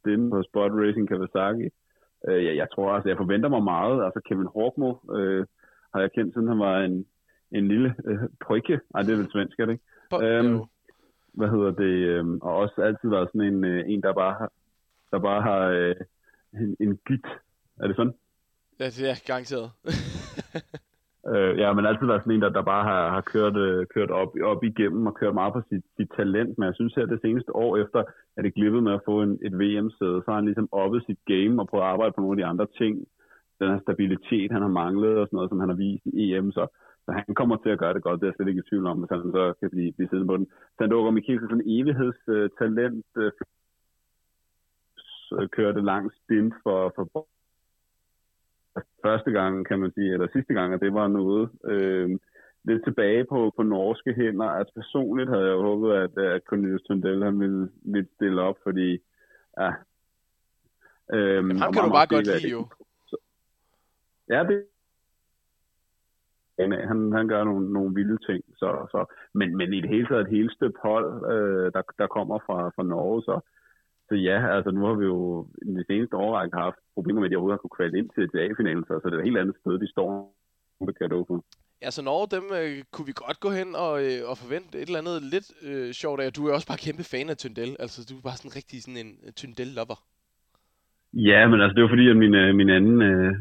stemme 0.00 0.30
på 0.30 0.42
Spot 0.42 0.72
Racing 0.82 1.08
Kawasaki. 1.08 1.68
Øh, 2.28 2.44
jeg, 2.44 2.56
jeg 2.56 2.68
tror 2.74 2.92
altså, 2.92 3.08
jeg 3.08 3.16
forventer 3.16 3.48
mig 3.48 3.62
meget. 3.62 4.04
Altså 4.04 4.20
Kevin 4.28 4.52
Horkmo 4.54 4.94
øh, 5.16 5.46
har 5.94 6.00
jeg 6.00 6.12
kendt, 6.12 6.34
siden 6.34 6.48
han 6.48 6.58
var 6.58 6.78
en, 6.78 7.06
en 7.52 7.68
lille 7.68 7.94
øh, 8.04 8.18
prykke. 8.46 8.80
Ej, 8.94 9.02
det 9.02 9.12
er 9.12 9.16
vel 9.16 9.32
svensk, 9.32 9.58
er 9.58 9.66
det 9.66 9.72
ikke? 9.72 9.84
På, 10.10 10.22
øhm, 10.22 10.54
jo. 10.54 10.66
hvad 11.32 11.48
hedder 11.48 11.70
det, 11.70 11.94
øh, 12.12 12.26
og 12.42 12.56
også 12.56 12.82
altid 12.82 13.08
været 13.08 13.28
sådan 13.28 13.54
en, 13.54 13.64
øh, 13.64 13.84
en 13.86 14.02
der 14.02 14.12
bare 14.12 14.34
har, 14.38 14.50
der 15.10 15.18
bare 15.18 15.42
har 15.42 15.60
øh, 15.66 15.96
en, 16.52 16.76
en 16.80 16.98
git. 17.06 17.26
Er 17.80 17.86
det 17.86 17.96
sådan? 17.96 18.14
Ja, 18.80 18.84
det 18.84 19.10
er 19.10 19.22
garanteret. 19.26 19.70
Øh, 21.34 21.58
ja, 21.58 21.72
men 21.72 21.86
altid 21.86 22.06
været 22.06 22.22
sådan 22.22 22.34
en, 22.34 22.42
der, 22.42 22.48
der 22.48 22.62
bare 22.62 22.84
har, 22.90 23.02
har 23.16 23.20
kørt, 23.20 23.56
øh, 23.56 23.86
kørt 23.94 24.10
op, 24.10 24.32
op 24.52 24.64
igennem 24.64 25.06
og 25.06 25.14
kørt 25.14 25.34
meget 25.34 25.52
på 25.52 25.62
sit, 25.68 25.84
sit 25.96 26.10
talent. 26.16 26.58
Men 26.58 26.66
jeg 26.66 26.74
synes 26.74 26.94
her 26.94 27.06
det 27.06 27.20
seneste 27.22 27.56
år 27.56 27.76
efter, 27.76 28.00
at 28.36 28.44
det 28.44 28.54
glippede 28.54 28.82
med 28.82 28.92
at 28.92 29.04
få 29.04 29.22
en, 29.22 29.38
et 29.46 29.54
VM-sæde, 29.60 30.18
så 30.20 30.28
har 30.28 30.34
han 30.34 30.44
ligesom 30.44 30.68
oppet 30.72 31.02
sit 31.06 31.20
game 31.32 31.62
og 31.62 31.68
prøvet 31.68 31.84
at 31.84 31.90
arbejde 31.90 32.12
på 32.12 32.20
nogle 32.20 32.34
af 32.34 32.40
de 32.40 32.50
andre 32.52 32.66
ting. 32.80 32.94
Den 33.60 33.68
her 33.70 33.80
stabilitet, 33.80 34.52
han 34.52 34.62
har 34.62 34.74
manglet 34.82 35.18
og 35.18 35.26
sådan 35.26 35.36
noget, 35.36 35.50
som 35.50 35.60
han 35.60 35.68
har 35.68 35.76
vist 35.76 36.06
i 36.06 36.34
EM. 36.34 36.52
Så, 36.52 36.66
så 37.04 37.10
han 37.12 37.34
kommer 37.34 37.56
til 37.56 37.70
at 37.70 37.78
gøre 37.78 37.94
det 37.94 38.02
godt, 38.02 38.20
det 38.20 38.26
er 38.26 38.30
jeg 38.30 38.36
slet 38.36 38.48
ikke 38.48 38.62
i 38.64 38.68
tvivl 38.70 38.86
om, 38.86 38.98
hvis 38.98 39.10
han 39.10 39.32
så 39.38 39.54
kan 39.60 39.70
blive, 39.70 39.92
blive 39.92 40.08
siddende 40.08 40.30
på 40.30 40.36
den. 40.36 40.46
Sandoka 40.78 41.10
Mikkelsen, 41.10 41.48
sådan 41.48 41.64
en 41.66 41.72
evighedstalent, 41.76 43.06
øh, 43.16 43.32
øh, 45.40 45.48
kørte 45.56 45.80
lang 45.80 46.04
stint 46.20 46.54
for, 46.62 46.92
for 46.96 47.04
første 49.04 49.30
gang, 49.30 49.66
kan 49.66 49.78
man 49.78 49.92
sige, 49.92 50.12
eller 50.12 50.28
sidste 50.32 50.54
gang, 50.54 50.74
at 50.74 50.80
det 50.80 50.94
var 50.94 51.08
noget 51.08 51.50
øh, 51.64 52.18
lidt 52.64 52.84
tilbage 52.84 53.24
på, 53.24 53.52
på 53.56 53.62
norske 53.62 54.14
hænder. 54.14 54.44
Altså 54.44 54.74
personligt 54.74 55.30
havde 55.30 55.44
jeg 55.44 55.52
jo 55.52 55.62
håbet, 55.62 55.92
at, 55.92 56.18
at 56.18 56.42
Cornelius 56.48 56.82
Tundell 56.82 57.24
han 57.24 57.40
ville, 57.40 57.70
ville 57.82 58.08
stille 58.14 58.42
op, 58.42 58.56
fordi 58.62 58.98
ja, 59.60 59.72
øh, 61.12 61.34
Jamen, 61.34 61.58
ham 61.58 61.72
kan 61.72 61.82
du 61.84 61.90
bare 61.90 62.06
godt 62.06 62.26
lide, 62.26 62.50
jo. 62.50 62.66
Ja, 64.28 64.44
det 64.48 64.64
han, 66.58 67.12
han, 67.12 67.28
gør 67.28 67.44
nogle, 67.44 67.72
nogle 67.72 67.94
vilde 67.94 68.18
ting. 68.26 68.44
Så, 68.56 68.86
så, 68.90 69.14
men, 69.34 69.56
men 69.56 69.72
i 69.72 69.80
det 69.80 69.90
hele 69.90 70.06
taget 70.06 70.20
et 70.20 70.36
helt 70.36 70.52
støbt 70.52 70.78
hold, 70.82 71.32
øh, 71.32 71.72
der, 71.72 71.82
der 71.98 72.06
kommer 72.06 72.38
fra, 72.46 72.68
fra 72.68 72.82
Norge, 72.82 73.22
så, 73.22 73.40
så 74.10 74.16
ja, 74.28 74.38
altså 74.56 74.70
nu 74.70 74.82
har 74.88 74.94
vi 75.00 75.06
jo 75.12 75.18
i 75.68 75.70
de 75.78 75.84
seneste 75.90 76.16
år 76.16 76.32
haft 76.64 76.80
problemer 76.94 77.20
med, 77.20 77.28
at 77.28 77.30
de 77.30 77.36
overhovedet 77.36 77.56
har 77.56 77.64
kunne 77.64 77.78
kvalde 77.78 77.98
ind 77.98 78.08
til, 78.14 78.24
til 78.30 78.38
A-finalen, 78.44 78.84
så, 78.84 78.92
så 79.00 79.06
det 79.06 79.14
er 79.14 79.22
et 79.22 79.28
helt 79.30 79.42
andet 79.42 79.56
sted, 79.60 79.74
de 79.84 79.90
står 79.94 80.10
med 80.86 80.94
Cardoso. 80.98 81.34
Ja, 81.82 81.90
så 81.90 82.02
Norge, 82.02 82.26
dem 82.36 82.46
øh, 82.60 82.76
kunne 82.92 83.08
vi 83.10 83.14
godt 83.24 83.38
gå 83.44 83.50
hen 83.58 83.68
og, 83.86 83.94
øh, 84.06 84.20
og 84.30 84.34
forvente 84.42 84.72
et 84.78 84.88
eller 84.88 85.02
andet 85.02 85.16
lidt 85.34 85.48
øh, 85.68 85.88
sjovt 86.00 86.20
af. 86.20 86.32
Du 86.32 86.42
er 86.46 86.52
også 86.56 86.70
bare 86.70 86.84
kæmpe 86.86 87.04
fan 87.12 87.28
af 87.32 87.36
Tyndell. 87.36 87.72
Altså, 87.84 87.98
du 88.08 88.14
er 88.18 88.26
bare 88.28 88.40
sådan 88.40 88.56
rigtig 88.58 88.78
sådan 88.82 89.00
en 89.04 89.12
uh, 89.26 89.30
Tyndell-lover. 89.40 89.98
Ja, 91.28 91.40
men 91.50 91.58
altså 91.62 91.74
det 91.74 91.82
var 91.82 91.94
fordi, 91.94 92.06
at 92.12 92.18
min, 92.24 92.34
øh, 92.42 92.50
min 92.60 92.70
anden, 92.76 92.98
øh, 93.10 93.32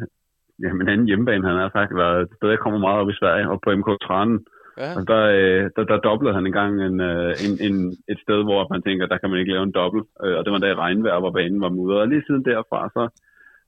ja, 0.63 0.69
min 0.79 0.89
anden 0.91 1.07
hjemmebane, 1.09 1.47
han 1.49 1.57
har 1.63 1.71
sagt, 1.77 2.01
været 2.03 2.21
et 2.21 2.35
sted, 2.37 2.49
jeg 2.49 2.63
kommer 2.63 2.79
meget 2.79 2.99
op 3.01 3.09
i 3.09 3.19
Sverige, 3.21 3.49
og 3.51 3.57
på 3.63 3.69
MK 3.79 3.89
Tranen. 4.05 4.39
Ja, 4.83 4.89
Og 4.97 5.03
der, 5.11 5.21
øh, 5.39 5.63
der, 5.75 5.83
der 5.91 6.05
doblede 6.07 6.33
han 6.37 6.45
engang 6.45 6.73
en, 6.87 6.97
øh, 7.09 7.31
en, 7.45 7.53
en, 7.67 7.75
et 8.11 8.19
sted, 8.25 8.39
hvor 8.47 8.67
man 8.73 8.81
tænker, 8.81 9.05
der 9.05 9.17
kan 9.17 9.29
man 9.29 9.39
ikke 9.39 9.53
lave 9.53 9.67
en 9.67 9.77
dobbelt. 9.81 10.07
Øh, 10.23 10.35
og 10.37 10.41
det 10.45 10.51
var 10.53 10.59
da 10.59 10.67
i 10.71 10.81
regnvejr, 10.83 11.19
hvor 11.19 11.31
banen 11.37 11.61
var 11.61 11.75
mudret. 11.77 12.01
Og 12.01 12.07
lige 12.07 12.27
siden 12.27 12.45
derfra, 12.45 12.79
så 12.95 13.03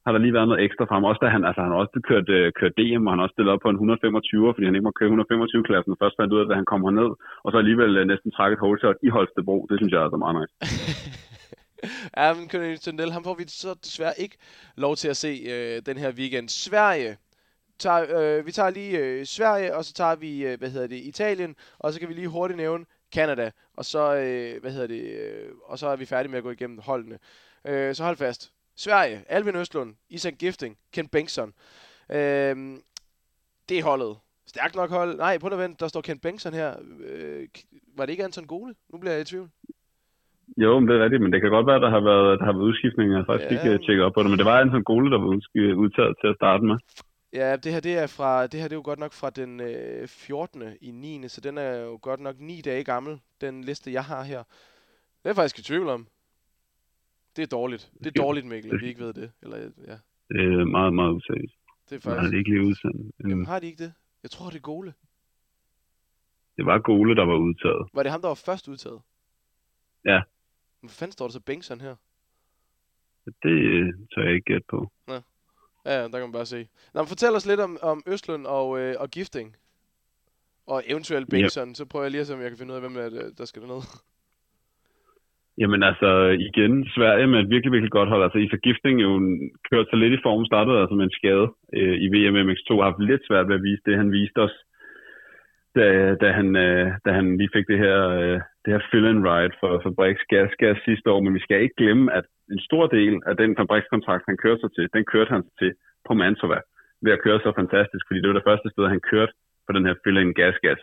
har 0.05 0.11
der 0.11 0.19
lige 0.23 0.37
været 0.37 0.47
noget 0.47 0.63
ekstra 0.65 0.85
frem. 0.89 1.03
Også 1.09 1.21
da 1.23 1.27
han, 1.35 1.43
altså 1.47 1.61
han 1.65 1.79
også 1.81 1.99
kørt, 2.09 2.29
øh, 2.37 2.47
kørt 2.59 2.77
DM, 2.79 3.07
og 3.07 3.11
han 3.13 3.23
også 3.23 3.33
stillet 3.35 3.53
op 3.53 3.63
på 3.63 3.69
en 3.69 3.79
125, 3.79 4.53
fordi 4.55 4.65
han 4.67 4.75
ikke 4.75 4.87
må 4.89 4.93
køre 4.99 5.11
125-klassen. 5.15 6.01
Først 6.01 6.15
fandt 6.19 6.33
ud 6.33 6.39
af, 6.41 6.45
at 6.49 6.59
han 6.61 6.69
kom 6.71 6.83
herned, 6.87 7.11
og 7.43 7.49
så 7.51 7.57
alligevel 7.63 7.91
øh, 7.97 8.05
næsten 8.11 8.31
trækket 8.31 8.59
holeshot 8.63 8.99
i 9.07 9.09
Holstebro. 9.15 9.57
Det 9.69 9.75
synes 9.79 9.91
jeg 9.91 9.99
er 9.99 10.07
altså 10.07 10.21
meget 10.23 10.35
nice. 10.39 10.53
ja 12.19 12.27
men 12.37 12.45
Cornelius 12.51 12.83
Tyndell, 12.85 13.15
ham 13.15 13.23
får 13.27 13.35
vi 13.39 13.43
så 13.47 13.71
desværre 13.85 14.15
ikke 14.23 14.37
lov 14.85 14.93
til 15.01 15.09
at 15.13 15.17
se 15.25 15.31
øh, 15.53 15.75
den 15.89 15.97
her 16.03 16.11
weekend. 16.19 16.47
Sverige. 16.49 17.11
Tager, 17.81 18.37
øh, 18.39 18.45
vi 18.45 18.51
tager 18.51 18.69
lige 18.69 18.97
øh, 18.99 19.25
Sverige, 19.25 19.75
og 19.75 19.85
så 19.85 19.93
tager 19.93 20.15
vi, 20.15 20.45
øh, 20.47 20.59
hvad 20.59 20.69
hedder 20.69 20.87
det, 20.87 20.95
Italien, 20.95 21.55
og 21.79 21.93
så 21.93 21.99
kan 21.99 22.09
vi 22.09 22.13
lige 22.13 22.27
hurtigt 22.27 22.57
nævne 22.57 22.85
Canada, 23.15 23.51
og 23.77 23.85
så, 23.85 24.15
øh, 24.15 24.61
hvad 24.61 24.71
hedder 24.71 24.87
det, 24.87 25.03
øh, 25.03 25.49
og 25.65 25.79
så 25.79 25.87
er 25.87 25.95
vi 25.95 26.05
færdige 26.05 26.31
med 26.31 26.37
at 26.37 26.43
gå 26.43 26.51
igennem 26.51 26.79
holdene. 26.85 27.17
Øh, 27.67 27.95
så 27.95 28.03
hold 28.03 28.17
fast. 28.17 28.51
Sverige, 28.75 29.21
Alvin 29.29 29.55
Østlund, 29.55 29.95
Isak 30.09 30.33
Gifting, 30.39 30.77
Ken 30.93 31.07
Bengtsson. 31.07 31.53
Øh, 32.11 32.55
det 33.69 33.79
er 33.79 33.83
holdet. 33.83 34.17
Stærkt 34.47 34.75
nok 34.75 34.89
hold. 34.89 35.17
Nej, 35.17 35.37
på 35.37 35.49
der 35.49 35.57
vent, 35.57 35.79
der 35.79 35.87
står 35.87 36.01
Ken 36.01 36.19
Bengtsson 36.19 36.53
her. 36.53 36.73
Øh, 37.07 37.47
var 37.97 38.05
det 38.05 38.11
ikke 38.13 38.23
Anton 38.23 38.47
Gole? 38.47 38.73
Nu 38.93 38.97
bliver 38.99 39.13
jeg 39.13 39.21
i 39.21 39.25
tvivl. 39.25 39.49
Jo, 40.57 40.79
men 40.79 40.87
det 40.87 40.95
er 40.97 41.03
rigtigt, 41.03 41.21
men 41.21 41.33
det 41.33 41.41
kan 41.41 41.49
godt 41.49 41.67
være, 41.67 41.75
at 41.75 41.81
der 41.81 41.89
har 41.89 42.03
været, 42.11 42.39
der 42.39 42.45
har 42.45 42.53
været 42.53 42.63
udskiftninger. 42.69 43.13
Jeg 43.15 43.23
har 43.23 43.33
faktisk 43.33 43.51
Ja. 43.51 43.55
ikke 43.57 43.69
øh, 43.73 43.79
tjekket 43.85 44.05
op 44.05 44.13
på 44.13 44.23
det, 44.23 44.29
men 44.29 44.39
det 44.39 44.45
var 44.45 44.59
Anton 44.59 44.83
Gole, 44.83 45.11
der 45.11 45.19
var 45.23 45.27
udtaget 45.83 46.13
til 46.21 46.27
at 46.27 46.35
starte 46.41 46.63
med. 46.69 46.77
Ja, 47.33 47.55
det 47.55 47.73
her, 47.73 47.79
det 47.79 47.97
er 47.97 48.07
fra, 48.07 48.47
det 48.47 48.59
her 48.59 48.67
det 48.67 48.75
er 48.75 48.77
jo 48.77 48.81
godt 48.85 48.99
nok 48.99 49.13
fra 49.13 49.29
den 49.29 49.59
øh, 49.59 50.07
14. 50.07 50.63
i 50.81 50.91
9. 50.91 51.27
Så 51.27 51.41
den 51.41 51.57
er 51.57 51.75
jo 51.77 51.99
godt 52.01 52.19
nok 52.19 52.39
9 52.39 52.61
dage 52.61 52.83
gammel, 52.83 53.21
den 53.41 53.63
liste, 53.63 53.91
jeg 53.93 54.05
har 54.05 54.23
her. 54.23 54.37
Det 54.43 55.25
er 55.25 55.29
jeg 55.29 55.35
faktisk 55.35 55.59
i 55.59 55.61
tvivl 55.63 55.87
om. 55.89 56.07
Det 57.35 57.41
er 57.43 57.47
dårligt. 57.47 57.91
Det 57.99 58.07
er 58.07 58.21
dårligt, 58.23 58.45
Mikkel, 58.45 58.71
at 58.75 58.81
vi 58.81 58.87
ikke 58.87 58.99
ved 58.99 59.13
det. 59.13 59.31
Eller, 59.41 59.57
ja, 59.57 59.97
Det 60.29 60.39
er 60.61 60.65
meget, 60.65 60.93
meget 60.93 61.13
useriøst. 61.13 61.55
det 61.89 61.95
er 62.05 62.09
Jeg 62.09 62.11
har 62.13 62.17
faktisk... 62.19 62.31
det 62.31 62.37
ikke 62.37 62.49
lige 62.49 62.61
udsendt. 62.67 63.15
Jamen, 63.19 63.31
Øhm, 63.31 63.45
har 63.45 63.59
de 63.59 63.67
ikke 63.67 63.83
det? 63.83 63.93
Jeg 64.23 64.31
tror, 64.31 64.49
det 64.49 64.55
er 64.55 64.59
Gole. 64.61 64.93
Det 66.57 66.65
var 66.65 66.79
Gole, 66.79 67.15
der 67.15 67.25
var 67.25 67.35
udtaget. 67.37 67.87
Var 67.93 68.03
det 68.03 68.11
ham, 68.11 68.21
der 68.21 68.27
var 68.27 68.35
først 68.35 68.67
udtaget? 68.67 69.01
Ja. 70.05 70.21
Hvor 70.79 70.89
fanden 70.89 71.11
står 71.11 71.25
der 71.27 71.31
så 71.31 71.39
Bengtsson 71.39 71.81
her? 71.81 71.95
Det 73.43 73.49
øh, 73.51 73.93
tør 74.15 74.21
jeg 74.23 74.33
ikke 74.33 74.45
gætte 74.53 74.65
på. 74.69 74.91
Ja, 75.07 75.21
ja, 75.85 76.03
der 76.03 76.17
kan 76.19 76.27
man 76.29 76.31
bare 76.31 76.45
se. 76.45 76.67
Nå, 76.93 77.01
men 77.01 77.07
fortæl 77.07 77.35
os 77.35 77.45
lidt 77.45 77.59
om, 77.59 77.77
om 77.81 78.03
Østlund 78.07 78.45
og, 78.45 78.79
øh, 78.79 78.95
og 78.99 79.09
Gifting. 79.09 79.55
Og 80.67 80.83
eventuelt 80.87 81.27
Ja. 81.27 81.31
Bengtsson. 81.37 81.75
Så 81.75 81.85
prøver 81.85 82.05
jeg 82.05 82.11
lige 82.11 82.21
at 82.21 82.27
se, 82.27 82.33
om 82.33 82.41
jeg 82.41 82.49
kan 82.49 82.57
finde 82.57 82.71
ud 82.73 82.79
af, 82.79 82.83
hvem 82.83 82.97
er 83.05 83.09
det, 83.09 83.37
der 83.37 83.45
skal 83.45 83.61
derned. 83.61 83.83
Jamen 85.61 85.83
altså, 85.83 86.09
igen, 86.49 86.73
Sverige 86.95 87.27
med 87.27 87.39
et 87.39 87.49
virkelig, 87.49 87.71
virkelig 87.71 87.91
godt 87.91 88.09
hold. 88.09 88.23
Altså, 88.23 88.39
Isak 88.39 88.61
Gifting 88.65 89.01
jo 89.01 89.11
kørt 89.69 89.87
sig 89.89 89.99
lidt 89.99 90.13
i 90.13 90.23
form, 90.25 90.45
startede 90.45 90.81
altså 90.81 90.95
med 90.95 91.05
en 91.05 91.17
skade 91.19 91.47
øh, 91.77 91.95
i 92.05 92.07
VM 92.13 92.35
MX2, 92.47 92.69
har 92.75 92.89
haft 92.89 93.09
lidt 93.11 93.23
svært 93.27 93.47
ved 93.47 93.55
at 93.55 93.63
vise 93.63 93.81
det, 93.85 93.97
han 94.01 94.11
viste 94.11 94.39
os, 94.45 94.55
da, 95.75 95.85
da, 96.21 96.27
han, 96.39 96.47
øh, 96.55 96.85
da 97.05 97.09
han 97.17 97.37
lige 97.37 97.53
fik 97.55 97.67
det 97.71 97.79
her, 97.85 97.97
øh, 98.19 98.37
det 98.63 98.73
her 98.73 98.81
fill-in 98.91 99.25
ride 99.27 99.55
for 99.59 99.71
Fabriks 99.83 100.23
gas, 100.33 100.51
gas 100.63 100.77
sidste 100.85 101.11
år. 101.13 101.19
Men 101.21 101.33
vi 101.33 101.39
skal 101.45 101.61
ikke 101.61 101.79
glemme, 101.81 102.13
at 102.13 102.25
en 102.53 102.59
stor 102.67 102.85
del 102.97 103.13
af 103.29 103.35
den 103.41 103.51
fabrikskontrakt, 103.59 104.23
han 104.29 104.37
kørte 104.43 104.61
sig 104.61 104.71
til, 104.77 104.85
den 104.93 105.05
kørte 105.13 105.31
han 105.35 105.43
sig 105.43 105.55
til 105.61 105.71
på 106.07 106.13
Mantova 106.13 106.59
ved 107.03 107.11
at 107.13 107.23
køre 107.25 107.39
så 107.39 107.51
fantastisk, 107.61 108.03
fordi 108.07 108.19
det 108.21 108.29
var 108.29 108.37
det 108.37 108.49
første 108.49 108.69
sted, 108.69 108.85
han 108.87 109.07
kørte 109.11 109.33
på 109.67 109.71
den 109.75 109.85
her 109.87 109.95
fill-in 110.03 110.33
gas-gas. 110.39 110.81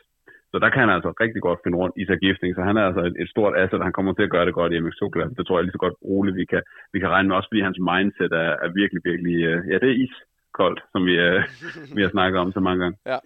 Så 0.53 0.57
der 0.63 0.69
kan 0.71 0.83
han 0.85 0.95
altså 0.97 1.11
rigtig 1.25 1.43
godt 1.43 1.61
finde 1.65 1.79
rundt 1.79 1.97
i 2.03 2.05
sig 2.07 2.19
gifting, 2.23 2.55
så 2.55 2.63
han 2.69 2.77
er 2.77 2.85
altså 2.89 3.03
et, 3.09 3.17
et 3.23 3.31
stort 3.35 3.55
asset, 3.63 3.87
han 3.89 3.97
kommer 3.97 4.13
til 4.15 4.27
at 4.27 4.35
gøre 4.35 4.47
det 4.47 4.55
godt 4.55 4.73
i 4.73 4.79
MX2-klassen. 4.79 5.37
Det 5.37 5.47
tror 5.47 5.57
jeg 5.57 5.65
lige 5.65 5.77
så 5.77 5.85
godt 5.87 5.97
roligt, 6.11 6.37
vi 6.37 6.45
kan, 6.53 6.63
vi 6.93 6.99
kan 7.01 7.09
regne 7.15 7.29
med, 7.29 7.37
også 7.37 7.49
fordi 7.51 7.61
hans 7.69 7.81
mindset 7.91 8.33
er, 8.45 8.53
er 8.65 8.71
virkelig, 8.81 9.03
virkelig, 9.11 9.37
øh, 9.51 9.59
ja, 9.71 9.77
det 9.83 9.89
er 9.91 10.01
iskoldt, 10.05 10.81
som 10.93 11.01
vi, 11.09 11.15
øh, 11.27 11.43
vi 11.97 12.01
har 12.03 12.11
snakket 12.17 12.39
om 12.41 12.53
så 12.53 12.61
mange 12.61 12.81
gange. 12.83 12.99
Ja. 13.13 13.19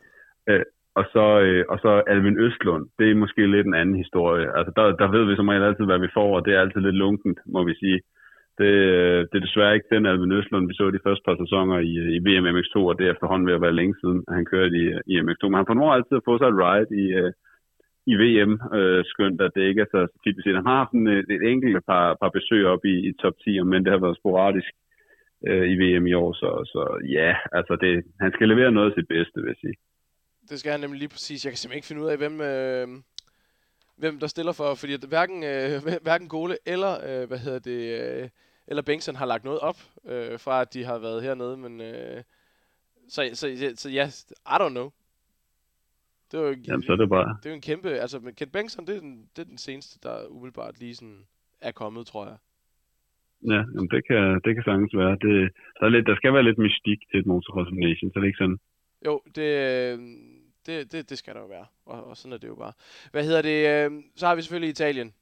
Øh, 0.51 0.64
og 0.95 1.05
så, 1.14 1.26
øh, 1.47 1.64
og 1.72 1.78
så 1.84 1.90
Alvin 2.12 2.38
Østlund, 2.47 2.84
det 2.99 3.11
er 3.11 3.22
måske 3.24 3.47
lidt 3.47 3.66
en 3.66 3.80
anden 3.80 3.97
historie. 4.03 4.47
Altså, 4.57 4.72
der, 4.76 4.84
der 5.01 5.09
ved 5.14 5.24
vi 5.24 5.36
som 5.36 5.49
regel 5.49 5.68
altid, 5.68 5.84
hvad 5.84 5.99
vi 5.99 6.14
får, 6.14 6.36
og 6.36 6.45
det 6.45 6.55
er 6.55 6.61
altid 6.61 6.80
lidt 6.80 7.03
lunkent, 7.05 7.38
må 7.47 7.64
vi 7.64 7.74
sige. 7.74 8.01
Det, 8.59 8.72
det 9.30 9.36
er 9.36 9.46
desværre 9.46 9.74
ikke 9.74 9.92
den 9.94 10.07
Alvin 10.07 10.32
Østlund, 10.32 10.68
vi 10.68 10.74
så 10.74 10.90
de 10.90 11.05
første 11.07 11.24
par 11.26 11.36
sæsoner 11.42 11.78
i, 11.90 11.92
i 12.16 12.18
VM 12.26 12.46
MX2, 12.57 12.76
og 12.90 12.94
det 12.98 13.05
er 13.07 13.12
efterhånden 13.12 13.46
ved 13.48 13.55
at 13.55 13.64
være 13.66 13.78
længe 13.80 13.96
siden, 14.00 14.24
at 14.28 14.34
han 14.38 14.44
kørte 14.53 14.74
i, 14.82 14.84
i 15.12 15.14
MX2. 15.24 15.42
Men 15.48 15.61
han 15.61 15.70
formår 15.70 15.92
altid 15.92 16.16
at 16.16 16.26
få 16.28 16.38
sig 16.38 16.48
et 16.48 16.61
ride 16.62 16.90
i, 17.03 17.05
øh, 17.20 17.32
i 18.12 18.14
VM, 18.22 18.53
øh, 18.78 19.05
skønt 19.12 19.40
at 19.40 19.55
det 19.55 19.62
ikke 19.68 19.82
er 19.84 19.90
så 19.94 20.00
tit, 20.22 20.36
vi 20.36 20.42
ser. 20.42 20.61
Han 20.61 20.70
har 20.70 20.82
haft 20.82 20.92
en, 20.92 21.07
et, 21.07 21.26
et 21.36 21.42
enkelt 21.53 21.86
par, 21.90 22.07
par 22.22 22.30
besøg 22.36 22.62
op 22.72 22.84
i, 22.84 22.94
i 23.09 23.12
top 23.22 23.36
10, 23.44 23.61
men 23.72 23.84
det 23.84 23.92
har 23.92 24.00
været 24.05 24.20
sporadisk 24.22 24.72
øh, 25.48 25.66
i 25.72 25.74
VM 25.82 26.07
i 26.07 26.14
år, 26.22 26.32
så, 26.32 26.50
så 26.72 26.82
ja, 27.18 27.30
altså 27.59 27.74
det, 27.84 27.92
han 28.20 28.32
skal 28.32 28.48
levere 28.48 28.72
noget 28.72 28.90
af 28.90 28.94
sit 28.96 29.09
bedste, 29.09 29.36
vil 29.40 29.53
jeg 29.55 29.61
sige. 29.64 29.76
Det 30.50 30.59
skal 30.59 30.72
han 30.72 30.80
nemlig 30.80 30.98
lige 30.98 31.14
præcis. 31.16 31.44
Jeg 31.44 31.50
kan 31.50 31.57
simpelthen 31.59 31.78
ikke 31.78 31.90
finde 31.90 32.03
ud 32.05 32.12
af, 32.12 32.18
hvem, 32.22 32.36
øh, 32.53 32.86
hvem 34.03 34.18
der 34.18 34.26
stiller 34.26 34.53
for, 34.53 34.74
fordi 34.74 34.92
at 34.92 35.05
hverken, 35.09 35.38
øh, 35.53 35.70
hverken 36.07 36.28
Gole 36.28 36.57
eller, 36.66 36.92
øh, 37.09 37.28
hvad 37.28 37.38
hedder 37.38 37.59
det, 37.59 37.80
øh, 38.00 38.28
eller 38.66 38.82
Bengtsson 38.82 39.16
har 39.16 39.26
lagt 39.26 39.44
noget 39.44 39.61
op, 39.61 39.78
øh, 40.12 40.38
fra 40.44 40.55
at 40.61 40.74
de 40.74 40.84
har 40.84 40.98
været 40.98 41.22
hernede, 41.22 41.57
men 41.57 41.80
øh, 41.80 42.22
så, 43.09 43.30
så, 43.32 43.46
så, 43.61 43.72
så 43.82 43.88
ja, 43.98 44.07
I 44.55 44.57
don't 44.62 44.74
know. 44.78 44.88
Det 46.28 46.40
er 46.40 46.44
jo, 46.48 46.55
Jamen, 46.68 46.82
så 46.82 46.92
er 46.92 46.96
det 46.96 47.09
bare... 47.09 47.28
Det 47.38 47.46
er 47.46 47.50
jo 47.50 47.55
en 47.55 47.68
kæmpe... 47.70 47.88
Altså, 48.05 48.18
men 48.18 48.34
Kent 48.34 48.53
Bengtsson, 48.53 48.86
det 48.86 48.96
er, 48.96 49.00
den, 49.00 49.28
det 49.36 49.42
er 49.42 49.50
den 49.55 49.59
seneste, 49.59 49.94
der 50.03 50.26
umiddelbart 50.26 50.78
lige 50.80 50.94
sådan 50.94 51.22
er 51.61 51.72
kommet, 51.72 52.07
tror 52.07 52.24
jeg. 52.30 52.36
Ja, 53.53 53.61
jamen, 53.74 53.88
det, 53.94 54.03
kan, 54.09 54.40
det 54.44 54.55
kan 54.55 54.64
sagtens 54.64 54.94
være. 55.03 55.14
Det, 55.26 55.34
der, 55.78 55.84
er 55.86 55.88
lidt, 55.88 56.07
der 56.07 56.16
skal 56.16 56.34
være 56.34 56.48
lidt 56.48 56.59
mystik 56.59 57.00
til 57.11 57.20
et 57.20 57.26
Motocross 57.26 57.70
of 57.70 57.76
Nations, 57.86 58.12
så 58.12 58.18
det 58.18 58.24
er 58.24 58.32
ikke 58.32 58.44
sådan... 58.44 58.59
Jo, 59.07 59.14
det, 59.36 59.48
øh, 59.68 59.98
det, 60.66 60.92
det, 60.92 61.10
det 61.10 61.18
skal 61.18 61.34
der 61.34 61.40
jo 61.40 61.46
være. 61.46 61.66
Og, 61.86 62.04
og 62.04 62.16
sådan 62.16 62.32
er 62.32 62.38
det 62.38 62.48
jo 62.48 62.54
bare. 62.54 62.72
Hvad 63.10 63.24
hedder 63.24 63.42
det? 63.42 63.68
Øh, 63.68 64.02
så 64.16 64.26
har 64.26 64.34
vi 64.34 64.42
selvfølgelig 64.42 64.70
Italien. 64.70 65.14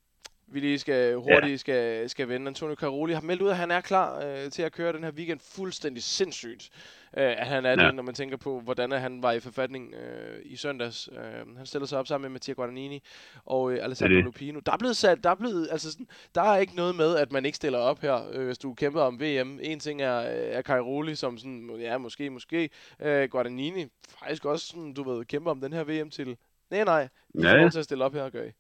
Vi 0.52 0.60
lige 0.60 0.78
skal 0.78 1.14
hurtigt 1.14 1.50
ja. 1.50 1.56
skal, 1.56 2.10
skal 2.10 2.28
vende. 2.28 2.46
Antonio 2.46 2.74
Caroli 2.74 3.12
har 3.12 3.20
meldt 3.20 3.42
ud, 3.42 3.48
at 3.48 3.56
han 3.56 3.70
er 3.70 3.80
klar 3.80 4.24
øh, 4.24 4.50
til 4.50 4.62
at 4.62 4.72
køre 4.72 4.92
den 4.92 5.04
her 5.04 5.10
weekend 5.10 5.40
fuldstændig 5.40 6.02
sindssygt. 6.02 6.70
Øh, 7.16 7.24
at 7.24 7.46
han 7.46 7.66
er 7.66 7.70
ja. 7.70 7.86
det, 7.86 7.94
når 7.94 8.02
man 8.02 8.14
tænker 8.14 8.36
på, 8.36 8.60
hvordan 8.60 8.92
han 8.92 9.22
var 9.22 9.32
i 9.32 9.40
forfatning 9.40 9.94
øh, 9.94 10.40
i 10.44 10.56
søndags. 10.56 11.08
Øh, 11.12 11.56
han 11.56 11.66
stiller 11.66 11.86
sig 11.86 11.98
op 11.98 12.06
sammen 12.06 12.22
med 12.22 12.30
Mattia 12.30 12.54
Guadagnini 12.54 13.02
og 13.44 13.72
øh, 13.72 13.84
Alessandro 13.84 14.16
det. 14.16 14.24
Lupino. 14.24 14.60
Der 14.66 14.72
er 14.72 14.76
blevet 14.76 14.96
sat, 14.96 15.24
der 15.24 15.30
er 15.30 15.34
blevet, 15.34 15.68
altså 15.70 15.92
sådan, 15.92 16.08
der 16.34 16.42
er 16.42 16.56
ikke 16.56 16.76
noget 16.76 16.94
med, 16.94 17.16
at 17.16 17.32
man 17.32 17.44
ikke 17.44 17.56
stiller 17.56 17.78
op 17.78 18.00
her, 18.00 18.30
øh, 18.32 18.46
hvis 18.46 18.58
du 18.58 18.74
kæmper 18.74 19.00
om 19.00 19.20
VM. 19.20 19.58
En 19.62 19.80
ting 19.80 20.02
er, 20.02 20.18
øh, 20.18 20.56
er 20.56 20.62
Cairoli, 20.62 21.14
som 21.14 21.38
sådan, 21.38 21.76
ja, 21.80 21.98
måske, 21.98 22.30
måske. 22.30 22.70
Øh, 23.00 23.28
Guadagnini 23.28 23.86
faktisk 24.18 24.44
også, 24.44 24.66
sådan, 24.66 24.94
du 24.94 25.02
ved, 25.02 25.24
kæmper 25.24 25.50
om 25.50 25.60
den 25.60 25.72
her 25.72 25.84
VM 25.84 26.10
til. 26.10 26.36
Nej, 26.70 26.84
nej. 26.84 27.08
Ja, 27.34 27.54
ja. 27.54 27.64
får 27.64 27.68
til 27.68 27.78
at 27.78 27.84
stille 27.84 28.04
op 28.04 28.14
her 28.14 28.22
og 28.22 28.32
gøre. 28.32 28.52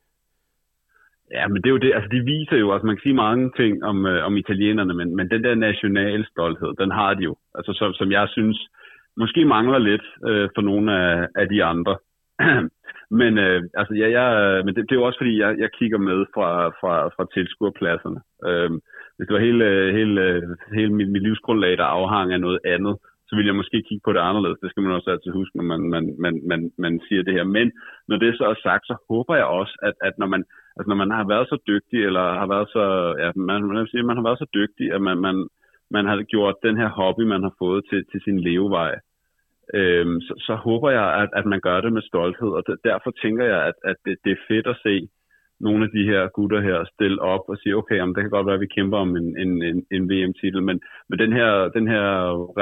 Ja, 1.36 1.48
men 1.48 1.56
det 1.62 1.68
er 1.68 1.76
jo 1.76 1.84
det, 1.84 1.92
altså 1.94 2.08
de 2.12 2.20
viser 2.34 2.56
jo, 2.56 2.72
altså 2.72 2.86
man 2.86 2.96
kan 2.96 3.02
sige 3.02 3.22
mange 3.26 3.52
ting 3.56 3.84
om, 3.84 4.06
øh, 4.06 4.26
om 4.26 4.36
italienerne, 4.36 4.94
men, 4.94 5.16
men 5.16 5.30
den 5.30 5.44
der 5.44 5.54
national 5.54 6.26
stolthed, 6.30 6.74
den 6.82 6.90
har 6.90 7.14
de 7.14 7.22
jo. 7.22 7.36
Altså 7.54 7.72
som, 7.72 7.92
som 7.92 8.12
jeg 8.12 8.28
synes, 8.28 8.58
måske 9.16 9.44
mangler 9.44 9.78
lidt 9.78 10.06
øh, 10.28 10.48
for 10.54 10.62
nogle 10.62 10.86
af, 11.02 11.26
af 11.36 11.48
de 11.48 11.64
andre. 11.64 11.96
men 13.20 13.38
øh, 13.38 13.62
altså, 13.74 13.94
ja, 13.94 14.08
jeg, 14.18 14.28
men 14.64 14.74
det, 14.74 14.82
det 14.82 14.92
er 14.92 15.00
jo 15.00 15.06
også 15.06 15.18
fordi, 15.18 15.38
jeg, 15.38 15.58
jeg 15.58 15.70
kigger 15.78 15.98
med 15.98 16.26
fra, 16.34 16.68
fra, 16.80 17.08
fra 17.08 17.26
tilskuerpladserne. 17.34 18.20
Øh, 18.48 18.70
hvis 19.16 19.26
det 19.26 19.34
var 19.34 19.46
hele, 19.48 19.92
hele, 19.98 20.22
hele 20.74 20.92
mit, 20.92 21.10
mit 21.10 21.22
livsgrundlag, 21.22 21.76
der 21.78 21.84
afhang 21.84 22.32
af 22.32 22.40
noget 22.40 22.60
andet, 22.64 22.96
så 23.30 23.36
vil 23.36 23.46
jeg 23.46 23.60
måske 23.60 23.82
kigge 23.88 24.04
på 24.04 24.12
det 24.12 24.22
anderledes. 24.28 24.58
Det 24.62 24.70
skal 24.70 24.82
man 24.82 24.96
også 24.96 25.10
altid 25.10 25.32
huske, 25.32 25.56
når 25.56 25.66
man, 25.72 25.80
man, 25.94 26.04
man, 26.24 26.34
man, 26.50 26.60
man 26.84 27.00
siger 27.06 27.22
det 27.22 27.34
her. 27.34 27.44
Men 27.44 27.66
når 28.08 28.16
det 28.16 28.38
så 28.38 28.44
er 28.44 28.58
sagt, 28.62 28.84
så 28.86 28.96
håber 29.10 29.34
jeg 29.36 29.44
også, 29.44 29.74
at, 29.88 29.94
at 30.08 30.14
når 30.18 30.26
man 30.26 30.42
altså 30.76 30.88
når 30.88 30.98
man 31.02 31.10
har 31.10 31.26
været 31.34 31.48
så 31.48 31.58
dygtig, 31.70 31.98
eller 32.08 32.24
har 32.42 32.48
været 32.54 32.68
så, 32.76 32.84
ja, 33.22 33.30
man, 33.36 33.62
man, 33.64 33.86
sige, 33.86 34.02
man 34.10 34.16
har 34.16 34.26
været 34.28 34.38
så 34.38 34.48
dygtig, 34.54 34.86
at 34.96 35.02
man, 35.08 35.18
man, 35.26 35.36
man 35.90 36.04
har 36.06 36.22
gjort 36.34 36.56
den 36.66 36.76
her 36.76 36.88
hobby, 36.88 37.22
man 37.34 37.42
har 37.42 37.54
fået 37.58 37.82
til, 37.90 38.00
til 38.10 38.20
sin 38.26 38.40
levevej, 38.40 38.92
øhm, 39.74 40.20
så, 40.20 40.34
så 40.46 40.54
håber 40.54 40.90
jeg, 40.90 41.08
at, 41.22 41.30
at 41.38 41.46
man 41.46 41.60
gør 41.60 41.80
det 41.80 41.92
med 41.92 42.02
stolthed, 42.02 42.50
og 42.58 42.62
derfor 42.84 43.10
tænker 43.22 43.44
jeg, 43.44 43.60
at, 43.68 43.76
at 43.84 43.96
det, 44.04 44.14
det 44.24 44.32
er 44.32 44.44
fedt 44.48 44.66
at 44.66 44.80
se 44.86 45.08
nogle 45.60 45.84
af 45.84 45.90
de 45.90 46.04
her 46.10 46.28
gutter 46.36 46.60
her 46.60 46.78
stille 46.94 47.20
op 47.22 47.44
og 47.48 47.56
sige, 47.58 47.76
okay, 47.76 47.96
jamen, 47.96 48.14
det 48.14 48.22
kan 48.22 48.30
godt 48.36 48.46
være, 48.46 48.58
at 48.58 48.66
vi 48.66 48.74
kæmper 48.76 48.98
om 48.98 49.16
en, 49.16 49.28
en, 49.42 49.62
en, 49.62 49.78
en 49.96 50.04
VM-titel, 50.10 50.62
men, 50.62 50.80
men 51.08 51.18
den, 51.18 51.32
her, 51.32 51.52
den 51.76 51.86
her 51.94 52.06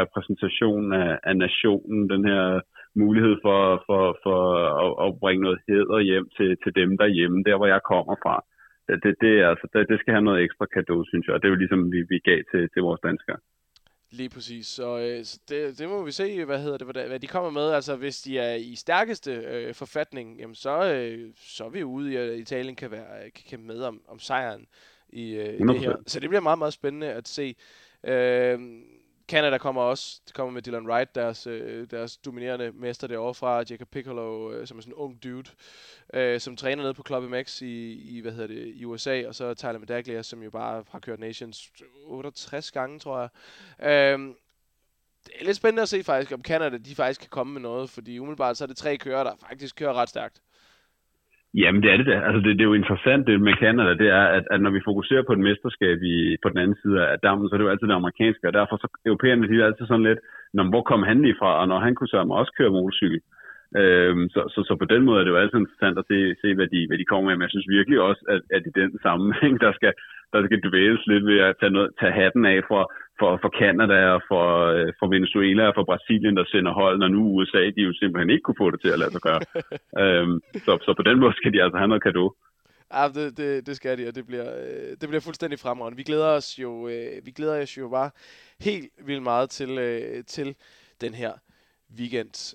repræsentation 0.00 0.92
af, 0.92 1.18
af 1.22 1.36
nationen, 1.36 2.10
den 2.10 2.24
her 2.24 2.60
mulighed 3.02 3.36
for, 3.44 3.60
for, 3.86 4.02
for 4.24 4.38
at, 4.84 4.92
at 5.04 5.18
bringe 5.22 5.42
noget 5.42 5.58
heder 5.68 6.00
hjem 6.10 6.26
til, 6.36 6.50
til 6.62 6.72
dem 6.80 6.90
derhjemme, 7.02 7.44
der 7.46 7.56
hvor 7.56 7.66
jeg 7.66 7.80
kommer 7.92 8.14
fra. 8.24 8.36
Det, 8.88 8.96
det, 9.04 9.14
det, 9.20 9.34
altså, 9.50 9.66
det, 9.72 9.88
det 9.90 9.98
skal 10.00 10.14
have 10.14 10.28
noget 10.28 10.42
ekstra 10.42 10.66
kado, 10.74 11.04
synes 11.10 11.26
jeg, 11.26 11.34
og 11.34 11.40
det 11.40 11.46
er 11.48 11.54
jo 11.54 11.62
ligesom, 11.62 11.92
vi, 11.92 12.00
vi 12.12 12.18
gav 12.28 12.40
til, 12.50 12.62
til 12.72 12.82
vores 12.82 13.00
danskere. 13.08 13.38
Lige 14.10 14.28
præcis. 14.28 14.66
Så, 14.66 14.98
øh, 14.98 15.24
så 15.24 15.38
det, 15.48 15.78
det 15.78 15.88
må 15.88 16.02
vi 16.02 16.12
se, 16.12 16.44
hvad 16.44 16.58
hedder 16.62 16.78
det, 16.78 16.86
hvad, 16.86 17.08
hvad 17.08 17.20
de 17.20 17.26
kommer 17.26 17.50
med. 17.50 17.70
Altså, 17.70 17.96
hvis 17.96 18.22
de 18.22 18.38
er 18.38 18.54
i 18.54 18.74
stærkeste 18.74 19.32
øh, 19.32 19.74
forfatning, 19.74 20.38
jamen, 20.38 20.54
så, 20.54 20.84
øh, 20.84 21.32
så 21.36 21.64
er 21.64 21.68
vi 21.68 21.84
ude 21.84 22.12
i, 22.12 22.16
at 22.16 22.38
Italien 22.38 22.76
kan, 22.76 22.90
være, 22.90 23.30
kan 23.30 23.44
kæmpe 23.48 23.66
med 23.66 23.82
om, 23.82 24.02
om 24.08 24.18
sejren 24.18 24.66
i, 25.08 25.30
øh, 25.30 25.54
i 25.54 25.58
det 25.58 25.80
her. 25.80 25.96
Så 26.06 26.20
det 26.20 26.28
bliver 26.28 26.40
meget, 26.42 26.58
meget 26.58 26.72
spændende 26.72 27.06
at 27.12 27.28
se. 27.28 27.54
Øh, 28.04 28.60
Canada 29.28 29.58
kommer 29.58 29.82
også, 29.82 30.20
de 30.28 30.32
kommer 30.32 30.52
med 30.52 30.62
Dylan 30.62 30.86
Wright, 30.86 31.14
deres, 31.14 31.46
øh, 31.46 31.90
deres 31.90 32.16
dominerende 32.16 32.72
mester 32.72 33.06
derovre 33.06 33.34
fra, 33.34 33.64
Jacob 33.70 33.88
Piccolo, 33.88 34.52
øh, 34.52 34.66
som 34.66 34.78
er 34.78 34.82
sådan 34.82 34.92
en 34.92 34.98
ung 34.98 35.22
dude, 35.22 35.50
øh, 36.14 36.40
som 36.40 36.56
træner 36.56 36.82
nede 36.82 36.94
på 36.94 37.02
Club 37.06 37.24
MX 37.24 37.62
i, 37.62 37.92
i, 37.92 38.20
hvad 38.20 38.32
hedder 38.32 38.46
det, 38.46 38.72
i 38.74 38.84
USA, 38.84 39.26
og 39.26 39.34
så 39.34 39.54
Tyler 39.54 39.78
Medaglia, 39.78 40.22
som 40.22 40.42
jo 40.42 40.50
bare 40.50 40.84
har 40.90 40.98
kørt 40.98 41.18
Nations 41.18 41.72
68 42.04 42.70
gange, 42.70 42.98
tror 42.98 43.20
jeg. 43.20 43.28
Øh, 43.90 44.34
det 45.26 45.32
er 45.40 45.44
lidt 45.44 45.56
spændende 45.56 45.82
at 45.82 45.88
se 45.88 46.04
faktisk, 46.04 46.32
om 46.32 46.42
Canada 46.42 46.76
de 46.76 46.94
faktisk 46.94 47.20
kan 47.20 47.30
komme 47.30 47.52
med 47.52 47.60
noget, 47.60 47.90
fordi 47.90 48.18
umiddelbart 48.18 48.56
så 48.56 48.64
er 48.64 48.66
det 48.68 48.76
tre 48.76 48.96
kører, 48.96 49.24
der 49.24 49.36
faktisk 49.36 49.76
kører 49.76 49.94
ret 49.94 50.08
stærkt. 50.08 50.42
Jamen 51.62 51.82
det 51.82 51.90
er 51.90 51.96
det 51.96 52.06
da. 52.06 52.16
Altså 52.28 52.40
det, 52.44 52.52
det 52.58 52.64
er 52.64 52.72
jo 52.72 52.80
interessant 52.82 53.26
det 53.26 53.40
med 53.40 53.54
Canada, 53.62 53.92
det 54.02 54.08
er, 54.20 54.24
at, 54.36 54.44
at 54.50 54.60
når 54.60 54.70
vi 54.70 54.86
fokuserer 54.88 55.22
på 55.26 55.32
et 55.32 55.44
mesterskab 55.48 55.98
i, 56.02 56.36
på 56.42 56.48
den 56.48 56.58
anden 56.58 56.76
side 56.82 56.96
af 57.06 57.18
dammen, 57.18 57.48
så 57.48 57.54
er 57.54 57.58
det 57.58 57.64
jo 57.64 57.70
altid 57.74 57.88
det 57.88 58.00
amerikanske, 58.02 58.48
og 58.48 58.52
derfor 58.58 58.76
så 58.76 58.88
europæerne, 59.06 59.48
de 59.48 59.60
er 59.60 59.66
altid 59.66 59.86
sådan 59.86 60.08
lidt, 60.08 60.20
når, 60.54 60.64
hvor 60.72 60.82
kom 60.90 61.02
han 61.02 61.22
lige 61.22 61.38
fra, 61.40 61.50
og 61.60 61.68
når 61.68 61.78
han 61.86 61.94
kunne 61.94 62.14
sammen 62.14 62.38
også 62.40 62.52
køre 62.58 62.76
motorcykel. 62.78 63.20
Øhm, 63.80 64.24
så, 64.34 64.40
så, 64.54 64.60
så, 64.68 64.72
på 64.82 64.86
den 64.92 65.02
måde 65.04 65.18
er 65.20 65.24
det 65.24 65.34
jo 65.34 65.42
altid 65.42 65.58
interessant 65.58 65.98
at 65.98 66.08
se, 66.10 66.18
se 66.42 66.48
hvad, 66.54 66.68
de, 66.74 66.80
hvad 66.88 66.98
de 66.98 67.10
kommer 67.10 67.26
med. 67.26 67.36
Men 67.36 67.46
jeg 67.46 67.54
synes 67.54 67.74
virkelig 67.78 67.98
også, 68.08 68.22
at, 68.34 68.42
at 68.56 68.62
i 68.70 68.72
den 68.80 68.90
sammenhæng, 69.06 69.54
der 69.64 69.72
skal, 69.78 69.92
der 70.32 70.40
skal 70.46 70.60
dvæles 70.66 71.02
lidt 71.06 71.24
ved 71.30 71.38
at 71.48 71.54
tage, 71.60 71.72
noget, 71.76 71.90
tage 72.00 72.18
hatten 72.20 72.44
af 72.52 72.60
for, 72.70 72.82
for, 73.20 73.32
for 73.42 73.50
Canada 73.60 73.98
og 74.16 74.22
for, 74.30 74.46
øh, 74.74 74.88
for 74.98 75.06
Venezuela 75.14 75.64
og 75.70 75.74
for 75.78 75.84
Brasilien, 75.90 76.36
der 76.36 76.44
sender 76.52 76.72
hold, 76.72 76.96
når 76.98 77.08
nu 77.08 77.20
USA, 77.36 77.62
de 77.76 77.82
jo 77.88 77.92
simpelthen 78.00 78.30
ikke 78.30 78.46
kunne 78.46 78.62
få 78.62 78.70
det 78.70 78.80
til 78.80 78.94
at 78.94 78.98
lade 78.98 79.12
sig 79.12 79.22
gøre. 79.28 79.40
øhm, 80.02 80.36
så, 80.64 80.72
så 80.86 80.90
på 80.96 81.04
den 81.08 81.20
måde 81.20 81.34
skal 81.36 81.52
de 81.52 81.62
altså 81.62 81.78
have 81.78 81.88
noget 81.88 82.02
kado. 82.02 82.24
Ja, 82.94 83.08
det, 83.14 83.36
det, 83.36 83.66
det 83.66 83.76
skal 83.76 83.98
de, 83.98 84.08
og 84.08 84.14
det 84.14 84.26
bliver, 84.26 84.48
øh, 84.60 84.90
det 85.00 85.06
bliver 85.08 85.20
fuldstændig 85.20 85.58
fremragende. 85.58 85.96
Vi 85.96 86.02
glæder 86.02 86.30
os 86.38 86.58
jo, 86.58 86.88
øh, 86.88 87.26
vi 87.26 87.30
glæder 87.30 87.62
os 87.62 87.78
jo 87.78 87.88
bare 87.88 88.10
helt 88.60 88.86
vildt 89.06 89.22
meget 89.22 89.50
til, 89.50 89.70
øh, 89.78 90.24
til 90.24 90.56
den 91.00 91.14
her 91.14 91.32
weekend. 91.98 92.54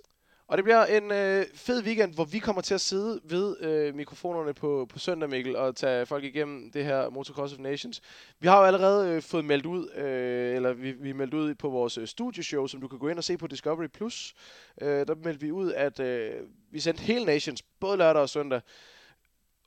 Og 0.54 0.58
det 0.58 0.64
bliver 0.64 0.86
en 0.86 1.12
øh, 1.12 1.46
fed 1.54 1.84
weekend, 1.84 2.14
hvor 2.14 2.26
vi 2.26 2.40
kommer 2.40 2.62
til 2.62 2.74
at 2.74 2.82
sidde 2.82 3.22
ved 3.24 3.58
øh, 3.60 3.96
mikrofonerne 3.96 4.54
på, 4.54 4.88
på 4.90 5.00
søndag, 5.00 5.30
Mikkel, 5.30 5.56
og 5.56 5.76
tage 5.76 6.06
folk 6.06 6.24
igennem 6.24 6.72
det 6.72 6.86
her 6.86 7.10
Motocross 7.10 7.54
of 7.54 7.60
Nations. 7.60 8.02
Vi 8.40 8.48
har 8.48 8.60
jo 8.60 8.66
allerede 8.66 9.10
øh, 9.10 9.22
fået 9.22 9.46
meldt 9.46 9.66
ud, 9.66 9.90
øh, 9.96 10.56
eller 10.56 10.74
vi, 10.74 10.92
vi 10.92 11.12
meldt 11.12 11.34
ud 11.34 11.56
på 11.56 11.70
vores 11.70 11.98
øh, 11.98 12.08
studioshow, 12.08 12.68
som 12.68 12.82
du 12.82 12.88
kan 12.88 13.00
gå 13.00 13.08
ind 13.08 13.18
og 13.18 13.24
se 13.24 13.38
på 13.38 13.48
Discovery+. 13.48 13.88
Plus. 13.88 14.34
Øh, 14.82 15.08
der 15.08 15.16
meldte 15.16 15.46
vi 15.46 15.52
ud, 15.52 15.74
at 15.74 16.00
øh, 16.00 16.32
vi 16.72 16.80
sendte 16.80 17.04
hele 17.04 17.26
Nations, 17.26 17.62
både 17.62 17.98
lørdag 17.98 18.22
og 18.22 18.30
søndag. 18.30 18.62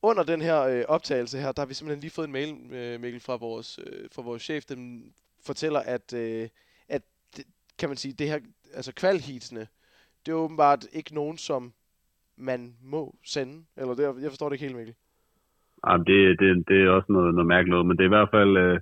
Under 0.02 0.22
den 0.22 0.42
her 0.42 0.60
øh, 0.60 0.84
optagelse 0.88 1.38
her, 1.38 1.52
der 1.52 1.62
har 1.62 1.66
vi 1.66 1.74
simpelthen 1.74 2.00
lige 2.00 2.10
fået 2.10 2.26
en 2.26 2.32
mail, 2.32 2.72
øh, 2.72 3.00
Mikkel, 3.00 3.20
fra 3.20 3.36
vores, 3.36 3.78
øh, 3.86 4.08
fra 4.12 4.22
vores 4.22 4.42
chef. 4.42 4.64
Den 4.64 5.12
fortæller, 5.42 5.80
at, 5.80 6.12
øh, 6.12 6.48
at 6.88 7.02
kan 7.78 7.88
man 7.88 7.96
sige, 7.96 8.12
det 8.12 8.28
her, 8.28 8.38
altså 8.74 8.92
kvalheatsene, 8.92 9.68
det 10.26 10.32
er 10.32 10.36
åbenbart 10.36 10.86
ikke 10.92 11.14
nogen, 11.14 11.38
som 11.38 11.72
man 12.36 12.74
må 12.82 13.14
sende. 13.24 13.64
Eller 13.76 13.94
det, 13.94 14.22
jeg 14.22 14.30
forstår 14.30 14.48
det 14.48 14.54
ikke 14.54 14.64
helt, 14.64 14.76
Mikkel. 14.76 14.94
Ja, 15.86 15.96
det, 15.96 16.38
det, 16.40 16.68
det 16.68 16.76
er 16.82 16.90
også 16.90 17.12
noget, 17.12 17.34
noget 17.34 17.46
mærkeligt 17.46 17.70
noget, 17.70 17.86
men 17.86 17.96
det 17.96 18.02
er 18.02 18.12
i 18.12 18.16
hvert 18.16 18.34
fald 18.36 18.52
uh, 18.66 18.78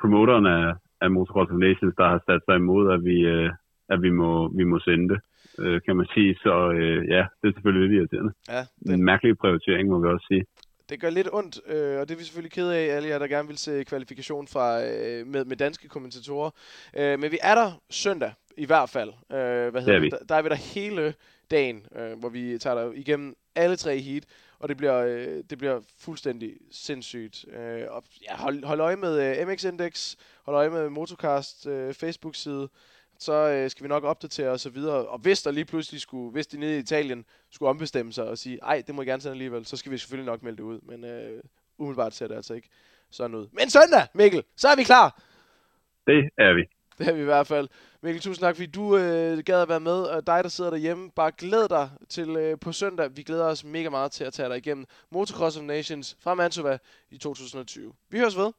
promoteren 0.00 0.46
af, 0.46 0.74
af 1.00 1.10
Motocross 1.10 1.50
of 1.50 1.58
Nations, 1.58 1.94
der 1.98 2.08
har 2.08 2.22
sat 2.26 2.40
sig 2.44 2.56
imod, 2.56 2.92
at 2.92 3.04
vi, 3.04 3.16
uh, 3.34 3.50
at 3.88 4.02
vi, 4.02 4.10
må, 4.10 4.48
vi 4.48 4.64
må 4.64 4.78
sende 4.78 5.08
det, 5.12 5.20
uh, 5.58 5.80
kan 5.86 5.96
man 5.96 6.06
sige. 6.14 6.34
Så 6.34 6.54
uh, 6.68 7.08
ja, 7.14 7.22
det 7.38 7.46
er 7.48 7.54
selvfølgelig 7.54 7.88
lidt 7.88 7.98
irriterende. 7.98 8.32
Ja, 8.48 8.62
den... 8.84 8.92
En 8.92 9.04
mærkelig 9.04 9.38
prioritering, 9.38 9.88
må 9.88 9.98
vi 10.00 10.08
også 10.08 10.26
sige 10.30 10.44
det 10.88 11.00
gør 11.00 11.10
lidt 11.10 11.28
ondt, 11.32 11.60
øh, 11.66 12.00
og 12.00 12.08
det 12.08 12.14
er 12.14 12.18
vi 12.18 12.24
selvfølgelig 12.24 12.52
ked 12.52 12.68
af, 12.68 12.96
alle 12.96 13.08
jer, 13.08 13.18
der 13.18 13.26
gerne 13.26 13.48
vil 13.48 13.58
se 13.58 13.84
kvalifikation 13.84 14.46
fra, 14.46 14.84
øh, 14.84 15.26
med, 15.26 15.44
med 15.44 15.56
danske 15.56 15.88
kommentatorer. 15.88 16.50
Øh, 16.96 17.18
men 17.18 17.30
vi 17.30 17.38
er 17.42 17.54
der 17.54 17.70
søndag, 17.90 18.32
i 18.56 18.64
hvert 18.64 18.90
fald. 18.90 19.08
Øh, 19.08 19.70
hvad 19.70 19.82
hedder 19.82 19.98
det? 19.98 20.12
Der, 20.12 20.18
der 20.28 20.34
er 20.34 20.42
vi 20.42 20.48
der 20.48 20.54
hele 20.54 21.14
dagen, 21.50 21.86
øh, 21.96 22.18
hvor 22.18 22.28
vi 22.28 22.58
tager 22.58 22.74
der 22.74 22.92
igennem 22.92 23.36
alle 23.54 23.76
tre 23.76 23.98
heat, 23.98 24.24
og 24.58 24.68
det 24.68 24.76
bliver, 24.76 24.96
øh, 24.96 25.42
det 25.50 25.58
bliver 25.58 25.80
fuldstændig 25.98 26.56
sindssygt. 26.70 27.44
Øh, 27.52 27.82
og, 27.90 28.04
ja, 28.22 28.36
hold, 28.36 28.64
hold 28.64 28.80
øje 28.80 28.96
med 28.96 29.40
øh, 29.40 29.48
MX 29.48 29.64
Index, 29.64 30.16
hold 30.44 30.56
øje 30.56 30.70
med 30.70 30.88
Motocast 30.88 31.66
øh, 31.66 31.94
Facebook-side, 31.94 32.68
så 33.18 33.32
øh, 33.32 33.70
skal 33.70 33.84
vi 33.84 33.88
nok 33.88 34.04
opdatere 34.04 34.50
og 34.50 34.60
så 34.60 34.70
videre. 34.70 35.06
Og 35.06 35.18
hvis 35.18 35.42
der 35.42 35.50
lige 35.50 35.64
pludselig 35.64 36.00
skulle, 36.00 36.32
hvis 36.32 36.46
de 36.46 36.58
nede 36.58 36.76
i 36.76 36.80
Italien 36.80 37.24
skulle 37.50 37.68
ombestemme 37.68 38.12
sig 38.12 38.28
og 38.28 38.38
sige, 38.38 38.58
ej, 38.62 38.82
det 38.86 38.94
må 38.94 39.02
jeg 39.02 39.06
gerne 39.06 39.22
sende 39.22 39.32
alligevel, 39.32 39.66
så 39.66 39.76
skal 39.76 39.92
vi 39.92 39.98
selvfølgelig 39.98 40.26
nok 40.26 40.42
melde 40.42 40.56
det 40.56 40.62
ud. 40.62 40.80
Men 40.82 41.04
øh, 41.04 41.42
umiddelbart 41.78 42.14
ser 42.14 42.26
det 42.26 42.34
altså 42.34 42.54
ikke 42.54 42.68
sådan 43.10 43.36
ud. 43.36 43.48
Men 43.52 43.70
søndag, 43.70 44.06
Mikkel, 44.14 44.42
så 44.56 44.68
er 44.68 44.76
vi 44.76 44.84
klar! 44.84 45.22
Det 46.06 46.30
er 46.38 46.54
vi. 46.54 46.75
Det 46.98 47.08
er 47.08 47.12
vi 47.12 47.20
i 47.20 47.24
hvert 47.24 47.46
fald. 47.46 47.68
Mikkel, 48.02 48.22
tusind 48.22 48.42
tak, 48.42 48.56
fordi 48.56 48.66
du 48.66 48.96
øh, 48.96 49.38
gad 49.38 49.62
at 49.62 49.68
være 49.68 49.80
med, 49.80 49.92
og 49.92 50.26
dig, 50.26 50.44
der 50.44 50.48
sidder 50.48 50.70
derhjemme, 50.70 51.10
bare 51.10 51.32
glæd 51.38 51.68
dig 51.68 51.90
til 52.08 52.28
øh, 52.28 52.58
på 52.58 52.72
søndag. 52.72 53.16
Vi 53.16 53.22
glæder 53.22 53.44
os 53.44 53.64
mega 53.64 53.88
meget 53.88 54.12
til 54.12 54.24
at 54.24 54.32
tage 54.32 54.48
dig 54.48 54.56
igennem 54.56 54.86
Motocross 55.10 55.56
of 55.56 55.62
Nations 55.62 56.16
fra 56.20 56.34
Mantova 56.34 56.78
i 57.10 57.18
2020. 57.18 57.92
Vi 58.10 58.18
høres 58.18 58.36
ved. 58.36 58.52